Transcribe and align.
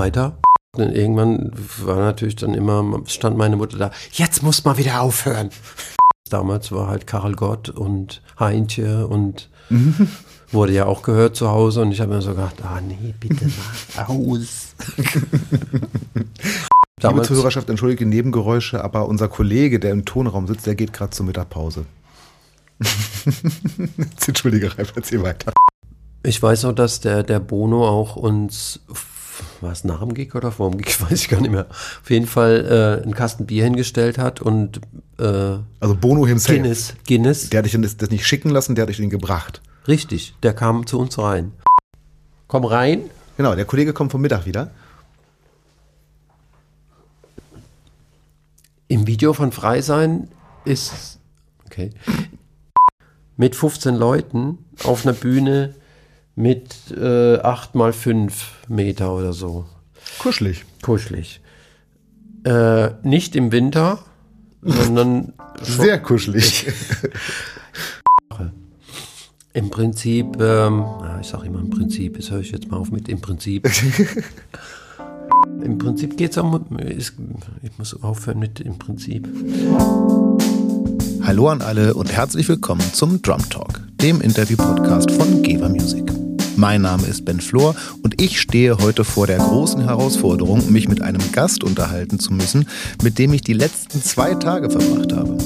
weiter. 0.00 0.38
Und 0.76 0.92
irgendwann 0.92 1.52
war 1.84 1.96
natürlich 1.96 2.36
dann 2.36 2.54
immer, 2.54 3.02
stand 3.06 3.36
meine 3.36 3.56
Mutter 3.56 3.76
da, 3.76 3.90
jetzt 4.12 4.42
muss 4.42 4.64
mal 4.64 4.78
wieder 4.78 5.02
aufhören. 5.02 5.50
Damals 6.30 6.70
war 6.72 6.88
halt 6.88 7.06
Karel 7.06 7.34
Gott 7.34 7.68
und 7.68 8.22
Heintje 8.38 9.06
und 9.06 9.50
wurde 10.52 10.72
ja 10.72 10.86
auch 10.86 11.02
gehört 11.02 11.36
zu 11.36 11.50
Hause 11.50 11.82
und 11.82 11.92
ich 11.92 12.00
habe 12.00 12.14
mir 12.14 12.22
so 12.22 12.30
gedacht, 12.30 12.56
ah 12.62 12.80
nee, 12.80 13.14
bitte 13.18 13.46
mal 13.96 14.04
aus. 14.06 14.74
Liebe 17.02 17.22
Zuhörerschaft, 17.22 17.68
entschuldige 17.68 18.06
Nebengeräusche, 18.06 18.82
aber 18.84 19.06
unser 19.06 19.28
Kollege, 19.28 19.80
der 19.80 19.90
im 19.90 20.04
Tonraum 20.04 20.46
sitzt, 20.46 20.66
der 20.66 20.76
geht 20.76 20.92
gerade 20.92 21.10
zur 21.10 21.26
Mittagpause. 21.26 21.84
Entschuldige, 24.26 24.76
Ralf, 24.78 24.92
erzähl 24.94 25.22
weiter. 25.22 25.52
Ich 26.22 26.42
weiß 26.42 26.66
auch, 26.66 26.74
dass 26.74 27.00
der, 27.00 27.22
der 27.22 27.40
Bono 27.40 27.88
auch 27.88 28.16
uns, 28.16 28.80
war 29.60 29.72
es 29.72 29.84
nach 29.84 30.00
dem 30.00 30.14
Gig 30.14 30.34
oder 30.34 30.52
vor 30.52 30.70
dem 30.70 30.78
Gig, 30.80 31.00
weiß 31.02 31.12
ich 31.12 31.28
gar 31.28 31.40
nicht 31.40 31.50
mehr, 31.50 31.66
auf 31.70 32.08
jeden 32.10 32.26
Fall 32.26 32.98
äh, 33.00 33.02
einen 33.02 33.14
Kasten 33.14 33.46
Bier 33.46 33.64
hingestellt 33.64 34.18
hat 34.18 34.40
und 34.40 34.80
äh, 35.18 35.22
Also 35.80 35.94
Bono 36.00 36.26
himself. 36.26 36.56
Guinness, 36.56 36.94
Guinness, 37.06 37.50
Der 37.50 37.58
hat 37.58 37.66
dich 37.66 37.78
das, 37.80 37.96
das 37.96 38.10
nicht 38.10 38.26
schicken 38.26 38.50
lassen, 38.50 38.74
der 38.74 38.82
hat 38.82 38.88
dich 38.88 38.96
den 38.98 39.10
gebracht. 39.10 39.60
richtig, 39.88 40.34
der 40.42 40.52
kam 40.54 40.86
zu 40.86 40.98
uns 40.98 41.18
rein. 41.18 41.52
Komm 42.48 42.64
rein. 42.64 43.02
Genau, 43.36 43.54
der 43.54 43.64
Kollege 43.64 43.92
kommt 43.92 44.10
vom 44.12 44.20
Mittag 44.20 44.44
wieder. 44.46 44.70
Im 48.88 49.06
Video 49.06 49.32
von 49.32 49.52
Frei 49.52 49.82
sein 49.82 50.28
ist, 50.64 51.20
okay, 51.66 51.90
mit 53.36 53.54
15 53.54 53.94
Leuten 53.94 54.58
auf 54.84 55.06
einer 55.06 55.14
Bühne 55.14 55.74
mit 56.40 56.90
äh, 56.96 57.38
8 57.38 57.74
mal 57.74 57.92
5 57.92 58.66
Meter 58.68 59.14
oder 59.14 59.32
so. 59.32 59.66
Kuschelig. 60.18 60.64
Kuschelig. 60.82 61.40
Äh, 62.44 62.90
nicht 63.02 63.36
im 63.36 63.52
Winter, 63.52 63.98
sondern 64.62 65.34
Sehr 65.62 66.00
kuschelig. 66.00 66.72
im 69.52 69.68
Prinzip, 69.68 70.40
ähm, 70.40 70.84
ich 71.20 71.26
sage 71.26 71.46
immer 71.46 71.60
im 71.60 71.70
Prinzip, 71.70 72.16
das 72.16 72.30
höre 72.30 72.40
ich 72.40 72.50
jetzt 72.50 72.70
mal 72.70 72.78
auf 72.78 72.90
mit 72.90 73.08
im 73.08 73.20
Prinzip. 73.20 73.68
Im 75.64 75.76
Prinzip 75.76 76.16
geht 76.16 76.30
es 76.30 76.38
um, 76.38 76.54
ist, 76.78 77.14
ich 77.62 77.76
muss 77.76 78.02
aufhören 78.02 78.38
mit 78.38 78.60
im 78.60 78.78
Prinzip. 78.78 79.28
Hallo 81.22 81.48
an 81.48 81.60
alle 81.60 81.92
und 81.94 82.10
herzlich 82.10 82.48
willkommen 82.48 82.80
zum 82.94 83.20
Drum 83.20 83.46
Talk, 83.50 83.80
dem 84.00 84.22
Interview-Podcast 84.22 85.10
von 85.10 85.42
Geber 85.42 85.68
Music. 85.68 86.19
Mein 86.60 86.82
Name 86.82 87.06
ist 87.06 87.24
Ben 87.24 87.40
Flor 87.40 87.74
und 88.02 88.20
ich 88.20 88.38
stehe 88.38 88.76
heute 88.76 89.02
vor 89.02 89.26
der 89.26 89.38
großen 89.38 89.82
Herausforderung, 89.82 90.70
mich 90.70 90.88
mit 90.88 91.00
einem 91.00 91.32
Gast 91.32 91.64
unterhalten 91.64 92.18
zu 92.18 92.34
müssen, 92.34 92.68
mit 93.02 93.18
dem 93.18 93.32
ich 93.32 93.40
die 93.40 93.54
letzten 93.54 94.02
zwei 94.02 94.34
Tage 94.34 94.68
verbracht 94.68 95.10
habe. 95.14 95.38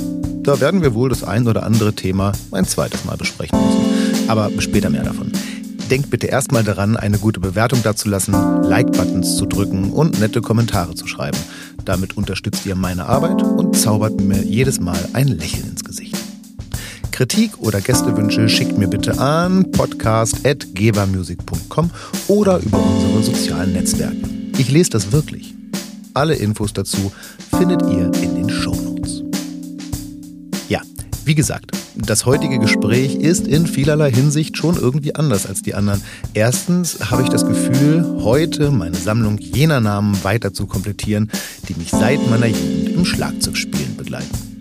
Da 0.42 0.58
werden 0.58 0.82
wir 0.82 0.92
wohl 0.92 1.10
das 1.10 1.22
ein 1.22 1.46
oder 1.46 1.62
andere 1.62 1.92
Thema 1.92 2.32
ein 2.50 2.64
zweites 2.64 3.04
Mal 3.04 3.16
besprechen 3.16 3.56
müssen. 3.64 4.28
Aber 4.28 4.50
später 4.58 4.90
mehr 4.90 5.04
davon. 5.04 5.30
Denkt 5.88 6.10
bitte 6.10 6.26
erstmal 6.26 6.64
daran, 6.64 6.96
eine 6.96 7.18
gute 7.18 7.38
Bewertung 7.38 7.80
dazulassen, 7.84 8.34
Like-Buttons 8.64 9.36
zu 9.36 9.46
drücken 9.46 9.92
und 9.92 10.18
nette 10.18 10.40
Kommentare 10.40 10.96
zu 10.96 11.06
schreiben. 11.06 11.38
Damit 11.84 12.16
unterstützt 12.16 12.66
ihr 12.66 12.74
meine 12.74 13.06
Arbeit 13.06 13.40
und 13.40 13.76
zaubert 13.76 14.20
mir 14.20 14.42
jedes 14.42 14.80
Mal 14.80 14.98
ein 15.12 15.28
Lächeln 15.28 15.68
ins 15.70 15.84
Gesicht. 15.84 16.13
Kritik 17.14 17.58
oder 17.60 17.80
Gästewünsche 17.80 18.48
schickt 18.48 18.76
mir 18.76 18.88
bitte 18.88 19.20
an 19.20 19.70
podcast.gebermusic.com 19.70 21.92
oder 22.26 22.58
über 22.58 22.84
unsere 22.84 23.22
sozialen 23.22 23.72
Netzwerke. 23.72 24.16
Ich 24.58 24.68
lese 24.68 24.90
das 24.90 25.12
wirklich. 25.12 25.54
Alle 26.12 26.34
Infos 26.34 26.72
dazu 26.72 27.12
findet 27.56 27.82
ihr 27.82 28.10
in 28.20 28.34
den 28.34 28.50
Shownotes. 28.50 29.22
Ja, 30.68 30.80
wie 31.24 31.36
gesagt, 31.36 31.70
das 31.94 32.26
heutige 32.26 32.58
Gespräch 32.58 33.14
ist 33.14 33.46
in 33.46 33.68
vielerlei 33.68 34.10
Hinsicht 34.10 34.56
schon 34.56 34.76
irgendwie 34.76 35.14
anders 35.14 35.46
als 35.46 35.62
die 35.62 35.74
anderen. 35.74 36.02
Erstens 36.32 37.12
habe 37.12 37.22
ich 37.22 37.28
das 37.28 37.46
Gefühl, 37.46 38.22
heute 38.24 38.72
meine 38.72 38.96
Sammlung 38.96 39.38
jener 39.38 39.78
Namen 39.78 40.24
weiter 40.24 40.52
zu 40.52 40.66
komplettieren, 40.66 41.30
die 41.68 41.74
mich 41.74 41.92
seit 41.92 42.28
meiner 42.28 42.48
Jugend 42.48 42.88
im 42.88 43.04
Schlagzeugspielen 43.04 43.96
begleiten. 43.96 44.53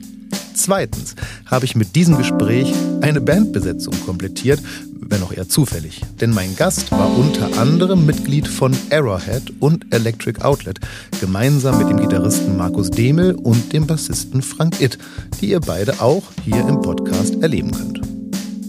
Zweitens 0.56 1.16
habe 1.46 1.66
ich 1.66 1.76
mit 1.76 1.96
diesem 1.96 2.18
Gespräch 2.18 2.74
eine 3.02 3.22
Bandbesetzung 3.22 3.94
komplettiert, 4.06 4.62
wenn 5.02 5.22
auch 5.24 5.34
eher 5.34 5.50
zufällig. 5.50 6.02
Denn 6.22 6.32
mein 6.32 6.56
Gast 6.56 6.92
war 6.92 7.10
unter 7.18 7.60
anderem 7.60 8.06
Mitglied 8.06 8.48
von 8.48 8.76
Arrowhead 8.92 9.54
und 9.60 9.86
Electric 9.94 10.42
Outlet, 10.42 10.80
gemeinsam 11.20 11.78
mit 11.78 11.90
dem 11.90 11.98
Gitarristen 11.98 12.58
Markus 12.58 12.90
Demel 12.90 13.36
und 13.36 13.74
dem 13.74 13.88
Bassisten 13.88 14.42
Frank 14.42 14.80
Itt, 14.82 14.98
die 15.42 15.50
ihr 15.50 15.60
beide 15.60 16.02
auch 16.02 16.24
hier 16.44 16.68
im 16.68 16.82
Podcast 16.82 17.36
erleben 17.42 17.72
könnt. 17.72 18.02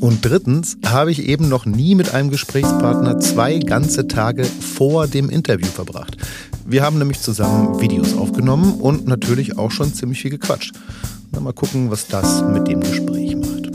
Und 0.01 0.23
drittens 0.23 0.77
habe 0.85 1.11
ich 1.11 1.27
eben 1.27 1.49
noch 1.49 1.65
nie 1.65 1.95
mit 1.95 2.13
einem 2.13 2.31
Gesprächspartner 2.31 3.21
zwei 3.21 3.59
ganze 3.59 4.07
Tage 4.07 4.45
vor 4.45 5.07
dem 5.07 5.31
Interview 5.31 5.67
verbracht. 5.67 6.19
Wir 6.67 6.83
haben 6.83 6.99
nämlich 6.99 7.21
zusammen 7.21 7.81
Videos 7.81 8.15
aufgenommen 8.15 8.75
und 8.75 9.07
natürlich 9.07 9.57
auch 9.57 9.71
schon 9.71 9.95
ziemlich 9.95 10.21
viel 10.21 10.31
gequatscht. 10.31 10.75
Na, 11.33 11.41
mal 11.41 11.53
gucken, 11.53 11.91
was 11.91 12.07
das 12.07 12.43
mit 12.43 12.69
dem 12.69 12.81
Gespräch 12.81 13.37
macht. 13.37 13.71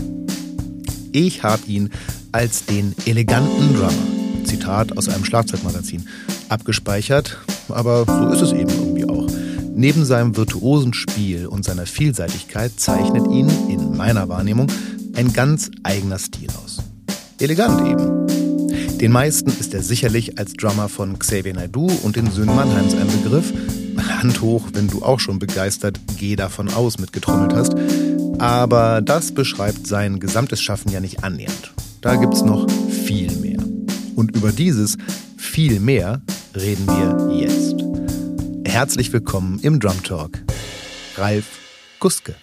Ich 1.12 1.44
habe 1.44 1.62
ihn 1.68 1.90
als 2.32 2.66
den 2.66 2.94
eleganten 3.06 3.74
Drummer, 3.74 4.46
Zitat 4.46 4.98
aus 4.98 5.10
einem 5.10 5.26
Schlagzeugmagazin, 5.26 6.08
abgespeichert, 6.50 7.38
aber 7.70 8.06
so 8.06 8.30
ist 8.30 8.42
es 8.42 8.54
eben 8.54 8.70
irgendwie 8.70 9.06
auch. 9.06 9.28
Neben 9.76 10.06
seinem 10.06 10.36
virtuosen 10.36 10.94
Spiel 10.94 11.48
und 11.48 11.64
seiner 11.64 11.86
Vielseitigkeit 11.86 12.72
zeichnet 12.78 13.26
ihn, 13.32 13.50
in 13.70 13.96
meiner 13.96 14.28
Wahrnehmung, 14.28 14.68
ein 15.16 15.34
ganz 15.34 15.72
eigener 15.84 16.20
Stil 16.20 16.50
aus. 16.64 16.80
Elegant 17.40 17.88
eben. 17.88 18.98
Den 18.98 19.14
meisten 19.14 19.50
ist 19.50 19.74
er 19.74 19.82
sicherlich 19.82 20.38
als 20.38 20.54
Drummer 20.54 20.90
von 20.90 21.18
Xavier 21.18 21.54
Naidoo 21.54 21.90
und 22.04 22.18
den 22.18 22.30
Söhnen 22.30 22.56
Mannheims 22.56 22.94
ein 22.94 23.08
Begriff. 23.08 23.54
Hand 24.20 24.42
hoch, 24.42 24.68
wenn 24.74 24.90
du 24.90 25.02
auch 25.02 25.22
schon 25.22 25.40
begeistert 25.40 25.98
Geh 26.18 26.36
davon 26.36 26.68
aus 26.70 27.00
mitgetrommelt 27.00 27.54
hast. 27.54 27.74
Aber 28.38 29.02
das 29.02 29.32
beschreibt 29.32 29.88
sein 29.88 30.20
gesamtes 30.20 30.62
Schaffen 30.62 30.92
ja 30.92 31.00
nicht 31.00 31.24
annähernd. 31.24 31.74
Da 32.02 32.18
gibt's 32.18 32.42
noch 32.42 32.70
viel 32.70 33.32
mehr. 33.38 33.60
Und 34.16 34.36
über 34.36 34.52
dieses 34.52 34.98
viel 35.38 35.80
mehr 35.80 36.22
reden 36.54 36.86
wir 36.86 37.34
jetzt. 37.34 37.76
Herzlich 38.66 39.12
willkommen 39.14 39.60
im 39.62 39.80
Drum 39.80 40.04
Talk. 40.04 40.40
Ralf 41.16 41.46
Guske. 42.00 42.36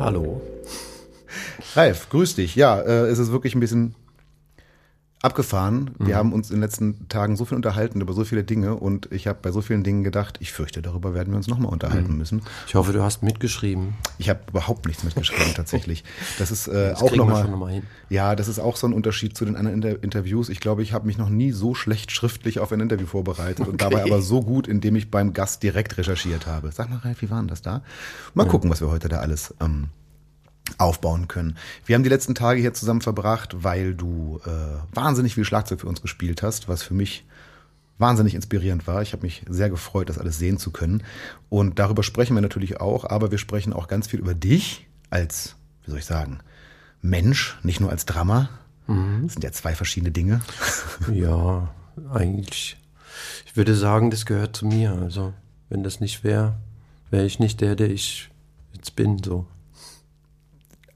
Hallo. 0.00 0.55
Ralf, 1.76 2.08
grüß 2.08 2.36
dich. 2.36 2.56
Ja, 2.56 2.80
äh, 2.80 3.06
es 3.06 3.18
ist 3.18 3.30
wirklich 3.30 3.54
ein 3.54 3.60
bisschen 3.60 3.94
abgefahren. 5.22 5.90
Wir 5.98 6.16
haben 6.16 6.32
uns 6.32 6.50
in 6.50 6.56
den 6.56 6.62
letzten 6.62 7.08
Tagen 7.08 7.36
so 7.36 7.44
viel 7.44 7.56
unterhalten 7.56 8.00
über 8.00 8.12
so 8.12 8.24
viele 8.24 8.44
Dinge 8.44 8.76
und 8.76 9.10
ich 9.10 9.26
habe 9.26 9.38
bei 9.42 9.50
so 9.50 9.60
vielen 9.60 9.82
Dingen 9.82 10.04
gedacht, 10.04 10.38
ich 10.40 10.52
fürchte, 10.52 10.82
darüber 10.82 11.14
werden 11.14 11.32
wir 11.32 11.36
uns 11.36 11.48
nochmal 11.48 11.72
unterhalten 11.72 12.16
müssen. 12.16 12.42
Ich 12.68 12.76
hoffe, 12.76 12.92
du 12.92 13.02
hast 13.02 13.22
mitgeschrieben. 13.22 13.94
Ich 14.18 14.28
habe 14.28 14.40
überhaupt 14.48 14.86
nichts 14.86 15.02
mitgeschrieben 15.04 15.52
tatsächlich. 15.56 16.04
Das 16.38 16.50
ist 16.50 16.68
äh, 16.68 16.90
Das 16.90 17.02
auch 17.02 17.16
nochmal. 17.16 17.48
noch 17.48 17.58
mal. 17.58 17.82
Ja, 18.08 18.36
das 18.36 18.46
ist 18.46 18.60
auch 18.60 18.76
so 18.76 18.86
ein 18.86 18.92
Unterschied 18.92 19.36
zu 19.36 19.44
den 19.44 19.56
anderen 19.56 19.82
Inter 19.82 20.02
Interviews. 20.02 20.48
Ich 20.48 20.60
glaube, 20.60 20.82
ich 20.82 20.92
habe 20.92 21.06
mich 21.06 21.18
noch 21.18 21.30
nie 21.30 21.50
so 21.50 21.74
schlecht 21.74 22.12
schriftlich 22.12 22.60
auf 22.60 22.70
ein 22.70 22.80
Interview 22.80 23.06
vorbereitet 23.06 23.66
und 23.66 23.80
dabei 23.82 24.04
aber 24.04 24.22
so 24.22 24.42
gut, 24.42 24.68
indem 24.68 24.94
ich 24.96 25.10
beim 25.10 25.32
Gast 25.32 25.62
direkt 25.62 25.98
recherchiert 25.98 26.46
habe. 26.46 26.70
Sag 26.72 26.88
mal, 26.88 26.98
Ralf, 26.98 27.20
wie 27.22 27.30
war 27.30 27.38
denn 27.40 27.48
das 27.48 27.62
da? 27.62 27.82
Mal 28.34 28.46
gucken, 28.46 28.70
was 28.70 28.80
wir 28.80 28.90
heute 28.90 29.08
da 29.08 29.18
alles 29.18 29.54
ähm, 29.60 29.88
aufbauen 30.78 31.28
können. 31.28 31.56
Wir 31.84 31.94
haben 31.94 32.02
die 32.02 32.08
letzten 32.08 32.34
Tage 32.34 32.60
hier 32.60 32.74
zusammen 32.74 33.00
verbracht, 33.00 33.62
weil 33.62 33.94
du 33.94 34.40
äh, 34.44 34.50
wahnsinnig 34.94 35.34
viel 35.34 35.44
Schlagzeug 35.44 35.80
für 35.80 35.88
uns 35.88 36.02
gespielt 36.02 36.42
hast, 36.42 36.68
was 36.68 36.82
für 36.82 36.94
mich 36.94 37.24
wahnsinnig 37.98 38.34
inspirierend 38.34 38.86
war. 38.86 39.02
Ich 39.02 39.12
habe 39.12 39.22
mich 39.22 39.42
sehr 39.48 39.70
gefreut, 39.70 40.08
das 40.08 40.18
alles 40.18 40.38
sehen 40.38 40.58
zu 40.58 40.70
können. 40.70 41.02
Und 41.48 41.78
darüber 41.78 42.02
sprechen 42.02 42.34
wir 42.34 42.42
natürlich 42.42 42.80
auch, 42.80 43.04
aber 43.04 43.30
wir 43.30 43.38
sprechen 43.38 43.72
auch 43.72 43.88
ganz 43.88 44.08
viel 44.08 44.20
über 44.20 44.34
dich 44.34 44.86
als, 45.08 45.56
wie 45.84 45.90
soll 45.90 46.00
ich 46.00 46.04
sagen, 46.04 46.40
Mensch, 47.00 47.58
nicht 47.62 47.80
nur 47.80 47.90
als 47.90 48.04
Drummer. 48.04 48.50
Das 48.86 49.32
sind 49.32 49.42
ja 49.42 49.50
zwei 49.52 49.74
verschiedene 49.74 50.12
Dinge. 50.12 50.40
Ja, 51.12 51.74
eigentlich. 52.12 52.76
Ich 53.46 53.56
würde 53.56 53.74
sagen, 53.74 54.10
das 54.10 54.26
gehört 54.26 54.56
zu 54.56 54.66
mir. 54.66 54.92
Also, 54.92 55.34
wenn 55.68 55.82
das 55.82 56.00
nicht 56.00 56.24
wäre, 56.24 56.56
wäre 57.10 57.26
ich 57.26 57.38
nicht 57.38 57.60
der, 57.60 57.76
der 57.76 57.90
ich 57.90 58.30
jetzt 58.72 58.96
bin. 58.96 59.22
So. 59.22 59.46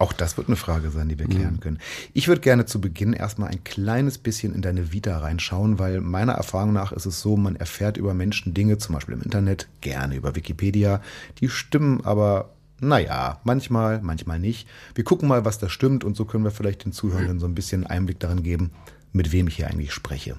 Auch 0.00 0.14
das 0.14 0.38
wird 0.38 0.49
eine 0.49 0.56
Frage 0.56 0.91
sein, 0.91 1.11
die 1.11 1.19
wir 1.19 1.26
klären 1.26 1.61
können. 1.61 1.79
Ich 2.14 2.26
würde 2.26 2.41
gerne 2.41 2.64
zu 2.64 2.81
Beginn 2.81 3.12
erstmal 3.12 3.50
ein 3.50 3.62
kleines 3.64 4.17
bisschen 4.17 4.55
in 4.55 4.62
deine 4.62 4.94
Vita 4.94 5.19
reinschauen, 5.19 5.79
weil 5.79 6.00
meiner 6.00 6.32
Erfahrung 6.32 6.73
nach 6.73 6.93
ist 6.93 7.05
es 7.05 7.20
so, 7.20 7.37
man 7.37 7.55
erfährt 7.55 7.99
über 7.99 8.14
Menschen 8.14 8.55
Dinge, 8.55 8.79
zum 8.79 8.94
Beispiel 8.94 9.12
im 9.14 9.20
Internet, 9.20 9.69
gerne 9.82 10.17
über 10.17 10.35
Wikipedia. 10.35 11.02
Die 11.41 11.50
stimmen 11.50 12.00
aber 12.02 12.49
naja, 12.81 13.43
manchmal, 13.44 14.00
manchmal 14.00 14.38
nicht. 14.38 14.67
Wir 14.94 15.05
gucken 15.05 15.29
mal, 15.29 15.44
was 15.44 15.58
da 15.58 15.69
stimmt 15.69 16.02
und 16.02 16.17
so 16.17 16.25
können 16.25 16.44
wir 16.44 16.50
vielleicht 16.50 16.87
den 16.87 16.93
Zuhörenden 16.93 17.38
so 17.38 17.44
ein 17.44 17.55
bisschen 17.55 17.87
Einblick 17.87 18.20
darin 18.20 18.43
geben, 18.43 18.70
mit 19.12 19.32
wem 19.32 19.49
ich 19.49 19.56
hier 19.56 19.69
eigentlich 19.69 19.93
spreche. 19.93 20.38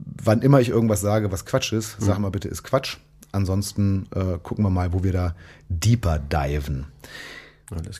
Wann 0.00 0.42
immer 0.42 0.60
ich 0.60 0.70
irgendwas 0.70 1.00
sage, 1.00 1.30
was 1.30 1.46
Quatsch 1.46 1.72
ist, 1.72 1.96
sag 2.00 2.18
mal 2.18 2.30
bitte, 2.30 2.48
ist 2.48 2.64
Quatsch. 2.64 2.96
Ansonsten 3.30 4.06
äh, 4.12 4.38
gucken 4.42 4.64
wir 4.64 4.70
mal, 4.70 4.92
wo 4.92 5.04
wir 5.04 5.12
da 5.12 5.36
deeper 5.68 6.18
diven. 6.18 6.86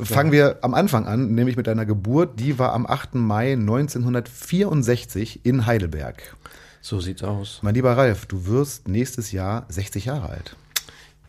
Fangen 0.03 0.33
wir 0.33 0.59
am 0.63 0.75
Anfang 0.75 1.07
an, 1.07 1.35
nämlich 1.35 1.57
mit 1.57 1.67
deiner 1.67 1.87
Geburt. 1.87 2.39
Die 2.39 2.59
war 2.59 2.73
am 2.73 2.87
8. 2.87 3.15
Mai 3.15 3.53
1964 3.53 5.45
in 5.45 5.67
Heidelberg. 5.67 6.37
So 6.81 7.01
sieht's 7.01 7.23
aus. 7.23 7.61
Mein 7.63 7.75
lieber 7.75 7.97
Ralf, 7.97 8.27
du 8.27 8.47
wirst 8.47 8.89
nächstes 8.89 9.33
Jahr 9.33 9.65
60 9.69 10.05
Jahre 10.05 10.29
alt. 10.29 10.57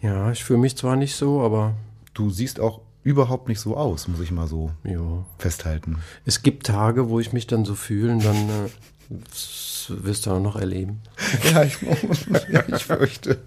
Ja, 0.02 0.32
ich 0.32 0.44
fühle 0.44 0.60
mich 0.60 0.76
zwar 0.76 0.98
nicht 0.98 1.16
so, 1.16 1.42
aber 1.42 1.76
Du 2.16 2.30
siehst 2.30 2.62
auch 2.62 2.80
überhaupt 3.04 3.50
nicht 3.50 3.60
so 3.60 3.78
aus, 3.78 4.08
muss 4.08 4.22
ich 4.22 4.32
mal 4.32 4.48
so 4.48 4.72
ja. 4.84 5.26
festhalten. 5.38 5.98
Es 6.24 6.42
gibt 6.42 6.66
Tage, 6.66 7.10
wo 7.10 7.20
ich 7.20 7.34
mich 7.34 7.46
dann 7.46 7.66
so 7.66 7.76
fühle 7.76 8.14
und 8.14 8.26
dann 8.26 8.50
äh, 8.50 9.20
das 9.88 10.04
wirst 10.04 10.26
du 10.26 10.32
auch 10.32 10.40
noch 10.40 10.56
erleben. 10.56 11.02
Ja, 11.54 11.64
ich, 11.64 11.78
ja, 12.52 12.64
ich 12.68 12.84
fürchte. 12.86 13.38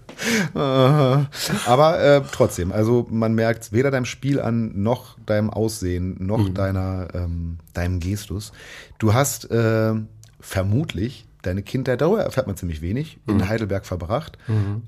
Aber 1.65 1.99
äh, 1.99 2.21
trotzdem, 2.31 2.71
also 2.71 3.07
man 3.09 3.33
merkt 3.33 3.71
weder 3.71 3.91
deinem 3.91 4.05
Spiel 4.05 4.39
an, 4.41 4.81
noch 4.81 5.17
deinem 5.25 5.49
Aussehen, 5.49 6.15
noch 6.25 6.49
deiner, 6.49 7.07
ähm, 7.13 7.57
deinem 7.73 7.99
Gestus. 7.99 8.51
Du 8.97 9.13
hast 9.13 9.49
äh, 9.51 9.93
vermutlich 10.39 11.25
deine 11.41 11.61
Kindheit, 11.63 12.01
darüber 12.01 12.23
erfährt 12.23 12.47
man 12.47 12.57
ziemlich 12.57 12.81
wenig, 12.81 13.19
in 13.27 13.47
Heidelberg 13.47 13.85
verbracht. 13.85 14.37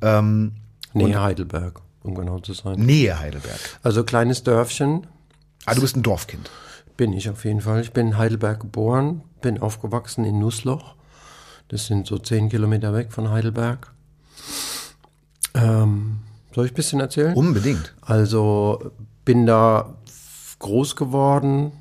Ähm, 0.02 0.54
Nee, 0.94 1.16
Heidelberg, 1.16 1.80
um 2.04 2.16
genau 2.16 2.40
zu 2.40 2.52
sein. 2.54 2.78
Nähe 2.80 3.18
Heidelberg. 3.18 3.58
Also 3.82 4.04
kleines 4.04 4.44
Dörfchen 4.44 5.08
Ah, 5.66 5.74
du 5.76 5.80
bist 5.82 5.96
ein 5.96 6.04
Dorfkind. 6.04 6.50
bin 6.98 7.14
ich 7.14 7.30
auf 7.30 7.46
jeden 7.46 7.62
Fall. 7.62 7.80
Ich 7.82 7.94
bin 7.94 8.08
in 8.08 8.18
Heidelberg 8.18 8.60
geboren, 8.60 9.22
bin 9.42 9.62
aufgewachsen 9.62 10.26
in 10.26 10.40
Nussloch. 10.40 10.96
Das 11.72 11.86
sind 11.86 12.06
so 12.06 12.18
zehn 12.18 12.50
Kilometer 12.50 12.94
weg 12.94 13.14
von 13.14 13.30
Heidelberg. 13.30 13.94
Ähm, 15.54 16.18
soll 16.54 16.66
ich 16.66 16.74
ein 16.74 16.76
bisschen 16.76 17.00
erzählen? 17.00 17.34
Unbedingt. 17.34 17.96
Also 18.02 18.92
bin 19.24 19.46
da 19.46 19.96
groß 20.60 20.98
geworden 20.98 21.72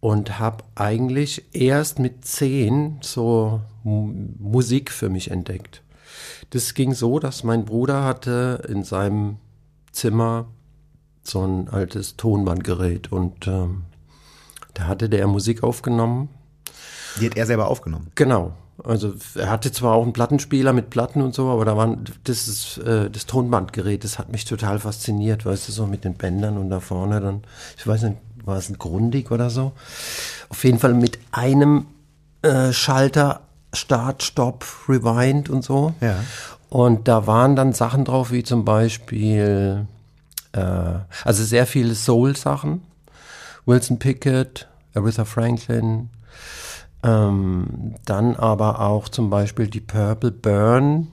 und 0.00 0.38
habe 0.38 0.64
eigentlich 0.74 1.46
erst 1.54 1.98
mit 1.98 2.26
zehn 2.26 2.98
so 3.00 3.62
Mu- 3.84 4.12
Musik 4.38 4.92
für 4.92 5.08
mich 5.08 5.30
entdeckt. 5.30 5.82
Das 6.50 6.74
ging 6.74 6.92
so, 6.92 7.18
dass 7.18 7.42
mein 7.42 7.64
Bruder 7.64 8.04
hatte 8.04 8.62
in 8.68 8.84
seinem 8.84 9.38
Zimmer 9.92 10.44
so 11.22 11.42
ein 11.42 11.70
altes 11.70 12.18
Tonbandgerät 12.18 13.10
und 13.10 13.46
ähm, 13.46 13.84
da 14.74 14.88
hatte 14.88 15.08
der 15.08 15.26
Musik 15.26 15.62
aufgenommen. 15.62 16.28
Die 17.20 17.26
hat 17.26 17.36
er 17.36 17.46
selber 17.46 17.68
aufgenommen. 17.68 18.10
Genau. 18.14 18.52
Also 18.82 19.14
er 19.36 19.50
hatte 19.50 19.70
zwar 19.70 19.94
auch 19.94 20.02
einen 20.02 20.12
Plattenspieler 20.12 20.72
mit 20.72 20.90
Platten 20.90 21.22
und 21.22 21.32
so, 21.32 21.48
aber 21.48 21.64
da 21.64 21.76
waren 21.76 22.04
das 22.24 22.48
ist 22.48 22.78
äh, 22.78 23.08
das 23.08 23.26
Tonbandgerät, 23.26 24.02
das 24.02 24.18
hat 24.18 24.32
mich 24.32 24.44
total 24.44 24.80
fasziniert, 24.80 25.46
weißt 25.46 25.68
du, 25.68 25.72
so 25.72 25.86
mit 25.86 26.04
den 26.04 26.14
Bändern 26.14 26.58
und 26.58 26.70
da 26.70 26.80
vorne 26.80 27.20
dann, 27.20 27.42
ich 27.78 27.86
weiß 27.86 28.02
nicht, 28.02 28.16
war 28.44 28.56
es 28.56 28.68
ein 28.68 28.78
Grundig 28.78 29.30
oder 29.30 29.48
so. 29.48 29.72
Auf 30.48 30.64
jeden 30.64 30.80
Fall 30.80 30.94
mit 30.94 31.18
einem 31.30 31.86
äh, 32.42 32.72
Schalter 32.72 33.42
Start, 33.74 34.22
Stopp, 34.22 34.64
Rewind 34.88 35.50
und 35.50 35.62
so. 35.62 35.94
Ja. 36.00 36.16
Und 36.68 37.08
da 37.08 37.26
waren 37.26 37.56
dann 37.56 37.72
Sachen 37.72 38.04
drauf, 38.04 38.32
wie 38.32 38.42
zum 38.42 38.64
Beispiel, 38.64 39.86
äh, 40.52 40.60
also 41.24 41.44
sehr 41.44 41.66
viele 41.66 41.94
Soul-Sachen. 41.94 42.82
Wilson 43.66 43.98
Pickett, 43.98 44.68
Aretha 44.94 45.24
Franklin, 45.24 46.10
ähm, 47.04 47.94
dann 48.04 48.34
aber 48.34 48.80
auch 48.80 49.08
zum 49.08 49.30
Beispiel 49.30 49.68
die 49.68 49.80
Purple 49.80 50.32
Burn 50.32 51.08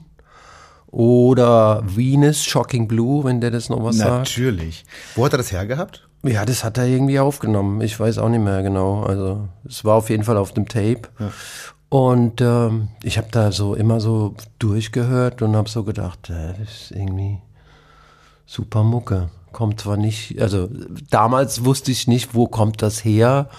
oder 0.86 1.82
Venus 1.84 2.44
Shocking 2.44 2.88
Blue, 2.88 3.24
wenn 3.24 3.40
der 3.40 3.50
das 3.50 3.68
noch 3.68 3.82
was 3.84 3.96
sagt. 3.96 4.10
Natürlich. 4.10 4.84
Wo 5.14 5.24
hat 5.24 5.32
er 5.32 5.38
das 5.38 5.52
hergehabt? 5.52 6.08
Ja, 6.22 6.44
das 6.44 6.64
hat 6.64 6.78
er 6.78 6.86
irgendwie 6.86 7.18
aufgenommen. 7.18 7.80
Ich 7.80 7.98
weiß 7.98 8.18
auch 8.18 8.28
nicht 8.28 8.42
mehr 8.42 8.62
genau. 8.62 9.02
Also 9.02 9.48
es 9.68 9.84
war 9.84 9.96
auf 9.96 10.08
jeden 10.08 10.24
Fall 10.24 10.36
auf 10.36 10.52
dem 10.52 10.68
Tape. 10.68 11.02
Und 11.88 12.40
ähm, 12.40 12.88
ich 13.02 13.18
habe 13.18 13.28
da 13.30 13.52
so 13.52 13.74
immer 13.74 14.00
so 14.00 14.34
durchgehört 14.58 15.42
und 15.42 15.56
habe 15.56 15.68
so 15.68 15.82
gedacht, 15.84 16.30
äh, 16.30 16.54
das 16.58 16.68
ist 16.68 16.90
irgendwie 16.92 17.38
super 18.46 18.82
Mucke. 18.82 19.30
Kommt 19.52 19.80
zwar 19.80 19.98
nicht, 19.98 20.40
also 20.40 20.70
damals 21.10 21.64
wusste 21.64 21.90
ich 21.90 22.06
nicht, 22.06 22.34
wo 22.34 22.46
kommt 22.46 22.80
das 22.80 23.04
her 23.04 23.50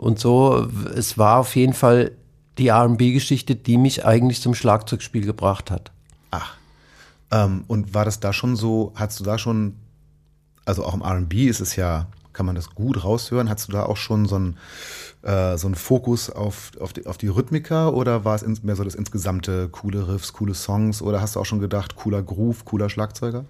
und 0.00 0.18
so. 0.18 0.68
Es 0.94 1.18
war 1.18 1.38
auf 1.38 1.54
jeden 1.56 1.74
Fall 1.74 2.12
die 2.58 2.68
R&B-Geschichte, 2.68 3.54
die 3.54 3.76
mich 3.76 4.04
eigentlich 4.04 4.40
zum 4.40 4.54
Schlagzeugspiel 4.54 5.24
gebracht 5.24 5.70
hat. 5.70 5.92
Ach. 6.30 6.56
Ähm, 7.30 7.64
und 7.68 7.94
war 7.94 8.04
das 8.04 8.18
da 8.20 8.32
schon 8.32 8.56
so, 8.56 8.92
hast 8.94 9.20
du 9.20 9.24
da 9.24 9.38
schon, 9.38 9.76
also 10.64 10.84
auch 10.84 10.94
im 10.94 11.02
RB 11.02 11.34
ist 11.48 11.60
es 11.60 11.76
ja, 11.76 12.06
kann 12.40 12.46
man 12.46 12.54
das 12.54 12.74
gut 12.74 13.04
raushören, 13.04 13.50
hast 13.50 13.68
du 13.68 13.72
da 13.72 13.82
auch 13.82 13.98
schon 13.98 14.24
so 14.24 14.36
einen 14.36 14.56
äh, 15.20 15.58
so 15.58 15.66
einen 15.66 15.74
Fokus 15.74 16.30
auf, 16.30 16.70
auf, 16.80 16.94
die, 16.94 17.04
auf 17.04 17.18
die 17.18 17.26
Rhythmika 17.26 17.90
oder 17.90 18.24
war 18.24 18.34
es 18.34 18.62
mehr 18.62 18.76
so 18.76 18.82
das 18.82 18.94
insgesamte 18.94 19.68
coole 19.68 20.08
Riffs, 20.08 20.32
coole 20.32 20.54
Songs 20.54 21.02
oder 21.02 21.20
hast 21.20 21.36
du 21.36 21.40
auch 21.40 21.44
schon 21.44 21.58
gedacht, 21.58 21.96
cooler 21.96 22.22
Groove, 22.22 22.64
cooler 22.64 22.88
Schlagzeuger? 22.88 23.44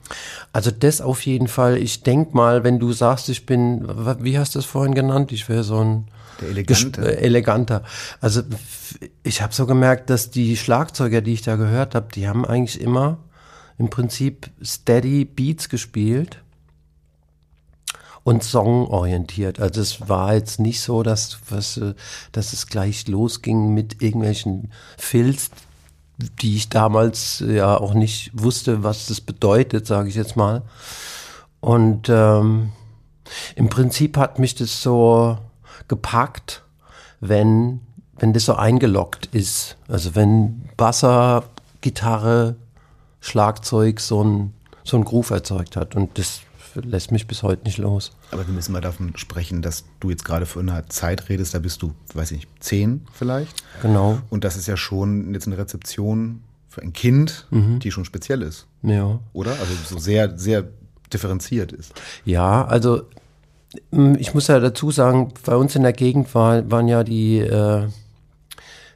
Also 0.52 0.72
das 0.72 1.00
auf 1.00 1.24
jeden 1.24 1.46
Fall. 1.46 1.76
Ich 1.76 2.02
denk 2.02 2.34
mal, 2.34 2.64
wenn 2.64 2.80
du 2.80 2.92
sagst, 2.92 3.28
ich 3.28 3.46
bin, 3.46 3.86
wie 4.18 4.36
hast 4.36 4.56
du 4.56 4.58
es 4.58 4.64
vorhin 4.64 4.96
genannt? 4.96 5.30
Ich 5.30 5.48
wäre 5.48 5.62
so 5.62 5.78
ein 5.78 6.08
Der 6.40 6.48
Elegante. 6.48 7.00
Äh, 7.00 7.22
eleganter. 7.22 7.84
Also 8.20 8.42
ich 9.22 9.40
habe 9.40 9.54
so 9.54 9.66
gemerkt, 9.66 10.10
dass 10.10 10.32
die 10.32 10.56
Schlagzeuger, 10.56 11.20
die 11.20 11.34
ich 11.34 11.42
da 11.42 11.54
gehört 11.54 11.94
habe, 11.94 12.08
die 12.12 12.26
haben 12.26 12.44
eigentlich 12.44 12.80
immer 12.80 13.18
im 13.78 13.88
Prinzip 13.88 14.50
steady 14.60 15.24
Beats 15.24 15.68
gespielt 15.68 16.42
und 18.30 18.44
songorientiert. 18.44 19.58
Also 19.58 19.80
es 19.80 20.08
war 20.08 20.34
jetzt 20.34 20.60
nicht 20.60 20.80
so, 20.80 21.02
dass, 21.02 21.38
was, 21.48 21.78
äh, 21.78 21.94
dass 22.30 22.52
es 22.52 22.68
gleich 22.68 23.08
losging 23.08 23.74
mit 23.74 24.02
irgendwelchen 24.02 24.70
Filz, 24.96 25.50
die 26.40 26.54
ich 26.54 26.68
damals 26.68 27.40
äh, 27.40 27.56
ja 27.56 27.76
auch 27.76 27.92
nicht 27.92 28.30
wusste, 28.32 28.84
was 28.84 29.06
das 29.06 29.20
bedeutet, 29.20 29.88
sage 29.88 30.08
ich 30.08 30.14
jetzt 30.14 30.36
mal. 30.36 30.62
Und 31.58 32.08
ähm, 32.08 32.70
im 33.56 33.68
Prinzip 33.68 34.16
hat 34.16 34.38
mich 34.38 34.54
das 34.54 34.80
so 34.80 35.36
gepackt, 35.88 36.62
wenn, 37.18 37.80
wenn 38.16 38.32
das 38.32 38.44
so 38.44 38.54
eingeloggt 38.54 39.26
ist. 39.32 39.76
Also 39.88 40.14
wenn 40.14 40.68
Basser, 40.76 41.46
Gitarre, 41.80 42.54
Schlagzeug 43.20 43.98
so 43.98 44.22
ein, 44.22 44.54
so 44.84 44.96
ein 44.96 45.04
Groove 45.04 45.30
erzeugt 45.30 45.74
hat. 45.74 45.96
Und 45.96 46.16
das 46.16 46.42
lässt 46.76 47.10
mich 47.10 47.26
bis 47.26 47.42
heute 47.42 47.64
nicht 47.64 47.78
los. 47.78 48.12
Aber 48.32 48.46
wir 48.46 48.54
müssen 48.54 48.72
mal 48.72 48.80
davon 48.80 49.12
sprechen, 49.16 49.60
dass 49.62 49.84
du 49.98 50.10
jetzt 50.10 50.24
gerade 50.24 50.46
von 50.46 50.68
einer 50.68 50.88
Zeit 50.88 51.28
redest, 51.28 51.52
da 51.54 51.58
bist 51.58 51.82
du, 51.82 51.92
weiß 52.14 52.30
ich 52.32 52.38
nicht, 52.38 52.48
zehn 52.60 53.06
vielleicht. 53.12 53.62
Genau. 53.82 54.18
Und 54.30 54.44
das 54.44 54.56
ist 54.56 54.68
ja 54.68 54.76
schon 54.76 55.34
jetzt 55.34 55.46
eine 55.48 55.58
Rezeption 55.58 56.42
für 56.68 56.82
ein 56.82 56.92
Kind, 56.92 57.48
die 57.50 57.90
schon 57.90 58.04
speziell 58.04 58.42
ist, 58.42 58.66
Ja. 58.82 59.18
oder? 59.32 59.50
Also 59.52 59.72
so 59.88 59.98
sehr, 59.98 60.38
sehr 60.38 60.64
differenziert 61.12 61.72
ist. 61.72 61.92
Ja, 62.24 62.64
also 62.64 63.02
m, 63.90 64.14
ich 64.16 64.34
muss 64.34 64.46
ja 64.46 64.60
dazu 64.60 64.92
sagen, 64.92 65.32
bei 65.44 65.56
uns 65.56 65.74
in 65.74 65.82
der 65.82 65.92
Gegend 65.92 66.32
war, 66.36 66.70
waren 66.70 66.86
ja 66.86 67.02
die 67.02 67.38
äh, 67.38 67.88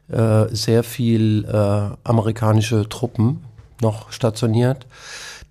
äh, 0.09 0.55
sehr 0.55 0.85
viel 0.85 1.45
äh, 1.47 1.97
amerikanische 2.05 2.89
Truppen 2.89 3.43
noch 3.81 4.13
stationiert. 4.13 4.87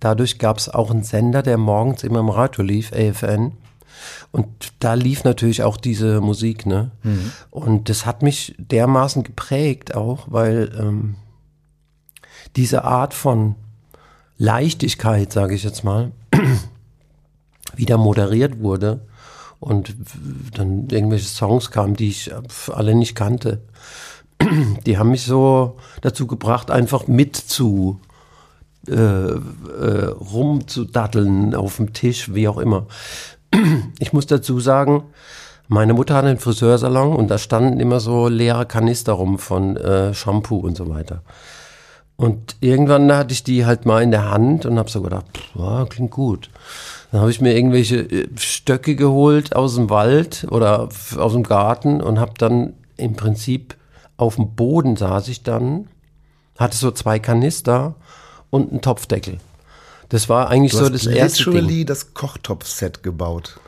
Dadurch 0.00 0.38
gab 0.38 0.56
es 0.56 0.70
auch 0.70 0.90
einen 0.90 1.02
Sender, 1.02 1.42
der 1.42 1.58
morgens 1.58 2.02
immer 2.04 2.20
im 2.20 2.30
Radio 2.30 2.64
lief, 2.64 2.90
AFN. 2.94 3.52
Und 4.34 4.48
da 4.80 4.94
lief 4.94 5.22
natürlich 5.22 5.62
auch 5.62 5.76
diese 5.76 6.20
Musik, 6.20 6.66
ne? 6.66 6.90
Und 7.52 7.88
das 7.88 8.04
hat 8.04 8.24
mich 8.24 8.56
dermaßen 8.58 9.22
geprägt 9.22 9.94
auch, 9.94 10.26
weil 10.26 10.72
ähm, 10.76 11.14
diese 12.56 12.82
Art 12.82 13.14
von 13.14 13.54
Leichtigkeit, 14.36 15.32
sage 15.32 15.54
ich 15.54 15.62
jetzt 15.62 15.84
mal, 15.84 16.10
wieder 17.76 17.96
moderiert 17.96 18.58
wurde 18.58 19.06
und 19.60 19.94
dann 20.54 20.88
irgendwelche 20.88 21.26
Songs 21.26 21.70
kamen, 21.70 21.94
die 21.94 22.08
ich 22.08 22.32
alle 22.72 22.96
nicht 22.96 23.14
kannte. 23.14 23.62
Die 24.84 24.98
haben 24.98 25.12
mich 25.12 25.22
so 25.22 25.76
dazu 26.00 26.26
gebracht, 26.26 26.72
einfach 26.72 27.06
mit 27.06 27.36
zu 27.36 28.00
äh, 28.88 28.94
äh, 28.94 30.06
rumzudatteln 30.06 31.54
auf 31.54 31.76
dem 31.76 31.92
Tisch, 31.92 32.34
wie 32.34 32.48
auch 32.48 32.58
immer. 32.58 32.88
Ich 33.98 34.12
muss 34.12 34.26
dazu 34.26 34.60
sagen, 34.60 35.04
meine 35.68 35.94
Mutter 35.94 36.14
hatte 36.14 36.28
einen 36.28 36.38
Friseursalon 36.38 37.16
und 37.16 37.28
da 37.28 37.38
standen 37.38 37.80
immer 37.80 38.00
so 38.00 38.28
leere 38.28 38.66
Kanister 38.66 39.12
rum 39.12 39.38
von 39.38 39.76
äh, 39.76 40.12
Shampoo 40.12 40.58
und 40.58 40.76
so 40.76 40.88
weiter. 40.88 41.22
Und 42.16 42.56
irgendwann 42.60 43.10
hatte 43.12 43.32
ich 43.32 43.42
die 43.42 43.66
halt 43.66 43.86
mal 43.86 44.02
in 44.02 44.10
der 44.10 44.30
Hand 44.30 44.66
und 44.66 44.78
habe 44.78 44.90
so 44.90 45.02
gedacht, 45.02 45.24
pff, 45.36 45.56
ja, 45.58 45.84
klingt 45.86 46.12
gut. 46.12 46.50
Dann 47.10 47.20
habe 47.20 47.30
ich 47.30 47.40
mir 47.40 47.56
irgendwelche 47.56 48.00
äh, 48.00 48.28
Stöcke 48.36 48.94
geholt 48.94 49.56
aus 49.56 49.74
dem 49.74 49.90
Wald 49.90 50.46
oder 50.50 50.88
aus 51.16 51.32
dem 51.32 51.42
Garten 51.42 52.00
und 52.00 52.20
habe 52.20 52.34
dann 52.38 52.74
im 52.96 53.14
Prinzip 53.16 53.76
auf 54.16 54.36
dem 54.36 54.54
Boden 54.54 54.96
saß 54.96 55.28
ich 55.28 55.42
dann, 55.42 55.88
hatte 56.58 56.76
so 56.76 56.90
zwei 56.92 57.18
Kanister 57.18 57.96
und 58.50 58.70
einen 58.70 58.80
Topfdeckel. 58.80 59.38
Das 60.08 60.28
war 60.28 60.48
eigentlich 60.48 60.72
Du 60.72 60.78
so 60.78 60.88
das 60.88 61.06
erste 61.06 61.44
Ding. 61.44 61.54
literally 61.54 61.84
das 61.84 62.14
Kochtopf-Set 62.14 63.02
gebaut. 63.02 63.58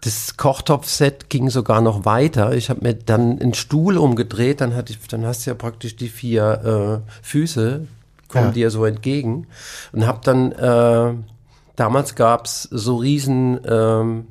Das 0.00 0.36
Kochtopfset 0.36 1.30
ging 1.30 1.48
sogar 1.48 1.80
noch 1.80 2.04
weiter. 2.04 2.52
Ich 2.54 2.68
habe 2.68 2.80
mir 2.82 2.94
dann 2.94 3.38
einen 3.40 3.54
Stuhl 3.54 3.96
umgedreht, 3.96 4.60
dann 4.60 4.74
hatte 4.74 4.92
ich, 4.92 4.98
dann 5.08 5.24
hast 5.24 5.46
du 5.46 5.50
ja 5.50 5.54
praktisch 5.54 5.96
die 5.96 6.08
vier 6.08 7.02
äh, 7.06 7.10
Füße, 7.22 7.86
kommen 8.28 8.46
Ja. 8.48 8.52
dir 8.52 8.70
so 8.70 8.84
entgegen. 8.84 9.46
Und 9.92 10.06
habe 10.06 10.20
dann, 10.22 10.52
äh, 10.52 11.14
damals 11.76 12.14
gab's 12.16 12.68
so 12.70 12.96
riesen 12.96 13.60
ähm, 13.66 14.26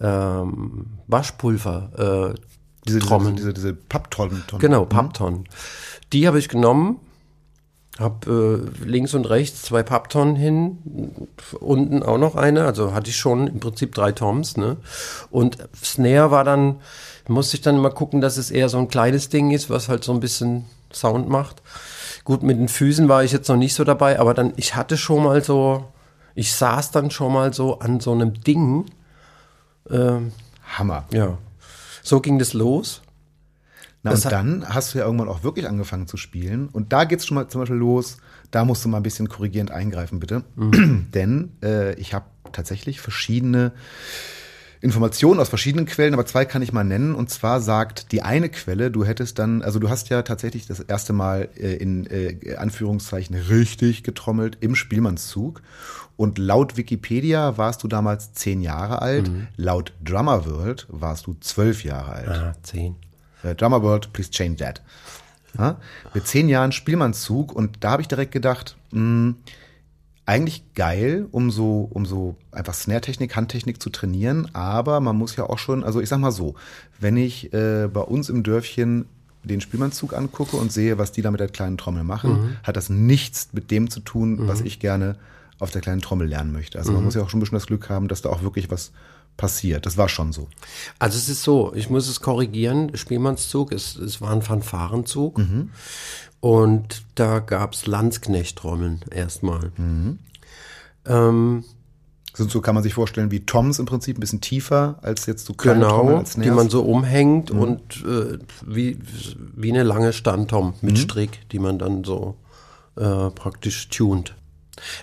ähm, 0.00 0.86
Waschpulver, 1.08 2.32
äh, 2.34 2.40
Diese, 2.86 2.98
diese, 2.98 3.08
Trommeln. 3.08 3.36
diese, 3.36 3.52
diese 3.52 3.74
Papptonnen. 3.74 4.42
Genau, 4.58 4.86
Papptonnen. 4.86 5.46
Die 6.14 6.26
habe 6.26 6.38
ich 6.38 6.48
genommen, 6.48 6.96
habe 7.98 8.70
äh, 8.82 8.84
links 8.84 9.14
und 9.14 9.26
rechts 9.28 9.62
zwei 9.62 9.82
Papptonnen 9.82 10.36
hin, 10.36 10.78
unten 11.58 12.02
auch 12.02 12.18
noch 12.18 12.36
eine, 12.36 12.64
also 12.64 12.94
hatte 12.94 13.10
ich 13.10 13.16
schon 13.16 13.46
im 13.46 13.60
Prinzip 13.60 13.94
drei 13.94 14.12
Toms, 14.12 14.56
ne? 14.56 14.76
Und 15.30 15.58
Snare 15.82 16.30
war 16.30 16.44
dann, 16.44 16.76
musste 17.28 17.56
ich 17.56 17.62
dann 17.62 17.76
immer 17.76 17.90
gucken, 17.90 18.20
dass 18.20 18.36
es 18.36 18.50
eher 18.50 18.68
so 18.68 18.78
ein 18.78 18.88
kleines 18.88 19.28
Ding 19.28 19.50
ist, 19.50 19.70
was 19.70 19.88
halt 19.88 20.04
so 20.04 20.12
ein 20.12 20.20
bisschen 20.20 20.64
Sound 20.92 21.28
macht. 21.28 21.62
Gut, 22.24 22.42
mit 22.42 22.58
den 22.58 22.68
Füßen 22.68 23.08
war 23.08 23.24
ich 23.24 23.32
jetzt 23.32 23.48
noch 23.48 23.56
nicht 23.56 23.74
so 23.74 23.84
dabei, 23.84 24.18
aber 24.18 24.34
dann, 24.34 24.52
ich 24.56 24.76
hatte 24.76 24.96
schon 24.96 25.24
mal 25.24 25.42
so, 25.42 25.84
ich 26.34 26.54
saß 26.54 26.90
dann 26.92 27.10
schon 27.10 27.32
mal 27.32 27.52
so 27.52 27.80
an 27.80 28.00
so 28.00 28.12
einem 28.12 28.40
Ding, 28.40 28.86
ähm, 29.90 30.32
Hammer. 30.78 31.04
ja. 31.12 31.38
So 32.02 32.20
ging 32.20 32.38
das 32.38 32.54
los. 32.54 33.02
Na, 34.02 34.12
Das 34.12 34.24
und 34.24 34.32
dann 34.32 34.68
hast 34.68 34.94
du 34.94 34.98
ja 34.98 35.04
irgendwann 35.04 35.28
auch 35.28 35.42
wirklich 35.42 35.68
angefangen 35.68 36.06
zu 36.06 36.16
spielen. 36.16 36.68
Und 36.68 36.92
da 36.92 37.04
geht's 37.04 37.26
schon 37.26 37.34
mal 37.34 37.48
zum 37.48 37.60
Beispiel 37.60 37.76
los. 37.76 38.16
Da 38.50 38.64
musst 38.64 38.84
du 38.84 38.88
mal 38.88 38.96
ein 38.96 39.02
bisschen 39.02 39.28
korrigierend 39.28 39.70
eingreifen, 39.70 40.20
bitte. 40.20 40.42
Denn 40.56 41.52
äh, 41.62 41.94
ich 41.94 42.14
habe 42.14 42.24
tatsächlich 42.52 43.00
verschiedene 43.00 43.72
Informationen 44.82 45.40
aus 45.40 45.50
verschiedenen 45.50 45.84
Quellen, 45.84 46.14
aber 46.14 46.24
zwei 46.24 46.46
kann 46.46 46.62
ich 46.62 46.72
mal 46.72 46.84
nennen. 46.84 47.14
Und 47.14 47.28
zwar 47.28 47.60
sagt 47.60 48.12
die 48.12 48.22
eine 48.22 48.48
Quelle, 48.48 48.90
du 48.90 49.04
hättest 49.04 49.38
dann, 49.38 49.60
also 49.60 49.78
du 49.78 49.90
hast 49.90 50.08
ja 50.08 50.22
tatsächlich 50.22 50.66
das 50.66 50.80
erste 50.80 51.12
Mal 51.12 51.50
äh, 51.58 51.74
in 51.74 52.06
äh, 52.06 52.56
Anführungszeichen 52.56 53.36
richtig 53.36 54.02
getrommelt 54.02 54.56
im 54.60 54.74
Spielmannszug. 54.74 55.60
Und 56.16 56.38
laut 56.38 56.78
Wikipedia 56.78 57.58
warst 57.58 57.82
du 57.82 57.88
damals 57.88 58.32
zehn 58.32 58.62
Jahre 58.62 59.02
alt. 59.02 59.30
Laut 59.56 59.92
Drummer 60.02 60.46
World 60.46 60.86
warst 60.88 61.26
du 61.26 61.36
zwölf 61.40 61.84
Jahre 61.84 62.12
alt. 62.12 62.28
Ah, 62.28 62.52
zehn. 62.62 62.96
Äh, 63.42 63.54
Drummer 63.54 63.82
World, 63.82 64.12
please 64.12 64.30
change 64.30 64.56
that. 64.56 64.82
Ja? 65.58 65.76
Mit 66.14 66.26
zehn 66.26 66.48
Jahren 66.48 66.72
Spielmannszug 66.72 67.52
und 67.52 67.78
da 67.80 67.92
habe 67.92 68.02
ich 68.02 68.08
direkt 68.08 68.32
gedacht, 68.32 68.76
mh, 68.92 69.34
eigentlich 70.26 70.74
geil, 70.74 71.26
um 71.32 71.50
so, 71.50 71.88
um 71.92 72.06
so 72.06 72.36
einfach 72.52 72.74
Snare-Technik, 72.74 73.34
Handtechnik 73.34 73.82
zu 73.82 73.90
trainieren, 73.90 74.48
aber 74.54 75.00
man 75.00 75.16
muss 75.16 75.34
ja 75.34 75.44
auch 75.44 75.58
schon, 75.58 75.82
also 75.82 76.00
ich 76.00 76.08
sag 76.08 76.18
mal 76.20 76.30
so, 76.30 76.54
wenn 77.00 77.16
ich 77.16 77.52
äh, 77.52 77.88
bei 77.92 78.02
uns 78.02 78.28
im 78.28 78.44
Dörfchen 78.44 79.06
den 79.42 79.60
Spielmannszug 79.60 80.12
angucke 80.12 80.56
und 80.56 80.70
sehe, 80.70 80.98
was 80.98 81.12
die 81.12 81.22
da 81.22 81.30
mit 81.30 81.40
der 81.40 81.48
kleinen 81.48 81.78
Trommel 81.78 82.04
machen, 82.04 82.58
hat 82.62 82.76
das 82.76 82.90
nichts 82.90 83.48
mit 83.52 83.70
dem 83.70 83.88
zu 83.90 84.00
tun, 84.00 84.46
was 84.46 84.60
ich 84.60 84.78
gerne 84.80 85.16
auf 85.58 85.70
der 85.70 85.80
kleinen 85.80 86.02
Trommel 86.02 86.28
lernen 86.28 86.52
möchte. 86.52 86.78
Also 86.78 86.92
man 86.92 87.02
muss 87.04 87.14
ja 87.14 87.22
auch 87.22 87.30
schon 87.30 87.38
ein 87.38 87.40
bisschen 87.40 87.56
das 87.56 87.66
Glück 87.66 87.88
haben, 87.88 88.06
dass 88.06 88.20
da 88.22 88.28
auch 88.28 88.42
wirklich 88.42 88.70
was 88.70 88.92
passiert. 89.36 89.86
Das 89.86 89.96
war 89.96 90.08
schon 90.08 90.32
so. 90.32 90.48
Also 90.98 91.16
es 91.16 91.28
ist 91.28 91.42
so, 91.42 91.72
ich 91.74 91.88
muss 91.90 92.08
es 92.08 92.20
korrigieren, 92.20 92.96
Spielmannszug, 92.96 93.72
es, 93.72 93.96
es 93.96 94.20
war 94.20 94.30
ein 94.32 94.42
Fanfarenzug 94.42 95.38
und 96.40 97.02
da 97.14 97.38
gab's 97.38 97.86
Landsknecht-Trommeln 97.86 99.00
erstmal. 99.10 99.72
Ähm, 101.06 101.64
Sind 102.34 102.50
so 102.50 102.60
kann 102.60 102.74
man 102.74 102.84
sich 102.84 102.94
vorstellen 102.94 103.30
wie 103.30 103.46
Toms 103.46 103.78
im 103.78 103.86
Prinzip 103.86 104.16
ein 104.16 104.20
bisschen 104.20 104.40
tiefer 104.40 104.98
als 105.02 105.26
jetzt 105.26 105.46
so 105.46 105.54
kleine 105.54 105.80
genau, 105.80 106.16
als 106.18 106.34
die 106.36 106.50
man 106.50 106.68
so 106.68 106.82
umhängt 106.82 107.50
und 107.50 108.04
äh, 108.04 108.38
wie, 108.66 108.98
wie 109.36 109.70
eine 109.70 109.82
lange 109.82 110.12
Standtom 110.12 110.74
mit 110.82 110.98
Strick, 110.98 111.48
die 111.50 111.58
man 111.58 111.78
dann 111.78 112.04
so 112.04 112.36
äh, 112.96 113.30
praktisch 113.30 113.88
tunt. 113.88 114.34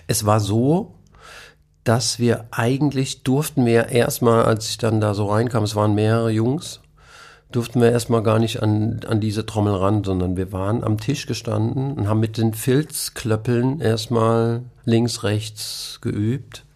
Es 0.06 0.26
war 0.26 0.40
so, 0.40 0.94
dass 1.88 2.18
wir 2.18 2.44
eigentlich 2.50 3.22
durften 3.22 3.64
wir 3.64 3.88
erstmal, 3.88 4.44
als 4.44 4.68
ich 4.68 4.76
dann 4.76 5.00
da 5.00 5.14
so 5.14 5.24
reinkam, 5.30 5.64
es 5.64 5.74
waren 5.74 5.94
mehrere 5.94 6.30
Jungs, 6.30 6.80
durften 7.50 7.80
wir 7.80 7.90
erstmal 7.90 8.22
gar 8.22 8.38
nicht 8.38 8.62
an, 8.62 9.00
an 9.08 9.22
diese 9.22 9.46
Trommel 9.46 9.74
ran, 9.74 10.04
sondern 10.04 10.36
wir 10.36 10.52
waren 10.52 10.84
am 10.84 10.98
Tisch 10.98 11.24
gestanden 11.24 11.94
und 11.94 12.06
haben 12.06 12.20
mit 12.20 12.36
den 12.36 12.52
Filzklöppeln 12.52 13.80
erstmal 13.80 14.64
links, 14.84 15.22
rechts 15.22 16.00
geübt. 16.02 16.66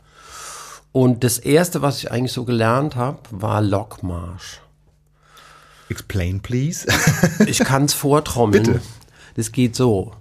Und 0.92 1.24
das 1.24 1.36
erste, 1.36 1.82
was 1.82 1.98
ich 1.98 2.10
eigentlich 2.10 2.32
so 2.32 2.46
gelernt 2.46 2.96
habe, 2.96 3.18
war 3.30 3.60
Lockmarsch. 3.60 4.62
Explain 5.90 6.40
please. 6.40 6.88
Ich 7.46 7.58
kann 7.58 7.84
es 7.84 7.92
vortrommeln. 7.92 8.62
Bitte. 8.62 8.80
Das 9.36 9.52
geht 9.52 9.76
so. 9.76 10.12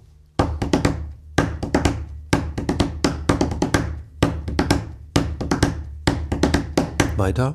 Weiter. 7.22 7.54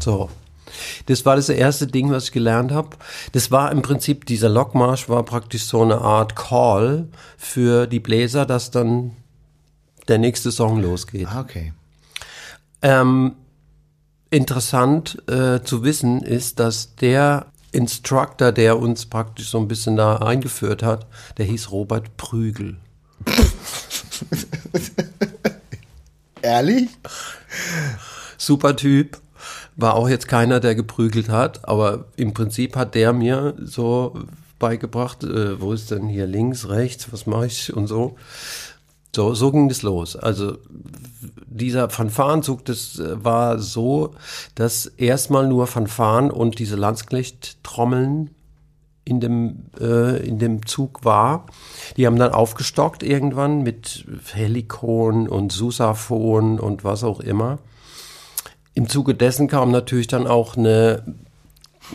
So. 0.00 0.28
Das 1.06 1.24
war 1.24 1.36
das 1.36 1.48
erste 1.48 1.86
Ding, 1.86 2.10
was 2.10 2.24
ich 2.24 2.32
gelernt 2.32 2.72
habe. 2.72 2.96
Das 3.30 3.52
war 3.52 3.70
im 3.70 3.82
Prinzip, 3.82 4.26
dieser 4.26 4.48
Lockmarsch 4.48 5.08
war 5.08 5.22
praktisch 5.22 5.64
so 5.64 5.82
eine 5.82 6.00
Art 6.00 6.34
Call 6.34 7.08
für 7.36 7.86
die 7.86 8.00
Bläser, 8.00 8.44
dass 8.44 8.72
dann 8.72 9.12
der 10.08 10.18
nächste 10.18 10.50
Song 10.50 10.82
losgeht. 10.82 11.28
ah, 11.28 11.40
okay. 11.40 11.72
Ähm, 12.82 13.36
interessant 14.30 15.22
äh, 15.28 15.62
zu 15.62 15.84
wissen 15.84 16.22
ist, 16.22 16.58
dass 16.58 16.96
der 16.96 17.51
Instructor, 17.72 18.52
der 18.52 18.78
uns 18.78 19.06
praktisch 19.06 19.48
so 19.48 19.58
ein 19.58 19.68
bisschen 19.68 19.96
da 19.96 20.16
eingeführt 20.16 20.82
hat, 20.82 21.06
der 21.38 21.46
hieß 21.46 21.70
Robert 21.70 22.16
Prügel. 22.16 22.76
Ehrlich? 26.42 26.90
Super 28.36 28.76
Typ. 28.76 29.18
War 29.74 29.94
auch 29.94 30.08
jetzt 30.08 30.28
keiner, 30.28 30.60
der 30.60 30.74
geprügelt 30.74 31.30
hat, 31.30 31.66
aber 31.66 32.04
im 32.16 32.34
Prinzip 32.34 32.76
hat 32.76 32.94
der 32.94 33.14
mir 33.14 33.54
so 33.58 34.14
beigebracht, 34.58 35.24
äh, 35.24 35.60
wo 35.60 35.72
ist 35.72 35.90
denn 35.90 36.08
hier 36.08 36.26
links, 36.26 36.68
rechts, 36.68 37.10
was 37.10 37.26
mache 37.26 37.46
ich 37.46 37.74
und 37.74 37.86
so. 37.86 38.16
So, 39.14 39.34
so 39.34 39.52
ging 39.52 39.68
das 39.68 39.82
los. 39.82 40.16
Also 40.16 40.56
dieser 41.46 41.90
Fanfarenzug, 41.90 42.64
das 42.64 42.98
äh, 42.98 43.22
war 43.22 43.58
so, 43.58 44.14
dass 44.54 44.86
erstmal 44.86 45.46
nur 45.46 45.66
Fanfaren 45.66 46.30
und 46.30 46.58
diese 46.58 46.76
Landsknecht-Trommeln 46.76 48.30
in 49.04 49.20
dem, 49.20 49.66
äh, 49.78 50.26
in 50.26 50.38
dem 50.38 50.64
Zug 50.64 51.04
war. 51.04 51.46
Die 51.98 52.06
haben 52.06 52.16
dann 52.16 52.32
aufgestockt 52.32 53.02
irgendwann 53.02 53.62
mit 53.62 54.06
Helikon 54.32 55.28
und 55.28 55.52
Susaphon 55.52 56.58
und 56.58 56.84
was 56.84 57.04
auch 57.04 57.20
immer. 57.20 57.58
Im 58.72 58.88
Zuge 58.88 59.14
dessen 59.14 59.46
kam 59.46 59.70
natürlich 59.70 60.06
dann 60.06 60.26
auch 60.26 60.56
eine 60.56 61.02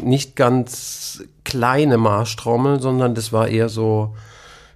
nicht 0.03 0.36
ganz 0.36 1.24
kleine 1.43 1.97
Marschtrommel, 1.97 2.79
sondern 2.79 3.15
das 3.15 3.33
war 3.33 3.47
eher 3.47 3.69
so, 3.69 4.15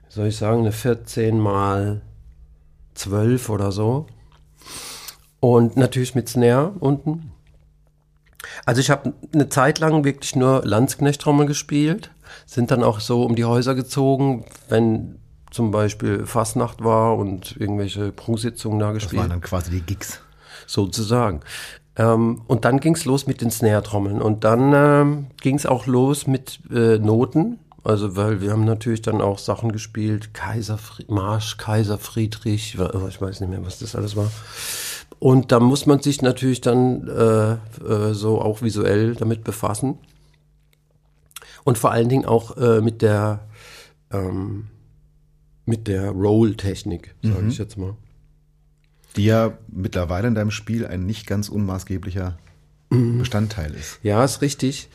soll 0.10 0.27
ich 0.27 0.38
sagen, 0.38 0.62
eine 0.62 0.71
14 0.71 1.38
mal 1.38 2.01
12 2.95 3.50
oder 3.50 3.71
so. 3.71 4.07
Und 5.39 5.77
natürlich 5.77 6.15
mit 6.15 6.29
Snare 6.29 6.74
unten. 6.79 7.31
Also 8.65 8.81
ich 8.81 8.89
habe 8.89 9.13
eine 9.33 9.50
Zeit 9.50 9.79
lang 9.79 10.03
wirklich 10.03 10.36
nur 10.36 10.62
Landsknecht-Trommel 10.65 11.45
gespielt, 11.45 12.12
sind 12.45 12.71
dann 12.71 12.83
auch 12.83 13.00
so 13.00 13.24
um 13.24 13.36
die 13.36 13.45
Häuser 13.45 13.75
gezogen, 13.75 14.45
wenn 14.69 15.19
zum 15.51 15.71
Beispiel 15.71 16.25
Fastnacht 16.25 16.83
war 16.83 17.17
und 17.17 17.55
irgendwelche 17.60 18.12
Prunksitzungen 18.12 18.79
da 18.79 18.88
Das 18.88 19.03
gespielt 19.03 19.21
waren 19.21 19.29
dann 19.29 19.41
quasi 19.41 19.71
die 19.71 19.81
Gigs. 19.81 20.21
sozusagen. 20.65 21.41
Ähm, 21.98 22.41
und 22.48 22.63
dann 22.65 22.79
ging's 22.79 23.05
los 23.05 23.27
mit 23.27 23.41
den 23.41 23.51
Snare-Trommeln. 23.51 24.21
Und 24.21 24.43
dann 24.43 24.71
ähm, 24.74 25.27
ging's 25.41 25.65
auch 25.65 25.88
los 25.88 26.25
mit 26.25 26.60
äh, 26.71 26.98
Noten. 27.00 27.60
Also, 27.84 28.16
weil 28.16 28.42
wir 28.42 28.52
haben 28.52 28.64
natürlich 28.66 29.02
dann 29.02 29.22
auch 29.22 29.40
Sachen 29.40 29.72
gespielt. 29.72 30.34
Kaiser 30.34 30.78
Marsch, 31.08 31.58
Kaiser 31.58 31.98
Friedrich, 31.98 32.78
oh, 32.80 33.08
ich 33.08 33.20
weiß 33.20 33.40
nicht 33.42 33.50
mehr, 33.50 33.66
was 33.66 33.80
das 33.80 33.96
alles 33.96 34.16
war. 34.16 34.32
Und 35.20 35.52
da 35.52 35.60
muss 35.60 35.86
man 35.86 36.02
sich 36.02 36.22
natürlich 36.22 36.62
dann 36.62 37.08
äh, 37.08 37.54
äh, 37.54 38.14
so 38.14 38.42
auch 38.42 38.62
visuell 38.62 39.16
damit 39.16 39.44
befassen. 39.44 39.98
Und 41.64 41.78
vor 41.78 41.92
allen 41.92 42.10
Dingen 42.10 42.26
auch 42.26 42.58
äh, 42.58 42.82
mit 42.82 43.02
der 43.02 43.48
ähm, 44.12 44.68
mit 45.66 45.88
der 45.88 46.10
Roll-Technik, 46.10 47.16
sage 47.24 47.42
Mhm. 47.44 47.50
ich 47.50 47.58
jetzt 47.60 47.78
mal. 47.78 47.96
Die 49.16 49.26
ja 49.26 49.54
mittlerweile 49.68 50.28
in 50.28 50.36
deinem 50.36 50.52
Spiel 50.52 50.86
ein 50.86 51.06
nicht 51.06 51.28
ganz 51.28 51.50
unmaßgeblicher 51.50 52.38
Mhm. 52.90 53.20
Bestandteil 53.20 53.74
ist. 53.74 54.00
Ja, 54.04 54.24
ist 54.26 54.42
richtig. 54.42 54.90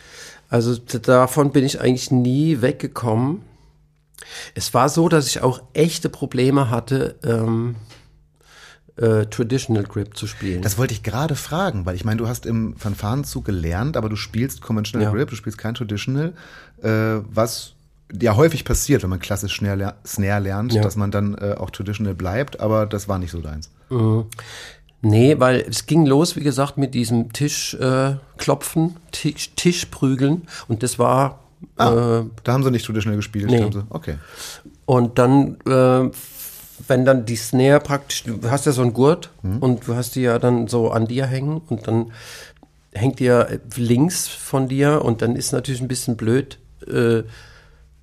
Also 0.57 0.75
davon 0.79 1.53
bin 1.53 1.67
ich 1.67 1.83
eigentlich 1.83 2.11
nie 2.11 2.63
weggekommen. 2.63 3.43
Es 4.55 4.73
war 4.73 4.89
so, 4.89 5.11
dass 5.11 5.27
ich 5.29 5.43
auch 5.43 5.61
echte 5.75 6.09
Probleme 6.09 6.71
hatte, 6.71 7.17
ähm, 7.23 7.77
äh, 8.97 9.27
Traditional 9.27 9.83
Grip 9.85 10.17
zu 10.17 10.27
spielen. 10.27 10.63
Das 10.63 10.79
wollte 10.79 10.95
ich 10.95 11.03
gerade 11.03 11.35
fragen, 11.35 11.85
weil 11.85 11.95
ich 11.95 12.07
meine, 12.07 12.17
du 12.17 12.27
hast 12.27 12.47
im 12.47 12.75
Fanfarenzug 12.77 13.45
gelernt, 13.45 13.99
aber 13.99 14.09
du 14.09 14.17
spielst 14.17 14.63
Conventional 14.63 15.09
Ja. 15.09 15.13
Grip, 15.13 15.29
du 15.29 15.37
spielst 15.37 15.59
kein 15.59 15.75
Traditional, 15.75 16.33
äh, 16.83 17.21
was 17.31 17.75
ja 18.19 18.35
häufig 18.37 18.65
passiert, 18.65 19.03
wenn 19.03 19.11
man 19.11 19.19
klassisch 19.21 19.59
Snare, 19.59 19.77
ler 19.77 19.97
Snare 20.07 20.41
lernt, 20.41 20.73
Ja. 20.73 20.81
dass 20.81 20.97
man 20.97 21.11
dann 21.11 21.35
äh, 21.35 21.55
auch 21.59 21.69
Traditional 21.69 22.15
bleibt, 22.15 22.61
aber 22.61 22.87
das 22.87 23.09
war 23.09 23.19
nicht 23.19 23.31
so 23.33 23.43
deins. 23.43 23.71
Nee, 25.07 25.39
weil 25.39 25.65
es 25.69 25.87
ging 25.87 26.07
los, 26.07 26.37
wie 26.37 26.43
gesagt, 26.43 26.79
mit 26.79 26.95
diesem 26.95 27.33
Tischklopfen, 27.33 28.89
äh, 28.89 29.11
Tisch, 29.13 29.51
Tischprügeln 29.57 30.49
und 30.69 30.83
das 30.83 30.99
war 30.99 31.41
Ah, 31.77 32.21
äh, 32.21 32.25
da 32.45 32.53
haben 32.53 32.63
sie 32.63 32.71
nicht 32.71 32.85
Traditional 32.85 33.17
gespielt, 33.17 33.51
nee. 33.51 33.59
da 33.59 33.65
haben 33.65 33.73
sie, 33.73 33.85
okay. 33.91 34.17
Und 34.85 35.19
dann, 35.19 35.57
äh, 35.67 36.11
wenn 36.87 37.05
dann 37.05 37.25
die 37.25 37.37
Snare 37.37 37.81
praktisch, 37.81 38.25
du 38.25 38.51
hast 38.51 38.67
ja 38.67 38.73
so 38.73 38.83
einen 38.83 38.93
Gurt 38.93 39.31
und 39.61 39.89
du 39.89 39.95
hast 39.95 40.15
die 40.15 40.23
ja 40.23 40.39
dann 40.39 40.69
so 40.69 40.91
an 40.91 41.07
dir 41.07 41.27
hängen 41.27 41.63
und 41.69 41.89
dann 41.89 42.13
hängt 42.93 43.19
die 43.19 43.25
ja 43.25 43.47
links 43.77 44.29
von 44.29 44.69
dir 44.69 45.03
und 45.05 45.23
dann 45.23 45.37
ist 45.37 45.53
natürlich 45.53 45.81
ein 45.81 45.89
bisschen 45.89 46.17
blöd 46.17 46.59
äh, 46.87 47.23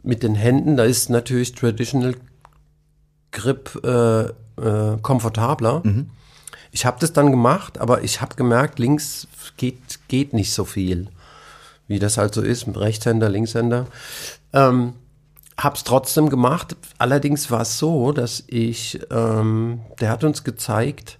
mit 0.01 0.23
den 0.23 0.35
Händen. 0.35 0.75
Da 0.75 0.83
ist 0.83 1.09
natürlich 1.09 1.53
Traditional 1.53 2.15
Grip 3.31 3.79
äh, 3.83 4.23
äh, 4.23 4.97
komfortabler. 5.01 5.81
Ich 6.73 6.87
habe 6.87 6.97
das 6.99 7.13
dann 7.13 7.29
gemacht, 7.29 7.77
aber 7.77 8.03
ich 8.03 8.19
habe 8.19 8.35
gemerkt, 8.35 8.79
links 8.79 9.27
geht, 9.57 9.99
geht 10.07 10.33
nicht 10.33 10.51
so 10.53 10.65
viel, 10.65 11.07
wie 11.87 11.99
das 11.99 12.17
halt 12.17 12.33
so 12.33 12.41
ist, 12.41 12.65
mit 12.65 12.77
Rechtshänder, 12.77 13.29
Linkshänder. 13.29 13.85
Ähm, 14.53 14.93
hab's 15.55 15.83
trotzdem 15.83 16.29
gemacht. 16.29 16.75
Allerdings 16.97 17.51
war 17.51 17.61
es 17.61 17.77
so, 17.77 18.11
dass 18.11 18.43
ich, 18.47 18.99
ähm, 19.11 19.81
der 20.01 20.09
hat 20.09 20.23
uns 20.23 20.43
gezeigt, 20.43 21.19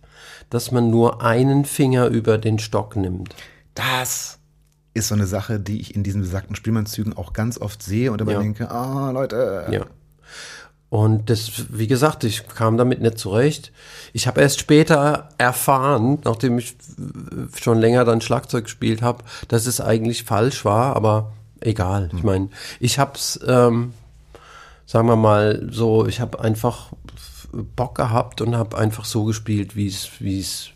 dass 0.50 0.72
man 0.72 0.90
nur 0.90 1.22
einen 1.22 1.66
Finger 1.66 2.08
über 2.08 2.40
den 2.40 2.58
Stock 2.58 2.96
nimmt. 2.96 3.36
Das 3.76 4.40
ist 4.96 5.10
so 5.10 5.14
eine 5.14 5.28
Sache, 5.28 5.60
die 5.60 5.80
ich 5.80 5.94
in 5.94 6.02
diesen 6.02 6.22
besagten 6.22 6.56
Spielmannszügen 6.56 7.16
auch 7.16 7.32
ganz 7.32 7.60
oft 7.60 7.84
sehe 7.84 8.12
und 8.12 8.22
immer 8.22 8.34
Ja. 8.34 8.40
denke, 8.40 8.72
ah, 8.72 9.12
Leute, 9.12 9.68
Ja. 9.72 9.86
Und 10.94 11.32
das, 11.32 11.50
wie 11.70 11.88
gesagt, 11.88 12.24
ich 12.24 12.48
kam 12.48 12.78
damit 12.78 13.02
nicht 13.02 13.18
zurecht. 13.18 13.72
Ich 14.14 14.28
habe 14.28 14.42
erst 14.42 14.60
später 14.60 15.30
erfahren, 15.40 16.20
nachdem 16.24 16.60
ich 16.60 16.76
schon 17.60 17.80
länger 17.80 18.06
dann 18.06 18.22
Schlagzeug 18.22 18.66
gespielt 18.66 19.02
habe, 19.02 19.24
dass 19.48 19.66
es 19.66 19.82
eigentlich 19.82 20.24
falsch 20.24 20.66
war, 20.66 20.96
aber 20.96 21.32
egal. 21.62 22.12
Ich 22.16 22.22
meine, 22.22 22.50
ich 22.80 23.00
hab's, 23.00 23.40
ähm, 23.48 23.94
sagen 24.86 25.08
wir 25.08 25.16
mal, 25.16 25.68
so, 25.72 26.06
ich 26.06 26.22
habe 26.22 26.40
einfach 26.40 26.92
Bock 27.52 27.96
gehabt 27.96 28.42
und 28.42 28.56
habe 28.56 28.78
einfach 28.78 29.06
so 29.06 29.24
gespielt, 29.24 29.76
wie 29.76 29.88
es, 29.88 30.10
wie 30.20 30.40
es 30.40 30.73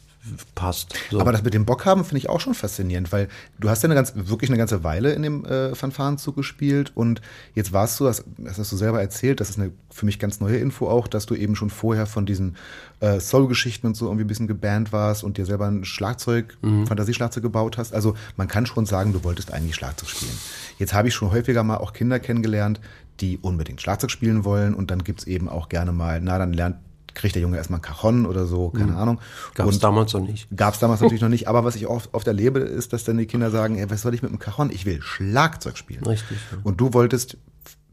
passt. 0.56 0.94
So. 1.12 1.20
Aber 1.20 1.32
das 1.32 1.44
mit 1.44 1.54
dem 1.54 1.66
Bock 1.66 1.86
haben 1.86 2.04
finde 2.04 2.20
ich 2.20 2.30
auch 2.30 2.40
schon 2.40 2.54
faszinierend, 2.54 3.12
weil 3.12 3.28
du 3.60 3.70
hast 3.70 3.84
ja 3.84 3.88
eine 3.88 3.96
ganz, 3.96 4.14
wirklich 4.16 4.50
eine 4.50 4.58
ganze 4.58 4.84
Weile 4.84 5.14
in 5.14 5.22
dem 5.22 5.46
äh, 5.46 5.76
Fanfarenzug 5.76 6.36
gespielt 6.36 6.92
und 6.96 7.22
jetzt 7.56 7.74
warst 7.74 8.00
du, 8.00 8.06
das, 8.06 8.24
das 8.38 8.58
hast 8.58 8.72
du 8.72 8.78
selber 8.78 9.02
erzählt, 9.02 9.40
das 9.40 9.50
ist 9.50 9.60
eine 9.60 9.72
für 9.90 10.06
mich 10.06 10.20
ganz 10.20 10.40
neue 10.40 10.58
Info 10.58 10.88
auch, 10.88 11.08
dass 11.08 11.26
du 11.26 11.34
eben 11.34 11.56
schon 11.56 11.70
vorher 11.70 12.06
von 12.06 12.26
diesen 12.26 12.56
äh, 13.00 13.20
Soul-Geschichten 13.20 13.88
und 13.88 13.96
so 13.96 14.06
irgendwie 14.06 14.26
ein 14.26 14.28
bisschen 14.28 14.48
gebannt 14.48 14.92
warst 14.94 15.24
und 15.24 15.38
dir 15.38 15.46
selber 15.46 15.68
ein 15.68 15.86
Schlagzeug, 15.86 16.58
Fantasieschlagzeug 16.62 17.42
gebaut 17.42 17.78
hast. 17.78 17.94
Also 17.94 18.16
man 18.36 18.48
kann 18.48 18.68
schon 18.68 18.86
sagen, 18.86 19.14
du 19.14 19.24
wolltest 19.24 19.52
eigentlich 19.52 19.76
Schlagzeug 19.76 20.10
spielen. 20.10 20.38
Jetzt 20.78 20.94
habe 20.94 21.08
ich 21.08 21.16
schon 21.16 21.32
häufiger 21.32 21.64
mal 21.64 21.78
auch 21.78 21.94
Kinder 21.94 22.20
kennengelernt, 22.20 22.80
die 23.20 23.40
unbedingt 23.40 23.82
Schlagzeug 23.82 24.12
spielen 24.12 24.46
wollen 24.46 24.76
und 24.76 24.92
dann 24.92 25.04
gibt's 25.04 25.26
eben 25.26 25.50
auch 25.50 25.70
gerne 25.70 25.92
mal, 25.92 26.22
na 26.22 26.38
dann 26.38 26.54
lernt 26.54 26.78
kriegt 27.18 27.36
der 27.36 27.42
Junge 27.42 27.58
erstmal 27.58 27.80
ein 27.80 27.82
Cajon 27.82 28.26
oder 28.26 28.46
so, 28.46 28.70
keine 28.70 28.96
Ahnung. 28.96 29.20
Gab 29.56 29.68
es 29.68 29.80
damals 29.80 30.14
noch 30.14 30.22
nicht. 30.22 30.48
Gab 30.56 30.76
es 30.76 30.80
damals 30.80 31.02
natürlich 31.02 31.22
noch 31.24 31.30
nicht, 31.30 31.48
aber 31.48 31.64
was 31.64 31.76
ich 31.76 31.88
oft, 31.88 32.14
oft 32.14 32.28
erlebe, 32.28 32.60
ist, 32.60 32.94
dass 32.94 33.04
dann 33.04 33.18
die 33.18 33.26
Kinder 33.26 33.52
sagen, 33.52 33.78
ey, 33.78 33.90
was 33.90 34.04
soll 34.04 34.14
ich 34.14 34.22
mit 34.22 34.32
dem 34.32 34.40
Cajon? 34.40 34.70
Ich 34.72 34.86
will 34.86 35.02
Schlagzeug 35.02 35.78
spielen. 35.78 36.06
Richtig, 36.06 36.38
ja. 36.52 36.60
Und 36.64 36.80
du 36.80 36.94
wolltest 36.94 37.38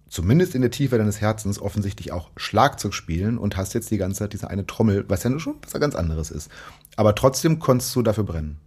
zumindest 0.08 0.54
in 0.54 0.60
der 0.60 0.70
Tiefe 0.70 0.98
deines 0.98 1.20
Herzens 1.20 1.60
offensichtlich 1.60 2.12
auch 2.12 2.30
Schlagzeug 2.37 2.94
spielen 2.94 3.37
und 3.38 3.56
hast 3.56 3.74
jetzt 3.74 3.90
die 3.90 3.96
ganze 3.96 4.20
Zeit 4.20 4.32
diese 4.32 4.48
eine 4.48 4.66
Trommel, 4.66 5.04
was 5.08 5.24
ja 5.24 5.38
schon 5.38 5.56
was 5.62 5.80
ganz 5.80 5.96
anderes 5.96 6.30
ist. 6.30 6.50
Aber 6.96 7.14
trotzdem 7.14 7.58
konntest 7.58 7.96
du 7.96 8.02
dafür 8.02 8.24
brennen. 8.24 8.58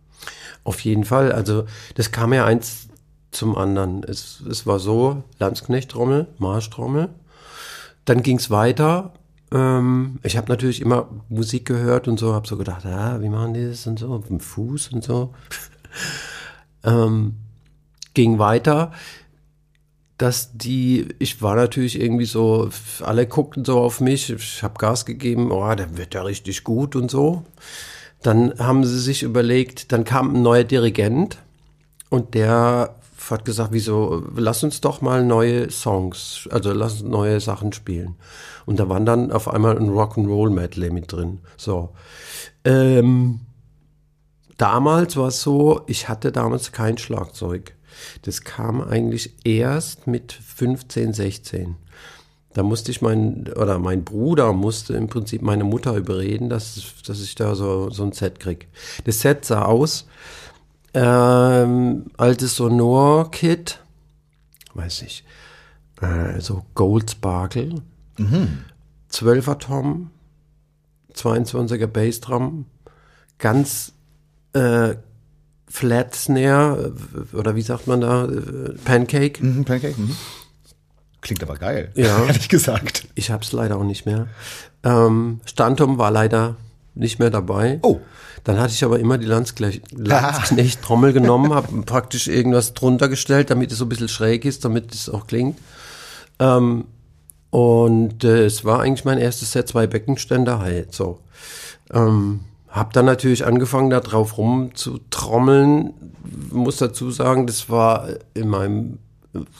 Auf 0.64 0.82
jeden 0.82 1.06
Fall. 1.06 1.32
Also 1.32 1.66
das 1.96 2.12
kam 2.12 2.34
ja 2.34 2.46
eins 2.46 2.90
zum 3.32 3.56
anderen. 3.56 4.04
Es, 4.04 4.42
es 4.50 4.66
war 4.66 4.80
so, 4.80 5.24
Landsknecht-Trommel, 5.40 6.28
Marschtrommel. 6.38 7.10
Dann 8.06 8.24
ging's 8.24 8.50
weiter. 8.50 9.14
Ähm, 9.52 10.20
ich 10.24 10.38
habe 10.38 10.50
natürlich 10.50 10.82
immer 10.82 11.10
Musik 11.30 11.66
gehört 11.66 12.08
und 12.08 12.20
so, 12.20 12.34
habe 12.34 12.48
so 12.48 12.58
gedacht, 12.58 12.86
ah, 12.86 13.22
wie 13.22 13.30
machen 13.30 13.54
die 13.54 13.66
das 13.66 13.88
und 13.88 14.00
so, 14.00 14.18
mit 14.18 14.30
dem 14.30 14.40
Fuß 14.40 14.90
und 14.94 15.04
so. 15.04 15.34
ähm, 16.84 17.36
ging 18.14 18.40
weiter, 18.40 18.92
dass 20.18 20.58
die, 20.58 21.10
ich 21.20 21.42
war 21.42 21.56
natürlich 21.56 22.02
irgendwie 22.02 22.26
so, 22.26 22.70
alle 23.02 23.28
guckten 23.28 23.64
so 23.64 23.80
auf 23.80 24.02
mich, 24.02 24.32
ich 24.32 24.64
habe 24.64 24.80
Gas 24.80 25.06
gegeben, 25.06 25.52
oh, 25.52 25.76
der 25.76 25.98
wird 25.98 26.16
ja 26.16 26.24
richtig 26.24 26.64
gut 26.64 26.96
und 26.96 27.12
so. 27.12 27.44
Dann 28.24 28.58
haben 28.58 28.84
sie 28.84 29.00
sich 29.00 29.22
überlegt, 29.22 29.92
dann 29.92 30.04
kam 30.04 30.36
ein 30.36 30.42
neuer 30.42 30.64
Dirigent 30.64 31.38
und 32.10 32.34
der 32.34 32.96
hat 33.30 33.46
gesagt, 33.46 33.74
wieso, 33.74 34.24
lass 34.36 34.64
uns 34.64 34.82
doch 34.82 35.02
mal 35.02 35.24
neue 35.24 35.70
Songs, 35.70 36.48
also 36.52 36.74
lass 36.74 36.94
uns 36.94 37.04
neue 37.04 37.40
Sachen 37.40 37.74
spielen. 37.74 38.16
Und 38.68 38.80
da 38.82 38.90
waren 38.90 39.06
dann 39.06 39.32
auf 39.32 39.48
einmal 39.48 39.78
ein 39.78 39.90
Rock'n'Roll-Medley 39.90 40.92
mit 40.92 41.12
drin. 41.12 41.40
So. 41.56 41.96
Ähm, 42.66 43.40
damals 44.58 45.16
war 45.16 45.30
es 45.30 45.42
so, 45.42 45.84
ich 45.88 46.10
hatte 46.10 46.34
damals 46.34 46.74
kein 46.74 46.98
Schlagzeug. 46.98 47.74
Das 48.24 48.42
kam 48.42 48.82
eigentlich 48.82 49.34
erst 49.46 50.06
mit 50.06 50.34
15, 50.34 51.14
16. 51.14 51.76
Da 52.54 52.62
musste 52.62 52.92
ich 52.92 53.02
mein, 53.02 53.48
oder 53.56 53.80
mein 53.80 54.04
Bruder 54.04 54.52
musste 54.52 54.96
im 54.96 55.08
Prinzip 55.08 55.42
meine 55.44 55.64
Mutter 55.64 55.96
überreden, 55.96 56.50
dass, 56.50 56.82
dass 57.06 57.22
ich 57.22 57.36
da 57.36 57.56
so, 57.56 57.90
so 57.90 58.04
ein 58.04 58.12
Set 58.12 58.42
krieg. 58.42 58.68
Das 59.06 59.22
Set 59.22 59.46
sah 59.46 59.64
aus, 59.64 60.08
ähm, 60.94 62.08
altes 62.18 62.58
Sonor-Kit, 62.58 63.80
weiß 64.74 65.04
ich, 65.04 65.24
äh, 66.02 66.42
so 66.42 66.66
Gold 66.76 67.12
Sparkle, 67.12 67.82
12er 68.18 69.60
Tom, 69.60 70.10
22er 71.16 71.88
Bassdrum, 71.88 72.66
ganz 73.38 73.94
äh, 74.54 74.96
Flat 75.70 76.16
Snare, 76.16 76.94
äh, 77.34 77.36
oder 77.36 77.56
wie 77.56 77.62
sagt 77.62 77.88
man 77.88 78.02
da, 78.02 78.26
äh, 78.26 78.74
Pancake. 78.84 79.44
Mhm, 79.44 79.66
Pancake? 79.66 80.00
Mhm. 80.00 80.16
Klingt 81.22 81.44
aber 81.44 81.56
geil, 81.58 81.92
Ja. 81.96 82.24
ehrlich 82.28 82.50
gesagt. 82.50 83.08
Ich 83.16 83.32
hab's 83.32 83.52
leider 83.52 83.78
auch 83.78 83.84
nicht 83.84 84.06
mehr. 84.06 84.28
Ähm, 84.84 85.42
Standum 85.46 85.98
war 85.98 86.12
leider 86.12 86.56
nicht 86.96 87.20
mehr 87.20 87.30
dabei. 87.30 87.80
Oh. 87.82 88.00
Dann 88.44 88.60
hatte 88.60 88.74
ich 88.74 88.84
aber 88.86 89.00
immer 89.00 89.18
die 89.18 89.26
Landsknecht-Trommel 89.26 91.12
genommen, 91.14 91.54
habe 91.54 91.82
praktisch 91.82 92.28
irgendwas 92.28 92.74
drunter 92.74 93.10
gestellt, 93.10 93.50
damit 93.50 93.72
es 93.72 93.80
so 93.80 93.86
ein 93.86 93.90
bisschen 93.90 94.08
schräg 94.08 94.46
ist, 94.46 94.64
damit 94.64 94.94
es 94.94 95.10
auch 95.10 95.28
klingt. 95.28 95.60
Ähm, 96.40 96.86
und 97.50 98.24
äh, 98.24 98.46
es 98.46 98.66
war 98.66 98.82
eigentlich 98.82 99.06
mein 99.06 99.18
erstes 99.18 99.52
Set, 99.52 99.68
zwei 99.68 99.88
Beckenständer 99.88 100.60
halt 100.60 100.94
so. 100.94 101.20
Ähm, 101.94 102.42
hab 102.70 102.94
dann 102.94 103.06
natürlich 103.06 103.46
angefangen, 103.46 103.90
da 103.90 104.02
drauf 104.02 104.38
rumzutrommeln. 104.38 105.94
Muss 106.52 106.78
dazu 106.78 107.10
sagen, 107.12 107.48
das 107.48 107.70
war 107.70 108.10
in 108.34 108.50
meinem, 108.50 109.00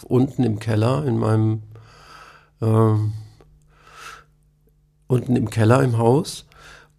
unten 0.04 0.44
im 0.44 0.60
Keller, 0.60 1.06
in 1.06 1.18
meinem, 1.18 1.64
ähm, 2.62 3.14
unten 5.08 5.36
im 5.36 5.50
Keller 5.50 5.82
im 5.84 5.98
Haus. 5.98 6.46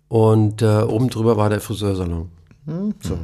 Und 0.09 0.63
äh, 0.63 0.83
oben 0.83 1.11
drüber 1.11 1.37
war 1.37 1.51
der 1.51 1.61
Friseursalon. 1.61 2.31
So. 3.03 3.19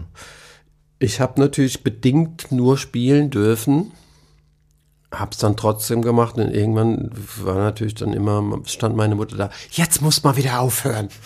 Ich 0.99 1.21
habe 1.21 1.41
natürlich 1.41 1.83
bedingt 1.83 2.53
nur 2.53 2.79
spielen 2.79 3.31
dürfen, 3.31 3.93
hab's 5.19 5.39
dann 5.39 5.57
trotzdem 5.57 6.03
gemacht 6.03 6.37
und 6.37 6.51
irgendwann 6.51 7.11
war 7.43 7.57
natürlich 7.57 7.95
dann 7.95 8.13
immer, 8.13 8.61
stand 8.67 8.97
meine 8.97 9.15
Mutter 9.15 9.37
da, 9.37 9.51
jetzt 9.71 10.03
muss 10.03 10.23
mal 10.23 10.37
wieder 10.37 10.61
aufhören. 10.61 11.09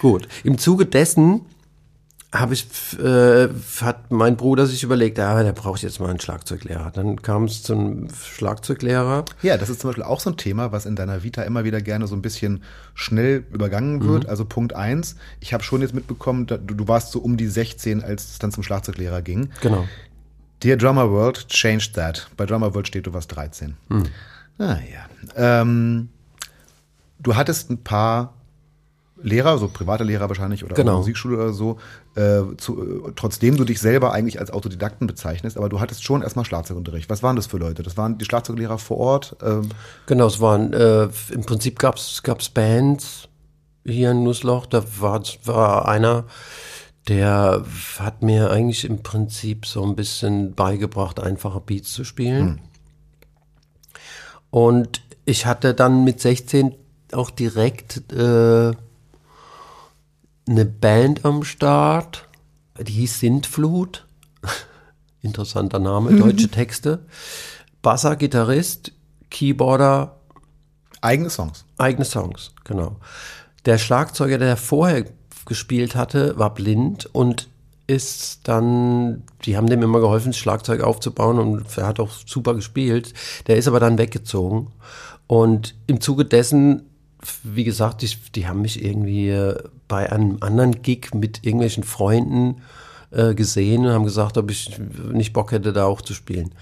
Gut. 0.00 0.28
Im 0.44 0.58
Zuge 0.58 0.86
dessen 0.86 1.42
habe 2.32 2.54
ich, 2.54 2.66
äh, 2.98 3.48
hat 3.80 4.10
mein 4.10 4.36
Bruder 4.36 4.66
sich 4.66 4.82
überlegt, 4.82 5.18
ja, 5.18 5.42
der 5.42 5.52
braucht 5.52 5.82
jetzt 5.82 6.00
mal 6.00 6.10
einen 6.10 6.20
Schlagzeuglehrer. 6.20 6.90
Dann 6.90 7.22
kam 7.22 7.44
es 7.44 7.62
zum 7.62 8.08
Schlagzeuglehrer. 8.10 9.24
Ja, 9.42 9.56
das 9.56 9.70
ist 9.70 9.80
zum 9.80 9.90
Beispiel 9.90 10.04
auch 10.04 10.20
so 10.20 10.30
ein 10.30 10.36
Thema, 10.36 10.72
was 10.72 10.86
in 10.86 10.96
deiner 10.96 11.22
Vita 11.22 11.42
immer 11.42 11.64
wieder 11.64 11.80
gerne 11.80 12.06
so 12.06 12.14
ein 12.14 12.22
bisschen 12.22 12.62
schnell 12.94 13.44
übergangen 13.52 14.06
wird. 14.06 14.24
Mhm. 14.24 14.30
Also 14.30 14.44
Punkt 14.44 14.74
eins, 14.74 15.16
ich 15.40 15.54
habe 15.54 15.62
schon 15.62 15.82
jetzt 15.82 15.94
mitbekommen, 15.94 16.46
du, 16.46 16.58
du 16.58 16.88
warst 16.88 17.12
so 17.12 17.20
um 17.20 17.36
die 17.36 17.46
16, 17.46 18.02
als 18.02 18.32
es 18.32 18.38
dann 18.38 18.52
zum 18.52 18.62
Schlagzeuglehrer 18.62 19.22
ging. 19.22 19.50
Genau. 19.60 19.86
Dear 20.66 20.76
Drummer 20.76 21.08
World, 21.12 21.46
changed 21.46 21.94
that. 21.94 22.26
Bei 22.36 22.44
Drummer 22.44 22.74
World 22.74 22.88
steht, 22.88 23.06
du 23.06 23.14
warst 23.14 23.30
13. 23.36 23.76
Mhm. 23.88 24.06
Naja. 24.58 25.06
Ähm, 25.36 26.08
du 27.20 27.36
hattest 27.36 27.70
ein 27.70 27.84
paar 27.84 28.34
Lehrer, 29.22 29.58
so 29.58 29.68
private 29.68 30.02
Lehrer 30.02 30.28
wahrscheinlich 30.28 30.64
oder 30.64 30.74
genau. 30.74 30.96
Musikschule 30.96 31.36
oder 31.36 31.52
so, 31.52 31.78
äh, 32.16 32.42
zu, 32.56 33.06
äh, 33.06 33.12
trotzdem 33.14 33.56
du 33.56 33.62
dich 33.62 33.78
selber 33.78 34.12
eigentlich 34.12 34.40
als 34.40 34.50
Autodidakten 34.50 35.06
bezeichnest, 35.06 35.56
aber 35.56 35.68
du 35.68 35.78
hattest 35.78 36.02
schon 36.02 36.22
erstmal 36.22 36.44
Schlagzeugunterricht. 36.44 37.08
Was 37.08 37.22
waren 37.22 37.36
das 37.36 37.46
für 37.46 37.58
Leute? 37.58 37.84
Das 37.84 37.96
waren 37.96 38.18
die 38.18 38.24
Schlagzeuglehrer 38.24 38.78
vor 38.78 38.96
Ort? 38.96 39.36
Ähm. 39.44 39.68
Genau, 40.06 40.26
es 40.26 40.40
waren, 40.40 40.72
äh, 40.72 41.04
im 41.30 41.44
Prinzip 41.46 41.78
gab 41.78 41.98
es 41.98 42.48
Bands 42.52 43.28
hier 43.84 44.10
in 44.10 44.24
Nussloch, 44.24 44.66
da 44.66 44.82
war, 44.98 45.22
war 45.44 45.86
einer, 45.86 46.24
der 47.08 47.64
hat 47.98 48.22
mir 48.22 48.50
eigentlich 48.50 48.84
im 48.84 49.02
Prinzip 49.02 49.66
so 49.66 49.84
ein 49.84 49.94
bisschen 49.94 50.54
beigebracht, 50.54 51.20
einfache 51.20 51.60
Beats 51.60 51.92
zu 51.92 52.04
spielen. 52.04 52.46
Hm. 52.46 52.58
Und 54.50 55.02
ich 55.24 55.46
hatte 55.46 55.74
dann 55.74 56.04
mit 56.04 56.20
16 56.20 56.74
auch 57.12 57.30
direkt 57.30 58.12
äh, 58.12 58.72
eine 60.48 60.64
Band 60.64 61.24
am 61.24 61.44
Start, 61.44 62.28
die 62.80 62.92
hieß 62.92 63.20
Sintflut. 63.20 64.06
Interessanter 65.22 65.78
Name, 65.78 66.10
mhm. 66.10 66.18
deutsche 66.20 66.48
Texte. 66.48 67.06
Basser, 67.82 68.16
Gitarrist, 68.16 68.92
Keyboarder. 69.30 70.16
Eigene 71.00 71.30
Songs. 71.30 71.64
Eigene 71.78 72.04
Songs, 72.04 72.52
genau. 72.64 72.96
Der 73.64 73.78
Schlagzeuger, 73.78 74.38
der 74.38 74.56
vorher 74.56 75.04
gespielt 75.46 75.94
hatte, 75.96 76.38
war 76.38 76.52
blind 76.52 77.08
und 77.12 77.48
ist 77.86 78.40
dann, 78.48 79.22
die 79.44 79.56
haben 79.56 79.68
dem 79.68 79.82
immer 79.82 80.00
geholfen, 80.00 80.32
das 80.32 80.38
Schlagzeug 80.38 80.82
aufzubauen 80.82 81.38
und 81.38 81.64
er 81.78 81.86
hat 81.86 82.00
auch 82.00 82.10
super 82.26 82.54
gespielt. 82.54 83.14
Der 83.46 83.56
ist 83.56 83.68
aber 83.68 83.80
dann 83.80 83.96
weggezogen. 83.96 84.72
Und 85.28 85.74
im 85.86 86.00
Zuge 86.00 86.24
dessen 86.24 86.82
wie 87.42 87.64
gesagt, 87.64 88.02
die, 88.02 88.10
die 88.34 88.46
haben 88.46 88.62
mich 88.62 88.84
irgendwie 88.84 89.30
äh, 89.30 89.56
bei 89.88 90.10
einem 90.12 90.38
anderen 90.40 90.82
Gig 90.82 91.14
mit 91.14 91.44
irgendwelchen 91.44 91.84
Freunden 91.84 92.62
äh, 93.10 93.34
gesehen 93.34 93.86
und 93.86 93.92
haben 93.92 94.04
gesagt, 94.04 94.38
ob 94.38 94.50
ich 94.50 94.78
nicht 95.12 95.32
Bock 95.32 95.52
hätte, 95.52 95.72
da 95.72 95.84
auch 95.84 96.00
zu 96.00 96.14
spielen. 96.14 96.54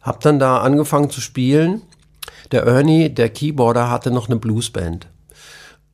Hab 0.00 0.20
dann 0.20 0.38
da 0.38 0.58
angefangen 0.58 1.10
zu 1.10 1.20
spielen. 1.20 1.82
Der 2.52 2.64
Ernie, 2.64 3.10
der 3.10 3.30
Keyboarder, 3.30 3.90
hatte 3.90 4.10
noch 4.10 4.28
eine 4.28 4.36
Bluesband. 4.36 5.08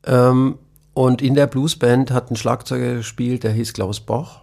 Ähm, 0.05 0.59
und 0.95 1.23
in 1.23 1.35
der 1.35 1.47
Bluesband 1.47 2.11
hat 2.11 2.31
ein 2.31 2.37
Schlagzeuger 2.37 2.97
gespielt, 2.97 3.45
der 3.45 3.53
hieß 3.53 3.73
Klaus 3.73 4.01
Boch 4.01 4.41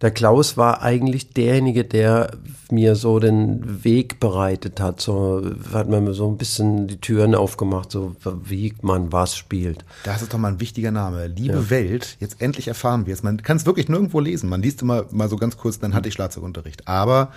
der 0.00 0.10
Klaus 0.10 0.56
war 0.56 0.80
eigentlich 0.80 1.34
derjenige, 1.34 1.84
der 1.84 2.30
mir 2.70 2.96
so 2.96 3.18
den 3.18 3.84
Weg 3.84 4.18
bereitet 4.18 4.80
hat. 4.80 5.00
So 5.00 5.42
hat 5.74 5.90
man 5.90 6.10
so 6.14 6.26
ein 6.30 6.38
bisschen 6.38 6.86
die 6.86 7.00
Türen 7.00 7.34
aufgemacht, 7.34 7.92
so 7.92 8.16
wie 8.44 8.72
man 8.80 9.12
was 9.12 9.36
spielt. 9.36 9.84
Das 10.04 10.22
ist 10.22 10.32
doch 10.32 10.38
mal 10.38 10.48
ein 10.48 10.60
wichtiger 10.60 10.90
Name. 10.90 11.26
Liebe 11.26 11.54
ja. 11.54 11.70
Welt, 11.70 12.16
jetzt 12.18 12.40
endlich 12.40 12.68
erfahren 12.68 13.04
wir 13.06 13.12
es. 13.12 13.22
Man 13.22 13.42
kann 13.42 13.58
es 13.58 13.66
wirklich 13.66 13.88
nirgendwo 13.88 14.20
lesen. 14.20 14.48
Man 14.48 14.62
liest 14.62 14.80
immer 14.80 15.04
mal 15.10 15.28
so 15.28 15.36
ganz 15.36 15.58
kurz, 15.58 15.78
dann 15.78 15.92
hatte 15.92 16.08
ich 16.08 16.14
Schlagzeugunterricht. 16.14 16.88
Aber 16.88 17.30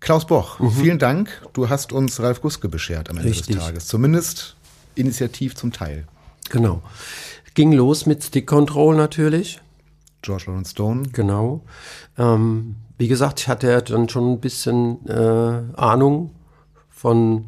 Klaus 0.00 0.26
Boch, 0.26 0.58
mhm. 0.58 0.70
vielen 0.72 0.98
Dank. 0.98 1.42
Du 1.52 1.68
hast 1.68 1.92
uns 1.92 2.18
Ralf 2.20 2.42
Guske 2.42 2.68
beschert 2.68 3.08
am 3.08 3.18
Ende 3.18 3.30
Richtig. 3.30 3.54
des 3.54 3.64
Tages. 3.64 3.86
Zumindest 3.86 4.56
initiativ 4.96 5.54
zum 5.54 5.72
Teil. 5.72 6.06
Genau. 6.50 6.82
Ging 7.54 7.72
los 7.72 8.06
mit 8.06 8.22
Stick 8.22 8.46
Control 8.46 8.96
natürlich. 8.96 9.60
George 10.22 10.44
Lawrence 10.46 10.72
Stone. 10.72 11.04
Genau. 11.12 11.62
Ähm, 12.18 12.76
wie 12.98 13.08
gesagt, 13.08 13.40
ich 13.40 13.48
hatte 13.48 13.70
ja 13.70 13.80
dann 13.80 14.08
schon 14.08 14.32
ein 14.32 14.40
bisschen 14.40 15.06
äh, 15.08 15.62
Ahnung 15.76 16.30
von 16.88 17.44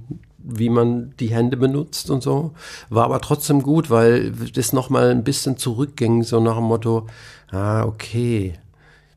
wie 0.48 0.68
man 0.70 1.12
die 1.18 1.34
Hände 1.34 1.56
benutzt 1.56 2.08
und 2.08 2.22
so. 2.22 2.52
War 2.88 3.04
aber 3.04 3.20
trotzdem 3.20 3.62
gut, 3.62 3.90
weil 3.90 4.30
das 4.30 4.72
nochmal 4.72 5.10
ein 5.10 5.24
bisschen 5.24 5.56
zurückging, 5.56 6.22
so 6.22 6.38
nach 6.38 6.54
dem 6.54 6.64
Motto, 6.64 7.08
ah, 7.50 7.84
okay, 7.84 8.54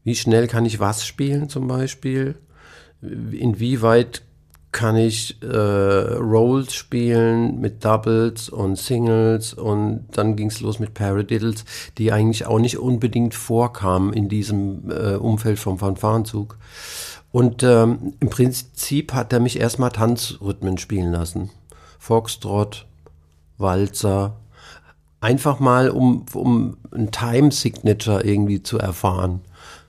wie 0.04 0.16
schnell 0.16 0.48
kann 0.48 0.66
ich 0.66 0.80
was 0.80 1.06
spielen 1.06 1.50
zum 1.50 1.68
Beispiel? 1.68 2.36
Inwieweit 3.02 4.24
kann 4.72 4.96
ich 4.98 5.42
äh, 5.42 5.48
Rolls 5.48 6.74
spielen 6.74 7.60
mit 7.60 7.84
Doubles 7.84 8.50
und 8.50 8.78
Singles 8.78 9.54
und 9.54 10.06
dann 10.12 10.36
ging 10.36 10.48
es 10.48 10.62
los 10.62 10.80
mit 10.80 10.94
Paradiddles, 10.94 11.66
die 11.98 12.12
eigentlich 12.12 12.46
auch 12.46 12.60
nicht 12.60 12.78
unbedingt 12.78 13.34
vorkamen 13.34 14.14
in 14.14 14.30
diesem 14.30 14.92
äh, 14.92 15.16
Umfeld 15.16 15.58
vom 15.58 15.80
Fanfarenzug. 15.80 16.58
Und 17.32 17.64
ähm, 17.64 18.14
im 18.20 18.30
Prinzip 18.30 19.14
hat 19.14 19.34
er 19.34 19.40
mich 19.40 19.60
erstmal 19.60 19.92
Tanzrhythmen 19.92 20.78
spielen 20.78 21.12
lassen. 21.12 21.50
Foxtrot, 21.98 22.86
Walzer, 23.58 24.36
einfach 25.22 25.60
mal 25.60 25.90
um, 25.90 26.26
um 26.34 26.78
ein 26.92 27.12
Time 27.12 27.52
Signature 27.52 28.24
irgendwie 28.24 28.64
zu 28.64 28.78
erfahren 28.78 29.42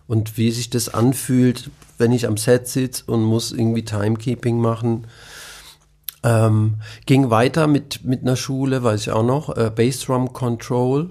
und 0.07 0.37
wie 0.37 0.51
sich 0.51 0.71
das 0.71 0.89
anfühlt, 0.89 1.71
wenn 2.01 2.13
ich 2.13 2.27
am 2.27 2.37
Set 2.37 2.67
sitze 2.67 3.05
und 3.07 3.23
muss 3.23 3.53
irgendwie 3.53 3.85
Timekeeping 3.85 4.59
machen. 4.59 5.07
Ähm, 6.23 6.77
ging 7.07 7.31
weiter 7.31 7.67
mit, 7.67 8.05
mit 8.05 8.23
einer 8.23 8.37
Schule, 8.37 8.83
weiß 8.83 9.03
ich 9.03 9.11
auch 9.11 9.25
noch, 9.25 9.57
äh, 9.57 9.71
Bassdrum 9.75 10.33
Control 10.33 11.11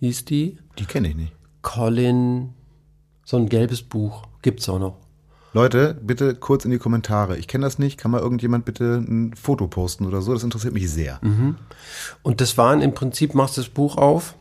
hieß 0.00 0.24
die. 0.24 0.58
Die 0.78 0.86
kenne 0.86 1.08
ich 1.08 1.16
nicht. 1.16 1.32
Colin, 1.62 2.50
so 3.24 3.36
ein 3.36 3.48
gelbes 3.48 3.82
Buch, 3.82 4.22
gibt's 4.42 4.68
auch 4.68 4.78
noch. 4.78 4.96
Leute, 5.54 5.96
bitte 6.02 6.34
kurz 6.34 6.64
in 6.64 6.72
die 6.72 6.78
Kommentare. 6.78 7.38
Ich 7.38 7.46
kenne 7.46 7.64
das 7.64 7.78
nicht. 7.78 7.96
Kann 7.96 8.10
mal 8.10 8.20
irgendjemand 8.20 8.64
bitte 8.64 8.96
ein 8.96 9.34
Foto 9.36 9.68
posten 9.68 10.04
oder 10.04 10.20
so? 10.20 10.32
Das 10.32 10.42
interessiert 10.42 10.74
mich 10.74 10.90
sehr. 10.90 11.20
Mhm. 11.22 11.54
Und 12.22 12.40
das 12.40 12.58
waren 12.58 12.80
im 12.80 12.92
Prinzip, 12.92 13.34
machst 13.34 13.56
du 13.56 13.60
das 13.60 13.70
Buch 13.70 13.96
auf, 13.96 14.34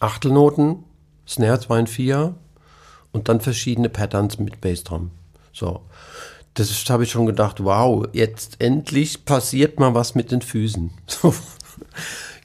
Achtelnoten, 0.00 0.84
Snare 1.26 1.58
2 1.60 1.78
und 1.78 1.88
4, 1.88 2.34
und 3.14 3.28
dann 3.28 3.40
verschiedene 3.40 3.88
Patterns 3.88 4.38
mit 4.38 4.60
Bassdrum. 4.60 5.12
So. 5.52 5.80
Das 6.54 6.70
habe 6.88 7.04
ich 7.04 7.10
schon 7.10 7.26
gedacht, 7.26 7.64
wow, 7.64 8.06
jetzt 8.12 8.56
endlich 8.60 9.24
passiert 9.24 9.80
mal 9.80 9.94
was 9.94 10.14
mit 10.14 10.30
den 10.30 10.42
Füßen. 10.42 10.90
So. 11.06 11.34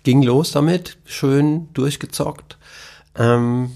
Ging 0.03 0.23
los 0.23 0.51
damit, 0.51 0.97
schön 1.05 1.67
durchgezockt. 1.73 2.57
Ähm, 3.15 3.71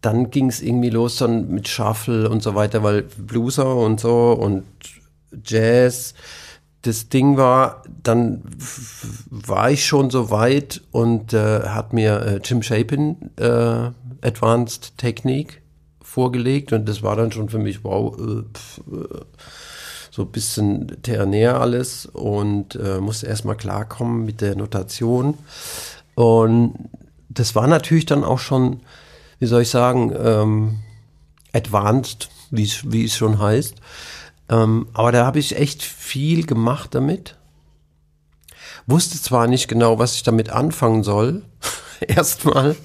dann 0.00 0.30
ging 0.30 0.48
es 0.48 0.62
irgendwie 0.62 0.90
los 0.90 1.16
dann 1.16 1.48
mit 1.48 1.68
Shuffle 1.68 2.28
und 2.28 2.42
so 2.42 2.54
weiter, 2.54 2.82
weil 2.82 3.02
Blueser 3.02 3.76
und 3.76 4.00
so 4.00 4.32
und 4.32 4.64
Jazz. 5.44 6.14
Das 6.80 7.08
Ding 7.08 7.36
war, 7.36 7.84
dann 8.02 8.42
war 9.30 9.70
ich 9.70 9.86
schon 9.86 10.10
so 10.10 10.30
weit 10.30 10.82
und 10.90 11.32
äh, 11.32 11.60
hat 11.68 11.92
mir 11.92 12.20
äh, 12.22 12.40
Jim 12.42 12.62
Chapin 12.62 13.30
äh, 13.36 13.90
Advanced 14.22 14.96
Technique 14.98 15.62
vorgelegt 16.00 16.72
und 16.72 16.88
das 16.88 17.02
war 17.02 17.16
dann 17.16 17.32
schon 17.32 17.48
für 17.48 17.58
mich, 17.58 17.84
wow, 17.84 18.16
äh, 18.18 18.42
pf, 18.52 18.78
äh, 18.92 19.24
so 20.10 20.22
ein 20.22 20.30
bisschen 20.30 21.02
ternär 21.02 21.58
alles 21.60 22.04
und 22.04 22.76
äh, 22.76 23.00
musste 23.00 23.26
erstmal 23.26 23.56
klarkommen 23.56 24.26
mit 24.26 24.42
der 24.42 24.56
Notation. 24.56 25.38
Und 26.14 26.74
das 27.30 27.54
war 27.54 27.66
natürlich 27.66 28.04
dann 28.04 28.22
auch 28.22 28.38
schon, 28.38 28.80
wie 29.38 29.46
soll 29.46 29.62
ich 29.62 29.70
sagen, 29.70 30.12
ähm, 30.22 30.80
advanced, 31.54 32.28
wie 32.50 33.04
es 33.04 33.16
schon 33.16 33.38
heißt. 33.38 33.76
Ähm, 34.50 34.88
aber 34.92 35.12
da 35.12 35.24
habe 35.24 35.38
ich 35.38 35.56
echt 35.56 35.82
viel 35.82 36.44
gemacht 36.44 36.94
damit. 36.94 37.38
Wusste 38.86 39.20
zwar 39.20 39.46
nicht 39.46 39.66
genau, 39.66 39.98
was 39.98 40.16
ich 40.16 40.22
damit 40.24 40.50
anfangen 40.50 41.04
soll, 41.04 41.42
erstmal 42.00 42.76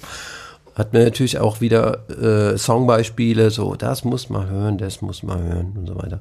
hat 0.78 0.92
man 0.92 1.02
natürlich 1.02 1.38
auch 1.38 1.60
wieder 1.60 2.08
äh, 2.08 2.56
Songbeispiele, 2.56 3.50
so, 3.50 3.74
das 3.74 4.04
muss 4.04 4.30
man 4.30 4.48
hören, 4.48 4.78
das 4.78 5.02
muss 5.02 5.24
man 5.24 5.42
hören 5.42 5.74
und 5.76 5.86
so 5.88 5.96
weiter. 5.96 6.20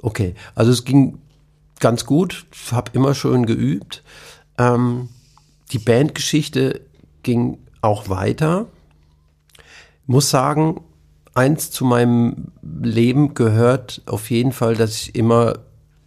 Okay, 0.00 0.34
also 0.54 0.72
es 0.72 0.84
ging 0.84 1.18
ganz 1.78 2.06
gut, 2.06 2.46
habe 2.72 2.90
immer 2.94 3.14
schön 3.14 3.44
geübt. 3.44 4.02
Ähm, 4.56 5.10
die 5.70 5.78
Bandgeschichte 5.78 6.80
ging 7.22 7.58
auch 7.82 8.08
weiter. 8.08 8.66
Muss 10.06 10.30
sagen, 10.30 10.80
eins 11.34 11.70
zu 11.70 11.84
meinem 11.84 12.46
Leben 12.62 13.34
gehört 13.34 14.00
auf 14.06 14.30
jeden 14.30 14.52
Fall, 14.52 14.76
dass 14.76 14.96
ich 14.96 15.14
immer 15.14 15.58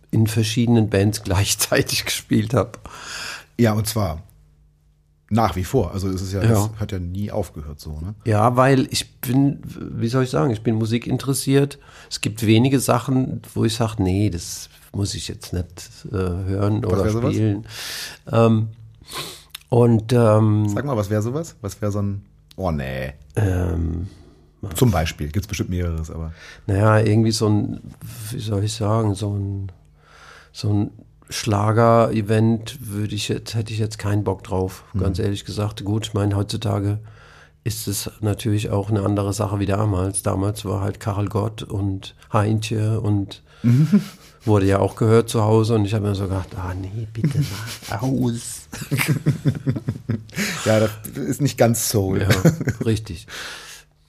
in 0.10 0.26
verschiedenen 0.26 0.90
Bands 0.90 1.22
gleichzeitig 1.24 2.06
gespielt 2.06 2.56
habe. 2.56 2.80
Ja, 3.60 3.74
und 3.74 3.86
zwar 3.86 4.24
Nach 5.34 5.56
wie 5.56 5.64
vor. 5.64 5.94
Also 5.94 6.10
es 6.10 6.22
ist 6.22 6.34
ja, 6.34 6.44
Ja. 6.44 6.50
das 6.50 6.70
hat 6.78 6.92
ja 6.92 7.00
nie 7.00 7.32
aufgehört 7.32 7.80
so, 7.80 8.00
ne? 8.02 8.16
Ja, 8.26 8.58
weil 8.58 8.88
ich 8.92 9.14
bin, 9.22 9.62
wie 9.64 10.10
soll 10.10 10.26
ich 10.26 10.30
sagen, 10.30 10.52
ich 10.52 10.62
bin 10.62 10.76
Musik 10.76 11.08
interessiert. 11.08 11.80
Es 12.10 12.20
gibt 12.20 12.46
wenige 12.46 12.82
Sachen, 12.82 13.42
wo 13.54 13.64
ich 13.64 13.74
sage, 13.76 14.04
nee, 14.04 14.30
das 14.30 14.70
muss 14.94 15.16
ich 15.16 15.30
jetzt 15.30 15.54
nicht 15.54 15.90
äh, 16.12 16.16
hören 16.18 16.84
oder 16.84 17.06
wär 17.06 17.12
sowas? 17.12 17.34
spielen. 17.34 17.66
Ähm, 18.30 18.68
und 19.70 20.12
ähm, 20.12 20.68
Sag 20.68 20.84
mal, 20.84 20.98
was 20.98 21.10
wäre 21.10 21.22
sowas? 21.22 21.56
Was 21.62 21.82
wäre 21.82 21.94
so 21.94 22.02
ein, 22.02 22.26
oh 22.58 22.72
nee. 22.72 23.14
ähm, 23.38 24.08
Zum 24.76 24.92
Beispiel, 24.92 25.30
gibt's 25.30 25.48
bestimmt 25.48 25.70
mehreres, 25.70 26.12
aber. 26.12 26.34
naja, 26.68 27.00
irgendwie 27.00 27.32
so 27.32 27.48
ein, 27.48 27.80
wie 28.32 28.40
soll 28.42 28.66
ich 28.66 28.74
sagen, 28.74 29.16
so 29.16 29.34
ein, 29.34 29.72
so 30.52 30.74
ein 30.74 30.92
Schlager-Event 31.32 32.78
würde 32.82 33.16
ich 33.16 33.30
jetzt, 33.30 33.56
hätte 33.56 33.74
ich 33.74 33.80
jetzt 33.80 33.98
keinen 33.98 34.24
Bock 34.24 34.44
drauf, 34.44 34.84
ganz 34.98 35.18
ehrlich 35.18 35.46
gesagt. 35.46 35.84
Gut, 35.84 36.08
ich 36.08 36.14
meine, 36.14 36.36
heutzutage 36.36 37.00
ist 37.64 37.88
es 37.88 38.10
natürlich 38.22 38.70
auch 38.70 38.90
eine 38.90 39.04
andere 39.04 39.34
Sache 39.34 39.60
wie 39.60 39.66
damals. 39.66 40.24
Damals 40.24 40.66
war 40.66 40.82
halt 40.82 41.00
Karel 41.00 41.30
Gott 41.30 41.64
und 41.64 42.16
Heintje 42.34 43.00
und 43.00 43.44
wurde 44.46 44.66
ja 44.66 44.80
auch 44.80 44.96
gehört 44.96 45.30
zu 45.30 45.42
Hause 45.44 45.76
und 45.76 45.86
ich 45.86 45.94
habe 45.94 46.08
mir 46.08 46.16
so 46.16 46.24
gedacht, 46.24 46.50
ah 46.58 46.74
nee, 46.74 47.08
bitte 47.14 47.44
mach 47.90 48.02
aus. 48.02 48.68
Ja, 50.66 50.80
das 50.80 50.92
ist 51.16 51.42
nicht 51.42 51.58
ganz 51.58 51.90
Soul. 51.90 52.22
Ja, 52.22 52.30
richtig. 52.86 53.28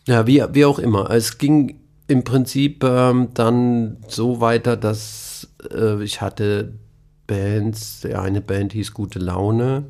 Ja, 0.06 0.26
wie, 0.26 0.44
wie 0.52 0.64
auch 0.64 0.78
immer. 0.78 1.10
Es 1.10 1.38
ging 1.38 1.80
im 2.06 2.24
Prinzip 2.24 2.84
ähm, 2.84 3.28
dann 3.34 3.96
so 4.06 4.40
weiter, 4.40 4.76
dass 4.76 5.48
äh, 5.72 6.02
ich 6.02 6.20
hatte 6.20 6.74
Bands, 7.26 8.00
die 8.00 8.14
eine 8.14 8.40
Band 8.40 8.72
hieß 8.72 8.92
Gute 8.94 9.18
Laune, 9.18 9.84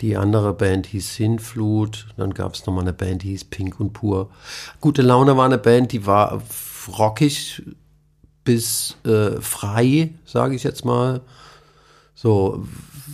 die 0.00 0.16
andere 0.16 0.52
Band 0.52 0.86
hieß 0.86 1.14
Sinnflut, 1.14 2.08
dann 2.16 2.34
gab 2.34 2.54
es 2.54 2.66
nochmal 2.66 2.84
eine 2.84 2.92
Band, 2.92 3.22
die 3.22 3.28
hieß 3.28 3.44
Pink 3.44 3.80
und 3.80 3.92
Pur. 3.92 4.30
Gute 4.80 5.02
Laune 5.02 5.36
war 5.36 5.46
eine 5.46 5.58
Band, 5.58 5.92
die 5.92 6.06
war 6.06 6.42
rockig 6.98 7.62
bis 8.44 8.96
äh, 9.04 9.40
frei, 9.40 10.10
sage 10.24 10.54
ich 10.54 10.62
jetzt 10.62 10.84
mal. 10.84 11.22
So, 12.14 12.66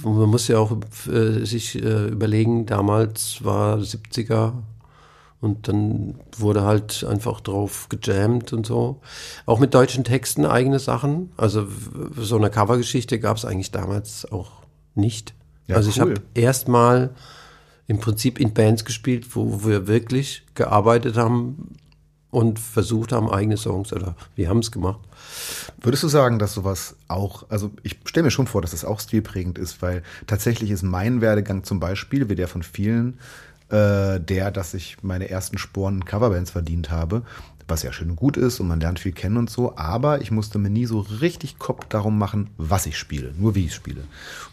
man 0.03 0.29
muss 0.29 0.48
ja 0.48 0.59
auch 0.59 0.77
äh, 1.07 1.44
sich 1.44 1.77
äh, 1.77 2.09
überlegen, 2.09 2.66
damals 2.66 3.44
war 3.44 3.79
70er 3.79 4.53
und 5.42 5.66
dann 5.66 6.14
wurde 6.38 6.62
halt 6.62 7.05
einfach 7.05 7.40
drauf 7.40 7.88
gejammt 7.88 8.52
und 8.52 8.64
so. 8.64 9.00
Auch 9.44 9.59
mit 9.59 9.74
deutschen 9.74 10.05
Texten 10.05 10.46
eigene 10.46 10.78
Sachen. 10.78 11.33
Also 11.37 11.66
so 12.16 12.37
eine 12.37 12.48
Covergeschichte 12.48 13.18
gab 13.18 13.37
es 13.37 13.44
eigentlich 13.44 13.72
damals 13.72 14.31
auch 14.31 14.62
nicht. 14.94 15.35
Ja, 15.66 15.76
also 15.76 15.90
ich 15.90 16.00
cool. 16.00 16.11
habe 16.11 16.22
erstmal 16.35 17.11
im 17.88 17.98
Prinzip 17.98 18.38
in 18.38 18.55
Bands 18.55 18.85
gespielt, 18.85 19.35
wo 19.35 19.64
wir 19.64 19.88
wirklich 19.88 20.44
gearbeitet 20.55 21.16
haben 21.16 21.74
und 22.31 22.61
versucht 22.61 23.11
haben, 23.11 23.28
eigene 23.28 23.57
Songs 23.57 23.92
oder 23.92 24.14
wir 24.37 24.48
haben 24.48 24.61
es 24.61 24.70
gemacht. 24.70 25.00
Würdest 25.81 26.05
du 26.05 26.09
sagen, 26.09 26.38
dass 26.38 26.55
sowas 26.55 26.94
auch, 27.09 27.50
also 27.50 27.72
ich 27.83 27.98
stelle 28.05 28.24
mir 28.24 28.31
schon 28.31 28.46
vor, 28.46 28.62
dass 28.62 28.70
das 28.70 28.85
auch 28.85 29.00
stilprägend 29.00 29.59
ist, 29.59 29.83
weil 29.83 30.05
tatsächlich 30.28 30.70
ist 30.70 30.85
mein 30.85 31.20
Werdegang 31.20 31.64
zum 31.64 31.81
Beispiel, 31.81 32.28
wie 32.28 32.37
der 32.37 32.46
von 32.46 32.62
vielen, 32.62 33.18
äh, 33.73 34.21
der, 34.21 34.51
dass 34.51 34.75
ich 34.75 34.99
meine 35.03 35.31
ersten 35.31 35.59
Sporen 35.59 35.97
in 35.97 36.05
Coverbands 36.05 36.51
verdient 36.51 36.91
habe, 36.91 37.23
was 37.69 37.83
ja 37.83 37.93
schön 37.93 38.11
und 38.11 38.17
gut 38.17 38.37
ist 38.37 38.61
und 38.61 38.69
man 38.69 38.81
lernt 38.81 39.01
viel 39.01 39.13
kennen 39.13 39.37
und 39.37 39.49
so, 39.49 39.77
aber 39.77 40.21
ich 40.21 40.31
musste 40.31 40.59
mir 40.59 40.69
nie 40.69 40.85
so 40.85 41.01
richtig 41.01 41.59
Kopf 41.59 41.87
darum 41.89 42.19
machen, 42.19 42.51
was 42.59 42.87
ich 42.87 42.99
spiele, 42.99 43.33
nur 43.39 43.55
wie 43.55 43.67
ich 43.67 43.75
spiele. 43.75 44.03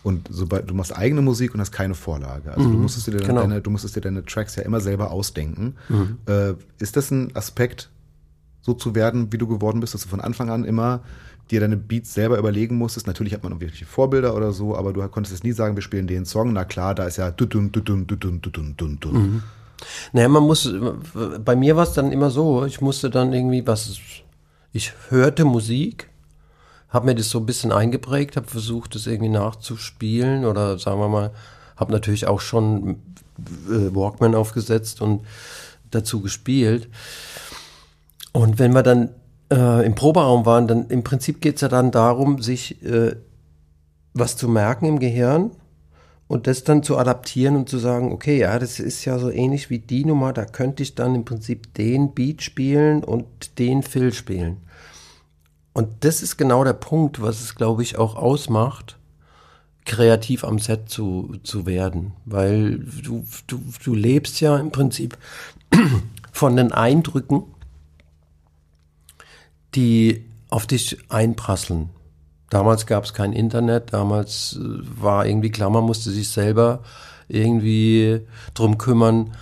Und 0.03 0.27
sobald 0.31 0.69
du 0.69 0.73
machst 0.73 0.95
eigene 0.95 1.21
Musik 1.21 1.53
und 1.53 1.59
hast 1.59 1.71
keine 1.71 1.95
Vorlage, 1.95 2.51
also 2.51 2.69
du 2.69 2.77
musstest 2.77 3.07
dir 3.07 3.11
dann 3.11 3.27
genau. 3.27 3.41
deine, 3.41 3.61
du 3.61 3.69
musstest 3.69 3.95
dir 3.95 4.01
deine 4.01 4.23
Tracks 4.23 4.55
ja 4.55 4.63
immer 4.63 4.79
selber 4.79 5.11
ausdenken. 5.11 5.75
Äh, 6.27 6.53
ist 6.79 6.95
das 6.95 7.11
ein 7.11 7.35
Aspekt, 7.35 7.89
so 8.61 8.73
zu 8.73 8.95
werden, 8.95 9.33
wie 9.33 9.37
du 9.37 9.47
geworden 9.47 9.79
bist, 9.79 9.93
dass 9.93 10.03
du 10.03 10.09
von 10.09 10.21
Anfang 10.21 10.49
an 10.49 10.63
immer 10.63 11.01
dir 11.51 11.59
deine 11.59 11.77
Beats 11.77 12.13
selber 12.13 12.37
überlegen 12.37 12.77
musstest. 12.77 13.07
Natürlich 13.07 13.33
hat 13.33 13.43
man 13.43 13.51
irgendwelche 13.51 13.85
Vorbilder 13.85 14.35
oder 14.35 14.51
so, 14.51 14.75
aber 14.75 14.93
du 14.93 15.07
konntest 15.07 15.35
jetzt 15.35 15.43
nie 15.43 15.51
sagen, 15.51 15.75
wir 15.75 15.81
spielen 15.81 16.07
den 16.07 16.25
Song. 16.25 16.53
Na 16.53 16.65
klar, 16.65 16.95
da 16.95 17.05
ist 17.05 17.17
ja 17.17 17.31
dudun, 17.31 17.71
dudun, 17.71 18.07
dudun, 18.07 18.41
dudun. 18.41 19.43
Naja, 20.11 20.27
man 20.27 20.43
muss, 20.43 20.71
bei 21.43 21.55
mir 21.55 21.75
war 21.75 21.83
es 21.83 21.93
dann 21.93 22.11
immer 22.11 22.29
so, 22.29 22.65
ich 22.65 22.81
musste 22.81 23.09
dann 23.09 23.33
irgendwie 23.33 23.65
was, 23.65 23.97
ich 24.73 24.93
hörte 25.09 25.45
Musik, 25.45 26.09
habe 26.89 27.05
mir 27.05 27.15
das 27.15 27.29
so 27.29 27.39
ein 27.39 27.45
bisschen 27.45 27.71
eingeprägt, 27.71 28.35
habe 28.35 28.47
versucht, 28.47 28.95
das 28.95 29.07
irgendwie 29.07 29.29
nachzuspielen 29.29 30.45
oder 30.45 30.77
sagen 30.79 30.99
wir 30.99 31.07
mal, 31.07 31.31
habe 31.77 31.91
natürlich 31.91 32.27
auch 32.27 32.41
schon 32.41 32.97
äh, 33.69 33.95
Walkman 33.95 34.35
aufgesetzt 34.35 35.01
und 35.01 35.21
dazu 35.91 36.21
gespielt. 36.21 36.89
Und 38.31 38.59
wenn 38.59 38.73
wir 38.73 38.83
dann 38.83 39.09
äh, 39.51 39.85
im 39.85 39.95
Proberaum 39.95 40.45
waren, 40.45 40.67
dann 40.67 40.87
im 40.87 41.03
Prinzip 41.03 41.41
geht 41.41 41.55
es 41.55 41.61
ja 41.61 41.67
dann 41.67 41.91
darum, 41.91 42.41
sich 42.41 42.83
äh, 42.83 43.15
was 44.13 44.37
zu 44.37 44.47
merken 44.47 44.85
im 44.85 44.99
Gehirn 44.99 45.51
und 46.27 46.45
das 46.47 46.63
dann 46.63 46.83
zu 46.83 46.97
adaptieren 46.97 47.55
und 47.55 47.69
zu 47.69 47.79
sagen, 47.79 48.11
okay, 48.11 48.39
ja, 48.39 48.59
das 48.59 48.79
ist 48.79 49.03
ja 49.05 49.17
so 49.17 49.31
ähnlich 49.31 49.69
wie 49.69 49.79
die 49.79 50.05
Nummer, 50.05 50.31
da 50.33 50.45
könnte 50.45 50.83
ich 50.83 50.95
dann 50.95 51.15
im 51.15 51.25
Prinzip 51.25 51.73
den 51.73 52.13
Beat 52.13 52.43
spielen 52.43 53.03
und 53.03 53.57
den 53.57 53.81
Fill 53.83 54.13
spielen. 54.13 54.57
Und 55.73 55.87
das 56.01 56.21
ist 56.21 56.37
genau 56.37 56.63
der 56.63 56.73
Punkt, 56.73 57.21
was 57.21 57.41
es, 57.41 57.55
glaube 57.55 57.83
ich, 57.83 57.97
auch 57.97 58.15
ausmacht, 58.15 58.97
kreativ 59.85 60.43
am 60.43 60.59
Set 60.59 60.89
zu, 60.89 61.35
zu 61.43 61.65
werden. 61.65 62.13
Weil 62.25 62.79
du, 62.79 63.23
du, 63.47 63.59
du 63.83 63.95
lebst 63.95 64.39
ja 64.39 64.57
im 64.57 64.71
Prinzip 64.71 65.17
von 66.31 66.55
den 66.55 66.71
Eindrücken, 66.71 67.43
die 69.75 70.25
auf 70.49 70.67
dich 70.67 70.97
einprasseln. 71.09 71.89
Damals 72.49 72.87
gab 72.87 73.03
es 73.03 73.13
kein 73.13 73.33
Internet, 73.33 73.93
damals 73.93 74.59
äh, 74.59 74.61
war 75.01 75.25
irgendwie 75.25 75.51
klar, 75.51 75.69
man 75.69 75.83
musste 75.83 76.09
sich 76.09 76.29
selber 76.29 76.81
irgendwie 77.27 78.21
drum 78.55 78.77
kümmern. 78.77 79.35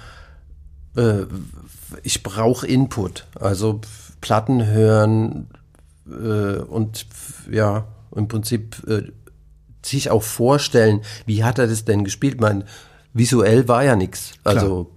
Äh, 0.96 1.26
ich 2.04 2.24
brauche 2.24 2.68
Input, 2.68 3.26
also 3.40 3.80
Platten 4.20 4.66
hören 4.66 5.48
äh, 6.08 6.58
und 6.58 7.06
ja, 7.50 7.88
im 8.14 8.28
Prinzip 8.28 8.84
äh, 8.88 9.04
sich 9.86 10.10
auch 10.10 10.24
vorstellen, 10.24 11.02
wie 11.26 11.44
hat 11.44 11.60
er 11.60 11.68
das 11.68 11.86
denn 11.86 12.04
gespielt? 12.04 12.42
Man, 12.42 12.66
visuell 13.14 13.68
war 13.68 13.84
ja 13.84 13.96
nichts. 13.96 14.34
Also 14.44 14.92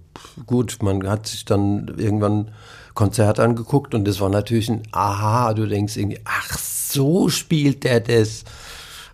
gut, 0.45 0.79
man 0.81 1.07
hat 1.07 1.27
sich 1.27 1.45
dann 1.45 1.93
irgendwann 1.97 2.51
Konzert 2.93 3.39
angeguckt 3.39 3.95
und 3.95 4.05
das 4.05 4.19
war 4.19 4.29
natürlich 4.29 4.69
ein 4.69 4.83
Aha, 4.91 5.53
du 5.53 5.65
denkst 5.67 5.97
irgendwie, 5.97 6.19
ach, 6.25 6.57
so 6.57 7.29
spielt 7.29 7.83
der 7.83 7.99
das. 7.99 8.43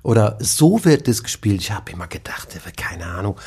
Oder 0.04 0.38
so 0.40 0.86
wird 0.86 1.08
das 1.08 1.22
gespielt. 1.22 1.62
Ich 1.62 1.72
habe 1.72 1.92
immer 1.92 2.08
gedacht, 2.08 2.50
keine 2.76 3.06
Ahnung. 3.06 3.36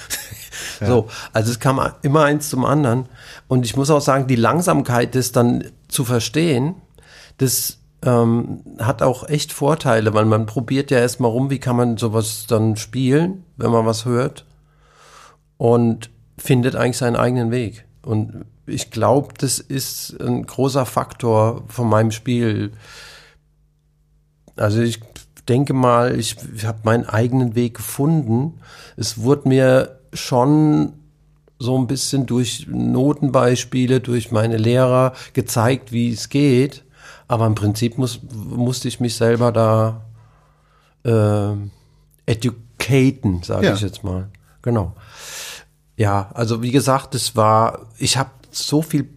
So, 0.84 1.08
also 1.32 1.52
es 1.52 1.60
kam 1.60 1.80
immer 2.02 2.24
eins 2.24 2.48
zum 2.50 2.64
anderen. 2.64 3.06
Und 3.48 3.64
ich 3.64 3.76
muss 3.76 3.90
auch 3.90 4.00
sagen, 4.00 4.26
die 4.26 4.36
Langsamkeit, 4.36 5.14
das 5.14 5.30
dann 5.30 5.64
zu 5.88 6.04
verstehen, 6.04 6.74
das 7.38 7.78
ähm, 8.02 8.62
hat 8.78 9.02
auch 9.02 9.28
echt 9.28 9.52
Vorteile, 9.52 10.12
weil 10.12 10.24
man 10.24 10.46
probiert 10.46 10.90
ja 10.90 10.98
erstmal 10.98 11.30
rum, 11.30 11.50
wie 11.50 11.60
kann 11.60 11.76
man 11.76 11.96
sowas 11.96 12.46
dann 12.48 12.76
spielen, 12.76 13.44
wenn 13.56 13.70
man 13.70 13.86
was 13.86 14.04
hört. 14.04 14.44
Und 15.56 16.10
findet 16.36 16.76
eigentlich 16.76 16.98
seinen 16.98 17.16
eigenen 17.16 17.50
Weg. 17.50 17.84
Und 18.02 18.44
ich 18.70 18.90
glaube, 18.90 19.34
das 19.38 19.58
ist 19.58 20.20
ein 20.20 20.44
großer 20.46 20.86
Faktor 20.86 21.64
von 21.68 21.88
meinem 21.88 22.10
Spiel. 22.10 22.72
Also 24.56 24.80
ich 24.80 25.00
denke 25.48 25.72
mal, 25.72 26.18
ich, 26.18 26.36
ich 26.54 26.64
habe 26.64 26.80
meinen 26.84 27.06
eigenen 27.06 27.54
Weg 27.54 27.74
gefunden. 27.76 28.60
Es 28.96 29.18
wurde 29.18 29.48
mir 29.48 29.98
schon 30.12 30.92
so 31.58 31.76
ein 31.78 31.86
bisschen 31.86 32.26
durch 32.26 32.66
Notenbeispiele, 32.68 34.00
durch 34.00 34.30
meine 34.30 34.56
Lehrer 34.56 35.12
gezeigt, 35.34 35.92
wie 35.92 36.10
es 36.12 36.28
geht. 36.28 36.84
Aber 37.28 37.46
im 37.46 37.54
Prinzip 37.54 37.98
muss, 37.98 38.20
musste 38.32 38.88
ich 38.88 38.98
mich 39.00 39.14
selber 39.14 39.52
da 39.52 40.02
äh, 41.04 41.52
educaten, 42.26 43.42
sage 43.42 43.66
Ja. 43.66 43.74
ich 43.74 43.80
jetzt 43.82 44.02
mal. 44.04 44.28
Genau. 44.62 44.94
Ja, 45.96 46.30
also 46.34 46.62
wie 46.62 46.70
gesagt, 46.70 47.14
es 47.14 47.36
war, 47.36 47.86
ich 47.98 48.16
habe 48.16 48.30
so 48.52 48.82
viel 48.82 49.08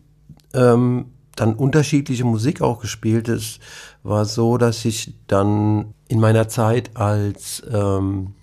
ähm, 0.53 1.05
dann 1.35 1.55
unterschiedliche 1.55 2.25
Musik 2.25 2.61
auch 2.61 2.79
gespielt. 2.79 3.27
Es 3.27 3.59
war 4.03 4.25
so, 4.25 4.57
dass 4.57 4.85
ich 4.85 5.15
dann 5.27 5.93
in 6.07 6.19
meiner 6.19 6.47
Zeit 6.47 6.95
als 6.95 7.63
ähm, 7.71 8.33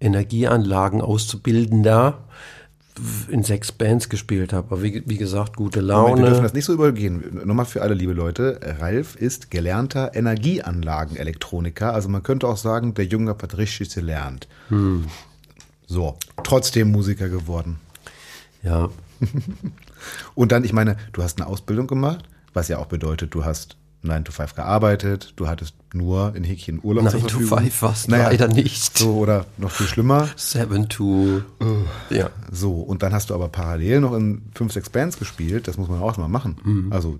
Energieanlagen 0.00 1.00
auszubildender 1.00 2.18
in 3.28 3.44
sechs 3.44 3.70
Bands 3.70 4.08
gespielt 4.08 4.52
habe. 4.52 4.68
Aber 4.72 4.82
wie, 4.82 5.02
wie 5.06 5.16
gesagt, 5.16 5.56
gute 5.56 5.82
Moment, 5.82 5.98
wir 5.98 6.14
dürfen 6.16 6.24
Laune. 6.24 6.42
das 6.42 6.52
nicht 6.52 6.64
so 6.64 6.72
übergehen. 6.72 7.40
Nochmal 7.44 7.66
für 7.66 7.82
alle 7.82 7.94
liebe 7.94 8.12
Leute. 8.12 8.60
Ralf 8.80 9.14
ist 9.16 9.50
gelernter 9.50 10.14
Energieanlagenelektroniker. 10.14 11.92
Also 11.94 12.08
man 12.08 12.22
könnte 12.22 12.48
auch 12.48 12.56
sagen, 12.56 12.94
der 12.94 13.06
Junge 13.06 13.36
hat 13.40 13.56
richtig 13.56 13.94
gelernt. 13.94 14.48
So, 15.86 16.16
trotzdem 16.42 16.90
Musiker 16.90 17.28
geworden. 17.28 17.78
Ja, 18.62 18.90
Und 20.34 20.52
dann, 20.52 20.64
ich 20.64 20.72
meine, 20.72 20.96
du 21.12 21.22
hast 21.22 21.40
eine 21.40 21.48
Ausbildung 21.48 21.86
gemacht, 21.86 22.24
was 22.54 22.68
ja 22.68 22.78
auch 22.78 22.86
bedeutet, 22.86 23.34
du 23.34 23.44
hast 23.44 23.76
9 24.02 24.24
to 24.24 24.32
5 24.32 24.54
gearbeitet, 24.54 25.32
du 25.36 25.48
hattest 25.48 25.74
nur 25.92 26.34
in 26.36 26.44
Häkchen 26.44 26.80
Urlaub 26.82 27.04
9 27.04 27.12
zur 27.12 27.20
to 27.20 27.28
Verfügung. 27.28 27.58
5 27.58 27.82
war's 27.82 28.06
leider 28.06 28.48
nicht. 28.48 28.96
So, 28.96 29.16
oder 29.16 29.46
noch 29.56 29.70
viel 29.70 29.86
schlimmer. 29.86 30.28
7 30.36 30.88
to. 30.88 31.42
Ja. 32.10 32.30
So, 32.50 32.74
und 32.74 33.02
dann 33.02 33.12
hast 33.12 33.30
du 33.30 33.34
aber 33.34 33.48
parallel 33.48 34.00
noch 34.00 34.14
in 34.14 34.42
fünf, 34.54 34.72
sechs 34.72 34.90
Bands 34.90 35.18
gespielt. 35.18 35.66
Das 35.66 35.76
muss 35.78 35.88
man 35.88 36.00
auch 36.00 36.16
mal 36.16 36.28
machen. 36.28 36.56
Mhm. 36.62 36.92
Also 36.92 37.18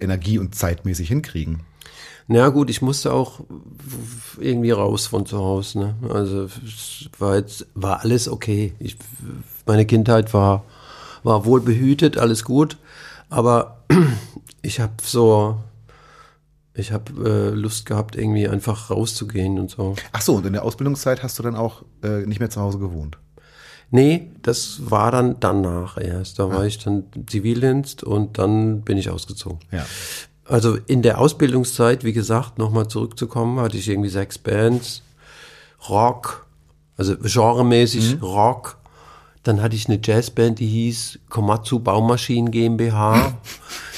energie- 0.00 0.38
und 0.38 0.54
zeitmäßig 0.54 1.08
hinkriegen. 1.08 1.60
Na 2.32 2.48
gut, 2.48 2.70
ich 2.70 2.80
musste 2.80 3.12
auch 3.12 3.40
irgendwie 4.38 4.70
raus 4.70 5.08
von 5.08 5.26
zu 5.26 5.38
Hause. 5.38 5.80
Ne? 5.80 5.94
Also 6.08 6.44
es 6.44 7.10
war 7.18 7.36
jetzt 7.36 7.66
war 7.74 8.00
alles 8.00 8.28
okay. 8.28 8.72
Ich, 8.78 8.96
meine 9.66 9.84
Kindheit 9.84 10.32
war 10.32 10.64
war 11.22 11.44
wohl 11.44 11.60
behütet, 11.60 12.18
alles 12.18 12.44
gut. 12.44 12.76
Aber 13.28 13.84
ich 14.62 14.80
habe 14.80 14.94
so 15.02 15.58
ich 16.74 16.92
habe 16.92 17.12
äh, 17.28 17.54
Lust 17.54 17.86
gehabt, 17.86 18.16
irgendwie 18.16 18.48
einfach 18.48 18.90
rauszugehen 18.90 19.58
und 19.58 19.70
so. 19.70 19.96
Ach 20.12 20.20
so, 20.20 20.36
und 20.36 20.46
in 20.46 20.52
der 20.52 20.64
Ausbildungszeit 20.64 21.22
hast 21.22 21.38
du 21.38 21.42
dann 21.42 21.56
auch 21.56 21.82
äh, 22.02 22.26
nicht 22.26 22.40
mehr 22.40 22.50
zu 22.50 22.60
Hause 22.60 22.78
gewohnt. 22.78 23.18
Nee, 23.90 24.30
das 24.42 24.90
war 24.90 25.10
dann 25.10 25.36
danach 25.40 25.98
erst. 25.98 26.38
Da 26.38 26.48
war 26.48 26.64
ich 26.64 26.78
dann 26.78 27.04
Zivildienst 27.26 28.04
und 28.04 28.38
dann 28.38 28.82
bin 28.82 28.96
ich 28.96 29.10
ausgezogen. 29.10 29.58
Ja. 29.72 29.84
Also 30.44 30.76
in 30.86 31.02
der 31.02 31.20
Ausbildungszeit, 31.20 32.04
wie 32.04 32.12
gesagt, 32.12 32.58
nochmal 32.58 32.86
zurückzukommen, 32.88 33.58
hatte 33.58 33.76
ich 33.76 33.88
irgendwie 33.88 34.08
sechs 34.08 34.38
Bands, 34.38 35.02
Rock, 35.88 36.46
also 36.96 37.16
genremäßig 37.16 38.22
Rock. 38.22 38.78
Dann 39.42 39.62
hatte 39.62 39.74
ich 39.74 39.88
eine 39.88 40.00
Jazzband, 40.02 40.58
die 40.58 40.66
hieß 40.66 41.20
Komatsu 41.28 41.80
Baumaschinen 41.80 42.50
GmbH. 42.50 43.34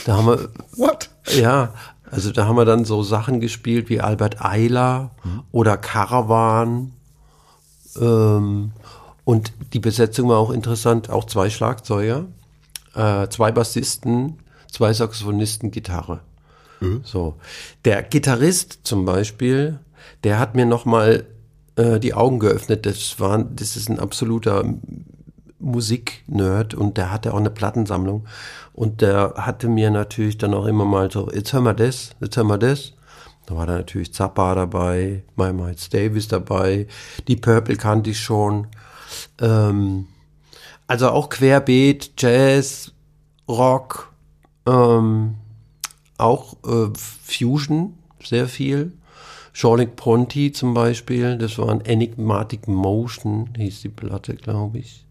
da 0.05 0.16
haben 0.16 0.26
wir, 0.26 0.50
What? 0.76 1.11
ja, 1.37 1.74
also 2.11 2.31
da 2.31 2.46
haben 2.46 2.57
wir 2.57 2.64
dann 2.64 2.85
so 2.85 3.02
Sachen 3.02 3.40
gespielt 3.40 3.88
wie 3.88 4.00
Albert 4.00 4.44
Eiler 4.44 5.11
oder 5.50 5.76
Caravan. 5.76 6.92
Ähm, 8.00 8.72
und 9.24 9.52
die 9.72 9.81
Besetzung 9.81 10.28
war 10.28 10.38
auch 10.38 10.50
interessant, 10.50 11.11
auch 11.11 11.24
zwei 11.24 11.50
Schlagzeuger, 11.50 12.26
äh, 12.94 13.28
zwei 13.28 13.52
Bassisten, 13.52 14.38
zwei 14.70 14.92
Saxophonisten, 14.92 15.70
Gitarre. 15.70 16.20
So. 17.05 17.37
Der 17.85 18.02
Gitarrist 18.02 18.81
zum 18.83 19.05
Beispiel, 19.05 19.78
der 20.24 20.38
hat 20.38 20.55
mir 20.55 20.66
nochmal 20.66 21.24
äh, 21.76 22.00
die 22.00 22.14
Augen 22.14 22.38
geöffnet. 22.38 22.87
Das 22.87 23.20
war, 23.20 23.38
das 23.38 23.76
ist 23.76 23.88
ein 23.88 24.00
absoluter 24.00 24.64
Musiknerd 25.62 26.75
und 26.75 26.96
der 26.96 27.11
hatte 27.11 27.33
auch 27.33 27.38
eine 27.38 27.51
Plattensammlung. 27.51 28.27
Und 28.75 29.01
der 29.01 29.35
hatte 29.37 29.68
mir 29.68 29.90
natürlich 29.90 30.38
dann 30.38 30.55
auch 30.55 30.66
immer 30.66 30.85
mal 30.85 31.11
so, 31.11 31.31
jetzt 31.33 31.53
hör 31.53 31.61
mal 31.61 31.75
das, 31.75 32.11
jetzt 32.20 32.37
hör 32.37 32.44
mal 32.44 32.59
das. 32.59 32.92
Da 33.46 33.57
war 33.57 33.66
da 33.66 33.75
natürlich 33.75 34.14
Zappa 34.14 34.55
dabei, 34.55 35.25
My 35.37 35.53
Miles 35.53 35.88
Davis 35.88 36.29
dabei, 36.29 36.87
die 37.27 37.37
Purple 37.37 37.77
kannte 37.77 38.11
ich 38.11 38.20
schon. 38.20 38.68
Ähm, 39.40 40.07
also 40.87 41.11
auch 41.11 41.29
Querbeet, 41.29 42.12
Jazz, 42.18 42.92
Rock, 43.48 44.12
ähm, 44.66 45.37
auch 46.18 46.57
äh, 46.64 46.90
Fusion, 46.94 47.94
sehr 48.22 48.46
viel. 48.46 48.92
Jean-Luc 49.53 49.96
Ponty 49.96 50.53
zum 50.53 50.72
Beispiel, 50.72 51.37
das 51.37 51.59
war 51.59 51.68
ein 51.68 51.83
Enigmatic 51.83 52.68
Motion, 52.68 53.51
hieß 53.57 53.83
die 53.83 53.90
Platte, 53.90 54.35
glaube 54.35 54.79
ich. 54.79 55.01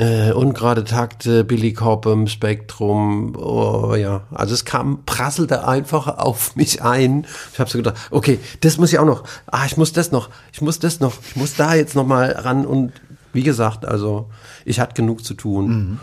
Äh, 0.00 0.30
ungerade 0.30 0.84
Takte, 0.84 1.42
Billy 1.42 1.72
Cobham, 1.72 2.28
Spektrum, 2.28 3.34
oh 3.36 3.96
ja. 3.96 4.22
Also 4.30 4.54
es 4.54 4.64
kam, 4.64 5.04
prasselte 5.04 5.66
einfach 5.66 6.06
auf 6.06 6.54
mich 6.54 6.82
ein. 6.82 7.26
Ich 7.52 7.58
habe 7.58 7.68
so 7.68 7.78
gedacht, 7.78 7.96
okay, 8.12 8.38
das 8.60 8.78
muss 8.78 8.92
ich 8.92 9.00
auch 9.00 9.04
noch. 9.04 9.24
Ah, 9.46 9.66
ich 9.66 9.76
muss 9.76 9.92
das 9.92 10.12
noch, 10.12 10.30
ich 10.52 10.60
muss 10.60 10.78
das 10.78 11.00
noch, 11.00 11.14
ich 11.28 11.34
muss 11.34 11.56
da 11.56 11.74
jetzt 11.74 11.96
noch 11.96 12.06
mal 12.06 12.30
ran. 12.30 12.64
Und 12.64 12.92
wie 13.32 13.42
gesagt, 13.42 13.84
also 13.84 14.30
ich 14.64 14.78
hatte 14.78 14.94
genug 14.94 15.24
zu 15.24 15.34
tun. 15.34 15.98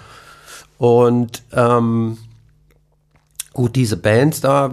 Und 0.77 1.43
ähm, 1.53 2.17
gut, 3.53 3.77
diese 3.77 3.95
Bands 3.95 4.41
da 4.41 4.71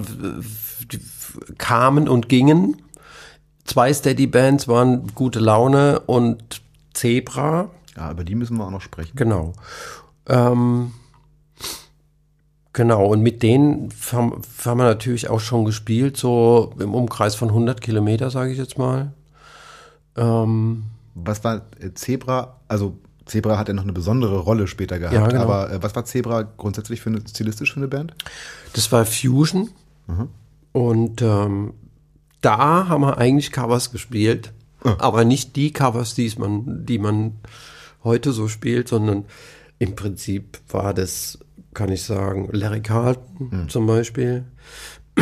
kamen 1.59 2.09
und 2.09 2.29
gingen. 2.29 2.83
Zwei 3.65 3.93
Steady-Bands 3.93 4.67
waren 4.67 5.15
Gute 5.15 5.39
Laune 5.39 6.01
und 6.01 6.61
Zebra. 6.93 7.71
Ja, 7.97 8.11
über 8.11 8.25
die 8.25 8.35
müssen 8.35 8.57
wir 8.57 8.67
auch 8.67 8.71
noch 8.71 8.81
sprechen. 8.81 9.13
Genau. 9.15 9.53
Ähm, 10.29 10.93
genau, 12.73 13.07
und 13.07 13.23
mit 13.23 13.43
denen 13.43 13.93
haben, 14.13 14.43
haben 14.65 14.79
wir 14.79 14.85
natürlich 14.85 15.29
auch 15.29 15.41
schon 15.41 15.65
gespielt, 15.65 16.17
so 16.17 16.73
im 16.79 16.95
Umkreis 16.95 17.35
von 17.35 17.49
100 17.49 17.81
Kilometer, 17.81 18.31
sage 18.31 18.53
ich 18.53 18.59
jetzt 18.59 18.79
mal. 18.79 19.13
Ähm, 20.17 20.85
Was 21.15 21.45
war 21.45 21.63
äh, 21.81 21.93
Zebra? 21.95 22.61
Also 22.69 22.97
Zebra 23.27 23.59
hat 23.59 23.69
ja 23.69 23.75
noch 23.75 23.83
eine 23.83 23.93
besondere 23.93 24.39
Rolle 24.39 24.67
später 24.67 24.99
gehabt. 24.99 25.15
Ja, 25.15 25.27
genau. 25.27 25.43
Aber 25.43 25.71
äh, 25.71 25.83
was 25.83 25.95
war 25.95 26.05
Zebra 26.05 26.43
grundsätzlich 26.43 27.01
für 27.01 27.11
eine 27.11 27.21
stilistisch 27.29 27.73
für 27.73 27.81
eine 27.81 27.89
Band? 27.89 28.15
das 28.73 28.91
war 28.93 29.05
Fusion. 29.05 29.71
Und 30.73 31.23
ähm, 31.23 31.75
da 32.41 32.89
haben 32.89 33.03
wir 33.03 33.19
eigentlich 33.19 33.53
Covers 33.53 33.93
gespielt. 33.93 34.53
Aber 34.99 35.25
nicht 35.25 35.55
die 35.57 35.73
Covers, 35.73 36.15
die 36.15 36.33
man, 36.37 36.85
die 36.85 36.99
man 36.99 37.35
heute 38.05 38.33
so 38.33 38.49
spielt, 38.49 38.89
sondern 38.89 39.25
im 39.79 39.95
Prinzip 39.97 40.59
war 40.69 40.95
das, 40.95 41.39
kann 41.75 41.91
ich 41.91 42.03
sagen, 42.03 42.49
Larry 42.53 42.83
Carlton 42.83 43.69
zum 43.69 43.87
Beispiel. 43.87 44.45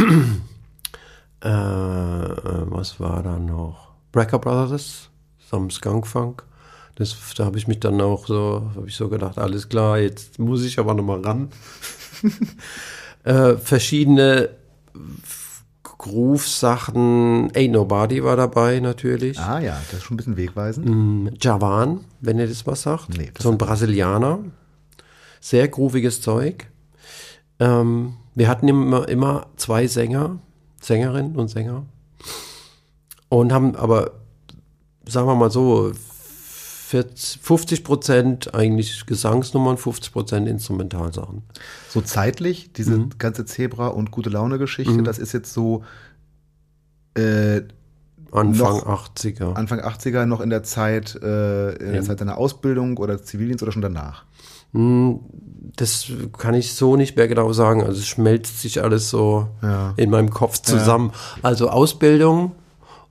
äh, 1.43 1.49
äh, 1.49 2.64
was 2.66 3.01
war 3.01 3.23
da 3.23 3.38
noch? 3.38 3.93
Brecker 4.12 4.38
Brothers, 4.38 5.11
some 5.38 5.71
Skunk 5.71 6.07
Funk. 6.07 6.45
Das, 6.97 7.16
da 7.37 7.47
habe 7.47 7.57
ich 7.57 7.66
mich 7.66 7.81
dann 7.81 8.01
auch 8.01 8.27
so, 8.27 8.71
habe 8.77 8.88
ich 8.88 8.97
so 8.97 9.09
gedacht, 9.09 9.38
alles 9.38 9.69
klar, 9.69 9.99
jetzt 9.99 10.38
muss 10.38 10.64
ich 10.64 10.79
aber 10.79 10.93
noch 10.93 11.05
mal 11.05 11.23
ran. 11.23 11.49
äh, 13.25 13.57
verschiedene 13.57 14.51
Groove-Sachen. 16.00 17.52
Ain't 17.52 17.72
Nobody 17.72 18.24
war 18.24 18.34
dabei 18.34 18.80
natürlich. 18.80 19.38
Ah 19.38 19.60
ja, 19.60 19.78
das 19.90 19.98
ist 19.98 20.04
schon 20.04 20.14
ein 20.14 20.16
bisschen 20.16 20.36
wegweisend. 20.38 20.88
Mm, 20.88 21.28
Javan, 21.38 22.04
wenn 22.20 22.38
ihr 22.38 22.48
das 22.48 22.66
was 22.66 22.82
sagt. 22.82 23.10
Nee, 23.10 23.30
das 23.34 23.42
so 23.42 23.50
ein 23.50 23.58
Brasilianer. 23.58 24.38
Sehr 25.40 25.68
grooviges 25.68 26.22
Zeug. 26.22 26.70
Ähm, 27.58 28.14
wir 28.34 28.48
hatten 28.48 28.66
immer, 28.66 29.08
immer 29.10 29.48
zwei 29.56 29.86
Sänger, 29.86 30.38
Sängerinnen 30.80 31.36
und 31.36 31.48
Sänger. 31.48 31.84
Und 33.28 33.52
haben 33.52 33.76
aber, 33.76 34.12
sagen 35.06 35.26
wir 35.26 35.34
mal 35.34 35.50
so, 35.50 35.92
40, 36.90 37.38
50 37.40 37.85
Prozent 37.85 38.53
eigentlich 38.53 39.07
Gesangsnummern, 39.07 39.76
50 39.76 40.12
Prozent 40.12 40.48
Instrumentalsachen. 40.48 41.42
So 41.88 42.00
zeitlich, 42.00 42.72
diese 42.72 42.96
Mhm. 42.98 43.11
ganze 43.16 43.44
Zebra- 43.44 43.87
und 43.88 44.11
gute 44.11 44.29
Laune-Geschichte, 44.29 45.00
das 45.05 45.18
ist 45.20 45.33
jetzt 45.33 45.53
so 45.53 45.85
äh, 47.14 47.62
Anfang 48.33 48.79
Noch 48.79 48.87
80er. 48.87 49.55
Anfang 49.55 49.81
80er 49.81 50.26
noch 50.26 50.40
in 50.40 50.50
der 50.50 50.64
Zeit, 50.64 51.14
äh, 51.22 51.70
in 51.76 51.92
der 51.92 52.03
Zeit 52.03 52.20
deiner 52.20 52.38
Ausbildung 52.38 52.96
oder 52.96 53.22
Zivildienst 53.22 53.62
oder 53.62 53.70
schon 53.72 53.83
danach? 53.83 54.24
Hm, 54.72 55.20
Das 55.76 56.07
kann 56.37 56.55
ich 56.55 56.74
so 56.74 56.96
nicht 56.96 57.14
mehr 57.16 57.29
genau 57.29 57.53
sagen. 57.53 57.83
Also 57.85 58.00
es 58.00 58.09
schmelzt 58.09 58.61
sich 58.61 58.83
alles 58.83 59.09
so 59.11 59.46
Ja. 59.62 59.94
in 59.96 60.11
meinem 60.11 60.31
Kopf 60.31 60.59
zusammen. 60.59 61.12
Also 61.42 61.68
Ausbildung 61.70 62.53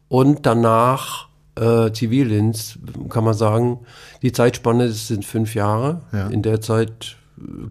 und 0.10 0.46
danach 0.46 1.29
äh, 1.56 1.92
Zivildienst, 1.92 2.80
kann 3.10 3.24
man 3.24 3.34
sagen. 3.34 3.80
Die 4.22 4.32
Zeitspanne 4.32 4.88
das 4.88 5.08
sind 5.08 5.26
fünf 5.26 5.56
Jahre. 5.56 6.02
Ja. 6.12 6.28
In 6.28 6.42
der 6.42 6.62
Zeit 6.62 7.18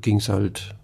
ging 0.01 0.19
es 0.19 0.29
halt. 0.29 0.75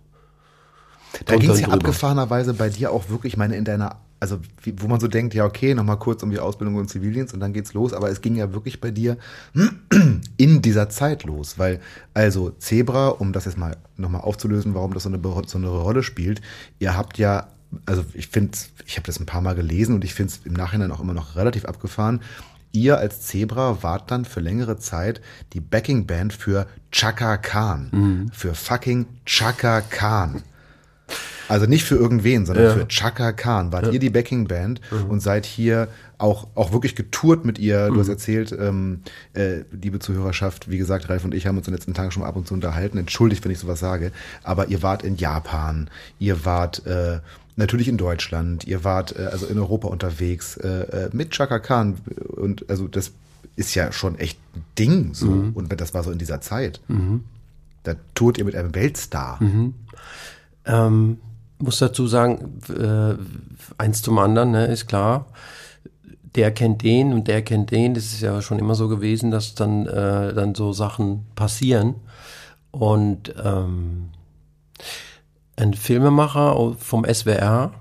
Da 1.27 1.37
ging 1.37 1.51
es 1.51 1.61
ja 1.61 1.67
drüber. 1.67 1.79
abgefahrenerweise 1.79 2.55
bei 2.55 2.69
dir 2.69 2.91
auch 2.91 3.09
wirklich, 3.09 3.35
ich 3.35 3.37
meine, 3.37 3.57
in 3.57 3.65
deiner, 3.65 3.99
also 4.19 4.39
wie, 4.63 4.75
wo 4.79 4.89
man 4.89 4.99
so 4.99 5.07
denkt, 5.07 5.33
ja 5.33 5.45
okay, 5.45 5.73
nochmal 5.75 5.99
kurz 5.99 6.25
um 6.25 6.31
die 6.31 6.41
Ausbildung 6.41 6.75
und 6.75 6.89
Zivildienst 6.89 7.33
und 7.35 7.41
dann 7.41 7.53
geht's 7.53 7.73
los, 7.73 7.93
aber 7.93 8.11
es 8.11 8.21
ging 8.21 8.35
ja 8.35 8.53
wirklich 8.53 8.81
bei 8.81 8.91
dir 8.91 9.17
in 10.37 10.61
dieser 10.61 10.89
Zeit 10.89 11.23
los, 11.23 11.57
weil 11.57 11.81
also 12.15 12.51
Zebra, 12.51 13.09
um 13.09 13.33
das 13.33 13.45
jetzt 13.45 13.59
mal 13.59 13.77
nochmal 13.97 14.23
aufzulösen, 14.23 14.75
warum 14.75 14.93
das 14.93 15.05
so 15.05 15.09
eine, 15.09 15.21
so 15.47 15.59
eine 15.59 15.69
Rolle 15.69 16.03
spielt, 16.03 16.41
ihr 16.81 16.97
habt 16.97 17.17
ja, 17.19 17.47
also 17.87 18.05
ich 18.13 18.27
finde, 18.27 18.59
ich 18.87 18.97
habe 18.97 19.07
das 19.07 19.21
ein 19.21 19.27
paar 19.27 19.41
Mal 19.41 19.55
gelesen 19.55 19.95
und 19.95 20.03
ich 20.03 20.15
finde 20.15 20.33
es 20.33 20.41
im 20.45 20.55
Nachhinein 20.55 20.91
auch 20.91 21.01
immer 21.01 21.15
noch 21.15 21.37
relativ 21.37 21.65
abgefahren. 21.65 22.21
Ihr 22.75 22.99
als 22.99 23.21
Zebra 23.21 23.85
wart 23.85 24.11
dann 24.11 24.25
für 24.25 24.41
längere 24.41 24.77
Zeit 24.77 25.21
die 25.53 25.61
Backing-Band 25.61 26.33
für 26.33 26.67
Chaka 26.91 27.37
Khan. 27.37 28.31
Für 28.33 28.55
fucking 28.55 29.07
Chaka 29.25 29.81
Khan. 29.81 30.43
Also 31.47 31.67
nicht 31.67 31.85
für 31.85 31.95
irgendwen, 31.95 32.47
sondern 32.47 32.65
ja. 32.65 32.75
für 32.75 32.89
Chaka 32.89 33.31
Khan. 33.31 33.71
Wart 33.71 33.87
ja. 33.87 33.93
ihr 33.93 34.01
die 34.01 34.11
Backing 34.11 34.49
Band 34.49 34.81
mhm. 34.91 35.09
und 35.09 35.21
seid 35.21 35.47
hier 35.47 35.87
auch, 36.19 36.49
auch 36.57 36.73
wirklich 36.73 36.97
getourt 36.97 37.45
mit 37.45 37.61
ihr. 37.61 37.87
Du 37.87 37.95
mhm. 37.95 38.01
hast 38.01 38.09
erzählt, 38.09 38.51
ähm, 38.51 39.03
äh, 39.35 39.61
liebe 39.71 40.01
Zuhörerschaft, 40.01 40.69
wie 40.69 40.79
gesagt, 40.79 41.09
Ralf 41.09 41.25
und 41.25 41.33
ich 41.33 41.47
haben 41.47 41.57
uns 41.57 41.69
in 41.69 41.73
den 41.73 41.79
letzten 41.79 41.95
Tagen 41.95 42.11
schon 42.11 42.23
mal 42.23 42.29
ab 42.29 42.35
und 42.35 42.49
zu 42.49 42.55
unterhalten. 42.55 42.99
Entschuldigt, 42.99 43.45
wenn 43.45 43.53
ich 43.53 43.61
sowas 43.61 43.79
sage. 43.79 44.11
Aber 44.43 44.67
ihr 44.67 44.83
wart 44.83 45.05
in 45.05 45.15
Japan, 45.15 45.91
ihr 46.19 46.45
wart 46.45 46.85
äh, 46.87 47.21
natürlich 47.57 47.89
in 47.89 47.97
Deutschland, 47.97 48.65
ihr 48.65 48.85
wart 48.85 49.17
äh, 49.17 49.25
also 49.25 49.47
in 49.47 49.59
Europa 49.59 49.89
unterwegs 49.89 50.57
äh, 50.57 50.69
äh, 50.69 51.11
mit 51.13 51.31
Chaka 51.31 51.59
Khan. 51.59 51.99
Und 52.29 52.69
also 52.69 52.89
das 52.89 53.13
ist 53.57 53.75
ja 53.75 53.93
schon 53.93 54.19
echt 54.19 54.39
ein 54.55 54.65
Ding 54.79 55.15
so. 55.15 55.27
Mhm. 55.27 55.53
Und 55.53 55.81
das 55.81 55.95
war 55.95 56.03
so 56.03 56.11
in 56.11 56.19
dieser 56.19 56.41
Zeit. 56.41 56.81
Mhm. 56.89 57.25
Da 57.83 57.95
tourt 58.15 58.39
ihr 58.39 58.45
mit 58.45 58.57
einem 58.57 58.75
Weltstar. 58.75 59.43
Mhm. 59.43 59.75
Ähm, 60.65 61.19
muss 61.59 61.79
dazu 61.79 62.07
sagen, 62.07 62.61
äh, 62.69 63.15
eins 63.79 64.03
zum 64.03 64.19
anderen, 64.19 64.51
ne, 64.51 64.67
ist 64.67 64.87
klar. 64.87 65.27
Der 66.35 66.51
kennt 66.51 66.83
den 66.83 67.13
und 67.13 67.29
der 67.29 67.43
kennt 67.43 67.71
den. 67.71 67.95
Das 67.95 68.07
ist 68.07 68.21
ja 68.21 68.43
schon 68.43 68.59
immer 68.59 68.75
so 68.75 68.89
gewesen, 68.89 69.31
dass 69.31 69.55
dann, 69.55 69.87
äh, 69.87 70.35
dann 70.35 70.55
so 70.55 70.73
Sachen 70.73 71.27
passieren. 71.37 71.95
Und 72.73 73.33
ähm, 73.43 74.11
ein 75.57 75.75
Filmemacher 75.75 76.75
vom 76.79 77.05
SWR, 77.05 77.73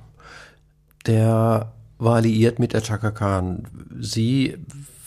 der 1.05 1.71
war 1.97 2.15
alliiert 2.15 2.59
mit 2.59 2.73
der 2.73 2.81
Chaka 2.81 3.11
Khan. 3.11 3.67
Sie 3.99 4.57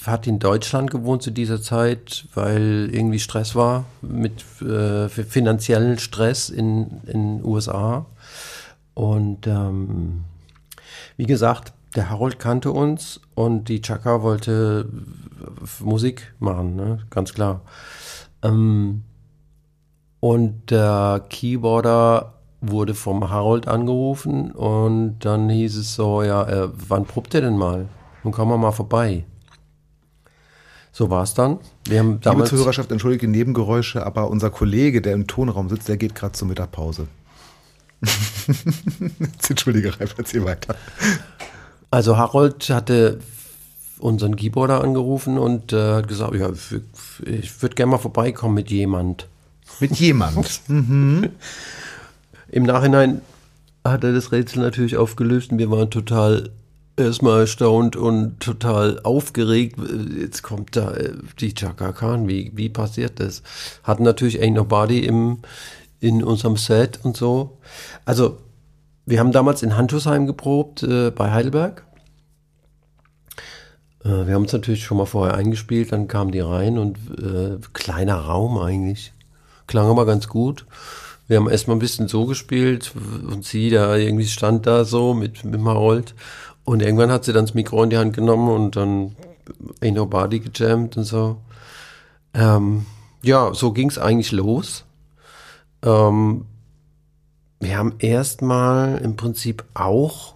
hat 0.05 0.27
in 0.27 0.39
Deutschland 0.39 0.91
gewohnt 0.91 1.23
zu 1.23 1.31
dieser 1.31 1.61
Zeit, 1.61 2.27
weil 2.35 2.89
irgendwie 2.93 3.19
Stress 3.19 3.55
war 3.55 3.85
mit 4.03 4.45
äh, 4.62 5.09
finanziellen 5.09 5.99
Stress 5.99 6.49
in 6.49 7.01
in 7.07 7.45
USA. 7.45 8.07
Und 8.95 9.47
ähm, 9.47 10.25
wie 11.17 11.27
gesagt, 11.27 11.73
der 11.97 12.11
Harold 12.11 12.39
kannte 12.39 12.73
uns 12.73 13.21
und 13.35 13.69
die 13.69 13.81
Chaka 13.81 14.23
wollte 14.23 14.89
Musik 15.81 16.35
machen, 16.39 16.77
ne? 16.77 16.99
ganz 17.11 17.33
klar. 17.33 17.62
Ähm, 18.43 19.03
und 20.21 20.71
der 20.71 21.25
Keyboarder 21.29 22.36
wurde 22.71 22.95
vom 22.95 23.31
Harold 23.31 23.69
angerufen 23.69 24.51
und 24.53 25.19
dann 25.21 25.49
hieß 25.49 25.77
es 25.77 25.95
so, 25.95 26.23
ja, 26.23 26.43
äh, 26.49 26.69
wann 26.89 27.05
probt 27.05 27.35
ihr 27.35 27.41
denn 27.41 27.57
mal? 27.57 27.89
Nun 28.23 28.33
kommen 28.33 28.51
wir 28.51 28.59
mal 28.59 28.73
vorbei. 28.73 29.25
So 30.93 31.11
war 31.11 31.23
es 31.23 31.35
dann. 31.35 31.59
Wir 31.87 31.99
haben 31.99 32.21
damals 32.21 32.51
Liebe 32.51 32.59
Zuhörerschaft, 32.59 32.91
entschuldige 32.91 33.29
Nebengeräusche, 33.29 34.07
aber 34.07 34.31
unser 34.31 34.51
Kollege, 34.51 35.03
der 35.03 35.12
im 35.12 35.27
Tonraum 35.27 35.69
sitzt, 35.69 35.89
der 35.89 35.99
geht 35.99 36.14
gerade 36.14 36.33
zur 36.33 36.49
Mittagpause. 36.49 37.07
entschuldige, 39.49 39.99
Ralf, 39.99 40.14
erzähl 40.17 40.45
weiter. 40.45 40.75
Also 41.91 42.17
Harold 42.17 42.71
hatte 42.71 43.21
unseren 43.99 44.37
Keyboarder 44.37 44.83
angerufen 44.83 45.39
und 45.39 45.73
äh, 45.73 45.95
hat 45.95 46.09
gesagt, 46.09 46.35
ja, 46.35 46.51
ich 47.25 47.62
würde 47.62 47.75
gerne 47.75 47.91
mal 47.91 47.99
vorbeikommen 47.99 48.55
mit 48.55 48.71
jemand. 48.71 49.29
Mit 49.81 49.97
jemand? 49.97 50.61
mhm. 50.69 51.31
Im 52.49 52.64
Nachhinein 52.64 53.22
hat 53.84 54.05
er 54.05 54.12
das 54.12 54.32
Rätsel 54.32 54.62
natürlich 54.62 54.97
aufgelöst 54.97 55.53
und 55.53 55.59
wir 55.59 55.70
waren 55.70 55.90
total 55.90 56.51
erstmal 56.97 57.40
erstaunt 57.40 57.97
und 57.97 58.40
total 58.40 59.01
aufgeregt. 59.03 59.78
Jetzt 60.18 60.42
kommt 60.42 60.76
da 60.76 60.92
äh, 60.92 61.12
die 61.38 61.55
Chaka 61.55 61.92
Khan, 61.92 62.28
wie, 62.28 62.53
wie 62.55 62.68
passiert 62.68 63.20
das? 63.20 63.42
Hatten 63.82 64.03
natürlich 64.03 64.40
Ain't 64.40 64.55
Nobody 64.55 65.01
im, 65.01 65.38
in 66.01 66.24
unserem 66.24 66.57
Set 66.57 67.01
und 67.03 67.16
so. 67.16 67.59
Also, 68.05 68.38
wir 69.05 69.20
haben 69.20 69.32
damals 69.32 69.62
in 69.62 69.76
Handschusheim 69.76 70.26
geprobt, 70.26 70.82
äh, 70.82 71.11
bei 71.11 71.30
Heidelberg. 71.30 71.84
Äh, 74.05 74.26
wir 74.26 74.34
haben 74.34 74.42
uns 74.42 74.53
natürlich 74.53 74.84
schon 74.84 74.97
mal 74.97 75.07
vorher 75.07 75.36
eingespielt, 75.36 75.92
dann 75.92 76.09
kamen 76.09 76.32
die 76.32 76.40
rein 76.40 76.78
und 76.78 76.99
äh, 77.18 77.59
kleiner 77.72 78.16
Raum 78.16 78.59
eigentlich. 78.59 79.12
Klang 79.66 79.88
aber 79.90 80.07
ganz 80.07 80.28
gut. 80.28 80.66
Wir 81.29 81.39
haben 81.39 81.49
erstmal 81.49 81.77
ein 81.77 81.81
bisschen 81.81 82.09
so 82.09 82.27
gespielt 82.27 82.93
und 82.95 83.45
sie 83.45 83.70
da 83.70 83.97
irgendwie 83.97 84.27
stand 84.27 84.66
da 84.66 84.85
so 84.85 85.14
mit, 85.14 85.45
mit 85.45 85.61
Harold. 85.64 86.14
Und 86.64 86.83
irgendwann 86.83 87.11
hat 87.11 87.24
sie 87.24 87.33
dann 87.33 87.47
das 87.47 87.55
Mikro 87.55 87.83
in 87.83 87.91
die 87.91 87.99
Hand 87.99 88.14
genommen 88.14 88.49
und 88.49 88.77
dann 88.77 89.16
Ain't 89.81 89.95
Nobody 89.95 90.41
gejammt 90.41 90.97
und 90.97 91.05
so. 91.05 91.39
Ähm, 92.35 92.87
ja, 93.22 93.55
so 93.55 93.72
ging 93.72 93.89
es 93.89 93.99
eigentlich 93.99 94.33
los. 94.33 94.85
Ähm, 95.83 96.47
wir 97.61 97.79
haben 97.79 97.95
erstmal 97.99 98.99
im 98.99 99.16
Prinzip 99.16 99.64
auch, 99.74 100.35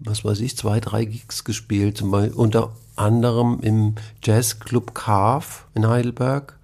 was 0.00 0.24
weiß 0.24 0.40
ich, 0.40 0.56
zwei, 0.56 0.80
drei 0.80 1.04
Gigs 1.04 1.44
gespielt, 1.44 1.98
zum 1.98 2.10
Beispiel 2.10 2.34
unter 2.34 2.72
anderem 2.96 3.60
im 3.62 3.94
Jazzclub 4.22 4.94
Carve 4.94 5.64
in 5.74 5.86
Heidelberg 5.86 6.58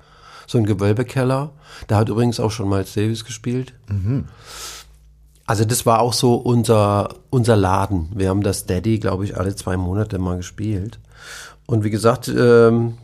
so 0.49 0.59
ein 0.59 0.65
Gewölbekeller. 0.65 1.51
Da 1.87 1.97
hat 1.97 2.09
übrigens 2.09 2.41
auch 2.41 2.51
schon 2.51 2.69
Miles 2.69 2.95
Davis 2.95 3.25
gespielt. 3.25 3.75
Mhm. 3.89 4.25
Also 5.47 5.65
das 5.65 5.87
war 5.87 6.01
auch 6.01 6.15
so 6.15 6.35
unser, 6.35 7.11
unser 7.31 7.55
Laden. 7.55 8.09
Wir 8.15 8.31
haben 8.31 8.43
das 8.43 8.67
Daddy, 8.67 8.99
glaube 8.99 9.25
ich, 9.25 9.37
alle 9.37 9.55
zwei 9.55 9.77
Monate 9.77 10.19
mal 10.19 10.39
gespielt. 10.39 10.99
Und 11.67 11.85
wie 11.85 11.91
gesagt, 11.91 12.29
ähm, 12.29 12.99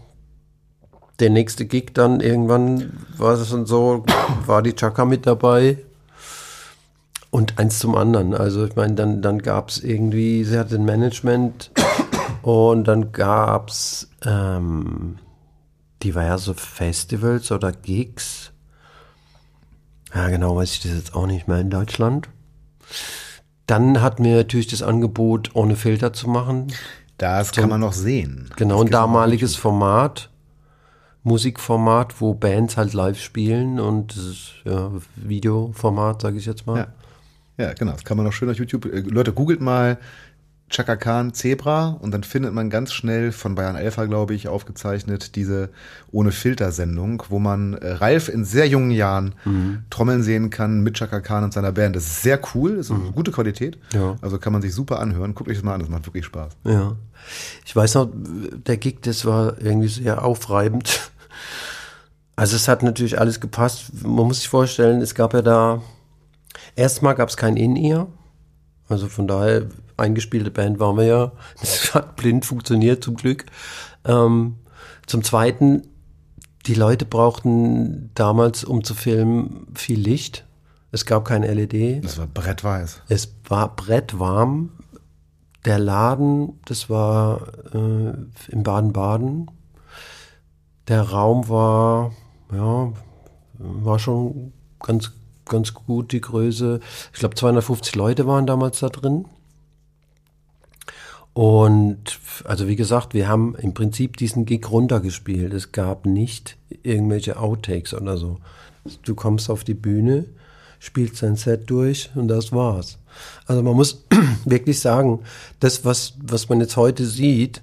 der 1.21 1.31
nächste 1.31 1.67
Gig 1.67 1.93
dann 1.95 2.21
irgendwann 2.21 2.93
war 3.19 3.35
es 3.35 3.51
dann 3.51 3.67
so, 3.67 4.05
war 4.47 4.63
die 4.63 4.75
Chaka 4.75 5.05
mit 5.05 5.27
dabei. 5.27 5.79
Und 7.31 7.59
eins 7.59 7.79
zum 7.79 7.95
anderen. 7.95 8.33
Also 8.33 8.65
ich 8.65 8.77
meine, 8.77 8.95
dann, 8.95 9.21
dann 9.21 9.41
gab 9.41 9.69
es 9.69 9.83
irgendwie, 9.83 10.45
sie 10.45 10.59
hatte 10.59 10.77
ein 10.77 10.85
Management 10.85 11.73
und 12.43 12.85
dann 12.85 13.13
gab 13.13 13.69
es 13.69 14.09
ähm, 14.25 15.19
diverse 16.05 16.55
Festivals 16.55 17.51
oder 17.51 17.73
Gigs. 17.73 18.53
Ja, 20.15 20.29
genau 20.29 20.57
weiß 20.57 20.73
ich 20.75 20.81
das 20.81 20.93
jetzt 20.93 21.15
auch 21.15 21.27
nicht 21.27 21.49
mehr 21.49 21.59
in 21.59 21.71
Deutschland. 21.71 22.29
Dann 23.67 24.03
hatten 24.03 24.25
wir 24.25 24.37
natürlich 24.37 24.67
das 24.67 24.83
Angebot, 24.83 25.51
ohne 25.55 25.75
Filter 25.75 26.13
zu 26.13 26.29
machen. 26.29 26.73
Das 27.19 27.53
kann 27.53 27.71
man 27.71 27.81
noch 27.81 27.93
sehen. 27.93 28.51
Genau, 28.57 28.83
ein 28.83 28.91
damaliges 28.91 29.57
Format, 29.57 30.31
Musikformat, 31.23 32.21
wo 32.21 32.35
Bands 32.35 32.77
halt 32.77 32.93
live 32.93 33.21
spielen 33.21 33.81
und 33.81 34.15
ja, 34.65 34.93
Videoformat, 35.17 36.23
sage 36.23 36.39
ich 36.39 36.45
jetzt 36.45 36.67
mal. 36.67 36.89
Ja. 37.57 37.65
ja, 37.65 37.73
genau, 37.73 37.93
das 37.93 38.05
kann 38.05 38.17
man 38.17 38.27
noch 38.27 38.33
schön 38.33 38.51
auf 38.51 38.57
YouTube. 38.57 38.85
Äh, 38.87 39.01
Leute, 39.01 39.33
googelt 39.33 39.61
mal 39.61 39.99
Chaka 40.71 40.97
Khan 40.97 41.35
Zebra 41.35 41.97
und 42.01 42.13
dann 42.13 42.25
findet 42.25 42.53
man 42.53 42.71
ganz 42.71 42.93
schnell 42.93 43.33
von 43.33 43.55
Bayern 43.55 43.77
Alpha, 43.77 44.07
glaube 44.07 44.35
ich, 44.35 44.49
aufgezeichnet 44.49 45.37
diese 45.37 45.69
ohne 46.11 46.33
Filter-Sendung, 46.33 47.23
wo 47.29 47.39
man 47.39 47.75
äh, 47.75 47.93
Ralf 47.93 48.29
in 48.29 48.45
sehr 48.45 48.67
jungen 48.67 48.91
Jahren 48.91 49.35
mhm. 49.45 49.85
trommeln 49.91 50.23
sehen 50.23 50.51
kann 50.51 50.81
mit 50.81 50.95
Chaka 50.95 51.21
Khan 51.21 51.45
und 51.45 51.53
seiner 51.53 51.71
Band. 51.71 51.95
Das 51.95 52.05
ist 52.05 52.23
sehr 52.23 52.41
cool, 52.55 52.77
das 52.77 52.87
ist 52.87 52.93
mhm. 52.93 53.13
gute 53.13 53.31
Qualität. 53.31 53.79
Ja. 53.93 54.17
Also 54.21 54.39
kann 54.39 54.53
man 54.53 54.63
sich 54.63 54.75
super 54.75 55.01
anhören. 55.01 55.35
Guckt 55.35 55.51
euch 55.51 55.57
das 55.57 55.65
mal 55.65 55.75
an, 55.75 55.81
das 55.81 55.91
macht 55.91 56.07
wirklich 56.07 56.25
Spaß. 56.25 56.57
Ja. 56.65 56.97
Ich 57.65 57.77
weiß 57.77 57.95
noch, 57.95 58.11
der 58.13 58.77
Gig, 58.77 59.03
das 59.03 59.25
war 59.25 59.61
irgendwie 59.61 59.89
sehr 59.89 60.25
aufreibend. 60.25 61.11
Also 62.37 62.57
es 62.57 62.67
hat 62.67 62.83
natürlich 62.83 63.19
alles 63.21 63.39
gepasst. 63.39 64.03
Man 64.03 64.27
muss 64.27 64.39
sich 64.39 64.49
vorstellen, 64.49 65.01
es 65.03 65.15
gab 65.15 65.35
ja 65.35 65.43
da, 65.43 65.83
erstmal 66.75 67.15
gab 67.15 67.29
es 67.29 67.37
kein 67.37 67.57
In-Ear. 67.57 68.09
Also 68.89 69.09
von 69.09 69.29
daher 69.29 69.67
eingespielte 69.97 70.51
Band 70.51 70.79
waren 70.81 70.97
wir 70.97 71.05
ja. 71.05 71.33
Das 71.61 71.95
hat 71.95 72.17
blind 72.17 72.45
funktioniert 72.45 73.05
zum 73.05 73.17
Glück. 73.17 73.47
Ähm, 74.05 74.57
zum 75.07 75.23
Zweiten, 75.23 75.83
die 76.67 76.75
Leute 76.75 77.05
brauchten 77.05 78.11
damals, 78.15 78.65
um 78.65 78.85
zu 78.85 78.95
filmen, 78.95 79.67
viel 79.75 79.99
Licht. 79.99 80.47
Es 80.91 81.05
gab 81.05 81.25
kein 81.25 81.43
LED. 81.43 82.05
Es 82.05 82.19
war 82.19 82.27
brettweiß. 82.27 83.03
Es 83.09 83.35
war 83.49 83.75
brettwarm. 83.75 84.71
Der 85.65 85.79
Laden, 85.79 86.61
das 86.67 86.91
war 86.91 87.49
äh, 87.75 88.13
in 88.51 88.63
Baden-Baden. 88.63 89.51
Der 90.89 91.03
Raum 91.03 91.49
war, 91.49 92.13
ja, 92.53 92.93
war 93.55 93.99
schon 93.99 94.53
ganz, 94.79 95.13
ganz 95.47 95.73
gut, 95.75 96.13
die 96.13 96.21
Größe. 96.21 96.81
Ich 97.13 97.19
glaube, 97.19 97.35
250 97.35 97.95
Leute 97.95 98.27
waren 98.27 98.47
damals 98.47 98.81
da 98.81 98.89
drin. 98.89 99.25
Und 101.35 102.21
also 102.45 102.69
wie 102.69 102.77
gesagt, 102.77 103.13
wir 103.13 103.29
haben 103.29 103.57
im 103.57 103.75
Prinzip 103.75 104.17
diesen 104.17 104.47
Gig 104.47 104.71
runtergespielt. 104.71 105.53
Es 105.53 105.73
gab 105.73 106.07
nicht 106.07 106.57
irgendwelche 106.85 107.39
Outtakes 107.39 107.93
oder 107.93 108.17
so. 108.17 108.39
Du 109.03 109.17
kommst 109.17 109.51
auf 109.51 109.65
die 109.65 109.75
Bühne, 109.75 110.27
spielst 110.79 111.23
dein 111.23 111.35
Set 111.35 111.69
durch 111.69 112.11
und 112.15 112.29
das 112.29 112.53
war's. 112.53 112.99
Also 113.47 113.65
man 113.65 113.75
muss 113.75 114.05
wirklich 114.45 114.79
sagen, 114.79 115.21
das, 115.59 115.85
was, 115.85 116.15
was 116.23 116.49
man 116.49 116.61
jetzt 116.61 116.77
heute 116.77 117.05
sieht, 117.05 117.63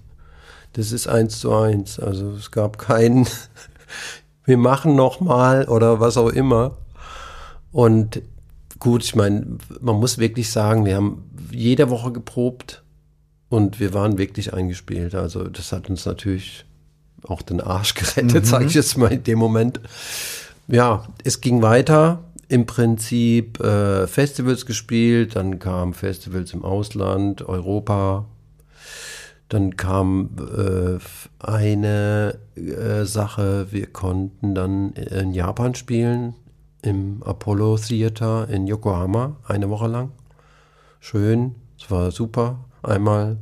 das 0.74 0.92
ist 0.92 1.08
eins 1.08 1.40
zu 1.40 1.54
eins. 1.54 1.98
Also 1.98 2.32
es 2.32 2.52
gab 2.52 2.78
keinen, 2.78 3.26
wir 4.46 4.58
machen 4.58 4.96
noch 4.98 5.22
mal 5.22 5.66
oder 5.70 6.02
was 6.02 6.18
auch 6.18 6.30
immer. 6.30 6.78
Und 7.72 8.22
gut, 8.80 9.06
ich 9.06 9.16
meine, 9.16 9.60
man 9.80 9.96
muss 9.96 10.18
wirklich 10.18 10.52
sagen, 10.52 10.84
wir 10.84 10.98
haben 10.98 11.24
jede 11.52 11.90
Woche 11.90 12.12
geprobt 12.12 12.81
und 13.52 13.82
wir 13.82 13.94
waren 13.94 14.18
wirklich 14.18 14.54
eingespielt. 14.54 15.14
Also 15.14 15.44
das 15.44 15.74
hat 15.74 15.90
uns 15.90 16.06
natürlich 16.06 16.66
auch 17.24 17.42
den 17.42 17.60
Arsch 17.60 17.94
gerettet, 17.96 18.46
mhm. 18.46 18.48
sage 18.48 18.66
ich 18.66 18.74
jetzt 18.74 18.98
mal 18.98 19.12
in 19.12 19.24
dem 19.24 19.38
Moment. 19.38 19.82
Ja, 20.68 21.06
es 21.26 21.42
ging 21.42 21.62
weiter. 21.62 22.24
Im 22.48 22.66
Prinzip 22.66 23.60
äh, 23.60 24.08
Festivals 24.08 24.66
gespielt, 24.66 25.36
dann 25.36 25.60
kamen 25.60 25.94
Festivals 25.94 26.54
im 26.54 26.64
Ausland, 26.64 27.42
Europa, 27.42 28.26
dann 29.48 29.76
kam 29.78 30.30
äh, 30.38 31.00
eine 31.40 32.40
äh, 32.56 33.04
Sache, 33.06 33.68
wir 33.72 33.88
konnten 33.88 34.56
dann 34.56 34.92
in 34.94 35.34
Japan 35.34 35.76
spielen, 35.76 36.36
im 36.82 37.22
Apollo 37.24 37.78
Theater 37.78 38.50
in 38.50 38.68
Yokohama, 38.68 39.38
eine 39.46 39.70
Woche 39.70 39.88
lang. 39.88 40.12
Schön, 41.00 41.56
es 41.78 41.90
war 41.90 42.12
super. 42.12 42.66
Einmal 42.84 43.38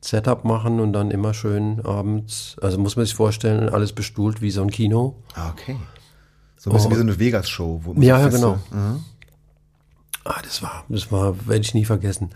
Setup 0.00 0.44
machen 0.44 0.80
und 0.80 0.92
dann 0.92 1.10
immer 1.10 1.34
schön 1.34 1.84
abends, 1.84 2.56
also 2.62 2.78
muss 2.78 2.96
man 2.96 3.04
sich 3.04 3.14
vorstellen, 3.14 3.68
alles 3.68 3.92
bestuhlt 3.92 4.40
wie 4.40 4.50
so 4.50 4.62
ein 4.62 4.70
Kino. 4.70 5.16
Ah, 5.34 5.50
okay. 5.50 5.76
So 6.56 6.70
ein 6.70 6.74
bisschen 6.74 6.88
oh. 6.88 6.94
wie 6.94 6.98
so 6.98 7.02
eine 7.02 7.18
Vegas-Show. 7.18 7.80
Ja, 7.96 8.20
ja, 8.20 8.28
genau. 8.28 8.58
Mhm. 8.70 9.04
Ah, 10.24 10.40
das 10.42 10.62
war, 10.62 10.84
das 10.88 11.12
war, 11.12 11.46
werde 11.46 11.62
ich 11.62 11.74
nie 11.74 11.84
vergessen. 11.84 12.30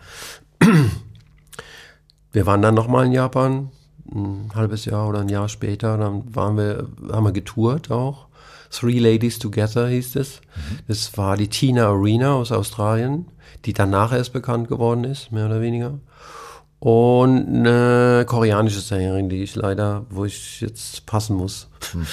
Wir 2.32 2.46
waren 2.46 2.62
dann 2.62 2.74
nochmal 2.74 3.06
in 3.06 3.12
Japan, 3.12 3.70
ein 4.12 4.50
halbes 4.54 4.84
Jahr 4.84 5.08
oder 5.08 5.20
ein 5.20 5.28
Jahr 5.28 5.48
später, 5.48 5.96
dann 5.96 6.34
waren 6.34 6.56
wir, 6.56 6.88
haben 7.11 7.24
wir 7.24 7.32
getourt 7.32 7.90
auch. 7.90 8.28
Three 8.70 8.98
Ladies 8.98 9.38
Together 9.38 9.88
hieß 9.88 10.16
es. 10.16 10.40
Mhm. 10.54 10.78
Das 10.88 11.16
war 11.18 11.36
die 11.36 11.48
Tina 11.48 11.88
Arena 11.88 12.34
aus 12.34 12.52
Australien, 12.52 13.26
die 13.64 13.72
danach 13.72 14.12
erst 14.12 14.32
bekannt 14.32 14.68
geworden 14.68 15.04
ist, 15.04 15.32
mehr 15.32 15.46
oder 15.46 15.60
weniger. 15.60 15.98
Und 16.78 17.46
eine 17.46 18.24
koreanische 18.26 18.80
Sängerin, 18.80 19.28
die 19.28 19.42
ich 19.42 19.54
leider, 19.54 20.06
wo 20.08 20.24
ich 20.24 20.62
jetzt 20.62 21.04
passen 21.04 21.36
muss. 21.36 21.68
Mhm. 21.92 22.06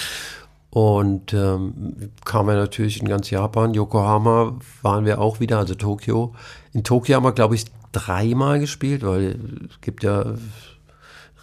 Und 0.69 1.33
ähm, 1.33 2.11
kamen 2.25 2.49
wir 2.49 2.55
natürlich 2.55 3.01
in 3.01 3.07
ganz 3.07 3.29
Japan. 3.29 3.73
Yokohama 3.73 4.59
waren 4.81 5.05
wir 5.05 5.21
auch 5.21 5.39
wieder, 5.39 5.57
also 5.59 5.73
Tokio. 5.75 6.35
In 6.73 6.83
Tokio 6.83 7.15
haben 7.15 7.23
wir, 7.23 7.31
glaube 7.31 7.55
ich, 7.55 7.65
dreimal 7.93 8.59
gespielt, 8.59 9.03
weil 9.03 9.39
es 9.69 9.81
gibt 9.81 10.03
ja 10.03 10.35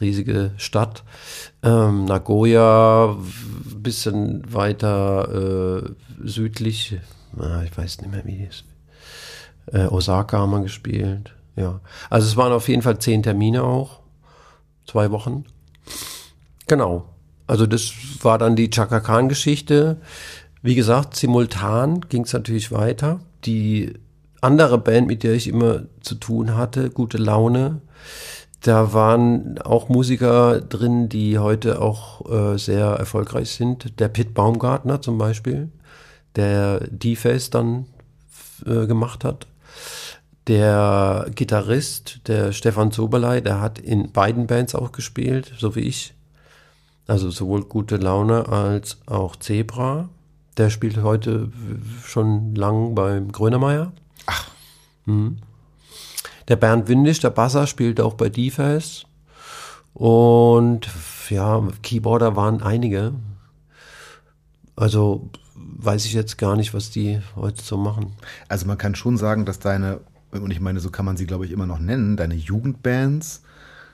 riesige 0.05 0.53
Stadt. 0.57 1.03
Ähm, 1.63 2.05
Nagoya, 2.05 3.17
bisschen 3.77 4.53
weiter 4.53 5.83
äh, 5.83 5.91
südlich, 6.23 6.99
na, 7.37 7.65
ich 7.65 7.77
weiß 7.77 8.01
nicht 8.01 8.11
mehr, 8.11 8.25
wie 8.25 8.45
ist. 8.45 8.65
Äh, 9.73 9.87
Osaka 9.87 10.39
haben 10.39 10.51
wir 10.51 10.61
gespielt. 10.61 11.35
Ja. 11.57 11.81
Also 12.11 12.27
es 12.27 12.37
waren 12.37 12.53
auf 12.53 12.69
jeden 12.69 12.83
Fall 12.83 12.99
zehn 12.99 13.23
Termine 13.23 13.65
auch. 13.65 14.01
Zwei 14.87 15.11
Wochen. 15.11 15.45
Genau. 16.67 17.09
Also 17.47 17.67
das 17.67 17.93
war 18.23 18.39
dann 18.39 18.57
die 18.57 18.71
Chaka 18.71 19.01
Khan-Geschichte. 19.01 20.01
Wie 20.63 20.75
gesagt, 20.75 21.17
simultan 21.17 22.01
ging 22.09 22.23
es 22.23 22.33
natürlich 22.33 22.73
weiter. 22.73 23.21
Die 23.45 23.95
andere 24.41 24.79
Band, 24.79 25.07
mit 25.07 25.23
der 25.23 25.35
ich 25.35 25.49
immer 25.49 25.83
zu 26.01 26.15
tun 26.15 26.57
hatte, 26.57 26.91
Gute 26.91 27.19
Laune, 27.19 27.81
da 28.65 28.95
waren 28.95 29.59
auch 29.59 29.91
Musiker 29.91 30.63
drin, 30.63 31.11
die 31.11 31.39
heute 31.39 31.83
auch 31.83 32.31
äh, 32.31 32.59
sehr 32.59 32.87
erfolgreich 32.87 33.51
sind. 33.51 34.01
Der 34.01 34.09
Pit 34.09 34.33
Baumgartner 34.33 35.03
zum 35.03 35.19
Beispiel, 35.19 35.71
der 36.35 36.81
D-Face 36.89 37.51
dann 37.51 37.85
äh, 38.65 38.87
gemacht 38.87 39.23
hat. 39.23 39.47
Der 40.47 41.27
Gitarrist, 41.35 42.21
der 42.27 42.53
Stefan 42.53 42.91
Soberlei, 42.91 43.43
der 43.43 43.61
hat 43.61 43.79
in 43.79 44.13
beiden 44.13 44.47
Bands 44.47 44.75
auch 44.75 44.93
gespielt, 44.93 45.53
so 45.59 45.77
wie 45.77 45.81
ich. 45.81 46.15
Also 47.07 47.31
sowohl 47.31 47.65
Gute 47.65 47.99
Laune 47.99 48.49
als 48.49 48.97
auch 49.05 49.37
Zebra. 49.37 50.09
Der 50.57 50.71
spielt 50.71 51.03
heute 51.03 51.53
schon 52.03 52.55
lang 52.55 52.95
beim 52.95 53.31
Grönemeyer. 53.31 53.93
Ach. 54.25 54.49
Mhm. 55.05 55.37
Der 56.49 56.57
Bernd 56.57 56.89
Windisch, 56.89 57.21
der 57.21 57.31
Basser, 57.31 57.67
spielt 57.67 58.01
auch 58.01 58.15
bei 58.15 58.29
Deface. 58.29 59.07
Und 59.95 60.89
ja, 61.31 61.63
Keyboarder 61.83 62.37
waren 62.37 62.63
einige. 62.63 63.13
Also 64.77 65.31
weiß 65.55 66.05
ich 66.05 66.13
jetzt 66.13 66.37
gar 66.37 66.57
nicht, 66.57 66.75
was 66.75 66.91
die 66.91 67.21
heute 67.37 67.63
so 67.63 67.77
machen. 67.77 68.13
Also 68.49 68.67
man 68.67 68.79
kann 68.79 68.95
schon 68.95 69.17
sagen, 69.17 69.45
dass 69.45 69.59
deine, 69.59 70.01
und 70.33 70.51
ich 70.51 70.61
meine, 70.61 70.81
so 70.81 70.91
kann 70.91 71.05
man 71.05 71.17
sie, 71.17 71.27
glaube 71.27 71.47
ich, 71.47 71.53
immer 71.53 71.67
noch 71.67 71.79
nennen, 71.79 72.17
deine 72.17 72.35
Jugendbands, 72.35 73.43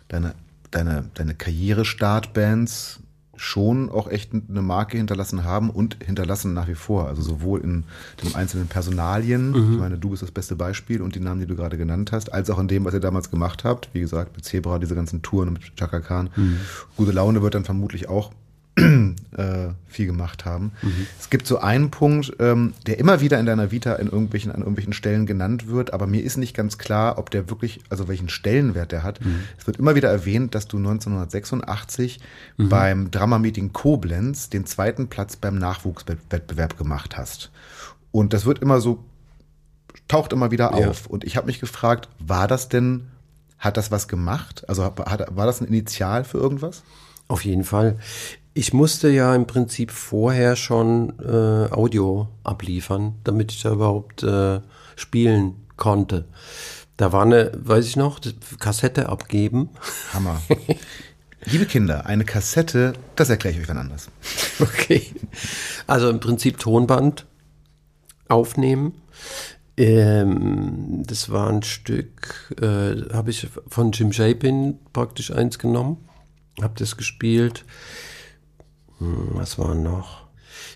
deine, 0.08 0.34
deine, 0.70 1.10
deine 1.14 1.34
Karrierestartbands 1.34 3.00
schon 3.40 3.88
auch 3.88 4.06
echt 4.06 4.32
eine 4.34 4.60
Marke 4.60 4.98
hinterlassen 4.98 5.44
haben 5.44 5.70
und 5.70 5.96
hinterlassen 6.04 6.52
nach 6.52 6.68
wie 6.68 6.74
vor. 6.74 7.08
Also 7.08 7.22
sowohl 7.22 7.60
in 7.60 7.84
den 8.22 8.34
einzelnen 8.34 8.68
Personalien, 8.68 9.52
mhm. 9.52 9.72
ich 9.72 9.78
meine, 9.78 9.96
du 9.96 10.10
bist 10.10 10.22
das 10.22 10.30
beste 10.30 10.56
Beispiel 10.56 11.00
und 11.00 11.14
die 11.14 11.20
Namen, 11.20 11.40
die 11.40 11.46
du 11.46 11.56
gerade 11.56 11.78
genannt 11.78 12.12
hast, 12.12 12.34
als 12.34 12.50
auch 12.50 12.58
in 12.58 12.68
dem, 12.68 12.84
was 12.84 12.92
ihr 12.92 13.00
damals 13.00 13.30
gemacht 13.30 13.64
habt. 13.64 13.88
Wie 13.94 14.00
gesagt, 14.00 14.36
mit 14.36 14.44
Zebra, 14.44 14.78
diese 14.78 14.94
ganzen 14.94 15.22
Touren 15.22 15.54
mit 15.54 15.74
Chaka 15.74 16.00
Khan. 16.00 16.28
Mhm. 16.36 16.58
Gute 16.98 17.12
Laune 17.12 17.40
wird 17.40 17.54
dann 17.54 17.64
vermutlich 17.64 18.10
auch 18.10 18.30
äh, 19.36 19.68
viel 19.86 20.06
gemacht 20.06 20.44
haben. 20.44 20.72
Mhm. 20.82 21.06
Es 21.18 21.30
gibt 21.30 21.46
so 21.46 21.58
einen 21.58 21.90
Punkt, 21.90 22.32
ähm, 22.38 22.74
der 22.86 22.98
immer 22.98 23.20
wieder 23.20 23.38
in 23.38 23.46
deiner 23.46 23.70
Vita 23.70 23.94
in 23.94 24.08
irgendwelchen, 24.08 24.52
an 24.52 24.60
irgendwelchen 24.60 24.92
Stellen 24.92 25.26
genannt 25.26 25.68
wird, 25.68 25.92
aber 25.92 26.06
mir 26.06 26.22
ist 26.22 26.36
nicht 26.36 26.54
ganz 26.54 26.78
klar, 26.78 27.18
ob 27.18 27.30
der 27.30 27.50
wirklich, 27.50 27.80
also 27.88 28.08
welchen 28.08 28.28
Stellenwert 28.28 28.92
der 28.92 29.02
hat. 29.02 29.24
Mhm. 29.24 29.40
Es 29.58 29.66
wird 29.66 29.78
immer 29.78 29.94
wieder 29.94 30.10
erwähnt, 30.10 30.54
dass 30.54 30.68
du 30.68 30.78
1986 30.78 32.20
mhm. 32.56 32.68
beim 32.68 33.10
Drama-Meeting 33.10 33.72
Koblenz 33.72 34.50
den 34.50 34.66
zweiten 34.66 35.08
Platz 35.08 35.36
beim 35.36 35.58
Nachwuchswettbewerb 35.58 36.76
gemacht 36.78 37.16
hast. 37.16 37.50
Und 38.12 38.32
das 38.32 38.44
wird 38.44 38.60
immer 38.60 38.80
so, 38.80 39.04
taucht 40.08 40.32
immer 40.32 40.50
wieder 40.50 40.78
ja. 40.78 40.88
auf. 40.88 41.06
Und 41.06 41.24
ich 41.24 41.36
habe 41.36 41.46
mich 41.46 41.60
gefragt, 41.60 42.08
war 42.18 42.48
das 42.48 42.68
denn, 42.68 43.08
hat 43.58 43.76
das 43.76 43.90
was 43.90 44.08
gemacht? 44.08 44.68
Also 44.68 44.84
hat, 44.84 45.36
war 45.36 45.46
das 45.46 45.60
ein 45.60 45.68
Initial 45.68 46.24
für 46.24 46.38
irgendwas? 46.38 46.82
Auf 47.28 47.44
jeden 47.44 47.62
Fall. 47.62 47.98
Ich 48.52 48.72
musste 48.72 49.08
ja 49.08 49.34
im 49.34 49.46
Prinzip 49.46 49.92
vorher 49.92 50.56
schon 50.56 51.18
äh, 51.20 51.72
Audio 51.72 52.28
abliefern, 52.42 53.14
damit 53.22 53.52
ich 53.52 53.62
da 53.62 53.72
überhaupt 53.72 54.22
äh, 54.22 54.60
spielen 54.96 55.54
konnte. 55.76 56.26
Da 56.96 57.12
war 57.12 57.22
eine, 57.22 57.52
weiß 57.54 57.86
ich 57.86 57.96
noch, 57.96 58.20
Kassette 58.58 59.08
abgeben. 59.08 59.70
Hammer. 60.12 60.42
Liebe 61.44 61.64
Kinder, 61.64 62.04
eine 62.06 62.24
Kassette, 62.24 62.92
das 63.16 63.30
erkläre 63.30 63.54
ich 63.54 63.62
euch 63.62 63.68
wann 63.68 63.78
anders. 63.78 64.08
Okay. 64.60 65.06
Also 65.86 66.10
im 66.10 66.20
Prinzip 66.20 66.58
Tonband 66.58 67.24
aufnehmen. 68.28 68.92
Ähm, 69.78 71.02
das 71.06 71.30
war 71.30 71.48
ein 71.48 71.62
Stück, 71.62 72.54
äh, 72.60 73.14
habe 73.14 73.30
ich 73.30 73.48
von 73.68 73.92
Jim 73.92 74.12
Chapin 74.12 74.78
praktisch 74.92 75.30
eins 75.30 75.58
genommen, 75.58 75.96
habe 76.60 76.74
das 76.76 76.98
gespielt. 76.98 77.64
Hm, 79.00 79.30
was 79.32 79.58
war 79.58 79.74
noch? 79.74 80.20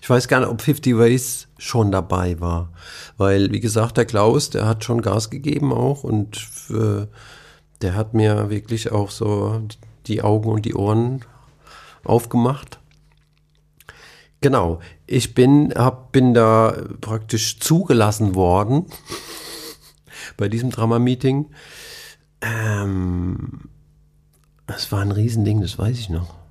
Ich 0.01 0.09
weiß 0.09 0.27
gar 0.27 0.39
nicht, 0.41 0.49
ob 0.49 0.61
50 0.61 0.97
Ways 0.97 1.47
schon 1.57 1.91
dabei 1.91 2.39
war. 2.39 2.71
Weil, 3.17 3.51
wie 3.51 3.59
gesagt, 3.59 3.97
der 3.97 4.05
Klaus, 4.05 4.49
der 4.49 4.67
hat 4.67 4.83
schon 4.83 5.01
Gas 5.01 5.29
gegeben 5.29 5.71
auch 5.71 6.03
und 6.03 6.47
äh, 6.69 7.07
der 7.81 7.95
hat 7.95 8.13
mir 8.13 8.49
wirklich 8.49 8.91
auch 8.91 9.09
so 9.09 9.61
die 10.07 10.21
Augen 10.21 10.49
und 10.49 10.65
die 10.65 10.75
Ohren 10.75 11.21
aufgemacht. 12.03 12.79
Genau, 14.41 14.79
ich 15.07 15.33
bin, 15.33 15.73
hab, 15.75 16.11
bin 16.11 16.33
da 16.33 16.75
praktisch 17.01 17.59
zugelassen 17.59 18.35
worden 18.35 18.85
bei 20.37 20.49
diesem 20.49 20.69
Drama-Meeting. 20.69 21.47
Ähm, 22.41 23.69
das 24.67 24.91
war 24.91 25.01
ein 25.01 25.11
Riesending, 25.11 25.61
das 25.61 25.79
weiß 25.79 25.97
ich 25.97 26.09
noch. 26.09 26.44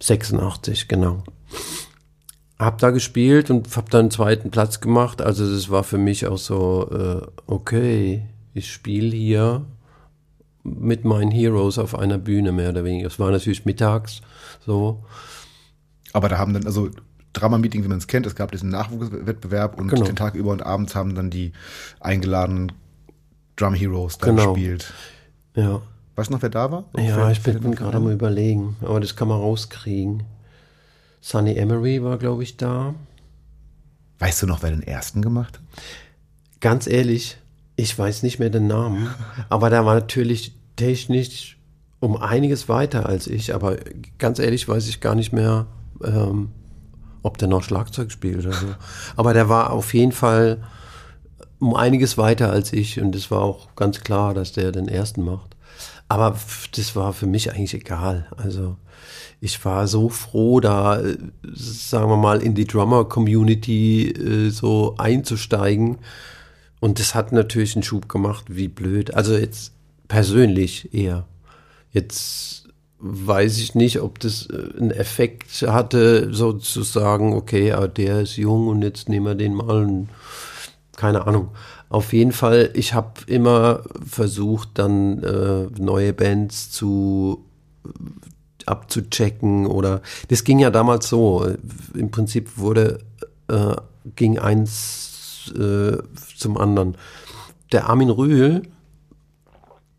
86, 0.00 0.88
genau. 0.88 1.24
Hab 2.58 2.78
da 2.78 2.90
gespielt 2.90 3.50
und 3.50 3.74
hab 3.76 3.90
dann 3.90 4.02
einen 4.02 4.10
zweiten 4.10 4.50
Platz 4.50 4.80
gemacht. 4.80 5.20
Also 5.20 5.50
das 5.50 5.70
war 5.70 5.84
für 5.84 5.98
mich 5.98 6.26
auch 6.26 6.38
so, 6.38 6.88
äh, 6.90 7.26
okay, 7.46 8.22
ich 8.54 8.72
spiele 8.72 9.14
hier 9.14 9.64
mit 10.62 11.04
meinen 11.04 11.30
Heroes 11.30 11.78
auf 11.78 11.94
einer 11.94 12.18
Bühne 12.18 12.52
mehr 12.52 12.70
oder 12.70 12.84
weniger. 12.84 13.06
Es 13.08 13.18
war 13.18 13.30
natürlich 13.30 13.64
mittags 13.64 14.22
so. 14.64 15.04
Aber 16.12 16.28
da 16.28 16.38
haben 16.38 16.54
dann, 16.54 16.66
also 16.66 16.90
Drama-Meeting, 17.34 17.84
wie 17.84 17.88
man 17.88 17.98
es 17.98 18.06
kennt, 18.06 18.26
es 18.26 18.34
gab 18.34 18.50
diesen 18.50 18.70
Nachwuchswettbewerb 18.70 19.78
und 19.78 19.88
genau. 19.88 20.04
den 20.04 20.16
Tag 20.16 20.34
über 20.34 20.50
und 20.50 20.64
abends 20.64 20.94
haben 20.94 21.14
dann 21.14 21.30
die 21.30 21.52
eingeladenen 22.00 22.72
Drum 23.56 23.74
Heroes 23.74 24.18
da 24.18 24.26
genau. 24.26 24.54
gespielt. 24.54 24.92
Ja. 25.54 25.82
Weißt 26.16 26.30
du 26.30 26.34
noch, 26.34 26.42
wer 26.42 26.48
da 26.48 26.70
war? 26.70 26.84
Auch 26.94 26.98
ja, 26.98 27.30
ich 27.30 27.42
bin 27.42 27.74
gerade 27.74 28.00
mal 28.00 28.12
überlegen, 28.12 28.76
aber 28.80 29.00
das 29.00 29.16
kann 29.16 29.28
man 29.28 29.38
rauskriegen. 29.38 30.24
Sunny 31.20 31.56
Emery 31.56 32.02
war, 32.02 32.16
glaube 32.16 32.42
ich, 32.42 32.56
da. 32.56 32.94
Weißt 34.18 34.42
du 34.42 34.46
noch, 34.46 34.62
wer 34.62 34.70
den 34.70 34.82
ersten 34.82 35.20
gemacht 35.20 35.58
hat? 35.58 35.62
Ganz 36.60 36.86
ehrlich, 36.86 37.36
ich 37.76 37.96
weiß 37.98 38.22
nicht 38.22 38.38
mehr 38.38 38.48
den 38.48 38.66
Namen, 38.66 39.10
aber 39.50 39.68
der 39.68 39.84
war 39.84 39.94
natürlich 39.94 40.54
technisch 40.76 41.58
um 42.00 42.16
einiges 42.16 42.68
weiter 42.68 43.06
als 43.06 43.26
ich, 43.26 43.54
aber 43.54 43.76
ganz 44.18 44.38
ehrlich 44.38 44.66
weiß 44.68 44.88
ich 44.88 45.00
gar 45.00 45.14
nicht 45.14 45.32
mehr, 45.32 45.66
ähm, 46.02 46.48
ob 47.22 47.38
der 47.38 47.48
noch 47.48 47.62
Schlagzeug 47.62 48.12
spielt 48.12 48.46
oder 48.46 48.52
so. 48.52 48.66
Aber 49.16 49.34
der 49.34 49.48
war 49.48 49.72
auf 49.72 49.94
jeden 49.94 50.12
Fall 50.12 50.62
um 51.58 51.74
einiges 51.74 52.16
weiter 52.18 52.50
als 52.50 52.72
ich 52.72 53.00
und 53.00 53.16
es 53.16 53.30
war 53.32 53.40
auch 53.42 53.74
ganz 53.74 54.00
klar, 54.00 54.32
dass 54.32 54.52
der 54.52 54.70
den 54.70 54.86
ersten 54.86 55.24
macht. 55.24 55.55
Aber 56.08 56.38
das 56.76 56.94
war 56.94 57.12
für 57.12 57.26
mich 57.26 57.52
eigentlich 57.52 57.74
egal. 57.74 58.26
Also 58.36 58.76
ich 59.40 59.64
war 59.64 59.86
so 59.86 60.08
froh, 60.08 60.60
da, 60.60 61.02
sagen 61.52 62.10
wir 62.10 62.16
mal, 62.16 62.42
in 62.42 62.54
die 62.54 62.66
Drummer-Community 62.66 64.10
äh, 64.10 64.50
so 64.50 64.94
einzusteigen. 64.98 65.98
Und 66.80 67.00
das 67.00 67.14
hat 67.14 67.32
natürlich 67.32 67.74
einen 67.74 67.82
Schub 67.82 68.08
gemacht, 68.08 68.44
wie 68.48 68.68
blöd. 68.68 69.14
Also 69.14 69.36
jetzt 69.36 69.72
persönlich 70.08 70.94
eher. 70.94 71.26
Jetzt 71.90 72.68
weiß 72.98 73.58
ich 73.58 73.74
nicht, 73.74 74.00
ob 74.00 74.20
das 74.20 74.46
äh, 74.46 74.78
einen 74.78 74.90
Effekt 74.90 75.62
hatte, 75.62 76.32
sozusagen, 76.32 77.34
okay, 77.34 77.72
aber 77.72 77.88
der 77.88 78.22
ist 78.22 78.36
jung 78.36 78.68
und 78.68 78.82
jetzt 78.82 79.08
nehmen 79.08 79.26
wir 79.26 79.34
den 79.34 79.54
mal. 79.54 79.84
Und, 79.84 80.08
keine 80.96 81.26
Ahnung. 81.26 81.48
Auf 81.88 82.12
jeden 82.12 82.32
Fall, 82.32 82.70
ich 82.74 82.94
habe 82.94 83.12
immer 83.26 83.82
versucht, 84.04 84.70
dann 84.74 85.22
äh, 85.22 85.66
neue 85.80 86.12
Bands 86.12 86.70
zu 86.70 87.44
abzuchecken 88.66 89.66
oder 89.66 90.02
das 90.28 90.42
ging 90.42 90.58
ja 90.58 90.70
damals 90.70 91.08
so. 91.08 91.46
Im 91.94 92.10
Prinzip 92.10 92.58
wurde 92.58 92.98
äh, 93.48 93.76
ging 94.16 94.38
eins 94.38 95.52
äh, 95.56 95.98
zum 96.36 96.58
anderen. 96.58 96.96
Der 97.72 97.88
Armin 97.88 98.10
Rühl, 98.10 98.62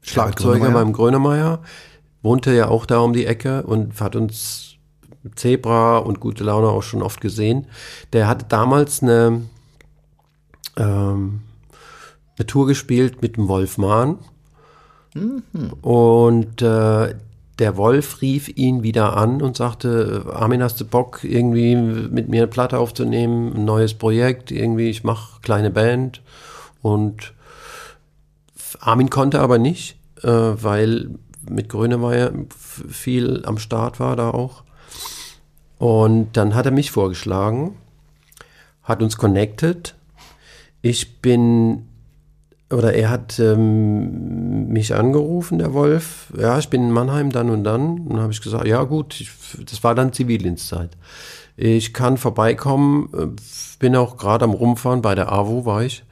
Schlagzeuger 0.01 0.71
beim 0.71 0.93
Grönemeyer, 0.93 1.61
wohnte 2.21 2.53
ja 2.53 2.69
auch 2.69 2.85
da 2.85 2.99
um 2.99 3.13
die 3.13 3.25
Ecke 3.25 3.63
und 3.63 3.99
hat 3.99 4.15
uns 4.15 4.75
Zebra 5.35 5.97
und 5.97 6.19
gute 6.19 6.43
Laune 6.43 6.69
auch 6.69 6.83
schon 6.83 7.01
oft 7.01 7.19
gesehen. 7.19 7.67
Der 8.13 8.27
hatte 8.27 8.45
damals 8.47 9.03
eine, 9.03 9.41
ähm, 10.77 11.41
eine 12.38 12.45
Tour 12.45 12.67
gespielt 12.67 13.21
mit 13.21 13.38
dem 13.38 13.47
Wolf 13.47 13.77
Mahn. 13.77 14.19
Mhm. 15.13 15.43
Und 15.81 16.61
äh, 16.61 17.15
der 17.59 17.77
Wolf 17.77 18.21
rief 18.21 18.49
ihn 18.55 18.83
wieder 18.83 19.17
an 19.17 19.41
und 19.41 19.57
sagte, 19.57 20.25
Armin, 20.31 20.61
hast 20.61 20.79
du 20.79 20.85
Bock, 20.85 21.23
irgendwie 21.23 21.75
mit 21.75 22.29
mir 22.29 22.43
eine 22.43 22.47
Platte 22.47 22.77
aufzunehmen, 22.77 23.53
ein 23.55 23.65
neues 23.65 23.95
Projekt, 23.95 24.51
irgendwie, 24.51 24.89
ich 24.89 25.03
mache 25.03 25.41
kleine 25.41 25.71
Band. 25.71 26.21
Und 26.81 27.33
Armin 28.79 29.09
konnte 29.09 29.39
aber 29.39 29.57
nicht, 29.57 29.97
äh, 30.21 30.29
weil 30.29 31.09
mit 31.49 31.69
Grönemeyer 31.69 32.31
viel 32.57 33.43
am 33.45 33.57
Start 33.57 33.99
war 33.99 34.15
da 34.15 34.29
auch. 34.31 34.63
Und 35.79 36.38
dann 36.38 36.53
hat 36.53 36.65
er 36.65 36.71
mich 36.71 36.91
vorgeschlagen, 36.91 37.75
hat 38.83 39.01
uns 39.01 39.17
connected. 39.17 39.95
Ich 40.81 41.21
bin 41.21 41.86
oder 42.70 42.93
er 42.93 43.09
hat 43.09 43.39
ähm, 43.39 44.68
mich 44.68 44.93
angerufen, 44.93 45.59
der 45.59 45.74
Wolf. 45.74 46.34
Ja, 46.38 46.59
ich 46.59 46.70
bin 46.70 46.84
in 46.84 46.91
Mannheim 46.91 47.32
dann 47.32 47.49
und 47.49 47.63
dann. 47.63 47.99
Und 47.99 48.09
dann 48.09 48.20
habe 48.20 48.34
ich 48.34 48.41
gesagt, 48.41 48.68
ja 48.68 48.84
gut, 48.84 49.22
ich, 49.22 49.32
das 49.65 49.84
war 49.84 49.95
dann 49.95 50.11
Zivildienstzeit. 50.11 50.97
Ich 51.55 51.93
kann 51.93 52.18
vorbeikommen, 52.18 53.09
äh, 53.18 53.28
bin 53.80 53.95
auch 53.95 54.18
gerade 54.18 54.43
am 54.43 54.51
Rumfahren, 54.51 55.01
bei 55.01 55.15
der 55.15 55.32
AWO 55.32 55.65
war 55.65 55.84
ich. 55.84 56.03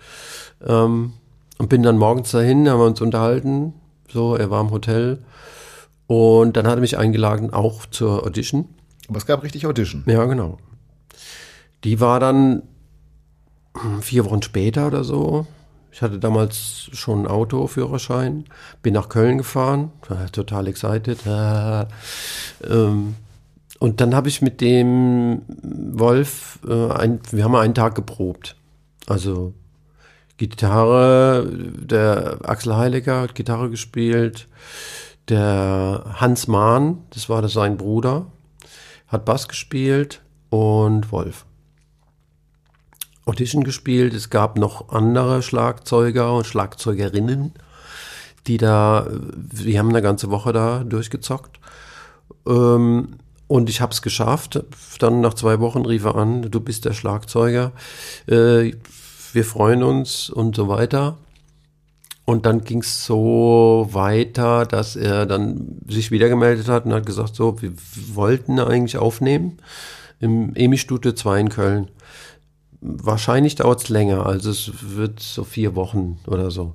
Ähm, 0.65 1.13
und 1.57 1.69
bin 1.69 1.83
dann 1.83 1.97
morgens 1.97 2.31
dahin, 2.31 2.69
haben 2.69 2.79
wir 2.79 2.85
uns 2.85 3.01
unterhalten. 3.01 3.73
So, 4.11 4.35
er 4.35 4.49
war 4.49 4.61
im 4.61 4.71
Hotel. 4.71 5.23
Und 6.07 6.55
dann 6.55 6.67
hat 6.67 6.75
er 6.75 6.81
mich 6.81 6.97
eingeladen, 6.97 7.53
auch 7.53 7.85
zur 7.85 8.23
Audition. 8.23 8.65
Aber 9.09 9.17
es 9.17 9.25
gab 9.25 9.43
richtig 9.43 9.65
Audition. 9.67 10.03
Ja, 10.05 10.23
genau. 10.25 10.57
Die 11.83 11.99
war 11.99 12.19
dann 12.19 12.63
hm, 13.77 14.01
vier 14.01 14.25
Wochen 14.25 14.41
später 14.41 14.87
oder 14.87 15.03
so. 15.03 15.45
Ich 15.95 16.01
hatte 16.01 16.19
damals 16.19 16.89
schon 16.91 17.19
einen 17.19 17.27
Autoführerschein, 17.27 18.43
bin 18.81 18.95
nach 18.95 19.07
Köln 19.07 19.37
gefahren, 19.37 19.93
war 20.09 20.29
total 20.29 20.67
excited. 20.67 21.25
Äh, 21.25 21.85
ähm, 22.69 23.15
und 23.79 24.01
dann 24.01 24.13
habe 24.13 24.27
ich 24.27 24.41
mit 24.41 24.59
dem 24.59 25.43
Wolf, 25.47 26.59
äh, 26.67 26.91
ein, 26.91 27.21
wir 27.31 27.45
haben 27.45 27.55
einen 27.55 27.75
Tag 27.75 27.95
geprobt. 27.95 28.57
Also 29.07 29.53
Gitarre, 30.35 31.49
der 31.49 32.39
Axel 32.43 32.75
Heiliger 32.75 33.21
hat 33.21 33.33
Gitarre 33.33 33.69
gespielt, 33.69 34.49
der 35.29 36.03
Hans 36.15 36.49
Mahn, 36.49 37.03
das 37.11 37.29
war 37.29 37.41
das 37.41 37.53
sein 37.53 37.77
Bruder, 37.77 38.25
hat 39.07 39.23
Bass 39.23 39.47
gespielt 39.47 40.21
und 40.49 41.13
Wolf. 41.13 41.45
Audition 43.25 43.63
gespielt. 43.63 44.13
Es 44.13 44.29
gab 44.29 44.57
noch 44.57 44.89
andere 44.89 45.41
Schlagzeuger 45.41 46.33
und 46.33 46.45
Schlagzeugerinnen, 46.45 47.53
die 48.47 48.57
da, 48.57 49.07
die 49.35 49.77
haben 49.77 49.89
eine 49.89 50.01
ganze 50.01 50.29
Woche 50.29 50.53
da 50.53 50.83
durchgezockt. 50.83 51.59
Ähm, 52.47 53.17
und 53.47 53.69
ich 53.69 53.81
habe 53.81 53.91
es 53.91 54.01
geschafft. 54.01 54.63
Dann 54.99 55.21
nach 55.21 55.33
zwei 55.33 55.59
Wochen 55.59 55.85
rief 55.85 56.05
er 56.05 56.15
an, 56.15 56.49
du 56.49 56.59
bist 56.59 56.85
der 56.85 56.93
Schlagzeuger. 56.93 57.71
Äh, 58.27 58.73
wir 59.33 59.43
freuen 59.43 59.83
uns 59.83 60.29
und 60.29 60.55
so 60.55 60.67
weiter. 60.67 61.17
Und 62.25 62.47
dann 62.47 62.63
ging 62.63 62.79
es 62.79 63.05
so 63.05 63.87
weiter, 63.91 64.65
dass 64.65 64.95
er 64.95 65.27
dann 65.27 65.77
sich 65.87 66.09
wieder 66.09 66.27
gemeldet 66.27 66.67
hat 66.67 66.85
und 66.85 66.93
hat 66.93 67.05
gesagt, 67.05 67.35
so, 67.35 67.61
wir 67.61 67.71
wollten 68.13 68.59
eigentlich 68.59 68.97
aufnehmen 68.97 69.59
im 70.19 70.55
EMI-Studio 70.55 71.11
2 71.11 71.39
in 71.39 71.49
Köln. 71.49 71.91
Wahrscheinlich 72.81 73.55
dauert 73.55 73.83
es 73.83 73.89
länger, 73.89 74.25
also 74.25 74.51
es 74.51 74.71
wird 74.81 75.19
so 75.19 75.43
vier 75.43 75.75
Wochen 75.75 76.19
oder 76.27 76.51
so. 76.51 76.73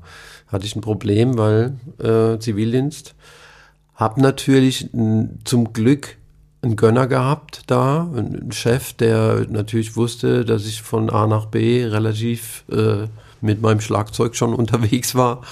Hatte 0.49 0.67
ich 0.67 0.75
ein 0.75 0.81
Problem, 0.81 1.39
weil 1.39 1.79
äh, 1.99 2.39
Zivildienst. 2.39 3.15
Hab 3.95 4.19
natürlich 4.19 4.93
n, 4.95 5.39
zum 5.45 5.73
Glück 5.73 6.17
einen 6.63 6.77
Gönner 6.77 7.07
gehabt 7.07 7.63
da, 7.67 8.11
einen 8.15 8.53
Chef, 8.53 8.93
der 8.93 9.47
natürlich 9.49 9.97
wusste, 9.97 10.45
dass 10.45 10.67
ich 10.67 10.83
von 10.83 11.11
A 11.11 11.27
nach 11.27 11.47
B 11.47 11.85
relativ 11.85 12.65
äh, 12.71 13.07
mit 13.41 13.63
meinem 13.63 13.81
Schlagzeug 13.81 14.37
schon 14.37 14.55
unterwegs 14.63 15.15
war. 15.15 15.43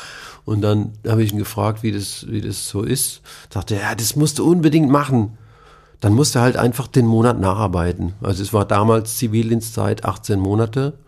Und 0.45 0.63
dann 0.63 0.93
habe 1.07 1.23
ich 1.23 1.33
ihn 1.33 1.39
gefragt, 1.39 1.83
wie 1.83 1.93
das, 1.93 2.27
wie 2.29 2.41
das 2.41 2.69
so 2.69 2.83
ist. 2.83 3.21
Sagte, 3.53 3.77
ja, 3.77 3.95
das 3.95 4.17
musst 4.17 4.39
du 4.39 4.51
unbedingt 4.51 4.91
machen 4.91 5.37
dann 6.01 6.15
musste 6.15 6.41
halt 6.41 6.57
einfach 6.57 6.87
den 6.87 7.07
Monat 7.07 7.41
nacharbeiten. 7.41 8.15
Also 8.21 8.43
es 8.43 8.53
war 8.53 8.65
damals 8.65 9.17
Zivildienstzeit 9.17 10.05
18 10.05 10.39
Monate. 10.39 10.99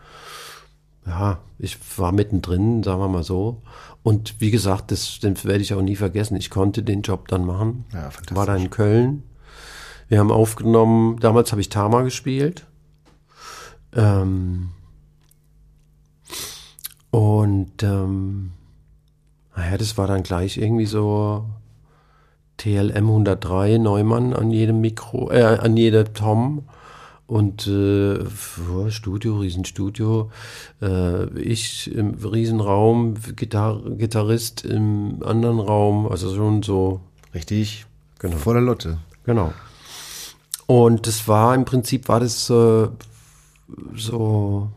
Ja, 1.06 1.38
ich 1.58 1.78
war 1.96 2.12
mittendrin, 2.12 2.82
sagen 2.82 3.00
wir 3.00 3.08
mal 3.08 3.22
so. 3.22 3.62
Und 4.02 4.40
wie 4.40 4.50
gesagt, 4.50 4.90
das, 4.90 5.18
das 5.20 5.44
werde 5.44 5.62
ich 5.62 5.74
auch 5.74 5.82
nie 5.82 5.96
vergessen. 5.96 6.36
Ich 6.36 6.50
konnte 6.50 6.82
den 6.82 7.02
Job 7.02 7.28
dann 7.28 7.44
machen. 7.44 7.84
Ja, 7.92 8.10
fantastisch. 8.10 8.36
War 8.36 8.46
da 8.46 8.56
in 8.56 8.70
Köln. 8.70 9.22
Wir 10.08 10.18
haben 10.18 10.32
aufgenommen, 10.32 11.20
damals 11.20 11.52
habe 11.52 11.60
ich 11.60 11.68
Tama 11.68 12.02
gespielt. 12.02 12.66
Ähm, 13.94 14.70
und 17.10 17.82
ähm, 17.82 18.52
naja, 19.54 19.78
das 19.78 19.98
war 19.98 20.06
dann 20.06 20.22
gleich 20.22 20.56
irgendwie 20.56 20.86
so 20.86 21.44
TLM 22.60 23.06
103 23.08 23.78
Neumann 23.78 24.34
an 24.34 24.50
jedem 24.50 24.82
Mikro, 24.82 25.30
äh, 25.30 25.42
an 25.42 25.78
jeder 25.78 26.12
Tom 26.12 26.64
und 27.26 27.66
äh, 27.66 28.18
Studio, 28.90 29.38
Riesenstudio, 29.38 30.30
äh, 30.82 31.26
ich 31.38 31.90
im 31.90 32.14
Riesenraum, 32.14 33.14
Gitar 33.34 33.80
Gitarrist 33.96 34.66
im 34.66 35.22
anderen 35.24 35.58
Raum, 35.58 36.06
also 36.06 36.34
schon 36.34 36.62
so. 36.62 37.00
Richtig, 37.32 37.86
genau. 38.18 38.36
voller 38.36 38.60
Lotte. 38.60 38.98
Genau. 39.24 39.54
Und 40.66 41.06
das 41.06 41.26
war 41.28 41.54
im 41.54 41.64
Prinzip, 41.64 42.08
war 42.08 42.20
das 42.20 42.50
äh, 42.50 42.88
so 43.96 44.68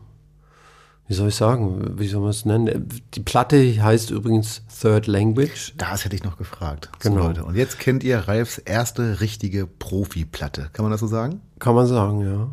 wie 1.06 1.14
soll 1.14 1.28
ich 1.28 1.34
sagen, 1.34 1.98
wie 1.98 2.08
soll 2.08 2.22
man 2.22 2.30
es 2.30 2.46
nennen? 2.46 2.88
Die 3.14 3.20
Platte 3.20 3.56
heißt 3.82 4.10
übrigens 4.10 4.62
Third 4.80 5.06
Language. 5.06 5.74
Das 5.76 6.04
hätte 6.04 6.16
ich 6.16 6.24
noch 6.24 6.38
gefragt. 6.38 6.88
Genau. 7.00 7.22
So, 7.22 7.28
Leute. 7.28 7.44
Und 7.44 7.56
jetzt 7.56 7.78
kennt 7.78 8.02
ihr 8.02 8.20
Ralfs 8.20 8.56
erste 8.56 9.20
richtige 9.20 9.66
Profi-Platte. 9.66 10.70
Kann 10.72 10.84
man 10.84 10.92
das 10.92 11.00
so 11.00 11.06
sagen? 11.06 11.42
Kann 11.58 11.74
man 11.74 11.86
sagen, 11.86 12.20
ja. 12.22 12.48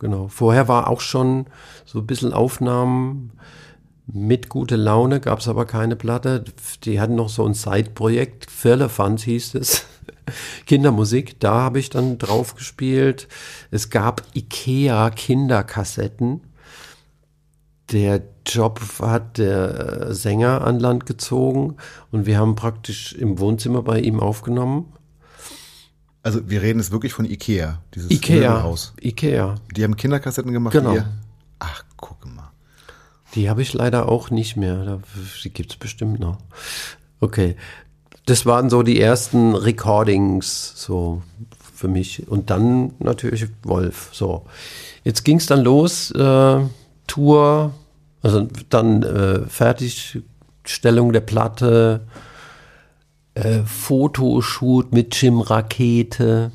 Genau. 0.00 0.28
Vorher 0.28 0.68
war 0.68 0.88
auch 0.88 1.00
schon 1.00 1.46
so 1.86 2.00
ein 2.00 2.06
bisschen 2.06 2.34
Aufnahmen 2.34 3.32
mit 4.06 4.50
gute 4.50 4.76
Laune, 4.76 5.18
gab 5.20 5.38
es 5.38 5.48
aber 5.48 5.64
keine 5.64 5.96
Platte. 5.96 6.44
Die 6.84 7.00
hatten 7.00 7.14
noch 7.14 7.30
so 7.30 7.46
ein 7.46 7.54
Side-Projekt, 7.54 8.50
Firlefanz 8.50 9.22
hieß 9.22 9.54
es. 9.54 9.86
Kindermusik, 10.66 11.40
da 11.40 11.62
habe 11.62 11.78
ich 11.78 11.88
dann 11.88 12.18
drauf 12.18 12.54
gespielt. 12.54 13.28
Es 13.70 13.88
gab 13.88 14.22
Ikea 14.34 15.08
Kinderkassetten 15.08 16.42
der 17.92 18.22
Job 18.46 18.80
hat 19.00 19.38
der 19.38 20.14
Sänger 20.14 20.66
an 20.66 20.80
Land 20.80 21.06
gezogen 21.06 21.76
und 22.10 22.26
wir 22.26 22.38
haben 22.38 22.54
praktisch 22.54 23.12
im 23.12 23.38
Wohnzimmer 23.38 23.82
bei 23.82 24.00
ihm 24.00 24.20
aufgenommen. 24.20 24.92
Also 26.22 26.48
wir 26.48 26.62
reden 26.62 26.78
jetzt 26.78 26.90
wirklich 26.90 27.12
von 27.12 27.26
Ikea, 27.26 27.82
dieses 27.94 28.10
Ikea. 28.10 28.62
Haus. 28.62 28.94
Ikea. 29.00 29.56
Die 29.76 29.84
haben 29.84 29.96
Kinderkassetten 29.96 30.52
gemacht. 30.52 30.72
Genau. 30.72 30.92
Die 30.92 30.96
ihr, 30.96 31.08
ach, 31.58 31.84
guck 31.98 32.24
mal. 32.24 32.50
Die 33.34 33.50
habe 33.50 33.60
ich 33.60 33.74
leider 33.74 34.08
auch 34.08 34.30
nicht 34.30 34.56
mehr. 34.56 35.00
Die 35.42 35.50
gibt's 35.50 35.76
bestimmt 35.76 36.20
noch. 36.20 36.38
Okay. 37.20 37.56
Das 38.24 38.46
waren 38.46 38.70
so 38.70 38.82
die 38.82 38.98
ersten 38.98 39.54
Recordings 39.54 40.72
so 40.76 41.22
für 41.74 41.88
mich. 41.88 42.26
Und 42.26 42.48
dann 42.48 42.94
natürlich 43.00 43.48
Wolf. 43.62 44.08
So. 44.12 44.46
Jetzt 45.02 45.24
ging's 45.24 45.44
dann 45.44 45.60
los. 45.60 46.10
Äh, 46.12 46.60
Tour, 47.06 47.72
also 48.22 48.48
dann 48.70 49.02
äh, 49.02 49.46
Fertigstellung 49.46 51.12
der 51.12 51.20
Platte, 51.20 52.06
äh, 53.34 53.62
Fotoshoot 53.64 54.92
mit 54.92 55.20
Jim 55.20 55.40
Rakete. 55.40 56.52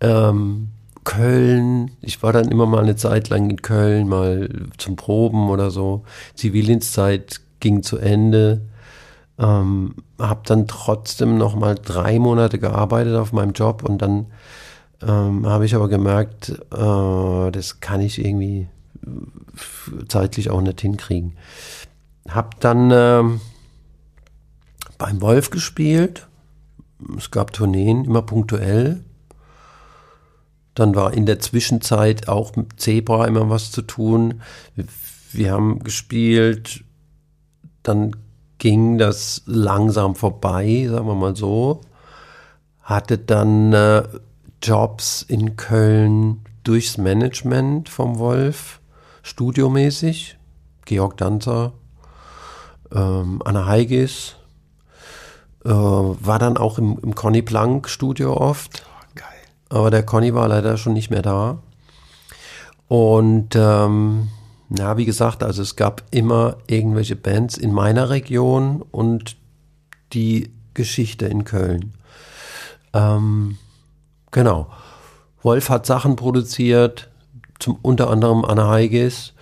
Ähm, 0.00 0.68
Köln, 1.04 1.92
ich 2.02 2.22
war 2.22 2.32
dann 2.32 2.48
immer 2.48 2.66
mal 2.66 2.82
eine 2.82 2.96
Zeit 2.96 3.30
lang 3.30 3.48
in 3.50 3.62
Köln, 3.62 4.08
mal 4.08 4.48
zum 4.76 4.96
Proben 4.96 5.48
oder 5.48 5.70
so. 5.70 6.04
Zivildienstzeit 6.34 7.40
ging 7.58 7.82
zu 7.82 7.98
Ende. 7.98 8.60
Ähm, 9.38 9.94
habe 10.18 10.42
dann 10.44 10.68
trotzdem 10.68 11.38
noch 11.38 11.54
mal 11.54 11.74
drei 11.74 12.18
Monate 12.18 12.58
gearbeitet 12.58 13.16
auf 13.16 13.32
meinem 13.32 13.52
Job 13.52 13.82
und 13.82 14.02
dann 14.02 14.26
ähm, 15.02 15.46
habe 15.46 15.64
ich 15.64 15.74
aber 15.74 15.88
gemerkt, 15.88 16.50
äh, 16.50 17.50
das 17.50 17.80
kann 17.80 18.02
ich 18.02 18.22
irgendwie 18.22 18.68
zeitlich 20.08 20.50
auch 20.50 20.60
nicht 20.60 20.80
hinkriegen. 20.80 21.36
Hab 22.28 22.60
dann 22.60 22.90
ähm, 22.92 23.40
beim 24.98 25.20
Wolf 25.20 25.50
gespielt. 25.50 26.28
Es 27.16 27.30
gab 27.30 27.52
Tourneen, 27.52 28.04
immer 28.04 28.22
punktuell. 28.22 29.02
Dann 30.74 30.94
war 30.94 31.14
in 31.14 31.26
der 31.26 31.40
Zwischenzeit 31.40 32.28
auch 32.28 32.54
mit 32.56 32.80
Zebra 32.80 33.26
immer 33.26 33.48
was 33.50 33.72
zu 33.72 33.82
tun. 33.82 34.42
Wir, 34.76 34.84
wir 35.32 35.52
haben 35.52 35.82
gespielt, 35.82 36.84
dann 37.82 38.14
ging 38.58 38.98
das 38.98 39.42
langsam 39.46 40.14
vorbei, 40.14 40.86
sagen 40.88 41.06
wir 41.06 41.14
mal 41.14 41.34
so. 41.34 41.80
Hatte 42.82 43.18
dann 43.18 43.72
äh, 43.72 44.02
Jobs 44.62 45.22
in 45.22 45.56
Köln 45.56 46.42
durchs 46.62 46.98
Management 46.98 47.88
vom 47.88 48.18
Wolf, 48.18 48.79
studiomäßig. 49.22 50.38
Georg 50.84 51.16
Danzer, 51.18 51.72
ähm, 52.92 53.40
Anna 53.44 53.66
Heigis, 53.66 54.36
äh, 55.64 55.68
war 55.70 56.38
dann 56.38 56.56
auch 56.56 56.78
im, 56.78 56.98
im 57.02 57.14
Conny 57.14 57.42
Plank 57.42 57.88
Studio 57.88 58.36
oft. 58.36 58.84
Geil. 59.14 59.26
Aber 59.68 59.90
der 59.90 60.04
Conny 60.04 60.34
war 60.34 60.48
leider 60.48 60.76
schon 60.76 60.94
nicht 60.94 61.10
mehr 61.10 61.22
da. 61.22 61.58
Und 62.88 63.54
ähm, 63.54 64.30
na, 64.68 64.96
wie 64.96 65.04
gesagt, 65.04 65.42
also 65.42 65.62
es 65.62 65.76
gab 65.76 66.02
immer 66.10 66.56
irgendwelche 66.66 67.16
Bands 67.16 67.56
in 67.56 67.72
meiner 67.72 68.10
Region 68.10 68.82
und 68.82 69.36
die 70.12 70.52
Geschichte 70.74 71.26
in 71.26 71.44
Köln. 71.44 71.94
Ähm, 72.92 73.58
genau. 74.30 74.70
Wolf 75.42 75.68
hat 75.70 75.86
Sachen 75.86 76.16
produziert, 76.16 77.09
zum 77.60 77.78
unter 77.82 78.10
anderem 78.10 78.44
Anna 78.44 78.68
Heigis 78.68 79.34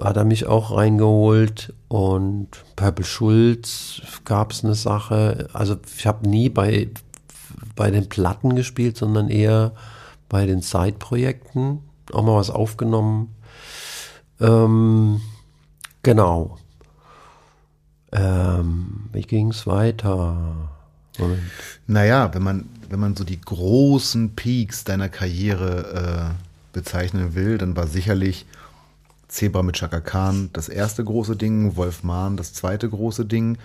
hat 0.00 0.16
er 0.16 0.24
mich 0.24 0.46
auch 0.46 0.76
reingeholt 0.76 1.72
und 1.88 2.48
Purple 2.76 3.04
Schulz 3.04 4.02
gab 4.24 4.52
es 4.52 4.64
eine 4.64 4.74
Sache. 4.74 5.48
Also 5.52 5.76
ich 5.96 6.06
habe 6.06 6.28
nie 6.28 6.48
bei, 6.48 6.88
bei 7.74 7.90
den 7.90 8.08
Platten 8.08 8.56
gespielt, 8.56 8.96
sondern 8.96 9.28
eher 9.28 9.72
bei 10.28 10.46
den 10.46 10.60
Side-Projekten. 10.60 11.80
Auch 12.12 12.22
mal 12.22 12.36
was 12.36 12.50
aufgenommen. 12.50 13.34
Ähm, 14.40 15.20
genau. 16.02 16.58
Ähm, 18.12 19.08
wie 19.12 19.22
ging 19.22 19.50
es 19.50 19.66
weiter? 19.66 20.70
Moment. 21.18 21.42
Naja, 21.86 22.32
wenn 22.34 22.42
man, 22.42 22.68
wenn 22.88 23.00
man 23.00 23.16
so 23.16 23.24
die 23.24 23.40
großen 23.40 24.34
Peaks 24.36 24.84
deiner 24.84 25.08
Karriere 25.08 26.34
äh, 26.36 26.45
bezeichnen 26.76 27.34
will, 27.34 27.58
dann 27.58 27.74
war 27.76 27.86
sicherlich 27.88 28.46
Zebra 29.28 29.62
mit 29.64 29.74
Chaka 29.76 30.00
Khan 30.00 30.50
das 30.52 30.68
erste 30.68 31.02
große 31.02 31.34
Ding, 31.34 31.74
Wolf 31.76 32.04
Mahn 32.04 32.36
das 32.36 32.52
zweite 32.52 32.88
große 32.88 33.24
Ding. 33.24 33.58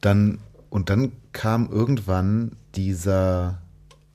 Dann, 0.00 0.38
und 0.68 0.88
dann 0.90 1.12
kam 1.32 1.68
irgendwann 1.70 2.52
dieser 2.76 3.58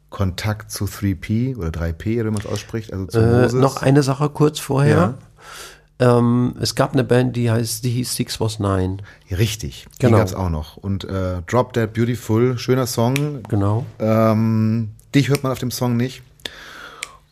Kontakt 0.09 0.71
zu 0.71 0.85
3P 0.85 1.57
oder 1.57 1.67
3P, 1.69 2.21
oder 2.21 2.29
wie 2.29 2.33
man 2.33 2.41
es 2.41 2.45
ausspricht, 2.47 2.93
also 2.93 3.07
zu 3.07 3.19
Äh, 3.19 3.51
noch 3.53 3.81
eine 3.81 4.01
Sache 4.03 4.29
kurz 4.29 4.59
vorher. 4.59 5.15
Ähm, 5.99 6.55
es 6.59 6.75
gab 6.75 6.93
eine 6.93 7.03
Band, 7.03 7.35
die 7.35 7.49
heißt, 7.49 7.83
die 7.83 7.89
hieß 7.89 8.15
Six 8.15 8.39
Was 8.39 8.59
Nine. 8.59 8.97
Richtig, 9.31 9.87
die 10.01 10.05
Genau. 10.05 10.17
gab's 10.17 10.33
auch 10.33 10.49
noch. 10.49 10.77
Und 10.77 11.03
äh, 11.05 11.41
Drop 11.47 11.73
Dead 11.73 11.91
Beautiful, 11.91 12.57
schöner 12.57 12.85
Song. 12.85 13.41
Genau. 13.49 13.85
Ähm, 13.99 14.91
dich 15.13 15.29
hört 15.29 15.43
man 15.43 15.51
auf 15.51 15.59
dem 15.59 15.71
Song 15.71 15.95
nicht, 15.97 16.21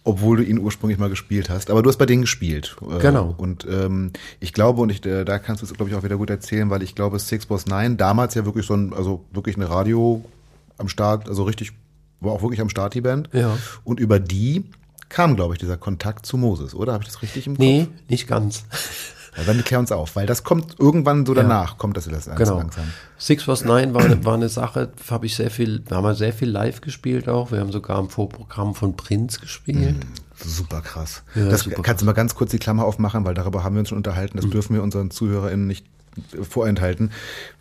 obwohl 0.04 0.38
du 0.38 0.44
ihn 0.44 0.60
ursprünglich 0.60 1.00
mal 1.00 1.10
gespielt 1.10 1.50
hast. 1.50 1.70
Aber 1.70 1.82
du 1.82 1.90
hast 1.90 1.98
bei 1.98 2.06
denen 2.06 2.24
gespielt. 2.24 2.76
Äh, 2.82 3.00
Genau. 3.00 3.34
Und 3.38 3.66
ähm, 3.70 4.12
ich 4.40 4.54
glaube, 4.54 4.82
und 4.82 4.90
ich, 4.90 5.06
äh, 5.06 5.24
da 5.24 5.40
kannst 5.40 5.62
du 5.62 5.66
es, 5.66 5.74
glaube 5.74 5.90
ich, 5.90 5.96
auch 5.96 6.04
wieder 6.04 6.18
gut 6.18 6.30
erzählen, 6.30 6.70
weil 6.70 6.84
ich 6.84 6.96
glaube, 6.96 7.20
Six 7.20 7.46
Boss 7.46 7.66
Nine 7.66 7.96
damals 7.96 8.36
ja 8.36 8.46
wirklich 8.46 8.66
so 8.66 8.74
ein, 8.76 8.94
also 8.94 9.24
wirklich 9.32 9.56
eine 9.56 9.70
Radio 9.70 10.24
am 10.78 10.90
Start, 10.90 11.30
also 11.30 11.44
richtig, 11.44 11.72
war 12.20 12.34
auch 12.34 12.42
wirklich 12.42 12.62
am 12.62 12.70
Start 12.70 12.94
die 12.94 13.02
Band. 13.02 13.30
Ja. 13.34 13.58
Und 13.84 14.00
über 14.00 14.20
die 14.20 14.66
kam, 15.10 15.36
glaube 15.36 15.54
ich, 15.54 15.60
dieser 15.60 15.78
Kontakt 15.78 16.26
zu 16.26 16.38
Moses, 16.38 16.74
oder? 16.74 16.94
Habe 16.94 17.04
ich 17.04 17.10
das 17.10 17.22
richtig 17.22 17.48
im 17.48 17.54
Kopf? 17.54 17.60
Nee, 17.60 17.88
nicht 18.10 18.28
ganz. 18.28 18.66
Ja, 19.38 19.44
dann 19.46 19.64
klär 19.64 19.80
uns 19.80 19.92
auf, 19.92 20.16
weil 20.16 20.26
das 20.26 20.44
kommt 20.44 20.80
irgendwann 20.80 21.26
so 21.26 21.34
Ja. 21.36 21.42
danach, 21.42 21.78
kommt 21.78 21.98
das 21.98 22.06
das 22.06 22.26
Genau. 22.36 22.58
langsam. 22.60 22.86
Six 23.18 23.48
Was 23.48 23.64
Nine 23.66 23.94
war, 23.94 24.04
eine- 24.04 24.24
war 24.26 24.34
eine 24.36 24.50
Sache, 24.50 24.92
habe 25.10 25.26
ich 25.26 25.36
sehr 25.36 25.50
viel, 25.50 25.84
wir 25.88 25.98
haben 25.98 26.06
ja 26.06 26.14
sehr 26.14 26.34
viel 26.34 26.50
live 26.50 26.82
gespielt 26.82 27.28
auch. 27.30 27.52
Wir 27.52 27.60
haben 27.60 27.72
sogar 27.72 28.00
im 28.00 28.10
Vorprogramm 28.10 28.76
von 28.76 28.96
Prinz 28.96 29.40
gespielt. 29.40 29.96
Super 30.44 30.82
krass. 30.82 31.24
Ja, 31.36 31.46
das 31.50 31.62
super 31.62 31.82
kannst 31.82 32.02
du 32.02 32.06
mal 32.06 32.12
ganz 32.14 32.36
kurz 32.36 32.52
die 32.52 32.60
Klammer 32.60 32.86
aufmachen, 32.86 33.24
weil 33.26 33.34
darüber 33.34 33.64
haben 33.64 33.76
wir 33.76 33.80
uns 33.80 33.90
schon 33.90 33.98
unterhalten. 33.98 34.38
Mhm. 34.38 34.42
Das 34.42 34.50
dürfen 34.52 34.76
wir 34.76 34.84
unseren 34.84 35.10
ZuhörerInnen 35.10 35.68
nicht 35.68 35.86
vorenthalten, 36.48 37.12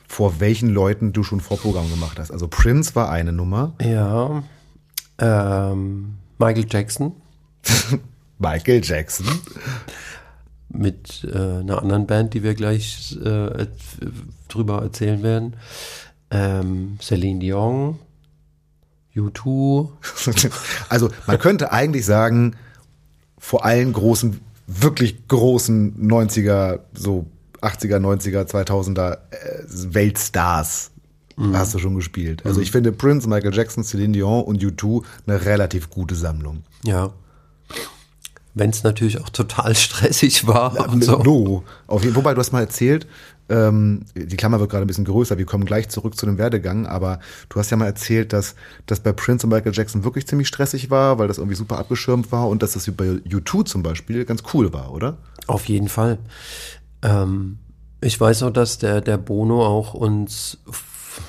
vor 0.08 0.40
welchen 0.40 0.68
Leuten 0.68 1.12
du 1.12 1.22
schon 1.22 1.40
Vorprogramm 1.40 1.88
gemacht 1.90 2.18
hast. 2.18 2.30
Also 2.30 2.48
Prince 2.48 2.94
war 2.94 3.08
eine 3.10 3.32
Nummer, 3.32 3.72
Ja. 3.80 4.42
Ähm, 5.18 6.14
Michael 6.38 6.66
Jackson 6.68 7.12
Michael 8.38 8.80
Jackson, 8.82 9.26
mit 10.72 11.26
äh, 11.32 11.36
einer 11.36 11.80
anderen 11.82 12.06
Band, 12.06 12.34
die 12.34 12.42
wir 12.42 12.54
gleich 12.54 13.16
äh, 13.24 13.66
drüber 14.48 14.82
erzählen 14.82 15.22
werden. 15.22 15.56
Ähm, 16.30 16.98
Celine 17.00 17.40
Dion, 17.40 17.98
U2, 19.14 19.90
also 20.88 21.10
man 21.26 21.38
könnte 21.38 21.72
eigentlich 21.72 22.06
sagen, 22.06 22.56
vor 23.38 23.64
allen 23.64 23.92
großen, 23.92 24.40
wirklich 24.66 25.28
großen 25.28 26.08
90er, 26.08 26.80
so 26.94 27.26
80er, 27.60 27.98
90er, 27.98 28.44
2000er 28.50 29.12
äh, 29.12 29.94
Weltstars 29.94 30.92
Mhm. 31.36 31.56
hast 31.56 31.74
du 31.74 31.78
schon 31.78 31.94
gespielt. 31.94 32.44
Also 32.44 32.60
ich 32.60 32.70
finde 32.70 32.92
Prince, 32.92 33.28
Michael 33.28 33.54
Jackson, 33.54 33.84
Celine 33.84 34.12
Dion 34.12 34.44
und 34.44 34.62
U2 34.62 35.02
eine 35.26 35.44
relativ 35.44 35.90
gute 35.90 36.14
Sammlung. 36.14 36.62
ja. 36.84 37.12
Wenn 38.55 38.70
es 38.70 38.82
natürlich 38.82 39.20
auch 39.20 39.30
total 39.30 39.74
stressig 39.76 40.46
war. 40.46 40.88
und 40.88 41.05
so. 41.05 41.18
No. 41.18 41.64
Auf 41.86 42.05
wobei, 42.14 42.34
du 42.34 42.40
hast 42.40 42.53
mal 42.53 42.61
erzählt, 42.61 43.07
ähm, 43.48 44.05
die 44.14 44.36
Klammer 44.36 44.61
wird 44.61 44.70
gerade 44.70 44.84
ein 44.84 44.86
bisschen 44.86 45.05
größer, 45.05 45.36
wir 45.36 45.46
kommen 45.46 45.64
gleich 45.64 45.88
zurück 45.88 46.16
zu 46.16 46.26
dem 46.26 46.38
Werdegang, 46.38 46.86
aber 46.86 47.20
du 47.48 47.59
hast 47.59 47.70
ja 47.70 47.76
mal 47.76 47.86
erzählt, 47.86 48.32
dass 48.32 48.55
das 48.86 49.00
bei 49.00 49.12
Prince 49.12 49.46
und 49.46 49.53
Michael 49.53 49.72
Jackson 49.74 50.05
wirklich 50.05 50.26
ziemlich 50.26 50.48
stressig 50.48 50.90
war, 50.90 51.18
weil 51.18 51.28
das 51.28 51.38
irgendwie 51.38 51.57
super 51.57 51.78
abgeschirmt 51.78 52.32
war 52.32 52.48
und 52.48 52.62
dass 52.62 52.72
das 52.72 52.90
bei 52.92 53.05
U2 53.05 53.64
zum 53.64 53.82
Beispiel 53.82 54.24
ganz 54.24 54.42
cool 54.55 54.72
war, 54.72 54.92
oder? 54.92 55.18
Auf 55.46 55.66
jeden 55.66 55.88
Fall. 55.88 56.18
Ähm, 57.03 57.59
ich 58.00 58.20
weiß 58.20 58.42
auch, 58.44 58.50
dass 58.50 58.78
der, 58.78 59.00
der 59.00 59.18
Bono 59.18 59.64
auch 59.66 59.94
uns, 59.94 60.59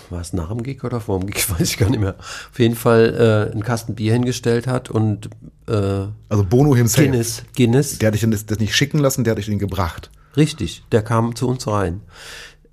war 0.10 0.22
es 0.22 0.34
nach 0.34 0.50
dem 0.50 0.64
Gig 0.64 0.84
oder 0.84 1.00
vor 1.02 1.20
dem 1.20 1.30
Gig, 1.30 1.50
weiß 1.50 1.62
ich 1.62 1.78
gar 1.78 1.90
nicht 1.90 2.00
mehr, 2.00 2.16
auf 2.20 2.60
jeden 2.60 2.76
Fall 2.76 3.48
äh, 3.50 3.52
einen 3.52 3.64
Kasten 3.64 3.96
Bier 3.96 4.14
hingestellt 4.14 4.68
hat 4.68 4.90
und 4.90 5.30
äh, 5.68 6.08
Also 6.30 6.44
Bono 6.44 6.76
himself. 6.76 7.06
Guinness, 7.08 7.44
Guinness, 7.56 7.98
Der 8.00 8.08
hat 8.08 8.14
dich 8.14 8.22
dann 8.22 8.32
das, 8.32 8.46
das 8.46 8.60
nicht 8.60 8.76
schicken 8.76 9.00
lassen, 9.00 9.24
der 9.24 9.32
hat 9.32 9.38
dich 9.38 9.48
den 9.48 9.60
gebracht. 9.60 10.10
richtig, 10.36 10.84
der 10.92 11.02
kam 11.02 11.36
zu 11.36 11.48
uns 11.48 11.68
rein. 11.68 12.02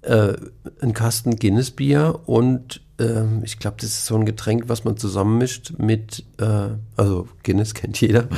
Äh, 0.02 0.34
ein 0.80 0.94
Kasten 0.94 1.36
Guinness 1.36 1.70
Bier 1.70 2.20
und 2.26 2.80
ähm, 2.98 3.42
ich 3.44 3.58
glaube, 3.58 3.76
das 3.80 3.90
ist 3.90 4.06
so 4.06 4.16
ein 4.16 4.24
Getränk, 4.24 4.64
was 4.68 4.84
man 4.84 4.96
zusammenmischt 4.96 5.74
mit, 5.78 6.24
äh, 6.38 6.68
also 6.96 7.28
Guinness 7.42 7.74
kennt 7.74 8.00
jeder, 8.00 8.28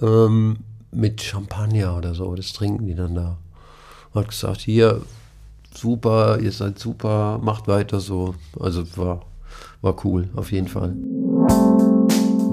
ähm, 0.00 0.58
mit 0.92 1.22
Champagner 1.22 1.96
oder 1.96 2.14
so, 2.14 2.34
das 2.34 2.52
trinken 2.52 2.86
die 2.86 2.94
dann 2.94 3.14
da. 3.14 3.38
Hat 4.14 4.28
gesagt, 4.28 4.60
hier, 4.60 5.02
super, 5.80 6.38
ihr 6.40 6.52
seid 6.52 6.78
super, 6.78 7.40
macht 7.42 7.66
weiter 7.66 8.00
so. 8.00 8.34
Also 8.58 8.84
war, 8.96 9.22
war 9.80 9.96
cool, 10.04 10.28
auf 10.36 10.52
jeden 10.52 10.68
Fall. 10.68 10.94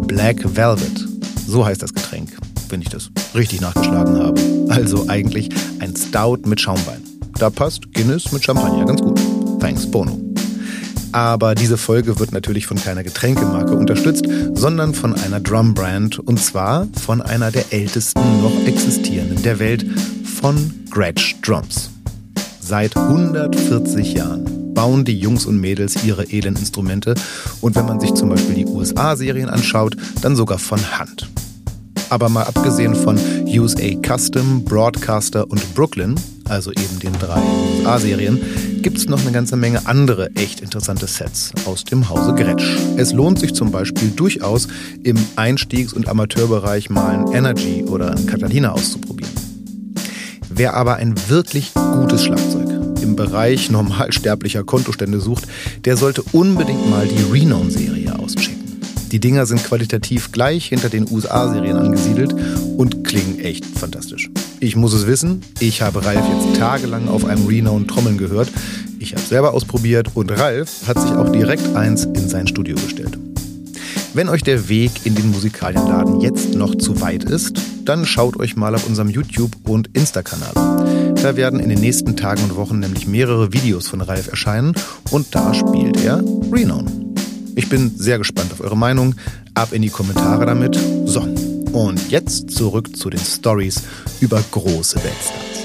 Black 0.08 0.38
Velvet, 0.56 1.06
so 1.46 1.66
heißt 1.66 1.84
das 1.84 1.94
Getränk, 1.94 2.30
wenn 2.70 2.82
ich 2.82 2.90
das 2.90 3.12
richtig 3.36 3.62
nachgeschlagen 3.62 4.18
habe. 4.20 4.42
Also 4.70 5.08
eigentlich 5.10 5.50
ein 5.80 5.96
Stout 5.96 6.48
mit 6.48 6.62
Schaumwein. 6.62 7.04
Da 7.38 7.50
passt 7.50 7.94
Guinness 7.94 8.32
mit 8.32 8.44
Champagner 8.44 8.86
ganz 8.86 9.02
gut. 9.02 9.20
Thanks, 9.60 9.90
Bono. 9.90 10.20
Aber 11.12 11.56
diese 11.56 11.78
Folge 11.78 12.20
wird 12.20 12.32
natürlich 12.32 12.68
von 12.68 12.78
keiner 12.78 13.04
Getränkemarke 13.04 13.76
unterstützt, 13.76 14.26
sondern 14.54 14.94
von 14.94 15.16
einer 15.16 15.40
Drumbrand 15.40 16.20
und 16.20 16.40
zwar 16.40 16.88
von 17.02 17.22
einer 17.22 17.52
der 17.52 17.72
ältesten 17.72 18.42
noch 18.42 18.66
existierenden 18.66 19.42
der 19.42 19.60
Welt, 19.60 19.86
von 20.24 20.74
Gretsch 20.90 21.36
Drums. 21.42 21.92
Seit 22.68 22.98
140 22.98 24.16
Jahren 24.16 24.74
bauen 24.74 25.06
die 25.06 25.18
Jungs 25.18 25.46
und 25.46 25.58
Mädels 25.58 26.04
ihre 26.04 26.26
edlen 26.26 26.58
Instrumente 26.58 27.16
und 27.62 27.78
wenn 27.78 27.86
man 27.86 28.02
sich 28.02 28.14
zum 28.14 28.28
Beispiel 28.28 28.56
die 28.56 28.66
USA-Serien 28.66 29.48
anschaut, 29.48 29.96
dann 30.22 30.36
sogar 30.36 30.60
von 30.60 30.78
Hand. 31.00 31.30
Aber 32.10 32.28
mal 32.28 32.44
abgesehen 32.44 32.94
von 32.94 33.18
USA 33.48 33.88
Custom, 34.06 34.66
Broadcaster 34.66 35.50
und 35.50 35.76
Brooklyn, 35.76 36.16
also 36.44 36.72
eben 36.72 37.00
den 37.02 37.14
drei 37.14 37.40
USA-Serien, 37.40 38.42
gibt 38.82 38.98
es 38.98 39.08
noch 39.08 39.22
eine 39.22 39.32
ganze 39.32 39.56
Menge 39.56 39.88
andere 39.88 40.36
echt 40.36 40.60
interessante 40.60 41.08
Sets 41.08 41.54
aus 41.66 41.86
dem 41.86 42.10
Hause 42.10 42.36
Gretsch. 42.36 42.68
Es 42.98 43.14
lohnt 43.14 43.40
sich 43.40 43.54
zum 43.54 43.72
Beispiel 43.72 44.10
durchaus 44.10 44.68
im 45.04 45.16
Einstiegs- 45.38 45.94
und 45.94 46.10
Amateurbereich 46.10 46.90
mal 46.90 47.16
ein 47.16 47.32
Energy 47.32 47.86
oder 47.88 48.12
ein 48.12 48.26
Catalina 48.26 48.74
auszuprobieren. 48.74 49.37
Wer 50.58 50.74
aber 50.74 50.96
ein 50.96 51.14
wirklich 51.30 51.72
gutes 51.76 52.26
Schlagzeug 52.26 52.68
im 53.04 53.16
Bereich 53.16 53.70
normalsterblicher 53.70 54.64
Kontostände 54.64 55.20
sucht, 55.20 55.44
der 55.86 55.98
sollte 55.98 56.24
unbedingt 56.32 56.90
mal 56.90 57.08
die 57.08 57.32
Renown-Serie 57.32 58.18
auschecken. 58.18 58.82
Die 59.12 59.20
Dinger 59.20 59.46
sind 59.46 59.64
qualitativ 59.64 60.32
gleich 60.32 60.66
hinter 60.66 60.90
den 60.90 61.08
USA-Serien 61.12 61.78
angesiedelt 61.78 62.36
und 62.76 63.04
klingen 63.04 63.40
echt 63.40 63.66
fantastisch. 63.66 64.32
Ich 64.60 64.76
muss 64.76 64.94
es 64.94 65.06
wissen, 65.06 65.44
ich 65.60 65.84
habe 65.84 66.04
Ralf 66.04 66.26
jetzt 66.28 66.58
tagelang 66.58 67.08
auf 67.08 67.24
einem 67.24 67.46
Renown 67.46 67.88
Trommeln 67.88 68.18
gehört. 68.18 68.50
Ich 68.98 69.14
habe 69.14 69.22
selber 69.22 69.54
ausprobiert 69.54 70.10
und 70.16 70.32
Ralf 70.32 70.88
hat 70.88 71.00
sich 71.00 71.12
auch 71.12 71.32
direkt 71.32 71.76
eins 71.76 72.06
in 72.06 72.28
sein 72.28 72.48
Studio 72.48 72.76
gestellt. 72.76 73.16
Wenn 74.18 74.30
euch 74.30 74.42
der 74.42 74.68
Weg 74.68 75.06
in 75.06 75.14
den 75.14 75.30
Musikalienladen 75.30 76.22
jetzt 76.22 76.56
noch 76.56 76.74
zu 76.74 77.02
weit 77.02 77.24
ist, 77.24 77.62
dann 77.86 78.04
schaut 78.04 78.36
euch 78.40 78.56
mal 78.56 78.74
auf 78.74 78.88
unserem 78.88 79.10
YouTube- 79.10 79.56
und 79.70 79.96
Insta-Kanal. 79.96 81.14
Da 81.22 81.36
werden 81.36 81.60
in 81.60 81.70
den 81.70 81.80
nächsten 81.80 82.18
Tagen 82.18 82.42
und 82.42 82.56
Wochen 82.56 82.80
nämlich 82.80 83.06
mehrere 83.06 83.54
Videos 83.54 83.88
von 83.88 84.02
Ralf 84.02 84.28
erscheinen 84.28 84.74
und 85.12 85.36
da 85.36 85.54
spielt 85.54 86.04
er 86.04 86.24
Renown. 86.52 87.14
Ich 87.54 87.70
bin 87.70 87.92
sehr 87.96 88.18
gespannt 88.18 88.52
auf 88.54 88.62
eure 88.62 88.76
Meinung. 88.76 89.14
Ab 89.54 89.72
in 89.72 89.84
die 89.84 89.92
Kommentare 89.92 90.48
damit. 90.48 90.80
So, 91.06 91.22
und 91.22 92.10
jetzt 92.10 92.50
zurück 92.50 92.98
zu 92.98 93.12
den 93.12 93.20
Stories 93.20 93.84
über 94.20 94.44
große 94.50 94.96
Weltstars. 94.96 95.57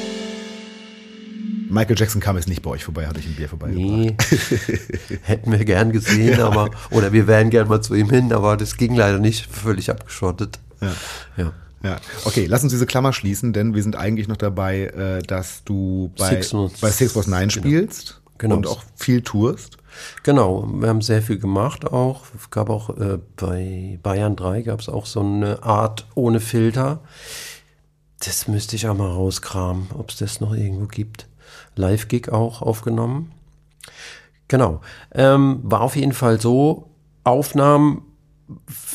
Michael 1.72 1.96
Jackson 1.98 2.20
kam 2.20 2.36
jetzt 2.36 2.48
nicht 2.48 2.62
bei 2.62 2.70
euch 2.70 2.84
vorbei, 2.84 3.06
hatte 3.06 3.20
ich 3.20 3.26
ein 3.26 3.34
Bier 3.34 3.48
vorbeigebracht. 3.48 3.88
Nee, 3.90 4.16
hätten 5.22 5.50
wir 5.50 5.64
gern 5.64 5.90
gesehen, 5.90 6.38
ja. 6.38 6.46
aber, 6.46 6.70
oder 6.90 7.12
wir 7.12 7.26
wären 7.26 7.50
gern 7.50 7.66
mal 7.66 7.80
zu 7.80 7.94
ihm 7.94 8.10
hin, 8.10 8.32
aber 8.32 8.56
das 8.56 8.76
ging 8.76 8.94
leider 8.94 9.18
nicht, 9.18 9.46
völlig 9.50 9.90
abgeschottet. 9.90 10.58
Ja. 10.80 10.92
ja. 11.36 11.52
Ja, 11.84 11.96
okay, 12.26 12.46
lass 12.46 12.62
uns 12.62 12.72
diese 12.72 12.86
Klammer 12.86 13.12
schließen, 13.12 13.52
denn 13.52 13.74
wir 13.74 13.82
sind 13.82 13.96
eigentlich 13.96 14.28
noch 14.28 14.36
dabei, 14.36 14.82
äh, 14.84 15.20
dass 15.22 15.64
du 15.64 16.12
bei 16.16 16.40
Six, 16.40 16.54
bei 16.80 16.90
Six 16.90 17.16
Was 17.16 17.26
Nine 17.26 17.48
genau. 17.48 17.50
spielst 17.50 18.20
genau. 18.38 18.54
und 18.54 18.68
auch 18.68 18.84
viel 18.94 19.22
tourst. 19.22 19.78
Genau, 20.22 20.64
wir 20.72 20.88
haben 20.88 21.02
sehr 21.02 21.22
viel 21.22 21.40
gemacht 21.40 21.84
auch. 21.84 22.22
Es 22.38 22.50
gab 22.50 22.70
auch 22.70 22.96
äh, 22.96 23.18
bei 23.34 23.98
Bayern 24.00 24.36
3 24.36 24.62
gab 24.62 24.78
es 24.78 24.88
auch 24.88 25.06
so 25.06 25.20
eine 25.20 25.64
Art 25.64 26.06
ohne 26.14 26.38
Filter. 26.38 27.00
Das 28.20 28.46
müsste 28.46 28.76
ich 28.76 28.86
auch 28.86 28.96
mal 28.96 29.10
rauskramen, 29.10 29.88
ob 29.94 30.10
es 30.10 30.18
das 30.18 30.40
noch 30.40 30.54
irgendwo 30.54 30.86
gibt. 30.86 31.26
Live-Gig 31.76 32.30
auch 32.30 32.62
aufgenommen. 32.62 33.32
Genau. 34.48 34.80
Ähm, 35.12 35.60
war 35.62 35.80
auf 35.80 35.96
jeden 35.96 36.12
Fall 36.12 36.40
so, 36.40 36.90
Aufnahmen, 37.24 38.02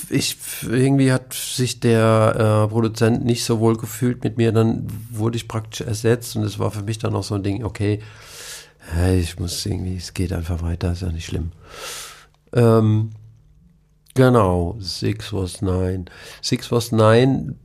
ich, 0.10 0.38
irgendwie 0.64 1.12
hat 1.12 1.34
sich 1.34 1.80
der 1.80 2.66
äh, 2.66 2.70
Produzent 2.70 3.26
nicht 3.26 3.44
so 3.44 3.60
wohl 3.60 3.78
gefühlt 3.78 4.24
mit 4.24 4.38
mir, 4.38 4.52
dann 4.52 4.88
wurde 5.10 5.38
ich 5.38 5.48
praktisch 5.48 5.82
ersetzt 5.82 6.36
und 6.36 6.44
es 6.44 6.60
war 6.60 6.72
für 6.72 6.84
mich 6.84 7.00
dann 7.00 7.16
auch 7.16 7.24
so 7.24 7.36
ein 7.36 7.44
Ding, 7.44 7.64
okay, 7.64 8.02
hey, 8.94 9.20
ich 9.20 9.40
muss 9.40 9.66
irgendwie, 9.66 9.98
es 9.98 10.14
geht 10.14 10.34
einfach 10.34 10.62
weiter, 10.62 10.92
ist 10.92 11.02
ja 11.02 11.12
nicht 11.12 11.26
schlimm. 11.26 11.52
Ähm, 12.54 13.12
genau, 14.14 14.78
Six 14.80 15.34
was 15.34 15.62
Nine. 15.62 16.06
Six 16.42 16.72
was 16.72 16.92
Nine 16.92 17.56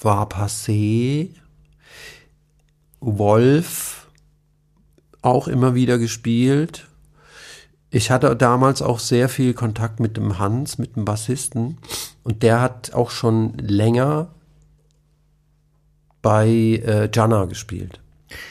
war 0.00 0.28
passé. 0.28 1.30
Wolf 3.02 4.08
auch 5.20 5.48
immer 5.48 5.74
wieder 5.74 5.98
gespielt. 5.98 6.88
Ich 7.90 8.10
hatte 8.10 8.34
damals 8.34 8.80
auch 8.80 8.98
sehr 8.98 9.28
viel 9.28 9.52
Kontakt 9.52 10.00
mit 10.00 10.16
dem 10.16 10.38
Hans, 10.38 10.78
mit 10.78 10.96
dem 10.96 11.04
Bassisten. 11.04 11.78
Und 12.22 12.42
der 12.42 12.60
hat 12.60 12.94
auch 12.94 13.10
schon 13.10 13.58
länger 13.58 14.28
bei 16.22 16.48
äh, 16.48 17.10
Jana 17.12 17.44
gespielt. 17.44 18.00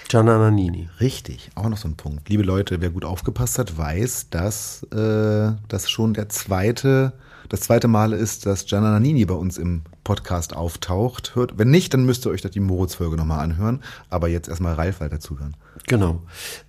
Gianna 0.08 0.38
Nannini. 0.38 0.90
Richtig, 1.00 1.50
auch 1.56 1.70
noch 1.70 1.78
so 1.78 1.88
ein 1.88 1.96
Punkt. 1.96 2.30
Liebe 2.30 2.44
Leute, 2.44 2.82
wer 2.82 2.90
gut 2.90 3.06
aufgepasst 3.06 3.58
hat, 3.58 3.78
weiß, 3.78 4.30
dass 4.30 4.84
äh, 4.92 5.54
das 5.68 5.90
schon 5.90 6.14
der 6.14 6.30
zweite, 6.30 7.14
das 7.52 7.62
zweite 7.62 7.88
Mal 7.88 8.14
ist, 8.14 8.46
dass 8.46 8.66
Gianna 8.66 8.92
Nannini 8.92 9.26
bei 9.26 9.34
uns 9.34 9.58
im 9.58 9.84
Podcast 10.04 10.56
auftaucht. 10.56 11.36
Hört, 11.36 11.58
wenn 11.58 11.70
nicht, 11.70 11.94
dann 11.94 12.06
müsst 12.06 12.26
ihr 12.26 12.32
euch 12.32 12.42
die 12.42 12.60
Moritz-Folge 12.60 13.18
nochmal 13.18 13.40
anhören. 13.40 13.82
Aber 14.10 14.28
jetzt 14.28 14.50
erstmal 14.50 14.74
Ralf 14.74 15.02
weiter 15.02 15.20
zuhören. 15.20 15.56
Genau. 15.88 16.22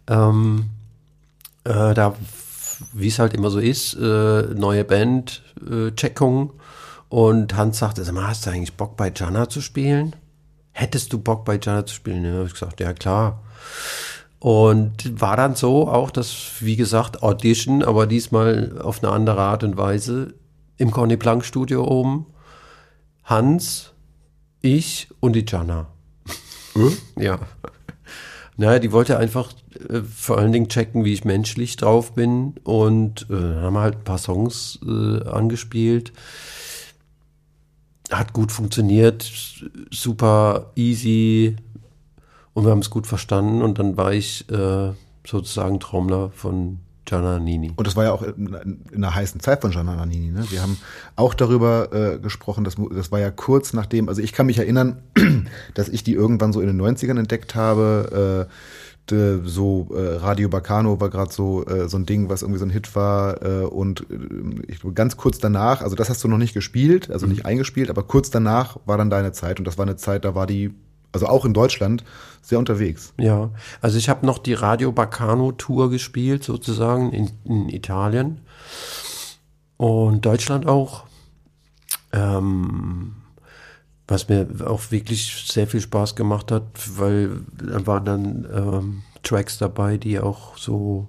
Ähm, 0.09 0.71
äh, 1.65 1.95
da, 1.95 2.17
wie 2.93 3.09
es 3.09 3.19
halt 3.19 3.35
immer 3.35 3.51
so 3.51 3.59
ist, 3.59 3.95
äh, 3.95 4.43
neue 4.55 4.85
Band, 4.85 5.43
äh, 5.69 5.93
Checkung. 5.93 6.53
Und 7.09 7.57
Hans 7.57 7.79
sagte, 7.79 8.05
sag 8.05 8.15
mal, 8.15 8.27
hast 8.27 8.47
du 8.47 8.51
eigentlich 8.51 8.77
Bock 8.77 8.97
bei 8.97 9.11
Gianna 9.11 9.49
zu 9.49 9.61
spielen? 9.61 10.17
hättest 10.73 11.13
du 11.13 11.19
Bock 11.19 11.45
bei 11.45 11.59
Jana 11.63 11.87
zu 11.87 11.95
spielen? 11.95 12.25
Ja, 12.25 12.43
ich 12.45 12.53
gesagt, 12.53 12.81
ja 12.81 12.93
klar. 12.93 13.43
Und 14.39 15.21
war 15.21 15.37
dann 15.37 15.55
so 15.55 15.89
auch, 15.89 16.11
dass, 16.11 16.35
wie 16.61 16.75
gesagt, 16.75 17.23
Audition, 17.23 17.85
aber 17.85 18.07
diesmal 18.07 18.81
auf 18.83 19.03
eine 19.03 19.13
andere 19.13 19.41
Art 19.41 19.63
und 19.63 19.77
Weise 19.77 20.35
im 20.77 20.91
Conny 20.91 21.17
Planck 21.17 21.45
Studio 21.45 21.85
oben. 21.85 22.27
Hans, 23.25 23.93
ich 24.61 25.09
und 25.21 25.35
die 25.35 25.45
Jana. 25.47 25.89
Hm? 26.75 26.97
Ja. 27.17 27.39
Naja, 28.59 28.79
die 28.79 28.93
wollte 28.93 29.19
einfach 29.19 29.53
äh, 29.89 30.03
vor 30.03 30.39
allen 30.39 30.53
Dingen 30.53 30.69
checken, 30.69 31.05
wie 31.05 31.15
ich 31.15 31.25
menschlich 31.25 31.77
drauf 31.77 32.13
bin 32.13 32.55
und 32.65 33.27
äh, 33.31 33.35
haben 33.35 33.79
halt 33.79 33.97
ein 33.97 34.05
paar 34.05 34.19
Songs 34.19 34.79
äh, 34.87 35.27
angespielt 35.27 36.13
hat 38.13 38.33
gut 38.33 38.53
funktioniert, 38.53 39.31
super 39.91 40.73
easy 40.77 41.57
und 42.55 42.65
wir 42.65 42.71
haben 42.71 42.81
es 42.81 42.91
gut 42.91 43.07
verstanden 43.07 43.63
und 43.63 43.79
dann 43.79 43.97
war 43.97 44.13
ich 44.13 44.49
äh, 44.51 44.93
sozusagen 45.27 45.81
Trommler 45.81 46.31
von 46.31 46.81
Gianna 47.13 47.39
Nini. 47.39 47.73
Und 47.77 47.87
das 47.87 47.95
war 47.95 48.05
ja 48.05 48.13
auch 48.13 48.23
in, 48.23 48.57
in 48.91 48.97
einer 48.97 49.15
heißen 49.15 49.41
Zeit 49.41 49.61
von 49.61 49.71
Gianna 49.71 50.07
Nini. 50.07 50.31
Ne? 50.31 50.47
Wir 50.49 50.63
haben 50.63 50.79
auch 51.15 51.35
darüber 51.35 51.93
äh, 51.93 52.19
gesprochen, 52.19 52.65
das, 52.65 52.77
das 52.91 53.13
war 53.13 53.21
ja 53.21 53.31
kurz 53.31 53.75
nachdem, 53.75 54.09
also 54.09 54.23
ich 54.23 54.33
kann 54.33 54.47
mich 54.47 54.59
erinnern, 54.59 55.03
dass 55.75 55.91
ich 55.91 56.03
die 56.05 56.15
irgendwann 56.15 56.55
so 56.55 56.61
in 56.63 56.69
den 56.69 56.81
90ern 56.81 57.19
entdeckt 57.19 57.55
habe. 57.55 58.49
Äh, 58.49 58.53
so 59.45 59.89
äh, 59.95 60.17
Radio 60.17 60.49
Bacano 60.49 60.99
war 60.99 61.11
gerade 61.11 61.31
so 61.31 61.67
äh, 61.67 61.87
so 61.87 61.99
ein 61.99 62.07
Ding, 62.07 62.31
was 62.31 62.41
irgendwie 62.41 62.61
so 62.61 62.65
ein 62.65 62.71
Hit 62.71 62.97
war 62.97 63.43
äh, 63.43 63.65
und 63.65 64.07
äh, 64.09 64.73
ich, 64.73 64.81
ganz 64.95 65.19
kurz 65.19 65.39
danach, 65.39 65.83
also 65.83 65.97
das 65.97 66.09
hast 66.09 66.25
du 66.25 66.29
noch 66.29 66.39
nicht 66.39 66.55
gespielt, 66.55 67.11
also 67.11 67.27
mhm. 67.27 67.33
nicht 67.33 67.45
eingespielt, 67.45 67.91
aber 67.91 68.05
kurz 68.05 68.31
danach 68.31 68.79
war 68.87 68.97
dann 68.97 69.11
deine 69.11 69.33
Zeit 69.33 69.59
und 69.59 69.67
das 69.67 69.77
war 69.77 69.85
eine 69.85 69.97
Zeit, 69.97 70.25
da 70.25 70.35
war 70.35 70.47
die 70.47 70.73
also 71.13 71.27
auch 71.27 71.45
in 71.45 71.55
Deutschland 71.55 72.05
sehr 72.41 72.59
unterwegs. 72.59 73.15
Ja, 73.19 73.51
also 73.81 73.99
ich 73.99 74.09
habe 74.09 74.27
noch 74.27 74.39
die 74.39 74.55
Radio 74.55 74.93
Bacano 74.93 75.53
Tour 75.53 75.91
gespielt 75.91 76.43
sozusagen 76.43 77.13
in, 77.13 77.31
in 77.45 77.69
Italien 77.69 78.41
und 79.77 80.25
Deutschland 80.25 80.67
auch. 80.67 81.05
Ähm, 82.13 83.15
was 84.09 84.29
mir 84.29 84.47
auch 84.67 84.91
wirklich 84.91 85.47
sehr 85.49 85.67
viel 85.67 85.81
Spaß 85.81 86.17
gemacht 86.17 86.51
hat, 86.51 86.65
weil 86.97 87.41
da 87.57 87.87
waren 87.87 88.05
dann 88.05 88.49
ähm, 88.53 89.03
Tracks 89.23 89.59
dabei, 89.59 89.97
die 89.97 90.21
auch 90.21 90.59
so 90.59 91.09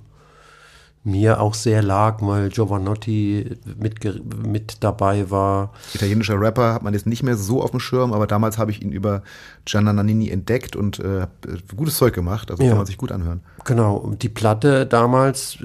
mir 1.06 1.42
auch 1.42 1.54
sehr 1.54 1.84
lag, 1.84 2.22
weil 2.22 2.50
Giovanotti 2.50 3.58
mit, 3.78 4.04
mit 4.48 4.78
dabei 4.84 5.30
war. 5.30 5.74
Italienischer 5.94 6.40
Rapper 6.40 6.74
hat 6.74 6.84
man 6.84 6.94
jetzt 6.94 7.06
nicht 7.06 7.24
mehr 7.24 7.36
so 7.36 7.62
auf 7.62 7.72
dem 7.72 7.82
Schirm, 7.82 8.14
aber 8.14 8.26
damals 8.26 8.58
habe 8.58 8.72
ich 8.72 8.82
ihn 8.82 8.94
über 8.94 9.22
Gianna 9.66 9.92
Nannini 9.92 10.30
entdeckt 10.30 10.76
und 10.76 11.00
äh, 11.00 11.28
gutes 11.76 11.98
Zeug 11.98 12.14
gemacht, 12.14 12.52
also 12.52 12.64
ja. 12.64 12.70
kann 12.70 12.78
man 12.78 12.86
sich 12.86 12.98
gut 12.98 13.12
anhören. 13.12 13.42
Genau, 13.66 13.96
und 13.96 14.24
die 14.24 14.30
Platte 14.30 14.86
damals 14.86 15.58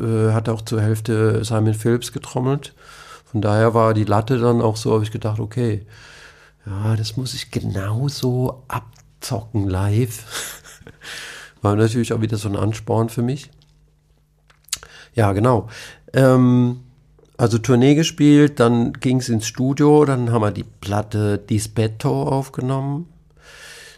äh, 0.00 0.32
hat 0.32 0.48
auch 0.48 0.62
zur 0.62 0.80
Hälfte 0.80 1.44
Simon 1.44 1.74
Phillips 1.74 2.12
getrommelt. 2.12 2.74
Von 3.26 3.42
daher 3.42 3.74
war 3.74 3.92
die 3.92 4.04
Latte 4.04 4.38
dann 4.38 4.62
auch 4.62 4.76
so, 4.76 4.94
habe 4.94 5.04
ich 5.04 5.10
gedacht, 5.10 5.40
okay, 5.40 5.84
ja, 6.64 6.96
das 6.96 7.16
muss 7.16 7.34
ich 7.34 7.50
genauso 7.50 8.62
abzocken 8.68 9.68
live. 9.68 10.24
War 11.62 11.76
natürlich 11.76 12.12
auch 12.12 12.20
wieder 12.20 12.36
so 12.36 12.48
ein 12.48 12.56
Ansporn 12.56 13.08
für 13.08 13.22
mich. 13.22 13.50
Ja, 15.16 15.32
genau. 15.32 15.68
Ähm, 16.12 16.80
also 17.38 17.58
Tournee 17.58 17.94
gespielt, 17.94 18.60
dann 18.60 18.92
ging 18.92 19.18
es 19.18 19.28
ins 19.28 19.46
Studio, 19.46 20.04
dann 20.04 20.30
haben 20.30 20.42
wir 20.42 20.52
die 20.52 20.64
Platte 20.64 21.38
Dispetto 21.38 22.22
aufgenommen. 22.22 23.08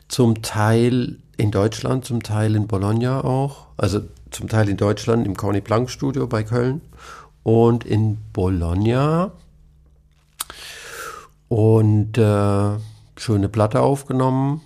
Zum 0.08 0.42
Teil 0.42 1.18
in 1.36 1.50
Deutschland, 1.50 2.04
zum 2.04 2.22
Teil 2.22 2.56
in 2.56 2.66
Bologna 2.66 3.22
auch. 3.22 3.66
Also 3.76 4.00
zum 4.30 4.48
Teil 4.48 4.68
in 4.68 4.76
Deutschland 4.76 5.26
im 5.26 5.36
Corny 5.36 5.60
Blanc 5.60 5.90
Studio 5.90 6.26
bei 6.26 6.42
Köln 6.44 6.80
und 7.42 7.84
in 7.84 8.18
Bologna. 8.32 9.32
Und 11.48 12.16
äh, 12.18 12.70
schöne 13.16 13.48
Platte 13.48 13.80
aufgenommen. 13.80 14.62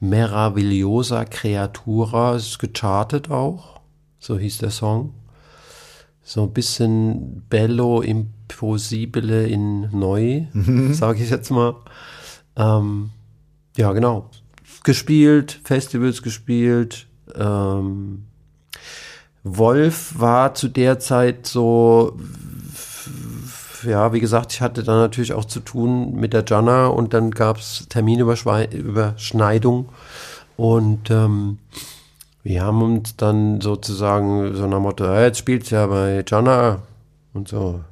Meravigliosa 0.00 1.24
Creatura 1.24 2.36
ist 2.36 2.58
gechartet 2.58 3.30
auch. 3.30 3.80
So 4.18 4.38
hieß 4.38 4.58
der 4.58 4.70
Song 4.70 5.14
so 6.24 6.42
ein 6.42 6.52
bisschen 6.52 7.42
bello 7.50 8.00
imposibile 8.00 9.46
in 9.46 9.90
neu, 9.92 10.46
mhm. 10.52 10.94
sage 10.94 11.22
ich 11.22 11.30
jetzt 11.30 11.50
mal. 11.50 11.76
Ähm, 12.56 13.10
ja, 13.76 13.92
genau. 13.92 14.30
Gespielt, 14.82 15.60
Festivals 15.64 16.22
gespielt. 16.22 17.06
Ähm, 17.34 18.24
Wolf 19.42 20.18
war 20.18 20.54
zu 20.54 20.68
der 20.68 20.98
Zeit 20.98 21.46
so, 21.46 22.16
ja, 23.86 24.14
wie 24.14 24.20
gesagt, 24.20 24.54
ich 24.54 24.62
hatte 24.62 24.82
da 24.82 24.96
natürlich 24.96 25.34
auch 25.34 25.44
zu 25.44 25.60
tun 25.60 26.14
mit 26.14 26.32
der 26.32 26.44
Jana 26.46 26.86
und 26.86 27.12
dann 27.12 27.30
gab 27.30 27.58
es 27.58 27.86
Terminüberschneidung 27.90 29.90
und 30.56 31.10
ähm, 31.10 31.58
wir 32.44 32.62
haben 32.62 32.82
uns 32.82 33.16
dann 33.16 33.62
sozusagen 33.62 34.54
so 34.54 34.66
nach 34.66 34.78
Motto, 34.78 35.06
hey, 35.06 35.24
jetzt 35.24 35.38
spielt's 35.38 35.70
ja 35.70 35.86
bei 35.86 36.22
Jana 36.28 36.82
und 37.32 37.48
so. 37.48 37.82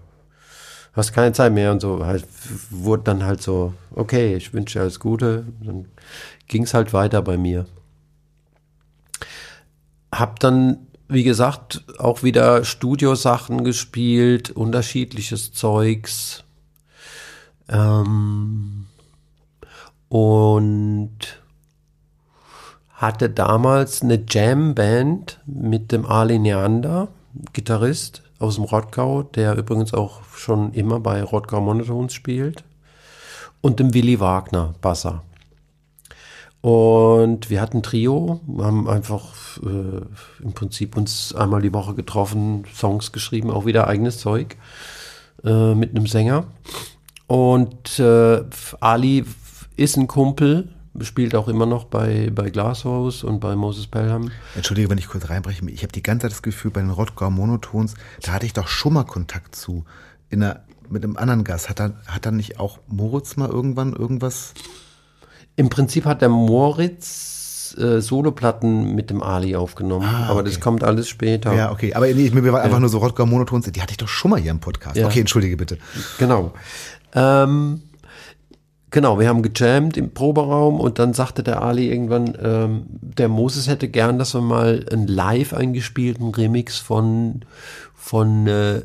Hast 0.92 1.14
keine 1.14 1.32
Zeit 1.32 1.54
mehr 1.54 1.72
und 1.72 1.80
so. 1.80 2.04
Halt, 2.04 2.26
wurde 2.68 3.04
dann 3.04 3.24
halt 3.24 3.40
so, 3.40 3.72
okay, 3.94 4.36
ich 4.36 4.52
wünsche 4.52 4.78
dir 4.78 4.82
alles 4.82 5.00
Gute. 5.00 5.46
Dann 5.62 5.86
ging's 6.48 6.74
halt 6.74 6.92
weiter 6.92 7.22
bei 7.22 7.38
mir. 7.38 7.64
Hab 10.14 10.38
dann, 10.40 10.86
wie 11.08 11.24
gesagt, 11.24 11.86
auch 11.98 12.22
wieder 12.22 12.62
Studiosachen 12.62 13.64
gespielt, 13.64 14.50
unterschiedliches 14.50 15.54
Zeugs. 15.54 16.44
Ähm, 17.70 18.84
und 20.10 21.41
hatte 23.02 23.28
damals 23.28 24.00
eine 24.02 24.22
Jam-Band 24.28 25.40
mit 25.44 25.90
dem 25.90 26.06
Ali 26.06 26.38
Neander, 26.38 27.08
Gitarrist 27.52 28.22
aus 28.38 28.54
dem 28.54 28.64
Rottgau, 28.64 29.24
der 29.24 29.56
übrigens 29.56 29.92
auch 29.92 30.22
schon 30.36 30.72
immer 30.72 31.00
bei 31.00 31.20
Rottgau 31.20 31.60
Monotones 31.60 32.14
spielt, 32.14 32.62
und 33.60 33.80
dem 33.80 33.92
Willi 33.92 34.20
Wagner, 34.20 34.74
Basser. 34.80 35.24
Und 36.60 37.50
wir 37.50 37.60
hatten 37.60 37.78
ein 37.78 37.82
Trio, 37.82 38.40
haben 38.58 38.88
einfach 38.88 39.34
äh, 39.64 40.44
im 40.44 40.52
Prinzip 40.52 40.96
uns 40.96 41.34
einmal 41.34 41.60
die 41.60 41.74
Woche 41.74 41.94
getroffen, 41.94 42.64
Songs 42.72 43.10
geschrieben, 43.10 43.50
auch 43.50 43.66
wieder 43.66 43.88
eigenes 43.88 44.18
Zeug 44.18 44.56
äh, 45.44 45.74
mit 45.74 45.90
einem 45.90 46.06
Sänger. 46.06 46.44
Und 47.26 47.98
äh, 47.98 48.44
Ali 48.78 49.24
ist 49.76 49.96
ein 49.96 50.06
Kumpel, 50.06 50.68
spielt 51.00 51.34
auch 51.34 51.48
immer 51.48 51.66
noch 51.66 51.84
bei, 51.84 52.30
bei 52.34 52.50
Glasshouse 52.50 53.24
und 53.24 53.40
bei 53.40 53.56
Moses 53.56 53.86
Pelham. 53.86 54.30
Entschuldige, 54.54 54.90
wenn 54.90 54.98
ich 54.98 55.08
kurz 55.08 55.28
reinbreche. 55.30 55.68
Ich 55.70 55.82
habe 55.82 55.92
die 55.92 56.02
ganze 56.02 56.24
Zeit 56.24 56.32
das 56.32 56.42
Gefühl, 56.42 56.70
bei 56.70 56.80
den 56.80 56.90
Rottgau 56.90 57.30
Monotons, 57.30 57.94
da 58.20 58.32
hatte 58.32 58.46
ich 58.46 58.52
doch 58.52 58.68
schon 58.68 58.92
mal 58.92 59.04
Kontakt 59.04 59.54
zu. 59.54 59.84
In 60.28 60.42
einer, 60.42 60.60
mit 60.88 61.04
einem 61.04 61.16
anderen 61.16 61.44
Gast. 61.44 61.68
Hat 61.68 61.80
dann, 61.80 61.94
hat 62.06 62.26
dann 62.26 62.36
nicht 62.36 62.60
auch 62.60 62.78
Moritz 62.88 63.36
mal 63.36 63.48
irgendwann 63.48 63.94
irgendwas? 63.94 64.54
Im 65.56 65.68
Prinzip 65.68 66.04
hat 66.04 66.22
der 66.22 66.28
Moritz 66.28 67.74
äh, 67.78 68.00
Soloplatten 68.00 68.94
mit 68.94 69.10
dem 69.10 69.22
Ali 69.22 69.56
aufgenommen, 69.56 70.06
ah, 70.06 70.22
okay. 70.22 70.30
aber 70.30 70.42
das 70.42 70.60
kommt 70.60 70.84
alles 70.84 71.08
später. 71.08 71.54
Ja, 71.54 71.72
okay. 71.72 71.94
Aber 71.94 72.06
nee, 72.06 72.30
mir 72.30 72.52
war 72.52 72.62
einfach 72.62 72.78
nur 72.78 72.88
so 72.88 72.98
Rottgau 72.98 73.26
Monotons, 73.26 73.70
die 73.70 73.80
hatte 73.80 73.92
ich 73.92 73.96
doch 73.96 74.08
schon 74.08 74.30
mal 74.30 74.40
hier 74.40 74.50
im 74.50 74.60
Podcast. 74.60 74.96
Ja. 74.96 75.06
Okay, 75.06 75.20
entschuldige 75.20 75.56
bitte. 75.56 75.78
Genau. 76.18 76.52
Ähm, 77.14 77.82
Genau, 78.92 79.18
wir 79.18 79.26
haben 79.26 79.40
gejammt 79.40 79.96
im 79.96 80.12
Proberaum 80.12 80.78
und 80.78 80.98
dann 80.98 81.14
sagte 81.14 81.42
der 81.42 81.62
Ali 81.62 81.90
irgendwann, 81.90 82.36
ähm, 82.38 82.84
der 82.90 83.30
Moses 83.30 83.66
hätte 83.66 83.88
gern, 83.88 84.18
dass 84.18 84.34
wir 84.34 84.42
mal 84.42 84.84
einen 84.92 85.06
live 85.06 85.54
eingespielten 85.54 86.28
Remix 86.28 86.78
von, 86.78 87.42
von 87.94 88.46
äh, 88.46 88.82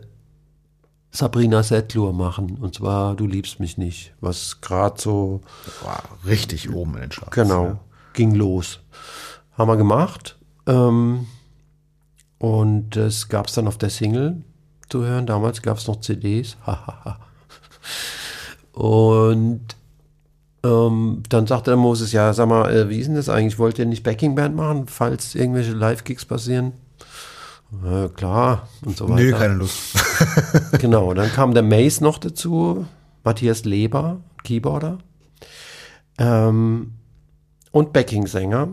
Sabrina 1.12 1.62
Settlur 1.62 2.14
machen. 2.14 2.58
Und 2.58 2.76
zwar 2.76 3.16
Du 3.16 3.28
liebst 3.28 3.60
mich 3.60 3.78
nicht, 3.78 4.14
was 4.22 4.62
gerade 4.62 5.00
so. 5.00 5.42
War 5.84 6.02
richtig 6.26 6.74
oben 6.74 6.96
in 6.96 7.02
den 7.02 7.10
Charts. 7.10 7.36
Genau, 7.36 7.66
ja. 7.66 7.80
ging 8.14 8.34
los. 8.34 8.80
Haben 9.58 9.70
wir 9.70 9.76
gemacht. 9.76 10.38
Ähm, 10.68 11.28
und 12.38 12.96
es 12.96 13.28
gab 13.28 13.48
es 13.48 13.56
dann 13.56 13.68
auf 13.68 13.78
der 13.78 13.90
Single 13.90 14.42
zu 14.88 15.04
hören. 15.04 15.26
Damals 15.26 15.62
gab 15.62 15.80
es 15.80 15.88
noch 15.88 16.00
CDs. 16.00 16.56
und 18.72 19.77
ähm, 20.64 21.24
dann 21.30 21.48
sagte 21.48 21.72
der 21.72 21.78
Moses, 21.78 22.12
ja, 22.12 22.34
sag 22.34 22.48
mal, 22.48 22.74
äh, 22.74 22.90
wie 22.90 23.00
ist 23.00 23.08
denn 23.08 23.16
das 23.16 23.30
eigentlich? 23.30 23.60
Wollt 23.60 23.80
ihr 23.80 23.86
nicht 23.86 24.04
Backingband 24.04 24.56
machen, 24.56 24.88
falls 24.88 25.36
irgendwelche 25.36 25.74
Live-Gigs 25.74 26.26
passieren? 26.26 26.74
Äh, 27.86 28.08
klar, 28.10 28.68
und 28.86 28.98
so 28.98 29.10
weiter. 29.10 29.24
Nö, 29.24 29.32
keine 29.34 29.54
Lust. 29.56 29.94
genau, 30.80 31.14
dann 31.14 31.32
kam 31.32 31.54
der 31.54 31.64
Mace 31.64 32.02
noch 32.02 32.18
dazu, 32.18 32.86
Matthias 33.24 33.66
Leber, 33.66 34.22
Keyboarder. 34.44 35.00
Ähm, 36.18 36.94
und 37.72 37.94
Backing-Sänger. 37.94 38.70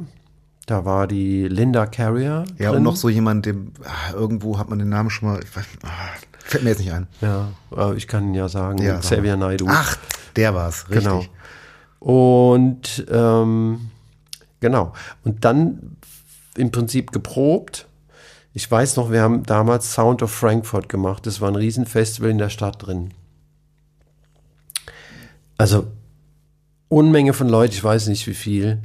Da 0.66 0.84
war 0.86 1.06
die 1.06 1.46
Linda 1.46 1.84
Carrier. 1.84 2.44
Ja, 2.56 2.70
drin. 2.70 2.78
und 2.78 2.82
noch 2.84 2.96
so 2.96 3.10
jemand, 3.10 3.44
dem 3.44 3.72
ah, 3.84 4.14
irgendwo 4.14 4.58
hat 4.58 4.70
man 4.70 4.78
den 4.78 4.88
Namen 4.88 5.10
schon 5.10 5.28
mal, 5.28 5.38
weiß, 5.38 5.64
ah, 5.82 5.88
fällt 6.38 6.64
mir 6.64 6.70
jetzt 6.70 6.78
nicht 6.78 6.92
ein. 6.92 7.06
Ja, 7.20 7.48
ich 7.94 8.08
kann 8.08 8.32
ja 8.32 8.48
sagen, 8.48 8.78
ja, 8.78 8.98
Xavier 8.98 9.36
Naidu. 9.36 9.66
Ach, 9.68 9.98
der 10.36 10.54
war's, 10.54 10.88
richtig. 10.88 11.04
Genau. 11.04 11.24
Und 12.04 13.06
ähm, 13.10 13.88
genau. 14.60 14.92
Und 15.24 15.46
dann 15.46 15.96
im 16.54 16.70
Prinzip 16.70 17.12
geprobt. 17.12 17.86
Ich 18.52 18.70
weiß 18.70 18.96
noch, 18.96 19.10
wir 19.10 19.22
haben 19.22 19.44
damals 19.44 19.94
Sound 19.94 20.22
of 20.22 20.30
Frankfurt 20.30 20.90
gemacht. 20.90 21.26
Das 21.26 21.40
war 21.40 21.48
ein 21.48 21.56
Riesenfestival 21.56 22.28
in 22.28 22.36
der 22.36 22.50
Stadt 22.50 22.86
drin. 22.86 23.12
Also 25.56 25.86
Unmenge 26.90 27.32
von 27.32 27.48
Leuten, 27.48 27.72
ich 27.72 27.82
weiß 27.82 28.08
nicht 28.08 28.26
wie 28.26 28.34
viel. 28.34 28.82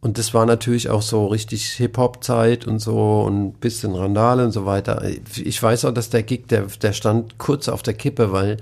Und 0.00 0.18
das 0.18 0.34
war 0.34 0.44
natürlich 0.44 0.90
auch 0.90 1.02
so 1.02 1.26
richtig 1.26 1.66
Hip-Hop-Zeit 1.68 2.66
und 2.66 2.80
so 2.80 3.22
und 3.22 3.44
ein 3.44 3.52
bisschen 3.52 3.94
Randale 3.94 4.44
und 4.44 4.50
so 4.50 4.66
weiter. 4.66 5.04
Ich 5.36 5.62
weiß 5.62 5.84
auch, 5.84 5.94
dass 5.94 6.10
der 6.10 6.24
Gig, 6.24 6.48
der, 6.48 6.62
der 6.82 6.92
stand 6.92 7.38
kurz 7.38 7.68
auf 7.68 7.84
der 7.84 7.94
Kippe, 7.94 8.32
weil 8.32 8.56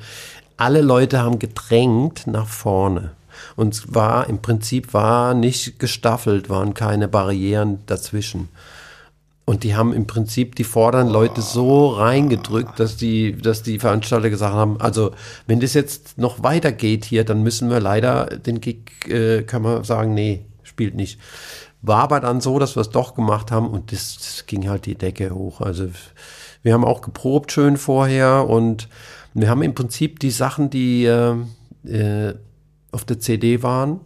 alle 0.58 0.82
Leute 0.82 1.22
haben 1.22 1.38
gedrängt 1.38 2.26
nach 2.26 2.48
vorne. 2.48 3.12
Und 3.56 3.94
war 3.94 4.28
im 4.28 4.42
Prinzip 4.42 4.94
war 4.94 5.34
nicht 5.34 5.78
gestaffelt, 5.78 6.48
waren 6.48 6.74
keine 6.74 7.08
Barrieren 7.08 7.80
dazwischen. 7.86 8.48
Und 9.46 9.62
die 9.62 9.76
haben 9.76 9.92
im 9.92 10.06
Prinzip 10.06 10.54
die 10.54 10.64
vorderen 10.64 11.08
Leute 11.08 11.42
so 11.42 11.88
reingedrückt, 11.88 12.80
dass 12.80 12.96
die, 12.96 13.36
dass 13.36 13.62
die 13.62 13.78
Veranstalter 13.78 14.30
gesagt 14.30 14.54
haben, 14.54 14.80
also 14.80 15.10
wenn 15.46 15.60
das 15.60 15.74
jetzt 15.74 16.16
noch 16.16 16.42
weitergeht 16.42 17.04
hier, 17.04 17.24
dann 17.24 17.42
müssen 17.42 17.68
wir 17.68 17.78
leider 17.78 18.24
den 18.24 18.62
Gig, 18.62 19.06
äh, 19.06 19.42
können 19.42 19.64
wir 19.64 19.84
sagen, 19.84 20.14
nee, 20.14 20.46
spielt 20.62 20.94
nicht. 20.94 21.20
War 21.82 22.04
aber 22.04 22.20
dann 22.20 22.40
so, 22.40 22.58
dass 22.58 22.74
wir 22.74 22.80
es 22.80 22.88
doch 22.88 23.14
gemacht 23.14 23.50
haben 23.50 23.68
und 23.68 23.92
das, 23.92 24.16
das 24.16 24.46
ging 24.46 24.66
halt 24.70 24.86
die 24.86 24.94
Decke 24.94 25.34
hoch. 25.34 25.60
Also 25.60 25.88
wir 26.62 26.72
haben 26.72 26.84
auch 26.84 27.02
geprobt 27.02 27.52
schön 27.52 27.76
vorher 27.76 28.48
und 28.48 28.88
wir 29.34 29.50
haben 29.50 29.62
im 29.62 29.74
Prinzip 29.74 30.20
die 30.20 30.30
Sachen, 30.30 30.70
die 30.70 31.04
äh, 31.04 31.34
äh 31.86 32.34
auf 32.94 33.04
der 33.04 33.18
CD 33.20 33.62
waren, 33.62 34.00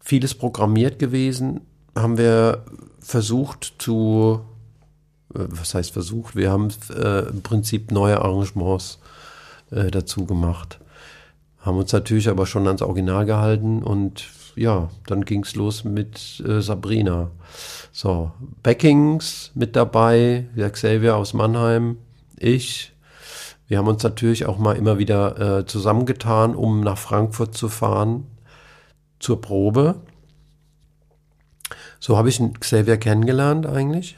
vieles 0.00 0.34
programmiert 0.34 0.98
gewesen, 0.98 1.62
haben 1.94 2.18
wir 2.18 2.64
versucht 3.00 3.74
zu 3.78 4.44
was 5.36 5.74
heißt 5.74 5.92
versucht, 5.92 6.36
wir 6.36 6.50
haben 6.50 6.68
äh, 6.94 7.28
im 7.28 7.42
Prinzip 7.42 7.90
neue 7.90 8.20
Arrangements 8.20 8.98
äh, 9.70 9.90
dazu 9.90 10.24
gemacht. 10.24 10.80
Haben 11.60 11.78
uns 11.78 11.92
natürlich 11.92 12.28
aber 12.28 12.46
schon 12.46 12.66
ans 12.66 12.82
Original 12.82 13.26
gehalten 13.26 13.82
und 13.82 14.24
ja, 14.54 14.88
dann 15.06 15.24
ging 15.24 15.42
es 15.42 15.54
los 15.54 15.84
mit 15.84 16.42
äh, 16.46 16.60
Sabrina. 16.62 17.30
So, 17.92 18.32
Backings 18.62 19.50
mit 19.54 19.76
dabei, 19.76 20.46
der 20.56 20.70
Xavier 20.70 21.16
aus 21.16 21.34
Mannheim, 21.34 21.98
ich. 22.38 22.92
Wir 23.68 23.78
haben 23.78 23.88
uns 23.88 24.02
natürlich 24.02 24.46
auch 24.46 24.58
mal 24.58 24.76
immer 24.76 24.98
wieder 24.98 25.58
äh, 25.58 25.66
zusammengetan, 25.66 26.54
um 26.54 26.80
nach 26.80 26.98
Frankfurt 26.98 27.56
zu 27.56 27.68
fahren 27.68 28.26
zur 29.18 29.40
Probe. 29.40 29.96
So 31.98 32.16
habe 32.16 32.28
ich 32.28 32.40
Xavier 32.60 32.98
kennengelernt 32.98 33.66
eigentlich. 33.66 34.16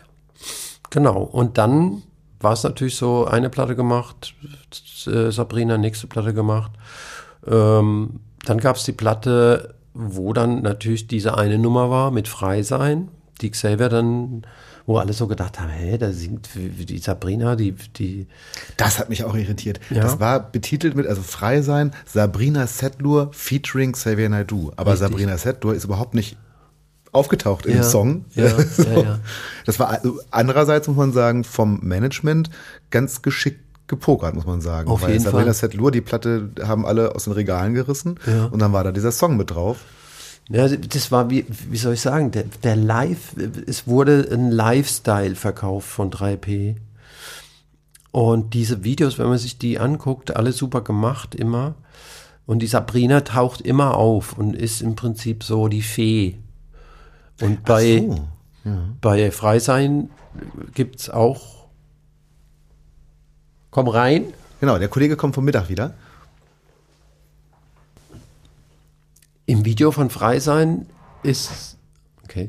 Genau. 0.90 1.22
Und 1.22 1.58
dann 1.58 2.02
war 2.40 2.52
es 2.52 2.62
natürlich 2.62 2.96
so, 2.96 3.24
eine 3.24 3.50
Platte 3.50 3.74
gemacht, 3.74 4.34
äh, 5.06 5.30
Sabrina 5.30 5.78
nächste 5.78 6.06
Platte 6.06 6.34
gemacht. 6.34 6.72
Ähm, 7.46 8.20
dann 8.44 8.58
gab 8.58 8.76
es 8.76 8.84
die 8.84 8.92
Platte, 8.92 9.74
wo 9.94 10.32
dann 10.32 10.62
natürlich 10.62 11.08
diese 11.08 11.36
eine 11.36 11.58
Nummer 11.58 11.90
war 11.90 12.10
mit 12.10 12.28
Frei 12.28 12.62
sein, 12.62 13.08
die 13.40 13.50
Xavier 13.50 13.88
dann, 13.88 14.46
wo 14.88 14.96
alle 14.96 15.12
so 15.12 15.26
gedacht 15.26 15.60
haben, 15.60 15.68
hä, 15.68 15.98
da 15.98 16.12
singt 16.12 16.48
die 16.54 16.96
Sabrina, 16.96 17.56
die, 17.56 17.72
die. 17.72 18.26
Das 18.78 18.98
hat 18.98 19.10
mich 19.10 19.22
auch 19.22 19.34
irritiert. 19.34 19.80
Ja? 19.90 20.00
Das 20.00 20.18
war 20.18 20.40
betitelt 20.40 20.96
mit, 20.96 21.06
also 21.06 21.20
Frei 21.20 21.60
sein, 21.60 21.92
Sabrina 22.06 22.66
Setlur 22.66 23.28
featuring 23.32 23.92
Xavier 23.92 24.30
Naidoo. 24.30 24.72
Aber 24.76 24.92
Richtig. 24.92 25.08
Sabrina 25.10 25.36
Setlur 25.36 25.74
ist 25.74 25.84
überhaupt 25.84 26.14
nicht 26.14 26.38
aufgetaucht 27.12 27.66
ja, 27.66 27.76
im 27.76 27.82
Song. 27.82 28.24
Ja, 28.34 28.46
ja, 28.78 29.02
ja. 29.02 29.18
Das 29.66 29.78
war 29.78 29.90
also 29.90 30.20
andererseits, 30.30 30.88
muss 30.88 30.96
man 30.96 31.12
sagen, 31.12 31.44
vom 31.44 31.80
Management 31.82 32.48
ganz 32.90 33.20
geschickt 33.20 33.60
gepokert, 33.88 34.34
muss 34.34 34.46
man 34.46 34.62
sagen. 34.62 34.88
Auf 34.88 35.02
Weil 35.02 35.12
jeden 35.12 35.24
Sabrina. 35.24 35.52
Setlur, 35.52 35.90
die 35.90 36.00
Platte 36.00 36.50
haben 36.62 36.86
alle 36.86 37.14
aus 37.14 37.24
den 37.24 37.34
Regalen 37.34 37.74
gerissen 37.74 38.18
ja. 38.26 38.46
und 38.46 38.58
dann 38.60 38.72
war 38.72 38.84
da 38.84 38.92
dieser 38.92 39.12
Song 39.12 39.36
mit 39.36 39.50
drauf. 39.50 39.80
Ja, 40.48 40.66
das 40.68 41.12
war, 41.12 41.28
wie, 41.30 41.44
wie 41.48 41.76
soll 41.76 41.94
ich 41.94 42.00
sagen, 42.00 42.30
der, 42.30 42.44
der 42.62 42.76
Live, 42.76 43.34
es 43.66 43.86
wurde 43.86 44.26
ein 44.32 44.50
Lifestyle 44.50 45.34
verkauft 45.34 45.88
von 45.88 46.10
3P. 46.10 46.76
Und 48.12 48.54
diese 48.54 48.82
Videos, 48.82 49.18
wenn 49.18 49.28
man 49.28 49.38
sich 49.38 49.58
die 49.58 49.78
anguckt, 49.78 50.34
alle 50.34 50.52
super 50.52 50.80
gemacht 50.80 51.34
immer. 51.34 51.74
Und 52.46 52.60
die 52.60 52.66
Sabrina 52.66 53.20
taucht 53.20 53.60
immer 53.60 53.96
auf 53.96 54.38
und 54.38 54.56
ist 54.56 54.80
im 54.80 54.96
Prinzip 54.96 55.44
so 55.44 55.68
die 55.68 55.82
Fee. 55.82 56.38
Und 57.42 57.64
bei, 57.64 57.98
so. 57.98 58.28
ja. 58.64 58.88
bei 59.02 59.30
Freisein 59.30 60.08
gibt's 60.72 61.10
auch 61.10 61.58
Komm 63.70 63.88
rein. 63.88 64.24
Genau, 64.60 64.78
der 64.78 64.88
Kollege 64.88 65.16
kommt 65.16 65.34
vom 65.34 65.44
Mittag 65.44 65.68
wieder. 65.68 65.94
Im 69.48 69.64
Video 69.64 69.92
von 69.92 70.10
Freisein 70.10 70.86
ist, 71.22 71.78
okay, 72.22 72.48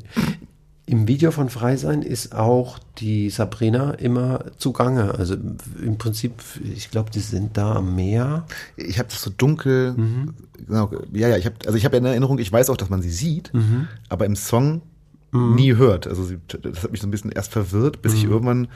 im 0.85 1.07
Video 1.07 1.31
von 1.31 1.49
Freisein 1.49 2.01
ist 2.01 2.35
auch 2.35 2.77
die 2.97 3.29
Sabrina 3.29 3.91
immer 3.91 4.43
zugange. 4.57 5.15
Also 5.15 5.35
im 5.81 5.97
Prinzip, 5.97 6.33
ich 6.61 6.91
glaube, 6.91 7.09
die 7.09 7.21
sind 7.21 7.55
da 7.55 7.75
am 7.75 7.95
Meer. 7.95 8.45
Ich 8.75 8.99
habe 8.99 9.07
das 9.07 9.21
so 9.21 9.31
dunkel, 9.35 9.93
mhm. 9.93 10.33
genau, 10.67 10.91
ja, 11.13 11.29
ja, 11.29 11.37
ich 11.37 11.45
habe, 11.45 11.55
also 11.65 11.77
ich 11.77 11.85
habe 11.85 11.95
in 11.95 12.03
Erinnerung, 12.03 12.37
ich 12.37 12.51
weiß 12.51 12.69
auch, 12.69 12.75
dass 12.75 12.89
man 12.89 13.01
sie 13.01 13.11
sieht, 13.11 13.53
mhm. 13.53 13.87
aber 14.09 14.25
im 14.25 14.35
Song 14.35 14.81
mhm. 15.31 15.55
nie 15.55 15.75
hört. 15.77 16.05
Also 16.05 16.25
sie, 16.25 16.39
das 16.49 16.83
hat 16.83 16.91
mich 16.91 16.99
so 16.99 17.07
ein 17.07 17.11
bisschen 17.11 17.31
erst 17.31 17.53
verwirrt, 17.53 18.01
bis 18.01 18.13
ich 18.13 18.25
mhm. 18.25 18.31
irgendwann 18.33 18.67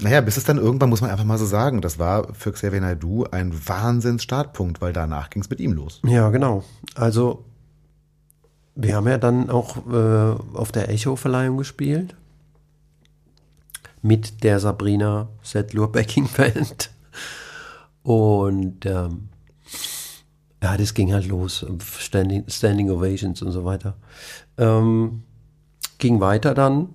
naja, 0.00 0.20
bis 0.20 0.36
es 0.36 0.44
dann 0.44 0.58
irgendwann, 0.58 0.90
muss 0.90 1.00
man 1.00 1.10
einfach 1.10 1.24
mal 1.24 1.38
so 1.38 1.46
sagen, 1.46 1.80
das 1.80 1.98
war 1.98 2.32
für 2.34 2.52
Xavier 2.52 2.80
Naidoo 2.80 3.24
ein 3.30 3.52
Wahnsinns-Startpunkt, 3.68 4.80
weil 4.80 4.92
danach 4.92 5.30
ging 5.30 5.42
es 5.42 5.50
mit 5.50 5.60
ihm 5.60 5.72
los. 5.72 6.00
Ja, 6.04 6.30
genau. 6.30 6.64
Also, 6.94 7.44
wir 8.74 8.96
haben 8.96 9.08
ja 9.08 9.18
dann 9.18 9.50
auch 9.50 9.76
äh, 9.86 10.36
auf 10.54 10.72
der 10.72 10.88
Echo-Verleihung 10.88 11.58
gespielt. 11.58 12.16
Mit 14.00 14.42
der 14.42 14.58
Sabrina 14.58 15.28
Settler 15.42 15.86
Backing 15.86 16.28
Band. 16.36 16.90
Und 18.02 18.84
ähm, 18.84 19.28
ja, 20.60 20.76
das 20.76 20.94
ging 20.94 21.12
halt 21.12 21.28
los. 21.28 21.64
Standing, 21.98 22.44
Standing 22.48 22.90
Ovations 22.90 23.42
und 23.42 23.52
so 23.52 23.64
weiter. 23.64 23.96
Ähm, 24.58 25.22
ging 25.98 26.18
weiter 26.20 26.54
dann 26.54 26.88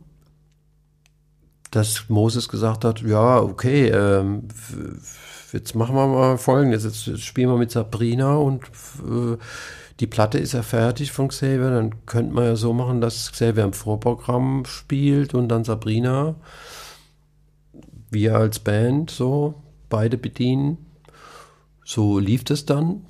dass 1.78 2.10
Moses 2.10 2.50
gesagt 2.50 2.84
hat, 2.84 3.02
ja, 3.02 3.40
okay, 3.40 3.90
ähm, 3.90 4.48
jetzt 5.54 5.76
machen 5.76 5.96
wir 5.96 6.08
mal 6.08 6.38
folgendes, 6.38 6.84
jetzt 6.84 7.22
spielen 7.22 7.50
wir 7.50 7.58
mit 7.58 7.72
Sabrina 7.72 8.36
und 8.36 8.64
äh, 8.64 9.38
die 10.00 10.08
Platte 10.08 10.40
ist 10.40 10.54
ja 10.54 10.64
fertig 10.64 11.12
von 11.12 11.28
Xavier, 11.28 11.70
dann 11.70 12.06
könnte 12.06 12.34
man 12.34 12.46
ja 12.46 12.56
so 12.56 12.74
machen, 12.74 13.00
dass 13.00 13.32
Xavier 13.32 13.64
im 13.64 13.74
Vorprogramm 13.74 14.66
spielt 14.66 15.34
und 15.34 15.50
dann 15.50 15.64
Sabrina, 15.64 16.36
wir 18.10 18.36
als 18.36 18.60
Band 18.60 19.12
so, 19.12 19.56
beide 19.90 20.18
bedienen. 20.18 20.78
So 21.86 22.20
lief 22.20 22.44
das 22.44 22.66
dann 22.66 23.06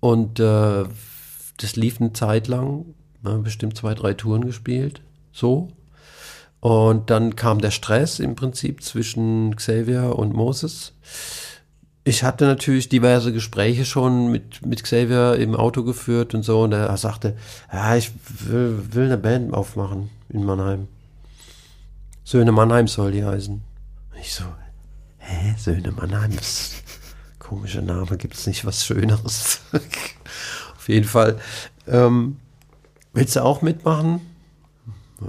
und 0.00 0.40
äh, 0.40 0.84
das 1.58 1.76
lief 1.76 2.00
eine 2.00 2.12
Zeit 2.12 2.48
lang, 2.48 2.94
bestimmt 3.22 3.76
zwei, 3.76 3.94
drei 3.94 4.14
Touren 4.14 4.44
gespielt, 4.44 5.02
so. 5.32 5.68
Und 6.60 7.10
dann 7.10 7.36
kam 7.36 7.60
der 7.60 7.70
Stress 7.70 8.18
im 8.18 8.34
Prinzip 8.34 8.82
zwischen 8.82 9.54
Xavier 9.56 10.16
und 10.16 10.32
Moses. 10.32 10.92
Ich 12.04 12.22
hatte 12.22 12.44
natürlich 12.44 12.88
diverse 12.88 13.32
Gespräche 13.32 13.84
schon 13.84 14.30
mit, 14.30 14.64
mit 14.64 14.82
Xavier 14.82 15.34
im 15.36 15.54
Auto 15.56 15.82
geführt 15.82 16.34
und 16.34 16.44
so. 16.44 16.62
Und 16.62 16.72
er 16.72 16.96
sagte, 16.96 17.36
ja, 17.72 17.96
ich 17.96 18.12
will, 18.46 18.80
will 18.92 19.06
eine 19.06 19.18
Band 19.18 19.52
aufmachen 19.52 20.10
in 20.28 20.44
Mannheim. 20.44 20.88
Söhne 22.24 22.52
Mannheim 22.52 22.88
soll 22.88 23.12
die 23.12 23.24
heißen. 23.24 23.62
Ich 24.20 24.34
so, 24.34 24.44
hä, 25.18 25.54
Söhne 25.58 25.92
Mannheim? 25.92 26.32
Komischer 27.38 27.82
Name, 27.82 28.16
gibt 28.16 28.34
es 28.34 28.46
nicht 28.46 28.64
was 28.64 28.84
Schöneres? 28.84 29.60
Auf 30.76 30.88
jeden 30.88 31.06
Fall. 31.06 31.38
Ähm, 31.86 32.38
willst 33.12 33.36
du 33.36 33.44
auch 33.44 33.62
mitmachen? 33.62 34.20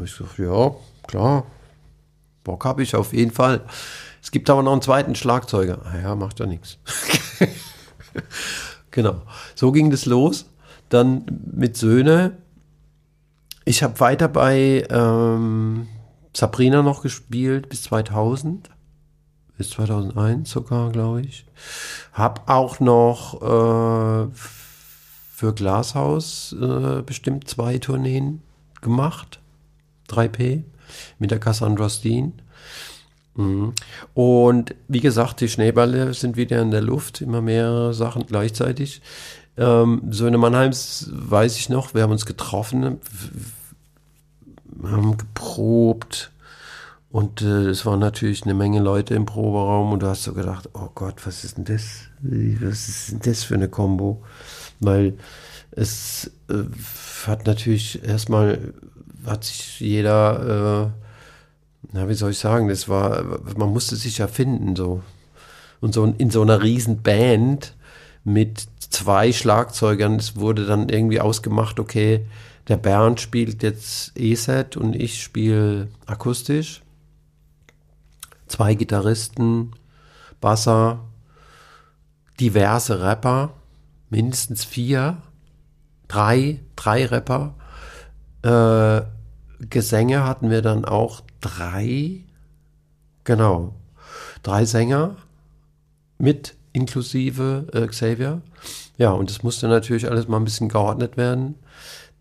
Ich 0.04 0.12
so, 0.12 0.26
ja, 0.38 0.76
klar, 1.08 1.46
Bock 2.44 2.66
habe 2.66 2.84
ich 2.84 2.96
auf 2.96 3.14
jeden 3.14 3.32
Fall. 3.32 3.62
Es 4.22 4.32
gibt 4.32 4.50
aber 4.50 4.64
noch 4.64 4.74
einen 4.74 4.82
zweiten 4.82 5.16
Schlagzeuger. 5.16 5.80
Ah 5.86 6.00
ja, 6.00 6.16
macht 6.16 6.40
ja 6.40 6.46
nichts. 6.46 6.78
Genau. 8.98 9.22
So 9.54 9.72
ging 9.72 9.92
das 9.92 10.08
los. 10.08 10.50
Dann 10.90 11.24
mit 11.54 11.78
Söhne. 11.78 12.36
Ich 13.64 13.84
habe 13.84 14.00
weiter 14.00 14.28
bei 14.28 14.88
ähm, 14.90 15.88
Sabrina 16.36 16.82
noch 16.82 17.04
gespielt 17.04 17.70
bis 17.70 17.84
2000. 17.84 18.72
Bis 19.56 19.70
2001 19.70 20.50
sogar, 20.50 20.92
glaube 20.92 21.22
ich. 21.22 21.46
Hab 22.12 22.50
auch 22.50 22.80
noch 22.80 23.36
äh, 23.36 24.32
für 24.34 25.54
Glashaus 25.54 26.56
äh, 26.60 27.04
bestimmt 27.04 27.48
zwei 27.48 27.78
Tourneen 27.78 28.42
gemacht. 28.82 29.40
3P 30.10 30.64
mit 31.20 31.32
der 31.32 31.40
Cassandra 31.40 31.90
Steen. 31.90 32.34
Mhm. 33.36 33.74
Und 34.14 34.76
wie 34.88 35.00
gesagt, 35.00 35.42
die 35.42 35.50
Schneeballe 35.50 36.14
sind 36.14 36.38
wieder 36.38 36.62
in 36.62 36.72
der 36.72 36.82
Luft, 36.82 37.22
immer 37.22 37.42
mehrere 37.42 37.94
Sachen 37.94 38.26
gleichzeitig. 38.26 39.02
Ähm, 39.58 40.02
so 40.10 40.28
in 40.28 40.40
Mannheims 40.40 41.10
weiß 41.12 41.58
ich 41.58 41.70
noch, 41.70 41.94
wir 41.94 42.04
haben 42.04 42.12
uns 42.12 42.26
getroffen, 42.26 43.00
haben 44.84 45.18
geprobt 45.18 46.32
und 47.10 47.42
äh, 47.42 47.70
es 47.70 47.86
waren 47.86 48.00
natürlich 48.00 48.44
eine 48.44 48.54
Menge 48.54 48.80
Leute 48.80 49.16
im 49.16 49.26
Proberaum 49.26 49.92
und 49.94 50.04
du 50.04 50.08
hast 50.08 50.24
so 50.24 50.34
gedacht, 50.34 50.70
oh 50.74 50.90
Gott, 50.94 51.26
was 51.26 51.44
ist 51.44 51.58
denn 51.58 51.66
das? 51.66 52.02
Was 52.22 52.90
ist 52.90 53.12
denn 53.12 53.20
das 53.24 53.44
für 53.44 53.56
eine 53.56 53.70
Combo? 53.70 54.24
Weil 54.80 55.18
es 55.72 56.32
äh, 56.50 56.64
hat 57.26 57.48
natürlich 57.48 58.04
erstmal 58.04 58.74
hat 59.28 59.44
sich 59.44 59.80
jeder, 59.80 60.92
äh, 60.94 61.92
na, 61.92 62.10
wie 62.10 62.14
soll 62.14 62.32
ich 62.32 62.40
sagen, 62.40 62.68
das 62.68 62.90
war, 62.90 63.24
man 63.58 63.72
musste 63.72 63.96
sich 63.96 64.18
ja 64.18 64.28
finden, 64.28 64.76
so. 64.76 65.02
Und 65.80 65.94
so 65.94 66.06
in 66.06 66.32
so 66.32 66.42
einer 66.42 66.64
riesen 66.64 67.04
Band 67.04 67.76
mit 68.24 68.68
zwei 68.80 69.32
Schlagzeugern, 69.32 70.16
es 70.16 70.36
wurde 70.36 70.66
dann 70.66 70.90
irgendwie 70.90 71.22
ausgemacht, 71.22 71.80
okay, 71.80 72.26
der 72.68 72.78
Bernd 72.78 73.22
spielt 73.22 73.64
jetzt 73.64 74.12
E-Set 74.18 74.76
und 74.76 74.96
ich 74.96 75.22
spiele 75.22 75.88
akustisch. 76.06 76.82
Zwei 78.48 78.74
Gitarristen, 78.74 79.72
Basser, 80.42 81.00
diverse 82.40 83.02
Rapper, 83.02 83.54
mindestens 84.10 84.66
vier, 84.66 85.22
drei, 86.08 86.60
drei 86.76 87.06
Rapper. 87.06 87.56
Äh, 88.44 89.17
Gesänge 89.60 90.24
hatten 90.24 90.50
wir 90.50 90.62
dann 90.62 90.86
auch 90.86 91.22
drei, 91.42 92.22
Genau. 93.28 93.74
Drei 94.42 94.64
Sänger 94.64 95.18
mit 96.18 96.56
inklusive 96.72 97.68
äh, 97.74 97.86
Xavier. 97.86 98.42
Ja, 98.98 99.12
und 99.12 99.30
es 99.30 99.44
musste 99.44 99.68
natürlich 99.68 100.10
alles 100.10 100.30
mal 100.30 100.38
ein 100.38 100.46
bisschen 100.46 100.70
geordnet 100.70 101.18
werden. 101.18 101.56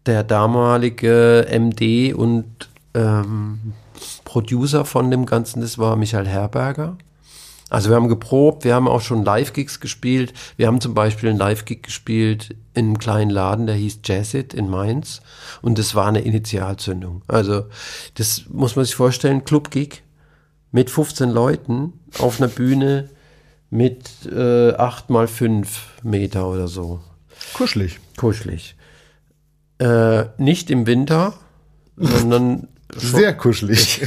Der 0.04 0.24
damalige 0.24 1.46
MD 1.48 2.12
und 2.12 2.68
ähm, 2.94 3.72
Producer 4.24 4.84
von 4.84 5.12
dem 5.12 5.26
Ganzen, 5.26 5.60
das 5.60 5.78
war 5.78 5.94
Michael 5.94 6.26
Herberger. 6.26 6.96
Also 7.68 7.90
wir 7.90 7.96
haben 7.96 8.08
geprobt, 8.08 8.64
wir 8.64 8.74
haben 8.74 8.86
auch 8.86 9.00
schon 9.00 9.24
Live-Gigs 9.24 9.80
gespielt. 9.80 10.32
Wir 10.56 10.68
haben 10.68 10.80
zum 10.80 10.94
Beispiel 10.94 11.28
einen 11.28 11.38
Live-Gig 11.38 11.82
gespielt 11.82 12.54
in 12.74 12.86
einem 12.86 12.98
kleinen 12.98 13.30
Laden, 13.30 13.66
der 13.66 13.74
hieß 13.74 14.00
Jazzit 14.04 14.54
in 14.54 14.70
Mainz. 14.70 15.20
Und 15.62 15.78
das 15.78 15.94
war 15.94 16.06
eine 16.06 16.20
Initialzündung. 16.20 17.22
Also 17.26 17.66
das 18.14 18.44
muss 18.48 18.76
man 18.76 18.84
sich 18.84 18.94
vorstellen, 18.94 19.44
Club-Gig 19.44 20.02
mit 20.70 20.90
15 20.90 21.30
Leuten 21.30 21.94
auf 22.18 22.40
einer 22.40 22.48
Bühne 22.48 23.10
mit 23.70 24.26
äh, 24.26 24.72
8 24.72 25.10
mal 25.10 25.26
5 25.26 26.02
Meter 26.04 26.48
oder 26.48 26.68
so. 26.68 27.00
Kuschelig. 27.52 27.98
Kuschelig. 28.16 28.76
Äh, 29.78 30.26
nicht 30.38 30.70
im 30.70 30.86
Winter, 30.86 31.34
sondern 31.96 32.68
Sehr 32.94 33.34
kuschelig. 33.34 34.06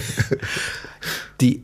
die 1.41 1.63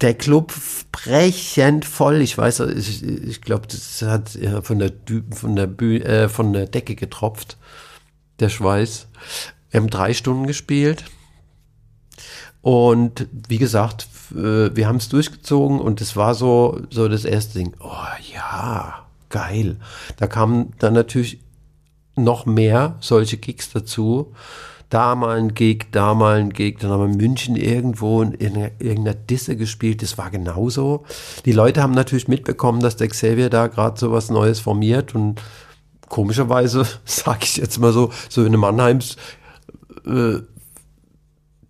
der 0.00 0.14
Club 0.14 0.52
brechend 0.92 1.84
voll. 1.84 2.20
Ich 2.20 2.36
weiß, 2.36 2.60
ich, 2.60 3.02
ich 3.02 3.40
glaube, 3.40 3.66
das 3.66 4.02
hat 4.02 4.38
von 4.62 4.78
der 4.78 4.92
von 5.30 5.56
der 5.56 5.66
Büh 5.66 5.98
äh, 5.98 6.28
von 6.28 6.52
der 6.52 6.66
Decke 6.66 6.94
getropft. 6.94 7.56
Der 8.40 8.48
Schweiß. 8.48 9.06
Wir 9.70 9.80
haben 9.80 9.90
drei 9.90 10.14
Stunden 10.14 10.46
gespielt. 10.46 11.04
Und 12.62 13.28
wie 13.48 13.58
gesagt, 13.58 14.08
äh, 14.32 14.74
wir 14.74 14.86
haben 14.86 14.96
es 14.96 15.08
durchgezogen 15.08 15.80
und 15.80 16.00
es 16.00 16.16
war 16.16 16.34
so, 16.34 16.80
so 16.90 17.08
das 17.08 17.24
erste 17.24 17.58
Ding. 17.58 17.74
Oh 17.80 17.92
ja, 18.32 19.04
geil. 19.28 19.76
Da 20.16 20.26
kamen 20.26 20.72
dann 20.78 20.94
natürlich 20.94 21.40
noch 22.16 22.46
mehr 22.46 22.96
solche 23.00 23.36
Gigs 23.36 23.70
dazu. 23.70 24.32
Da 24.90 25.14
mal 25.14 25.38
ein 25.38 25.54
Gig, 25.54 25.86
da 25.92 26.14
mal 26.14 26.38
ein 26.38 26.50
Gig, 26.50 26.78
dann 26.78 26.90
haben 26.90 27.00
wir 27.00 27.12
in 27.12 27.16
München 27.16 27.56
irgendwo 27.56 28.22
in 28.22 28.34
irgendeiner 28.34 29.14
Disse 29.14 29.56
gespielt, 29.56 30.02
das 30.02 30.18
war 30.18 30.30
genauso. 30.30 31.04
Die 31.44 31.52
Leute 31.52 31.82
haben 31.82 31.94
natürlich 31.94 32.28
mitbekommen, 32.28 32.80
dass 32.80 32.96
der 32.96 33.08
Xavier 33.08 33.50
da 33.50 33.66
gerade 33.66 33.98
so 33.98 34.12
was 34.12 34.30
Neues 34.30 34.60
formiert 34.60 35.14
und 35.14 35.40
komischerweise, 36.08 36.86
sage 37.04 37.40
ich 37.42 37.56
jetzt 37.56 37.78
mal 37.78 37.92
so, 37.92 38.12
so 38.28 38.44
in 38.44 38.56
Mannheims, 38.56 39.16
äh, 40.06 40.40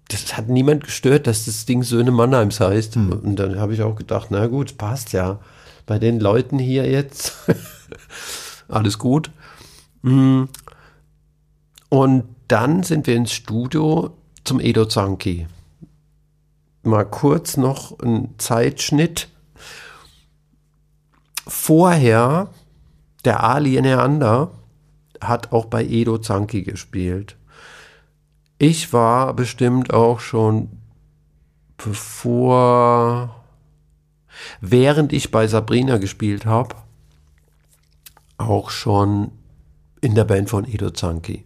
das 0.09 0.37
hat 0.37 0.49
niemand 0.49 0.85
gestört, 0.85 1.27
dass 1.27 1.47
das 1.47 1.67
Ding 1.67 1.83
Söhne 1.83 2.11
Mannheims 2.11 2.61
heißt. 2.61 2.97
Hm. 2.97 3.13
Und 3.13 3.37
dann 3.37 3.59
habe 3.59 3.75
ich 3.75 3.83
auch 3.83 3.97
gedacht, 3.97 4.29
na 4.31 4.47
gut, 4.47 4.77
passt 4.77 5.13
ja. 5.13 5.41
Bei 5.87 5.99
den 5.99 6.21
Leuten 6.21 6.59
hier 6.59 6.91
jetzt 6.91 7.35
alles 8.69 8.99
gut. 8.99 9.31
Mm. 10.03 10.45
Und 11.89 12.25
dann 12.49 12.83
sind 12.83 13.07
wir 13.07 13.17
ins 13.17 13.33
Studio 13.33 14.17
zum 14.45 14.61
Edo 14.61 14.87
Zanki. 14.87 15.47
Mal 16.83 17.05
kurz 17.05 17.57
noch 17.57 17.99
ein 18.01 18.35
Zeitschnitt. 18.39 19.29
Vorher, 21.47 22.51
der 23.25 23.43
Ali 23.43 23.81
Neander 23.81 24.51
hat 25.21 25.53
auch 25.53 25.67
bei 25.67 25.85
Edo 25.85 26.19
Zanki 26.19 26.63
gespielt. 26.63 27.37
Ich 28.59 28.93
war 28.93 29.35
bestimmt 29.35 29.93
auch 29.93 30.21
schon 30.21 30.69
bevor, 31.77 33.45
während 34.61 35.13
ich 35.13 35.31
bei 35.31 35.47
Sabrina 35.47 35.99
gespielt 35.99 36.47
habe, 36.47 36.77
auch 38.37 38.71
schon 38.71 39.33
in 40.05 40.15
der 40.15 40.25
Band 40.25 40.51
von 40.51 40.67
Edo 40.67 40.91
Zanki. 40.91 41.45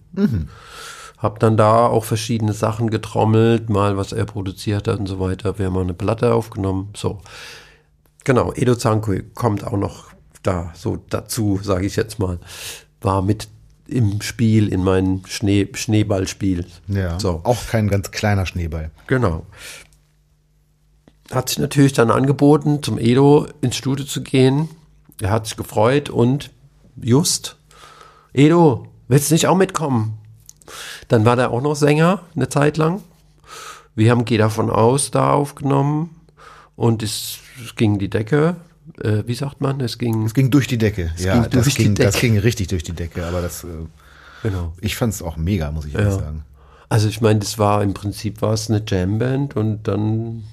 Hab 1.16 1.39
dann 1.40 1.56
da 1.56 1.86
auch 1.86 2.05
verschiedene 2.05 2.52
Sachen 2.52 2.90
getrommelt, 2.90 3.70
mal 3.70 3.97
was 3.97 4.12
er 4.12 4.24
produziert 4.24 4.89
hat 4.89 4.98
und 4.98 5.06
so 5.06 5.20
weiter. 5.20 5.59
Wir 5.59 5.66
haben 5.66 5.74
mal 5.74 5.82
eine 5.82 5.94
Platte 5.94 6.35
aufgenommen. 6.35 6.90
So. 6.97 7.20
Genau, 8.24 8.52
Edo 8.52 8.74
Zanki 8.74 9.24
kommt 9.35 9.64
auch 9.64 9.76
noch 9.76 10.06
da 10.43 10.72
so 10.74 10.98
dazu, 11.09 11.60
sage 11.62 11.86
ich 11.86 11.97
jetzt 11.97 12.18
mal. 12.18 12.39
War 13.01 13.22
mit 13.22 13.48
im 13.86 14.20
Spiel, 14.20 14.68
in 14.68 14.85
meinem 14.85 15.22
Schnee, 15.26 15.68
Schneeballspiel. 15.72 16.66
Ja. 16.89 17.18
So. 17.18 17.40
Auch 17.44 17.66
kein 17.66 17.89
ganz 17.89 18.10
kleiner 18.10 18.44
Schneeball. 18.44 18.90
Genau. 19.06 19.47
Hat 21.30 21.48
sich 21.48 21.59
natürlich 21.59 21.93
dann 21.93 22.10
angeboten, 22.10 22.82
zum 22.82 22.98
Edo 22.98 23.47
ins 23.60 23.76
Studio 23.76 24.05
zu 24.05 24.22
gehen. 24.22 24.68
Er 25.20 25.30
hat 25.30 25.47
sich 25.47 25.56
gefreut 25.56 26.10
und 26.10 26.51
just, 27.01 27.57
Edo, 28.32 28.86
willst 29.09 29.30
du 29.30 29.34
nicht 29.34 29.46
auch 29.46 29.56
mitkommen? 29.56 30.18
Dann 31.09 31.24
war 31.24 31.36
der 31.36 31.50
auch 31.50 31.62
noch 31.62 31.74
Sänger 31.74 32.20
eine 32.36 32.48
Zeit 32.48 32.76
lang. 32.76 33.02
Wir 33.94 34.10
haben 34.10 34.24
Geh 34.24 34.36
davon 34.38 34.70
aus 34.70 35.10
da 35.10 35.32
aufgenommen 35.32 36.14
und 36.76 37.02
es, 37.02 37.38
es 37.64 37.74
ging 37.74 37.98
die 37.98 38.10
Decke. 38.10 38.56
Äh, 39.02 39.22
wie 39.26 39.34
sagt 39.34 39.60
man? 39.60 39.80
Es 39.80 39.98
ging. 39.98 40.24
Es 40.24 40.34
ging 40.34 40.50
durch 40.50 40.66
die 40.66 40.78
Decke. 40.78 41.10
ja, 41.18 41.42
ging 41.42 41.50
das, 41.50 41.74
ging, 41.74 41.94
das 41.94 42.14
Decke. 42.14 42.26
ging 42.28 42.38
richtig 42.38 42.68
durch 42.68 42.82
die 42.82 42.92
Decke. 42.92 43.26
Aber 43.26 43.40
das, 43.42 43.64
äh, 43.64 43.68
genau. 44.42 44.72
ich 44.80 44.96
fand 44.96 45.14
es 45.14 45.22
auch 45.22 45.36
mega, 45.36 45.70
muss 45.70 45.84
ich 45.86 45.94
ehrlich 45.94 46.14
Ja. 46.14 46.18
sagen. 46.20 46.44
Also 46.90 47.09
ich 47.09 47.20
meine, 47.20 47.40
das 47.40 47.59
war 47.59 47.82
im 47.82 47.92
Prinzip 47.92 48.40
war 48.40 48.55
es 48.55 48.70
eine 48.70 48.82
Jamband 48.86 49.56
und 49.56 49.82
dann 49.88 50.44